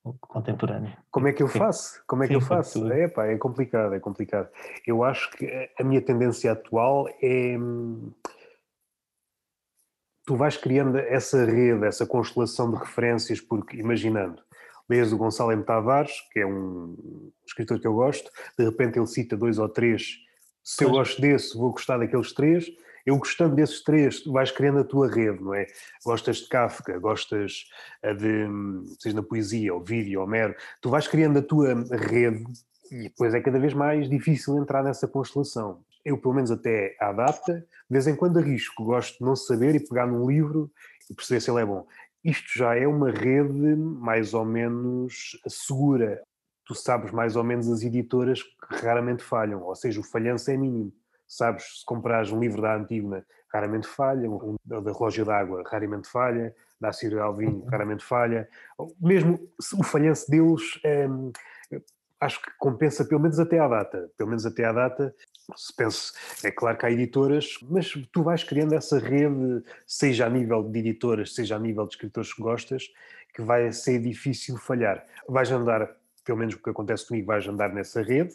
o 0.05 0.15
contemporâneo? 0.15 0.97
Como 1.11 1.29
é 1.29 1.33
que 1.33 1.43
eu 1.43 1.49
faço? 1.49 2.03
Como 2.07 2.23
é 2.23 2.27
que 2.27 2.35
Sim, 2.35 2.41
eu 2.41 2.47
faço? 2.47 2.93
É 2.93 3.09
pá, 3.09 3.27
é 3.27 3.37
complicado, 3.37 3.95
é 3.95 4.01
complicado. 4.01 4.49
Eu 4.87 5.05
acho 5.05 5.31
que 5.33 5.71
a 5.79 5.85
minha 5.85 6.01
tendência 6.01 6.53
atual 6.53 7.09
é. 7.23 7.57
hum, 7.59 8.11
Tu 10.27 10.37
vais 10.37 10.57
criando 10.57 10.97
essa 10.97 11.45
rede, 11.45 11.85
essa 11.85 12.07
constelação 12.07 12.71
de 12.71 12.79
referências, 12.79 13.41
porque 13.41 13.77
imaginando, 13.77 14.41
lês 14.89 15.13
o 15.13 15.17
Gonçalo 15.17 15.51
M. 15.51 15.65
Tavares, 15.65 16.13
que 16.31 16.39
é 16.39 16.47
um 16.47 17.33
escritor 17.45 17.81
que 17.81 17.87
eu 17.87 17.95
gosto, 17.95 18.31
de 18.57 18.65
repente 18.65 18.97
ele 18.97 19.09
cita 19.09 19.37
dois 19.37 19.59
ou 19.59 19.69
três. 19.69 20.19
Se 20.63 20.85
eu 20.85 20.91
gosto 20.91 21.21
desse, 21.21 21.59
vou 21.59 21.73
gostar 21.73 21.99
daqueles 21.99 22.33
três. 22.33 22.71
Eu 23.11 23.19
gostando 23.19 23.57
desses 23.57 23.83
três, 23.83 24.21
tu 24.21 24.31
vais 24.31 24.53
criando 24.53 24.79
a 24.79 24.85
tua 24.85 25.11
rede, 25.11 25.43
não 25.43 25.53
é? 25.53 25.67
Gostas 26.05 26.37
de 26.37 26.49
Kafka, 26.49 26.97
gostas 26.97 27.65
eh, 28.05 28.15
de, 28.15 28.47
seja 29.01 29.17
na 29.17 29.23
poesia, 29.25 29.75
ou 29.75 29.83
vídeo, 29.83 30.23
Homero, 30.23 30.55
tu 30.81 30.89
vais 30.89 31.09
criando 31.09 31.41
a 31.41 31.43
tua 31.43 31.75
rede 31.91 32.45
e 32.89 33.09
depois 33.09 33.35
é 33.35 33.41
cada 33.41 33.59
vez 33.59 33.75
mais 33.75 34.09
difícil 34.09 34.57
entrar 34.59 34.85
nessa 34.85 35.09
constelação. 35.09 35.83
Eu, 36.05 36.19
pelo 36.19 36.35
menos 36.35 36.53
até 36.53 36.97
à 37.01 37.13
data, 37.13 37.55
de 37.55 37.67
vez 37.91 38.07
em 38.07 38.15
quando 38.15 38.39
arrisco, 38.39 38.85
gosto 38.85 39.19
de 39.19 39.25
não 39.25 39.35
saber 39.35 39.75
e 39.75 39.81
pegar 39.81 40.07
num 40.07 40.31
livro 40.31 40.71
e 41.11 41.15
perceber 41.15 41.41
se 41.41 41.51
ele 41.51 41.63
é 41.63 41.67
bom. 41.67 41.85
Isto 42.23 42.57
já 42.57 42.77
é 42.77 42.87
uma 42.87 43.11
rede 43.11 43.75
mais 43.75 44.35
ou 44.35 44.45
menos 44.45 45.37
segura. 45.49 46.23
Tu 46.65 46.77
sabes 46.77 47.11
mais 47.11 47.35
ou 47.35 47.43
menos 47.43 47.69
as 47.69 47.83
editoras 47.83 48.41
que 48.41 48.77
raramente 48.77 49.25
falham, 49.25 49.65
ou 49.65 49.75
seja, 49.75 49.99
o 49.99 50.05
falhanço 50.05 50.49
é 50.49 50.57
mínimo. 50.57 50.93
Sabes, 51.31 51.79
se 51.79 51.87
comprares 51.87 52.33
um 52.33 52.41
livro 52.41 52.61
da 52.61 52.75
Antígona, 52.75 53.25
raramente 53.55 53.87
falha, 53.87 54.29
um 54.29 54.57
da 54.65 54.81
Relógio 54.81 55.25
d'Água, 55.25 55.63
raramente 55.65 56.09
falha, 56.09 56.53
da 56.81 56.93
Ciro 56.93 57.23
Alvim, 57.23 57.63
raramente 57.71 58.05
falha. 58.05 58.49
Mesmo 59.01 59.39
o 59.79 59.85
falhanço 59.85 60.29
deles, 60.29 60.81
hum, 61.09 61.31
acho 62.21 62.43
que 62.43 62.51
compensa 62.59 63.05
pelo 63.05 63.21
menos 63.21 63.39
até 63.39 63.61
à 63.61 63.69
data. 63.69 64.11
Pelo 64.17 64.31
menos 64.31 64.45
até 64.45 64.65
à 64.65 64.73
data, 64.73 65.15
se 65.55 65.73
penso, 65.73 66.13
é 66.43 66.51
claro 66.51 66.77
que 66.77 66.87
há 66.87 66.91
editoras, 66.91 67.59
mas 67.63 67.93
tu 68.11 68.25
vais 68.25 68.43
criando 68.43 68.75
essa 68.75 68.99
rede, 68.99 69.63
seja 69.87 70.27
a 70.27 70.29
nível 70.29 70.65
de 70.65 70.81
editoras, 70.81 71.33
seja 71.33 71.55
a 71.55 71.59
nível 71.61 71.87
de 71.87 71.95
escritores 71.95 72.35
que 72.35 72.43
gostas, 72.43 72.89
que 73.33 73.43
vai 73.43 73.71
ser 73.71 74.01
difícil 74.01 74.57
falhar. 74.57 75.07
Vais 75.29 75.49
andar, 75.53 75.97
pelo 76.25 76.39
menos 76.39 76.57
o 76.57 76.59
que 76.59 76.71
acontece 76.71 77.07
comigo, 77.07 77.29
vais 77.29 77.47
andar 77.47 77.73
nessa 77.73 78.03
rede. 78.03 78.35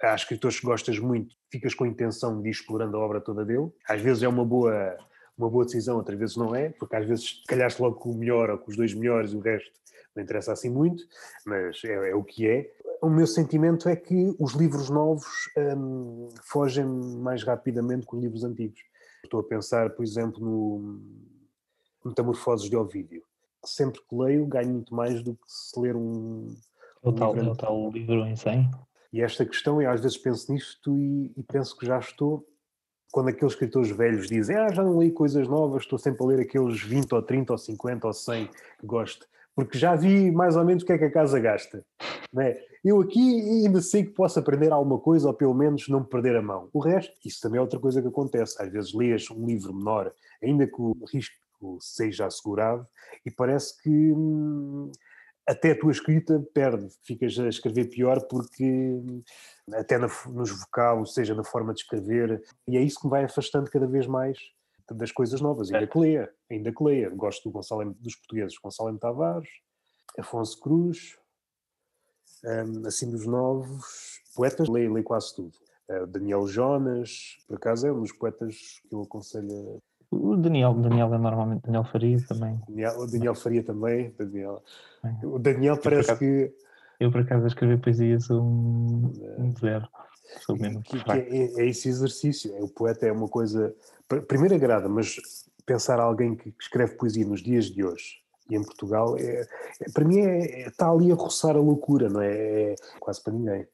Há 0.00 0.14
escritores 0.14 0.60
que 0.60 0.66
gostas 0.66 1.00
muito, 1.00 1.34
ficas 1.56 1.74
com 1.74 1.84
a 1.84 1.88
intenção 1.88 2.40
de 2.40 2.48
ir 2.48 2.50
explorando 2.50 2.96
a 2.96 3.00
obra 3.00 3.20
toda 3.20 3.44
dele. 3.44 3.72
Às 3.88 4.00
vezes 4.02 4.22
é 4.22 4.28
uma 4.28 4.44
boa, 4.44 4.96
uma 5.36 5.48
boa 5.48 5.64
decisão, 5.64 5.96
outras 5.96 6.18
vezes 6.18 6.36
não 6.36 6.54
é, 6.54 6.68
porque 6.68 6.94
às 6.94 7.06
vezes 7.06 7.42
calhaste 7.48 7.80
logo 7.80 7.96
com 7.96 8.10
o 8.10 8.16
melhor 8.16 8.50
ou 8.50 8.58
com 8.58 8.70
os 8.70 8.76
dois 8.76 8.92
melhores 8.92 9.32
e 9.32 9.36
o 9.36 9.40
resto 9.40 9.70
não 10.14 10.22
interessa 10.22 10.52
assim 10.52 10.70
muito, 10.70 11.02
mas 11.44 11.82
é, 11.84 12.10
é 12.10 12.14
o 12.14 12.22
que 12.22 12.46
é. 12.46 12.70
O 13.00 13.08
meu 13.08 13.26
sentimento 13.26 13.88
é 13.88 13.96
que 13.96 14.34
os 14.38 14.52
livros 14.52 14.90
novos 14.90 15.50
hum, 15.56 16.28
fogem 16.42 16.84
mais 16.86 17.42
rapidamente 17.42 18.06
que 18.06 18.14
os 18.14 18.22
livros 18.22 18.44
antigos. 18.44 18.80
Estou 19.24 19.40
a 19.40 19.44
pensar, 19.44 19.90
por 19.90 20.04
exemplo, 20.04 20.40
no 20.40 21.00
Metamorfoses 22.04 22.70
de 22.70 22.76
Ovídio. 22.76 23.22
Sempre 23.64 24.00
que 24.00 24.14
leio, 24.14 24.46
ganho 24.46 24.72
muito 24.72 24.94
mais 24.94 25.22
do 25.22 25.34
que 25.34 25.44
se 25.46 25.78
ler 25.78 25.96
um. 25.96 26.54
O 27.02 27.10
um 27.10 27.14
tal, 27.14 27.34
livro 27.34 27.48
é 27.48 27.52
o 27.52 27.56
tal 27.56 27.90
livro 27.90 28.26
em 28.26 28.36
100? 28.36 28.70
E 29.16 29.22
esta 29.22 29.46
questão, 29.46 29.80
eu 29.80 29.90
às 29.90 30.02
vezes 30.02 30.18
penso 30.18 30.52
nisto 30.52 30.94
e, 30.98 31.32
e 31.34 31.42
penso 31.42 31.74
que 31.74 31.86
já 31.86 31.98
estou. 31.98 32.46
Quando 33.10 33.28
aqueles 33.28 33.54
escritores 33.54 33.90
velhos 33.90 34.28
dizem, 34.28 34.54
ah, 34.56 34.70
já 34.70 34.82
não 34.82 35.00
li 35.00 35.10
coisas 35.10 35.48
novas, 35.48 35.84
estou 35.84 35.98
sempre 35.98 36.22
a 36.22 36.26
ler 36.26 36.40
aqueles 36.40 36.82
20 36.82 37.14
ou 37.14 37.22
30 37.22 37.54
ou 37.54 37.58
50 37.58 38.06
ou 38.06 38.12
100 38.12 38.46
que 38.46 38.86
gosto, 38.86 39.26
porque 39.54 39.78
já 39.78 39.96
vi 39.96 40.30
mais 40.30 40.54
ou 40.54 40.66
menos 40.66 40.82
o 40.82 40.86
que 40.86 40.92
é 40.92 40.98
que 40.98 41.04
a 41.04 41.10
casa 41.10 41.40
gasta. 41.40 41.82
Não 42.30 42.42
é? 42.42 42.60
Eu 42.84 43.00
aqui 43.00 43.40
ainda 43.64 43.80
sei 43.80 44.04
que 44.04 44.10
posso 44.10 44.38
aprender 44.38 44.70
alguma 44.70 44.98
coisa 44.98 45.28
ou 45.28 45.32
pelo 45.32 45.54
menos 45.54 45.88
não 45.88 46.04
perder 46.04 46.36
a 46.36 46.42
mão. 46.42 46.68
O 46.70 46.78
resto, 46.78 47.14
isso 47.24 47.40
também 47.40 47.56
é 47.56 47.62
outra 47.62 47.80
coisa 47.80 48.02
que 48.02 48.08
acontece. 48.08 48.62
Às 48.62 48.70
vezes 48.70 48.92
lês 48.92 49.30
um 49.30 49.46
livro 49.46 49.72
menor, 49.72 50.12
ainda 50.42 50.66
que 50.66 50.78
o 50.78 50.94
risco 51.10 51.34
seja 51.80 52.26
assegurado, 52.26 52.86
e 53.24 53.30
parece 53.30 53.82
que 53.82 53.88
hum, 53.88 54.92
até 55.46 55.70
a 55.70 55.78
tua 55.78 55.92
escrita 55.92 56.44
perde, 56.52 56.88
ficas 57.04 57.38
a 57.38 57.48
escrever 57.48 57.88
pior 57.88 58.20
porque 58.28 58.64
hum, 58.64 59.22
até 59.72 59.96
na, 59.96 60.08
nos 60.28 60.50
vocábulos, 60.50 61.14
seja 61.14 61.34
na 61.34 61.44
forma 61.44 61.72
de 61.72 61.80
escrever, 61.80 62.42
e 62.66 62.76
é 62.76 62.80
isso 62.80 62.98
que 62.98 63.06
me 63.06 63.10
vai 63.10 63.24
afastando 63.24 63.70
cada 63.70 63.86
vez 63.86 64.06
mais 64.06 64.38
das 64.90 65.10
coisas 65.10 65.40
novas, 65.40 65.72
ainda 65.72 65.86
que 65.86 65.98
leia, 65.98 66.32
ainda 66.50 66.72
que 66.72 66.82
leia. 66.82 67.10
Gosto 67.10 67.48
do 67.48 67.52
Gonçalo, 67.52 67.94
dos 67.98 68.16
portugueses, 68.16 68.56
Gonçalo 68.58 68.90
M. 68.90 68.98
Tavares, 68.98 69.48
Afonso 70.18 70.60
Cruz, 70.60 71.16
hum, 72.44 72.86
assim 72.86 73.10
dos 73.10 73.26
novos 73.26 73.84
poetas, 74.34 74.68
leio, 74.68 74.92
leio 74.92 75.04
quase 75.04 75.34
tudo. 75.34 75.52
Uh, 75.88 76.06
Daniel 76.06 76.46
Jonas, 76.46 77.36
por 77.46 77.56
acaso 77.56 77.86
é 77.86 77.92
um 77.92 78.00
dos 78.00 78.12
poetas 78.12 78.80
que 78.88 78.94
eu 78.94 79.02
aconselho. 79.02 79.80
O 80.10 80.36
Daniel, 80.36 80.74
Daniel 80.74 81.12
é 81.14 81.18
normalmente 81.18 81.62
Daniel 81.64 81.84
Faria 81.84 82.18
também. 82.28 82.60
Daniel, 82.68 82.98
o 82.98 83.06
Daniel 83.06 83.34
Faria 83.34 83.62
também. 83.62 84.14
Daniel. 84.18 84.62
É. 85.04 85.26
O 85.26 85.38
Daniel 85.38 85.76
parece 85.78 86.10
acaso- 86.10 86.18
que 86.20 86.54
Eu, 87.00 87.10
por 87.10 87.20
acaso, 87.20 87.44
a 87.44 87.48
escrever 87.48 87.80
poesia 87.80 88.18
sou 88.20 88.42
um, 88.42 89.12
um 89.38 89.52
zero. 89.58 89.86
Sou 90.44 90.56
mesmo 90.56 90.82
que, 90.82 91.02
que 91.02 91.10
é, 91.10 91.60
é 91.60 91.66
esse 91.66 91.88
exercício. 91.88 92.54
É, 92.56 92.62
o 92.62 92.68
poeta 92.68 93.06
é 93.06 93.12
uma 93.12 93.28
coisa. 93.28 93.74
pr- 94.08 94.20
Primeiro 94.22 94.54
agrada, 94.54 94.88
mas 94.88 95.16
pensar 95.64 95.98
alguém 96.00 96.34
que 96.36 96.54
escreve 96.60 96.94
poesia 96.94 97.26
nos 97.26 97.42
dias 97.42 97.66
de 97.66 97.84
hoje 97.84 98.20
e 98.48 98.54
em 98.56 98.62
Portugal, 98.62 99.16
é, 99.18 99.40
é- 99.80 99.90
para 99.92 100.04
mim 100.04 100.20
é, 100.20 100.62
é- 100.62 100.68
está 100.68 100.88
ali 100.90 101.10
a 101.10 101.14
roçar 101.16 101.56
a 101.56 101.60
loucura, 101.60 102.08
não 102.08 102.20
é? 102.22 102.72
É 102.72 102.74
quase 103.00 103.22
para 103.22 103.32
ninguém. 103.32 103.66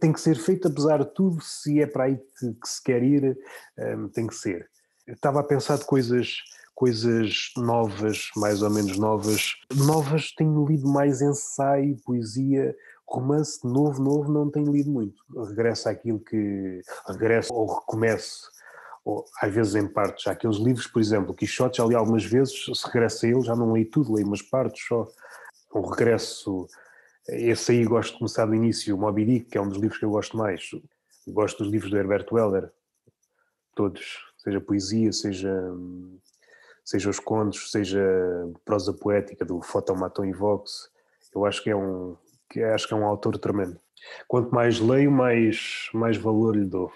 Tem 0.00 0.12
que 0.12 0.20
ser 0.20 0.36
feito, 0.36 0.68
apesar 0.68 0.98
de 0.98 1.14
tudo, 1.14 1.40
se 1.40 1.80
é 1.80 1.86
para 1.86 2.04
aí 2.04 2.16
que, 2.38 2.52
que 2.52 2.68
se 2.68 2.82
quer 2.82 3.02
ir, 3.02 3.38
hum, 3.78 4.08
tem 4.08 4.26
que 4.26 4.34
ser. 4.34 4.68
Estava 5.08 5.40
a 5.40 5.42
pensar 5.44 5.78
de 5.78 5.86
coisas, 5.86 6.36
coisas 6.74 7.50
novas, 7.56 8.30
mais 8.36 8.60
ou 8.60 8.68
menos 8.68 8.98
novas. 8.98 9.54
Novas, 9.74 10.32
tenho 10.32 10.66
lido 10.66 10.86
mais 10.86 11.22
ensaio, 11.22 11.96
poesia, 12.04 12.76
romance 13.06 13.66
novo, 13.66 14.02
novo, 14.02 14.30
não 14.30 14.50
tenho 14.50 14.70
lido 14.70 14.90
muito. 14.90 15.22
Regresso 15.48 15.88
àquilo 15.88 16.20
que. 16.20 16.82
Regresso 17.06 17.52
ou 17.54 17.78
recomeço, 17.78 18.50
ou 19.02 19.24
às 19.40 19.52
vezes 19.52 19.74
em 19.76 19.88
partes. 19.88 20.26
Há 20.26 20.32
aqueles 20.32 20.58
livros, 20.58 20.86
por 20.86 21.00
exemplo, 21.00 21.34
Quixote, 21.34 21.78
já 21.78 21.86
li 21.86 21.94
algumas 21.94 22.26
vezes, 22.26 22.64
se 22.64 22.86
regressa 22.86 23.26
a 23.26 23.30
ele, 23.30 23.40
já 23.40 23.56
não 23.56 23.74
li 23.74 23.86
tudo, 23.86 24.14
li 24.14 24.22
umas 24.22 24.42
partes 24.42 24.86
só. 24.86 25.08
Um 25.74 25.80
regresso. 25.80 26.66
Esse 27.26 27.72
aí 27.72 27.84
gosto 27.84 28.12
de 28.12 28.18
começar 28.18 28.44
do 28.44 28.54
início, 28.54 28.94
o 28.94 28.98
Moby 28.98 29.24
Dick, 29.24 29.50
que 29.50 29.58
é 29.58 29.60
um 29.60 29.68
dos 29.68 29.78
livros 29.78 29.98
que 29.98 30.04
eu 30.04 30.10
gosto 30.10 30.36
mais. 30.36 30.70
Gosto 31.26 31.62
dos 31.62 31.72
livros 31.72 31.90
do 31.90 31.96
Herbert 31.96 32.26
Weller, 32.30 32.70
todos, 33.74 34.27
seja 34.48 34.60
poesia, 34.60 35.12
seja, 35.12 35.74
seja 36.84 37.10
os 37.10 37.20
contos, 37.20 37.70
seja 37.70 38.00
prosa 38.64 38.92
poética 38.92 39.44
do 39.44 39.60
Fotomaton 39.60 40.24
e 40.24 40.32
Vox. 40.32 40.90
Eu 41.34 41.44
acho 41.44 41.62
que 41.62 41.70
é 41.70 41.76
um, 41.76 42.16
que 42.50 42.62
acho 42.62 42.88
que 42.88 42.94
é 42.94 42.96
um 42.96 43.04
autor 43.04 43.38
tremendo. 43.38 43.78
Quanto 44.26 44.54
mais 44.54 44.80
leio, 44.80 45.10
mais, 45.10 45.88
mais 45.92 46.16
valor 46.16 46.56
lhe 46.56 46.64
dou. 46.64 46.90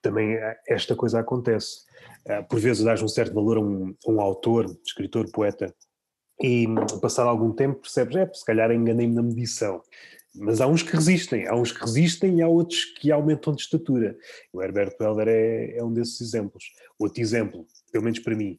Também 0.00 0.38
esta 0.66 0.94
coisa 0.94 1.20
acontece. 1.20 1.84
Ah, 2.28 2.42
Por 2.42 2.60
vezes 2.60 2.84
dás 2.84 3.02
um 3.02 3.08
certo 3.08 3.34
valor 3.34 3.56
a 3.56 3.60
um, 3.60 3.94
a 4.06 4.10
um 4.10 4.20
autor, 4.20 4.66
escritor, 4.84 5.30
poeta, 5.30 5.74
e 6.42 6.66
passado 7.02 7.28
algum 7.28 7.52
tempo 7.52 7.80
percebes, 7.80 8.16
é, 8.16 8.32
se 8.32 8.44
calhar 8.44 8.70
enganei-me 8.70 9.14
na 9.14 9.22
medição. 9.22 9.82
Mas 10.34 10.60
há 10.60 10.66
uns 10.66 10.82
que 10.82 10.92
resistem, 10.94 11.46
há 11.46 11.54
uns 11.54 11.72
que 11.72 11.80
resistem 11.80 12.38
e 12.38 12.42
há 12.42 12.48
outros 12.48 12.84
que 12.84 13.10
aumentam 13.10 13.54
de 13.54 13.62
estatura. 13.62 14.16
O 14.52 14.62
Herbert 14.62 14.94
Welder 15.00 15.28
é, 15.28 15.76
é 15.78 15.84
um 15.84 15.92
desses 15.92 16.20
exemplos. 16.20 16.64
Outro 16.98 17.20
exemplo, 17.20 17.66
pelo 17.92 18.04
menos 18.04 18.20
para 18.20 18.36
mim, 18.36 18.58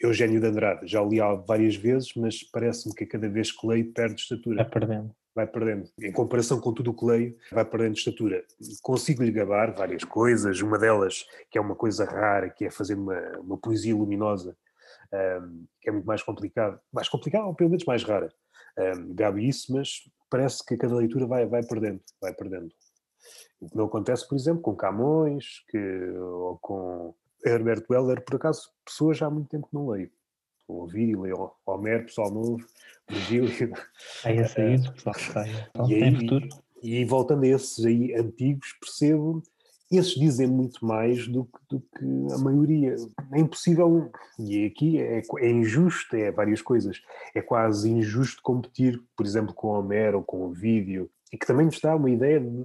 Eugênio 0.00 0.40
de 0.40 0.46
Andrade. 0.46 0.86
Já 0.86 1.02
o 1.02 1.08
li 1.08 1.18
várias 1.46 1.74
vezes, 1.74 2.14
mas 2.14 2.44
parece-me 2.44 2.94
que 2.94 3.04
a 3.04 3.08
cada 3.08 3.28
vez 3.28 3.50
que 3.50 3.66
leio 3.66 3.92
perde 3.92 4.16
de 4.16 4.20
estatura 4.22 4.56
Vai 4.56 4.70
perdendo. 4.70 5.16
vai 5.34 5.46
perdendo. 5.46 5.90
Em 5.98 6.12
comparação 6.12 6.60
com 6.60 6.72
tudo 6.72 6.92
o 6.92 6.94
que 6.94 7.04
leio, 7.04 7.36
vai 7.50 7.64
perdendo 7.64 7.94
de 7.94 7.98
estatura. 7.98 8.44
Consigo-lhe 8.82 9.32
gabar 9.32 9.74
várias 9.74 10.04
coisas, 10.04 10.60
uma 10.60 10.78
delas 10.78 11.24
que 11.50 11.58
é 11.58 11.60
uma 11.60 11.74
coisa 11.74 12.04
rara, 12.04 12.50
que 12.50 12.66
é 12.66 12.70
fazer 12.70 12.94
uma, 12.94 13.20
uma 13.38 13.58
poesia 13.58 13.94
luminosa, 13.96 14.56
um, 15.42 15.66
que 15.80 15.88
é 15.88 15.92
muito 15.92 16.06
mais 16.06 16.22
complicado. 16.22 16.78
Mais 16.92 17.08
complicado, 17.08 17.46
ou 17.46 17.54
pelo 17.54 17.70
menos 17.70 17.84
mais 17.84 18.04
rara. 18.04 18.32
Um, 18.78 19.12
gabo 19.14 19.40
isso, 19.40 19.72
mas 19.72 20.02
parece 20.30 20.64
que 20.64 20.74
a 20.74 20.78
cada 20.78 20.94
leitura 20.94 21.26
vai, 21.26 21.44
vai 21.46 21.62
perdendo, 21.62 22.00
vai 22.20 22.32
perdendo. 22.32 22.70
O 23.60 23.68
que 23.68 23.76
não 23.76 23.84
acontece, 23.84 24.26
por 24.26 24.36
exemplo, 24.36 24.62
com 24.62 24.74
Camões 24.74 25.62
que, 25.68 25.78
ou 26.16 26.58
com 26.58 27.14
Herbert 27.44 27.84
Weller, 27.90 28.24
por 28.24 28.36
acaso, 28.36 28.70
pessoas 28.84 29.18
já 29.18 29.26
há 29.26 29.30
muito 29.30 29.48
tempo 29.48 29.68
que 29.68 29.74
não 29.74 29.88
leio. 29.88 30.10
O 30.66 30.84
Ovídio, 30.84 31.20
leio 31.22 31.52
Homero, 31.66 32.04
pessoal 32.04 32.30
novo, 32.30 32.64
Virgílio. 33.08 33.50
Aí 34.24 34.38
a 34.38 34.48
sair, 34.48 34.92
pessoal 34.92 35.14
que 35.14 35.32
sai. 35.32 35.68
Então, 35.70 35.90
e, 35.90 36.02
aí. 36.02 36.48
E, 36.82 37.00
e 37.00 37.04
voltando 37.04 37.44
a 37.44 37.48
esses 37.48 37.84
aí 37.84 38.14
antigos, 38.14 38.72
percebo 38.80 39.42
esses 39.98 40.14
dizem 40.14 40.46
muito 40.46 40.84
mais 40.84 41.26
do 41.26 41.44
que, 41.44 41.58
do 41.68 41.80
que, 41.80 42.34
a 42.34 42.38
maioria. 42.38 42.94
É 43.32 43.40
impossível, 43.40 44.10
e 44.38 44.64
aqui 44.64 44.98
é, 44.98 45.20
é, 45.38 45.50
injusto, 45.50 46.14
é 46.14 46.30
várias 46.30 46.62
coisas. 46.62 47.02
É 47.34 47.42
quase 47.42 47.90
injusto 47.90 48.40
competir, 48.42 49.02
por 49.16 49.26
exemplo, 49.26 49.52
com 49.52 49.68
Homero 49.68 50.18
ou 50.18 50.24
com 50.24 50.44
o 50.44 50.52
vídeo, 50.52 51.10
e 51.32 51.36
que 51.36 51.46
também 51.46 51.66
nos 51.66 51.80
dá 51.80 51.96
uma 51.96 52.10
ideia 52.10 52.40
de, 52.40 52.64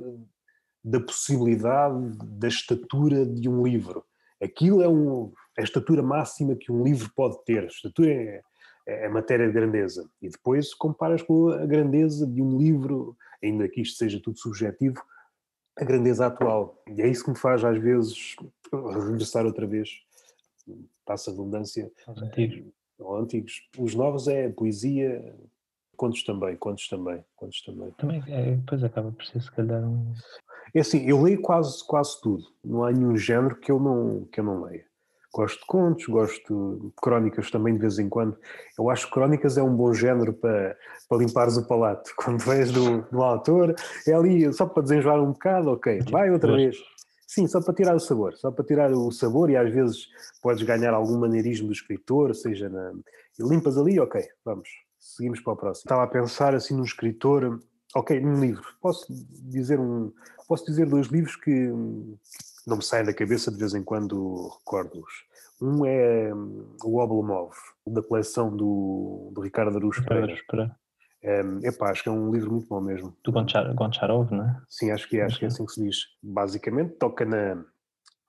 da 0.83 0.99
possibilidade 0.99 2.15
da 2.23 2.47
estatura 2.47 3.25
de 3.25 3.49
um 3.49 3.65
livro. 3.65 4.03
Aquilo 4.41 4.83
é 4.83 4.87
um, 4.87 5.33
a 5.57 5.63
estatura 5.63 6.03
máxima 6.03 6.55
que 6.55 6.71
um 6.71 6.83
livro 6.83 7.11
pode 7.15 7.43
ter. 7.43 7.63
A 7.63 7.67
estatura 7.67 8.11
é, 8.11 8.41
é 8.85 9.09
matéria 9.09 9.47
de 9.47 9.53
grandeza. 9.53 10.07
E 10.21 10.29
depois 10.29 10.75
comparas 10.75 11.23
com 11.23 11.49
a 11.49 11.65
grandeza 11.65 12.27
de 12.27 12.41
um 12.41 12.57
livro, 12.57 13.17
ainda 13.43 13.67
que 13.67 13.81
isto 13.81 13.97
seja 13.97 14.21
tudo 14.21 14.37
subjetivo, 14.37 15.01
a 15.77 15.83
grandeza 15.83 16.25
atual. 16.25 16.81
E 16.87 17.01
é 17.01 17.07
isso 17.07 17.23
que 17.23 17.31
me 17.31 17.37
faz, 17.37 17.63
às 17.63 17.77
vezes, 17.77 18.35
regressar 18.71 19.45
outra 19.45 19.67
vez, 19.67 20.01
passa 21.05 21.29
a 21.29 21.33
redundância, 21.33 21.91
aos 22.07 22.21
antigos. 22.21 22.73
Ou 22.97 23.17
antigos. 23.17 23.67
Os 23.77 23.93
novos 23.93 24.27
é 24.27 24.49
poesia, 24.49 25.35
contos 25.97 26.23
também, 26.23 26.55
contos 26.55 26.87
também, 26.87 27.23
contos 27.35 27.61
também. 27.61 27.91
Também, 27.91 28.23
é, 28.27 28.55
depois 28.55 28.83
acaba 28.83 29.11
por 29.11 29.25
ser, 29.25 29.41
se 29.41 29.51
calhar, 29.51 29.83
um... 29.83 30.13
É 30.73 30.79
assim, 30.79 31.05
eu 31.05 31.21
leio 31.21 31.41
quase, 31.41 31.85
quase 31.85 32.19
tudo. 32.21 32.43
Não 32.63 32.83
há 32.83 32.91
nenhum 32.91 33.15
género 33.15 33.55
que 33.57 33.71
eu 33.71 33.79
não, 33.79 34.25
que 34.25 34.39
eu 34.39 34.43
não 34.43 34.63
leia. 34.63 34.85
Gosto 35.35 35.59
de 35.59 35.65
contos, 35.65 36.05
gosto 36.05 36.79
de 36.81 36.91
crónicas 36.95 37.51
também 37.51 37.73
de 37.73 37.81
vez 37.81 37.99
em 37.99 38.07
quando. 38.07 38.37
Eu 38.79 38.89
acho 38.89 39.07
que 39.07 39.11
crónicas 39.11 39.57
é 39.57 39.61
um 39.61 39.75
bom 39.75 39.93
género 39.93 40.31
para, 40.31 40.77
para 41.09 41.17
limpares 41.17 41.57
o 41.57 41.67
palato. 41.67 42.09
Quando 42.15 42.39
vês 42.39 42.71
do, 42.71 43.01
do 43.11 43.21
autor, 43.21 43.75
é 44.07 44.13
ali 44.13 44.53
só 44.53 44.65
para 44.65 44.83
desenjoar 44.83 45.21
um 45.21 45.33
bocado, 45.33 45.71
ok, 45.71 45.99
vai 46.09 46.31
outra 46.31 46.55
vez. 46.55 46.77
Sim, 47.27 47.47
só 47.47 47.59
para 47.61 47.73
tirar 47.73 47.93
o 47.93 47.99
sabor, 47.99 48.33
só 48.37 48.49
para 48.49 48.63
tirar 48.63 48.93
o 48.93 49.11
sabor 49.11 49.49
e 49.49 49.57
às 49.57 49.69
vezes 49.73 50.07
podes 50.41 50.63
ganhar 50.63 50.93
algum 50.93 51.19
maneirismo 51.19 51.67
do 51.67 51.73
escritor, 51.73 52.33
seja 52.33 52.69
na... 52.69 52.93
limpas 53.37 53.77
ali, 53.77 53.99
ok, 53.99 54.21
vamos, 54.45 54.69
seguimos 54.97 55.41
para 55.41 55.51
o 55.51 55.57
próximo. 55.57 55.83
Estava 55.83 56.03
a 56.03 56.07
pensar 56.07 56.55
assim 56.55 56.73
num 56.77 56.85
escritor, 56.85 57.59
ok, 57.93 58.21
num 58.21 58.39
livro. 58.39 58.63
Posso 58.79 59.05
dizer 59.09 59.81
um, 59.81 60.13
posso 60.47 60.65
dizer 60.65 60.87
dois 60.87 61.07
livros 61.07 61.35
que 61.35 61.73
não 62.65 62.77
me 62.77 62.83
saem 62.83 63.05
da 63.05 63.13
cabeça, 63.13 63.51
de 63.51 63.57
vez 63.57 63.73
em 63.73 63.83
quando 63.83 64.49
recordo-os. 64.59 65.13
Um 65.61 65.85
é 65.85 66.33
hum, 66.33 66.75
o 66.83 66.99
Oblomov, 66.99 67.53
da 67.87 68.01
coleção 68.01 68.55
do, 68.55 69.31
do 69.33 69.41
Ricardo 69.41 69.77
Aruz 69.77 69.99
Pereira. 69.99 70.75
É, 71.23 71.41
epá, 71.63 71.89
acho 71.89 72.03
que 72.03 72.09
é 72.09 72.11
um 72.11 72.31
livro 72.31 72.51
muito 72.51 72.67
bom 72.67 72.79
mesmo. 72.79 73.15
Do 73.23 73.31
Goncharov, 73.75 74.31
não 74.31 74.45
é? 74.45 74.61
Sim, 74.69 74.91
acho 74.91 75.09
que 75.09 75.17
é, 75.17 75.23
acho 75.23 75.39
que 75.39 75.45
é 75.45 75.47
assim 75.47 75.65
que 75.65 75.71
se 75.71 75.83
diz. 75.83 75.97
Basicamente, 76.21 76.95
toca 76.99 77.25
na, 77.25 77.65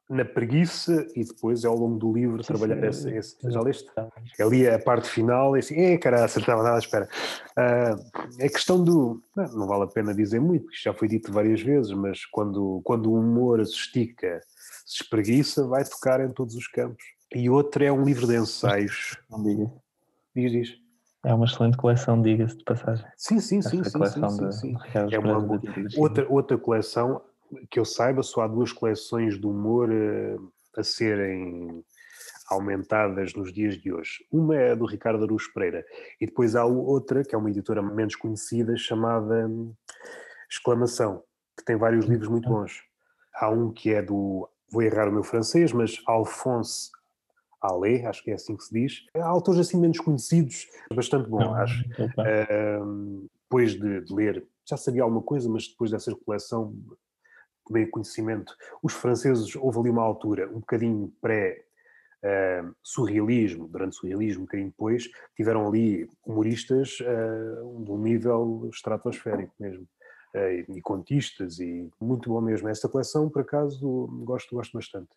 na 0.09 0.24
preguiça 0.24 1.07
e 1.16 1.24
depois 1.24 1.65
ao 1.65 1.77
longo 1.77 1.99
do 1.99 2.12
livro 2.12 2.43
sim, 2.43 2.47
trabalhar 2.47 2.83
esse, 2.85 3.11
esse, 3.11 3.37
já 3.51 3.61
leste? 3.61 3.91
Ali 4.41 4.69
a 4.69 4.78
parte 4.78 5.09
final 5.09 5.57
é 5.57 5.59
assim, 5.59 5.74
é 5.81 5.99
cara, 5.99 6.24
acertava 6.24 6.62
nada, 6.62 6.78
espera. 6.78 7.09
Uh, 7.59 8.20
é 8.39 8.49
questão 8.49 8.83
do, 8.83 9.20
não, 9.37 9.45
não, 9.53 9.66
vale 9.66 9.85
a 9.85 9.89
pena 9.89 10.15
dizer 10.15 10.41
muito, 10.41 10.65
porque 10.65 10.78
já 10.81 10.95
foi 10.95 11.09
dito 11.09 11.33
várias 11.33 11.61
vezes, 11.61 11.93
mas 11.93 12.24
quando, 12.27 12.81
quando 12.85 13.11
o 13.11 13.19
humor 13.19 13.65
se 13.66 13.73
estica, 13.73 14.41
se 14.85 15.03
espreguiça, 15.03 15.66
vai 15.66 15.85
tocar 15.85 16.20
em 16.20 16.31
todos 16.31 16.55
os 16.55 16.69
campos. 16.69 17.05
E 17.35 17.51
outro 17.51 17.83
é 17.83 17.91
um 17.91 18.05
livro 18.05 18.27
de 18.27 18.37
ensaios. 18.37 19.19
Não 19.28 19.43
diga. 19.43 19.70
Diz, 20.35 20.53
diz. 20.53 20.87
É 21.24 21.35
uma 21.35 21.45
excelente 21.45 21.77
coleção, 21.77 22.23
diga-se 22.23 22.57
de 22.57 22.62
passagem. 22.62 23.05
Sim, 23.16 23.41
sim, 23.41 23.61
sim. 23.61 23.83
sim, 23.83 24.07
sim, 24.07 24.31
sim, 24.31 24.53
sim. 24.53 24.77
É 25.11 25.19
uma, 25.19 25.45
outra, 25.97 26.24
outra 26.28 26.57
coleção, 26.57 27.20
que 27.70 27.78
eu 27.78 27.85
saiba, 27.85 28.23
só 28.23 28.43
há 28.43 28.47
duas 28.47 28.73
coleções 28.73 29.39
de 29.39 29.47
humor 29.47 29.90
uh, 29.90 30.52
a 30.77 30.82
serem 30.82 31.85
aumentadas 32.48 33.35
nos 33.35 33.52
dias 33.52 33.77
de 33.77 33.93
hoje. 33.93 34.24
Uma 34.31 34.56
é 34.56 34.77
do 34.77 34.86
Ricardo 34.86 35.24
Aruz 35.24 35.48
Pereira 35.48 35.85
e 36.20 36.27
depois 36.27 36.55
há 36.55 36.64
outra, 36.64 37.24
que 37.24 37.35
é 37.35 37.39
uma 37.39 37.51
editora 37.51 37.82
menos 37.82 38.14
conhecida, 38.14 38.77
chamada 38.77 39.48
hum, 39.48 39.74
Exclamação, 40.48 41.24
que 41.56 41.64
tem 41.64 41.77
vários 41.77 42.06
livros 42.06 42.28
muito 42.28 42.48
bons. 42.48 42.82
Há 43.35 43.51
um 43.51 43.73
que 43.73 43.93
é 43.93 44.01
do, 44.01 44.48
vou 44.70 44.82
errar 44.82 45.09
o 45.09 45.12
meu 45.12 45.24
francês, 45.24 45.73
mas 45.73 46.01
Alphonse 46.06 46.90
Allais, 47.60 48.05
acho 48.05 48.23
que 48.23 48.31
é 48.31 48.35
assim 48.35 48.56
que 48.56 48.64
se 48.64 48.73
diz. 48.73 49.06
Há 49.16 49.27
autores 49.27 49.60
assim 49.60 49.81
menos 49.81 49.98
conhecidos, 49.98 50.68
bastante 50.94 51.28
bom, 51.28 51.55
acho. 51.55 51.85
Uh, 51.98 53.28
depois 53.43 53.73
de, 53.73 54.02
de 54.02 54.14
ler, 54.14 54.47
já 54.64 54.77
sabia 54.77 55.02
alguma 55.02 55.23
coisa, 55.23 55.48
mas 55.48 55.68
depois 55.68 55.90
dessa 55.90 56.14
coleção 56.14 56.74
tomei 57.67 57.87
conhecimento. 57.87 58.55
Os 58.83 58.95
franceses, 58.95 59.55
houve 59.57 59.81
ali 59.81 59.91
uma 59.91 60.03
altura, 60.03 60.49
um 60.49 60.61
bocadinho 60.61 61.13
pré-surrealismo, 61.21 63.65
uh, 63.65 63.69
durante 63.69 63.93
o 63.93 63.97
surrealismo, 63.97 64.43
um 64.43 64.47
bocadinho 64.47 64.71
depois, 64.71 65.11
tiveram 65.37 65.69
ali 65.69 66.09
humoristas 66.25 66.99
uh, 67.01 67.85
de 67.85 67.91
um 67.91 67.99
nível 67.99 68.69
estratosférico 68.73 69.53
mesmo. 69.59 69.87
Uh, 70.35 70.65
e 70.77 70.83
contistas, 70.83 71.61
e 71.61 71.89
muito 72.01 72.29
bom 72.29 72.41
mesmo. 72.41 72.69
Esta 72.69 72.89
coleção, 72.89 73.31
por 73.31 73.43
acaso, 73.43 74.09
gosto, 74.25 74.53
gosto 74.55 74.77
bastante. 74.77 75.11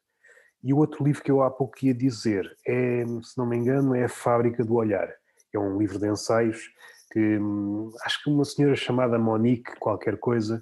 E 0.64 0.74
o 0.74 0.78
outro 0.78 1.04
livro 1.04 1.24
que 1.24 1.32
eu 1.32 1.42
há 1.42 1.50
pouco 1.50 1.84
ia 1.84 1.94
dizer 1.94 2.56
é, 2.68 3.06
se 3.24 3.38
não 3.38 3.46
me 3.46 3.56
engano, 3.56 3.96
é 3.96 4.06
A 4.06 4.10
Fábrica 4.10 4.64
do 4.64 4.76
Olhar. 4.76 5.10
É 5.54 5.60
um 5.60 5.78
livro 5.78 5.98
de 5.98 6.08
ensaios 6.08 6.70
que 7.12 7.38
hum, 7.38 7.92
acho 8.04 8.24
que 8.24 8.30
uma 8.30 8.46
senhora 8.46 8.76
chamada 8.76 9.18
Monique, 9.18 9.76
qualquer 9.80 10.18
coisa, 10.18 10.62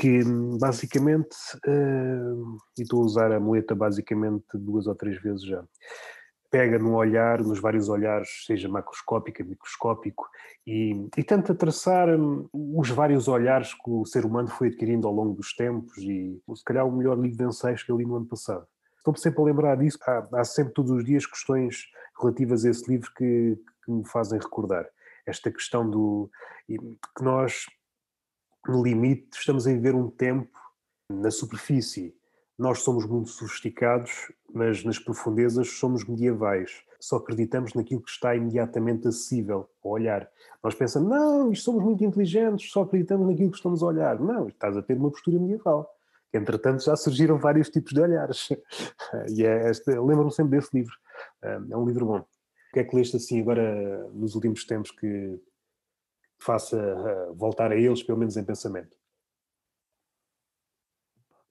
que 0.00 0.24
basicamente, 0.58 1.36
uh, 1.66 2.56
e 2.78 2.82
estou 2.82 3.02
a 3.02 3.04
usar 3.04 3.32
a 3.32 3.38
moeda 3.38 3.74
basicamente 3.74 4.46
duas 4.54 4.86
ou 4.86 4.94
três 4.94 5.20
vezes 5.20 5.44
já, 5.44 5.62
pega 6.50 6.78
no 6.78 6.94
olhar, 6.94 7.42
nos 7.42 7.60
vários 7.60 7.90
olhares, 7.90 8.46
seja 8.46 8.66
macroscópico, 8.66 9.44
microscópico, 9.44 10.26
e, 10.66 11.06
e 11.18 11.22
tenta 11.22 11.54
traçar 11.54 12.08
um, 12.08 12.48
os 12.52 12.88
vários 12.88 13.28
olhares 13.28 13.74
que 13.74 13.90
o 13.90 14.06
ser 14.06 14.24
humano 14.24 14.48
foi 14.48 14.68
adquirindo 14.68 15.06
ao 15.06 15.12
longo 15.12 15.34
dos 15.34 15.54
tempos, 15.54 15.98
e 15.98 16.40
se 16.56 16.64
calhar 16.64 16.86
o 16.86 16.90
melhor 16.90 17.18
livro 17.18 17.36
de 17.36 17.44
ensaios 17.44 17.82
que 17.82 17.92
eu 17.92 17.98
li 17.98 18.06
no 18.06 18.16
ano 18.16 18.26
passado. 18.26 18.66
Estou-me 18.96 19.20
sempre 19.20 19.42
a 19.42 19.44
lembrar 19.44 19.76
disso, 19.76 19.98
há, 20.06 20.26
há, 20.32 20.44
sempre 20.44 20.72
todos 20.72 20.90
os 20.92 21.04
dias 21.04 21.26
questões 21.26 21.84
relativas 22.18 22.64
a 22.64 22.70
esse 22.70 22.90
livro 22.90 23.12
que, 23.14 23.58
que 23.84 23.92
me 23.92 24.08
fazem 24.08 24.38
recordar. 24.38 24.88
Esta 25.26 25.50
questão 25.50 25.88
do 25.88 26.30
que 26.66 27.22
nós 27.22 27.66
no 28.66 28.82
limite, 28.82 29.28
estamos 29.32 29.66
a 29.66 29.72
viver 29.72 29.94
um 29.94 30.10
tempo 30.10 30.58
na 31.08 31.30
superfície. 31.30 32.14
Nós 32.58 32.80
somos 32.80 33.06
muito 33.06 33.30
sofisticados, 33.30 34.30
mas 34.52 34.84
nas 34.84 34.98
profundezas 34.98 35.70
somos 35.78 36.04
medievais. 36.04 36.82
Só 37.00 37.16
acreditamos 37.16 37.72
naquilo 37.72 38.02
que 38.02 38.10
está 38.10 38.36
imediatamente 38.36 39.08
acessível 39.08 39.68
ao 39.82 39.92
olhar. 39.92 40.28
Nós 40.62 40.74
pensamos, 40.74 41.08
não, 41.08 41.50
isto 41.50 41.64
somos 41.64 41.82
muito 41.82 42.04
inteligentes, 42.04 42.70
só 42.70 42.82
acreditamos 42.82 43.26
naquilo 43.26 43.50
que 43.50 43.56
estamos 43.56 43.82
a 43.82 43.86
olhar. 43.86 44.20
Não, 44.20 44.48
estás 44.48 44.76
a 44.76 44.82
ter 44.82 44.98
uma 44.98 45.10
postura 45.10 45.38
medieval. 45.38 45.88
Entretanto, 46.32 46.84
já 46.84 46.94
surgiram 46.96 47.38
vários 47.38 47.70
tipos 47.70 47.92
de 47.92 48.00
olhares. 48.00 48.48
e 49.34 49.42
é 49.42 49.72
lembro-me 49.86 50.30
sempre 50.30 50.58
desse 50.58 50.76
livro. 50.76 50.94
É 51.42 51.76
um 51.76 51.86
livro 51.86 52.04
bom. 52.04 52.18
O 52.18 52.72
que 52.72 52.80
é 52.80 52.84
que 52.84 52.94
leste 52.94 53.16
assim 53.16 53.40
agora 53.40 54.06
nos 54.12 54.34
últimos 54.34 54.64
tempos 54.64 54.90
que, 54.92 55.40
faça 56.40 56.76
uh, 56.76 57.34
voltar 57.34 57.70
a 57.70 57.76
eles, 57.76 58.02
pelo 58.02 58.18
menos 58.18 58.36
em 58.36 58.44
pensamento? 58.44 58.96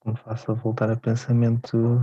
Me 0.06 0.16
faça 0.18 0.54
voltar 0.54 0.90
a 0.90 0.96
pensamento 0.96 2.00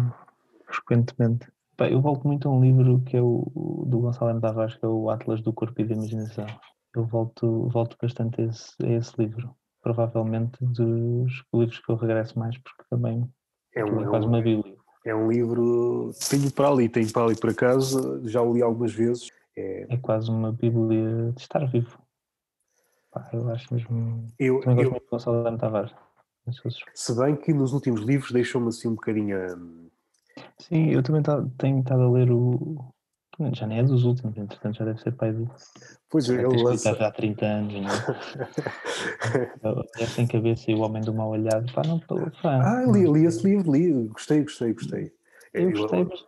frequentemente. 0.67 1.51
Bem, 1.79 1.93
eu 1.93 2.01
volto 2.01 2.27
muito 2.27 2.49
a 2.49 2.53
um 2.53 2.61
livro 2.61 3.01
que 3.01 3.17
é 3.17 3.23
o 3.23 3.85
do 3.87 3.99
Gonçalo 3.99 4.31
M. 4.31 4.41
Tavares, 4.41 4.77
que 4.77 4.85
é 4.85 4.89
o 4.89 5.11
Atlas 5.11 5.43
do 5.43 5.53
Corpo 5.53 5.81
e 5.81 5.85
da 5.85 5.95
Imaginação. 5.95 6.47
Eu 6.95 7.05
volto, 7.05 7.69
volto 7.69 7.97
bastante 8.01 8.41
a 8.41 8.45
esse, 8.45 8.75
a 8.83 8.91
esse 8.93 9.13
livro. 9.19 9.55
Provavelmente 9.83 10.57
dos 10.61 11.45
livros 11.55 11.79
que 11.79 11.93
eu 11.93 11.97
regresso 11.97 12.39
mais, 12.39 12.57
porque 12.59 12.83
também 12.89 13.29
é, 13.75 13.85
um, 13.85 14.01
é 14.01 14.07
quase 14.07 14.25
é 14.25 14.29
um, 14.29 14.33
uma 14.33 14.41
bíblia. 14.41 14.77
É 15.05 15.15
um 15.15 15.31
livro, 15.31 16.11
tenho 16.29 16.51
para 16.51 16.69
ali, 16.69 16.89
tenho 16.89 17.13
para 17.13 17.25
ali 17.25 17.39
por 17.39 17.51
acaso, 17.51 18.27
já 18.29 18.43
o 18.43 18.55
li 18.55 18.63
algumas 18.63 18.93
vezes. 18.93 19.31
É, 19.57 19.95
é 19.95 19.97
quase 19.97 20.31
uma 20.31 20.53
bíblia 20.53 21.33
de 21.33 21.41
estar 21.41 21.65
vivo. 21.67 22.06
Pá, 23.17 23.29
eu 23.33 23.49
acho 23.49 23.73
mesmo. 23.73 24.27
Eu, 24.39 24.57
eu, 24.57 24.63
gosto 24.63 24.91
muito 24.91 25.05
de 25.05 25.11
Gonçalo 25.11 25.57
Tavares. 25.57 25.91
Se 26.95 27.17
bem 27.17 27.35
que 27.35 27.55
nos 27.55 27.73
últimos 27.73 28.03
livros 28.03 28.31
deixou-me 28.31 28.69
assim 28.69 28.89
um 28.89 28.95
bocadinho. 28.95 29.39
Sim, 30.59 30.91
eu 30.91 31.03
também 31.03 31.23
tá, 31.23 31.43
tenho 31.57 31.81
estado 31.81 32.03
a 32.03 32.11
ler 32.11 32.31
o, 32.31 32.93
Já 33.55 33.67
nem 33.67 33.79
é 33.79 33.83
dos 33.83 34.05
últimos, 34.05 34.37
entretanto 34.37 34.77
já 34.77 34.85
deve 34.85 35.01
ser 35.01 35.13
pai 35.13 35.33
do. 35.33 35.51
Pois 36.11 36.29
ele 36.29 36.63
lança. 36.63 36.95
já 36.95 37.07
há 37.07 37.11
30 37.11 37.47
anos, 37.47 37.73
não 37.73 37.89
é? 37.89 37.93
sem 40.09 40.27
cabeça 40.27 40.71
e 40.71 40.75
o 40.75 40.81
homem 40.81 41.03
do 41.03 41.15
mal 41.15 41.31
olhado. 41.31 41.73
Pá, 41.73 41.81
não, 41.87 41.99
pá, 42.01 42.17
ah, 42.45 42.85
li, 42.85 43.11
li 43.11 43.25
esse 43.25 43.49
livro, 43.49 43.73
li, 43.73 44.09
gostei, 44.09 44.43
gostei, 44.43 44.75
gostei. 44.75 45.11
Eu 45.55 45.71
gostei, 45.71 46.03
eu, 46.03 46.09
mas. 46.11 46.23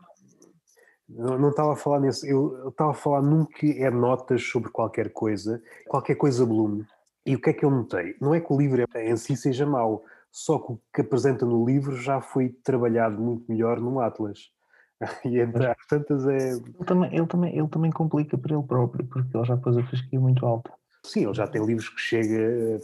Não, 1.09 1.49
estava 1.49 1.73
a 1.73 1.77
falar 1.77 2.01
nesse, 2.01 2.29
eu 2.29 2.69
estava 2.69 2.91
a 2.91 2.95
falar 2.95 3.23
num 3.23 3.45
que 3.45 3.83
é 3.83 3.91
notas 3.91 4.43
sobre 4.43 4.71
qualquer 4.71 5.11
coisa, 5.11 5.63
qualquer 5.87 6.17
coisa 6.17 6.45
Bloom. 6.45 6.83
E 7.25 7.35
o 7.35 7.41
que 7.41 7.51
é 7.51 7.53
que 7.53 7.65
eu 7.65 7.71
notei? 7.71 8.15
Não 8.21 8.35
é 8.35 8.41
que 8.41 8.53
o 8.53 8.59
livro 8.59 8.85
em 8.95 9.17
si 9.17 9.37
seja 9.37 9.65
mau, 9.65 10.05
só 10.31 10.59
que 10.59 10.73
o 10.73 10.81
que 10.95 11.01
apresenta 11.01 11.47
no 11.47 11.65
livro 11.65 11.97
já 11.97 12.21
foi 12.21 12.51
trabalhado 12.63 13.21
muito 13.21 13.45
melhor 13.49 13.81
no 13.81 14.01
Atlas. 14.01 14.51
E 15.25 15.39
entre 15.39 15.65
as 15.65 15.87
tantas 15.87 16.27
é. 16.27 16.55
Ele 16.55 16.85
também, 16.85 17.15
ele, 17.15 17.27
também, 17.27 17.57
ele 17.57 17.69
também 17.69 17.91
complica 17.91 18.37
para 18.37 18.55
ele 18.57 18.67
próprio, 18.67 19.07
porque 19.07 19.37
ele 19.37 19.45
já 19.45 19.57
pôs 19.57 19.77
a 19.77 19.83
fasquia 19.85 20.19
muito 20.19 20.45
alta. 20.45 20.73
Sim, 21.05 21.25
ele 21.25 21.35
já 21.35 21.47
tem 21.47 21.65
livros 21.65 21.89
que 21.89 22.01
chega, 22.01 22.81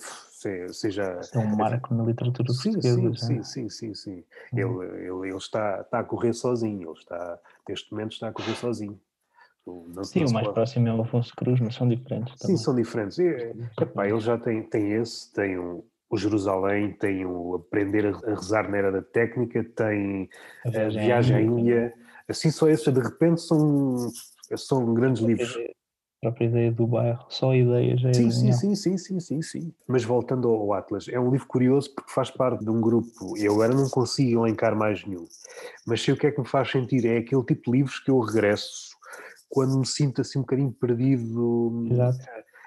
seja. 0.73 1.21
É 1.33 1.39
um 1.39 1.57
marco 1.57 1.95
na 1.95 2.05
literatura 2.05 2.53
sim, 2.53 2.73
portuguesa. 2.73 3.27
Sim, 3.27 3.43
sim, 3.43 3.69
sim, 3.69 3.95
sim, 3.95 4.25
Ele, 4.53 4.85
ele, 4.97 5.29
ele 5.29 5.37
está, 5.37 5.81
está 5.81 6.01
a 6.01 6.05
correr 6.05 6.33
sozinho, 6.33 6.91
ele 6.91 6.99
está, 6.99 7.39
neste 7.69 7.93
momento 7.93 8.13
está 8.13 8.29
a 8.29 8.33
correr 8.33 8.55
sozinho. 8.55 9.01
Não, 9.67 10.05
sim, 10.05 10.21
não 10.21 10.29
o 10.29 10.33
mais 10.33 10.45
pode... 10.47 10.55
próximo 10.55 10.89
é 10.89 10.95
o 10.95 11.03
Afonso 11.03 11.35
Cruz, 11.35 11.59
mas 11.61 11.75
são 11.75 11.89
diferentes. 11.89 12.37
Também. 12.37 12.57
Sim, 12.57 12.63
são 12.63 12.75
diferentes. 12.75 13.19
E, 13.19 13.55
epá, 13.81 14.07
ele 14.07 14.21
já 14.21 14.37
tem, 14.37 14.63
tem 14.63 14.93
esse, 14.93 15.33
tem 15.33 15.59
um, 15.59 15.83
o 16.11 16.17
Jerusalém, 16.19 16.93
tem 16.93 17.25
o 17.25 17.55
Aprender 17.55 18.07
a 18.07 18.35
Rezar 18.35 18.71
na 18.71 18.77
Era 18.77 18.93
da 18.93 19.03
Técnica, 19.03 19.65
tem 19.65 20.29
a 20.65 20.71
Viagem, 20.71 21.01
a 21.01 21.05
viagem 21.05 21.37
à 21.37 21.41
Índia. 21.41 21.95
Assim, 22.29 22.51
só 22.51 22.69
esses 22.69 22.93
de 22.93 23.01
repente 23.01 23.41
são, 23.41 24.11
são 24.57 24.95
grandes 24.95 25.23
livros. 25.23 25.57
Própria 26.25 26.47
ideia 26.47 26.73
do 26.73 26.87
bairro, 26.87 27.27
só 27.29 27.51
a 27.51 27.57
ideia 27.57 27.99
já 27.99 28.09
é. 28.09 28.15
Sim, 28.15 28.31
sim, 28.31 28.53
sim, 28.53 28.75
sim, 28.75 28.97
sim, 28.97 29.21
sim, 29.21 29.43
sim. 29.43 29.75
Mas 29.87 30.05
voltando 30.05 30.49
ao 30.49 30.73
Atlas, 30.73 31.07
é 31.07 31.21
um 31.21 31.31
livro 31.31 31.47
curioso 31.47 31.95
porque 31.95 32.11
faz 32.11 32.31
parte 32.31 32.65
de 32.65 32.71
um 32.71 32.81
grupo. 32.81 33.37
Eu 33.37 33.53
agora 33.53 33.75
não 33.75 33.91
consigo 33.91 34.41
elencar 34.41 34.75
mais 34.75 35.05
nenhum, 35.05 35.27
mas 35.87 36.03
sei 36.03 36.15
o 36.15 36.17
que 36.17 36.27
é 36.27 36.31
que 36.31 36.41
me 36.41 36.49
faz 36.49 36.71
sentir. 36.71 37.05
É 37.05 37.19
aquele 37.19 37.45
tipo 37.45 37.71
de 37.71 37.77
livros 37.77 37.99
que 37.99 38.11
eu 38.11 38.19
regresso 38.21 38.97
quando 39.51 39.79
me 39.79 39.87
sinto 39.87 40.23
assim 40.23 40.39
um 40.39 40.43
bocadinho 40.43 40.73
perdido. 40.73 41.87
Exato 41.91 42.25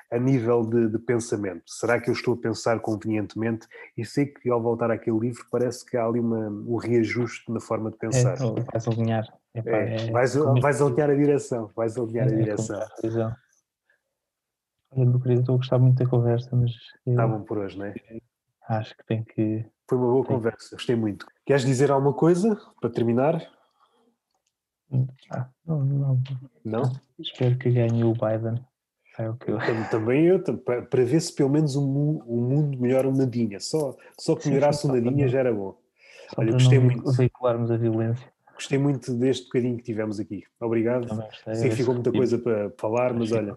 a 0.10 0.18
nível 0.18 0.64
de, 0.64 0.88
de, 0.88 1.00
pensamento. 1.00 1.64
Será 1.66 2.00
que 2.00 2.10
eu 2.10 2.14
estou 2.14 2.34
a 2.34 2.38
pensar 2.38 2.80
convenientemente? 2.80 3.68
E 3.98 4.06
sei 4.06 4.28
que 4.28 4.50
ao 4.50 4.62
voltar 4.62 4.90
àquele 4.90 5.20
livro 5.20 5.46
parece 5.52 5.86
que 5.86 5.98
há 5.98 6.06
ali 6.06 6.20
uma, 6.20 6.48
um 6.48 6.78
reajuste 6.78 7.52
na 7.52 7.60
forma 7.60 7.92
de 7.92 7.98
pensar. 7.98 8.36
É, 8.36 8.62
vais 8.72 8.88
alinhar. 8.88 9.38
É, 9.54 9.60
é, 9.60 10.12
vais, 10.12 10.34
vais 10.36 10.82
alinhar 10.82 11.10
a 11.10 11.16
direção. 11.16 11.72
Vais 11.76 11.98
alinhar 11.98 12.28
a 12.28 12.32
é, 12.32 12.36
direção. 12.36 12.80
Olha, 14.92 15.06
meu 15.06 15.20
querido, 15.20 15.42
estou 15.42 15.56
a 15.56 15.58
gostar 15.58 15.80
muito 15.80 15.98
da 15.98 16.10
conversa, 16.10 16.56
mas. 16.56 16.72
Está 17.06 17.28
bom 17.28 17.42
por 17.42 17.58
hoje, 17.58 17.78
não 17.78 17.86
é? 17.86 17.96
Acho 18.68 18.96
que 18.98 19.06
tem 19.06 19.24
que. 19.24 19.66
Foi 19.88 19.98
uma 19.98 20.08
boa 20.08 20.26
tem 20.26 20.36
conversa, 20.36 20.76
gostei 20.76 20.96
muito. 20.96 21.26
Queres 21.46 21.66
dizer 21.66 21.92
alguma 21.92 22.14
coisa 22.14 22.60
para 22.82 22.90
terminar? 22.90 23.42
Ah, 25.32 25.50
não, 25.66 25.84
não. 25.84 26.24
Não? 26.64 26.92
Espero 27.20 27.58
que 27.58 27.70
ganhe 27.72 28.04
o 28.04 28.14
Biden. 28.14 28.64
É 29.18 29.30
o 29.30 29.36
que 29.36 29.50
eu... 29.50 29.58
Também 29.90 30.26
eu, 30.26 30.44
para 30.44 31.04
ver 31.04 31.20
se 31.20 31.34
pelo 31.34 31.50
menos 31.50 31.76
o 31.76 31.82
mundo 31.82 32.78
melhora 32.78 33.08
um 33.10 33.14
nadinha. 33.14 33.60
Só, 33.60 33.96
só 34.20 34.36
que 34.36 34.48
melhorasse 34.48 34.86
um 34.86 34.94
nadinha 34.94 35.28
já 35.28 35.40
era 35.40 35.54
bom. 35.54 35.76
Só 36.30 36.42
Olha, 36.42 36.52
gostei 36.52 36.80
muito. 36.80 37.12
Veicularmos 37.14 37.72
a 37.72 37.78
violência. 37.78 38.32
Gostei 38.54 38.78
muito 38.78 39.14
deste 39.14 39.46
bocadinho 39.46 39.78
que 39.78 39.84
tivemos 39.84 40.20
aqui. 40.20 40.44
Obrigado. 40.60 41.08
Sei 41.54 41.70
que 41.70 41.76
ficou 41.76 41.94
muita 41.94 42.12
coisa 42.12 42.38
para 42.38 42.72
falar, 42.78 43.14
mas 43.14 43.32
olha, 43.32 43.56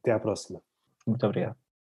até 0.00 0.12
à 0.12 0.18
próxima. 0.18 0.60
Muito 1.08 1.26
obrigado. 1.26 1.67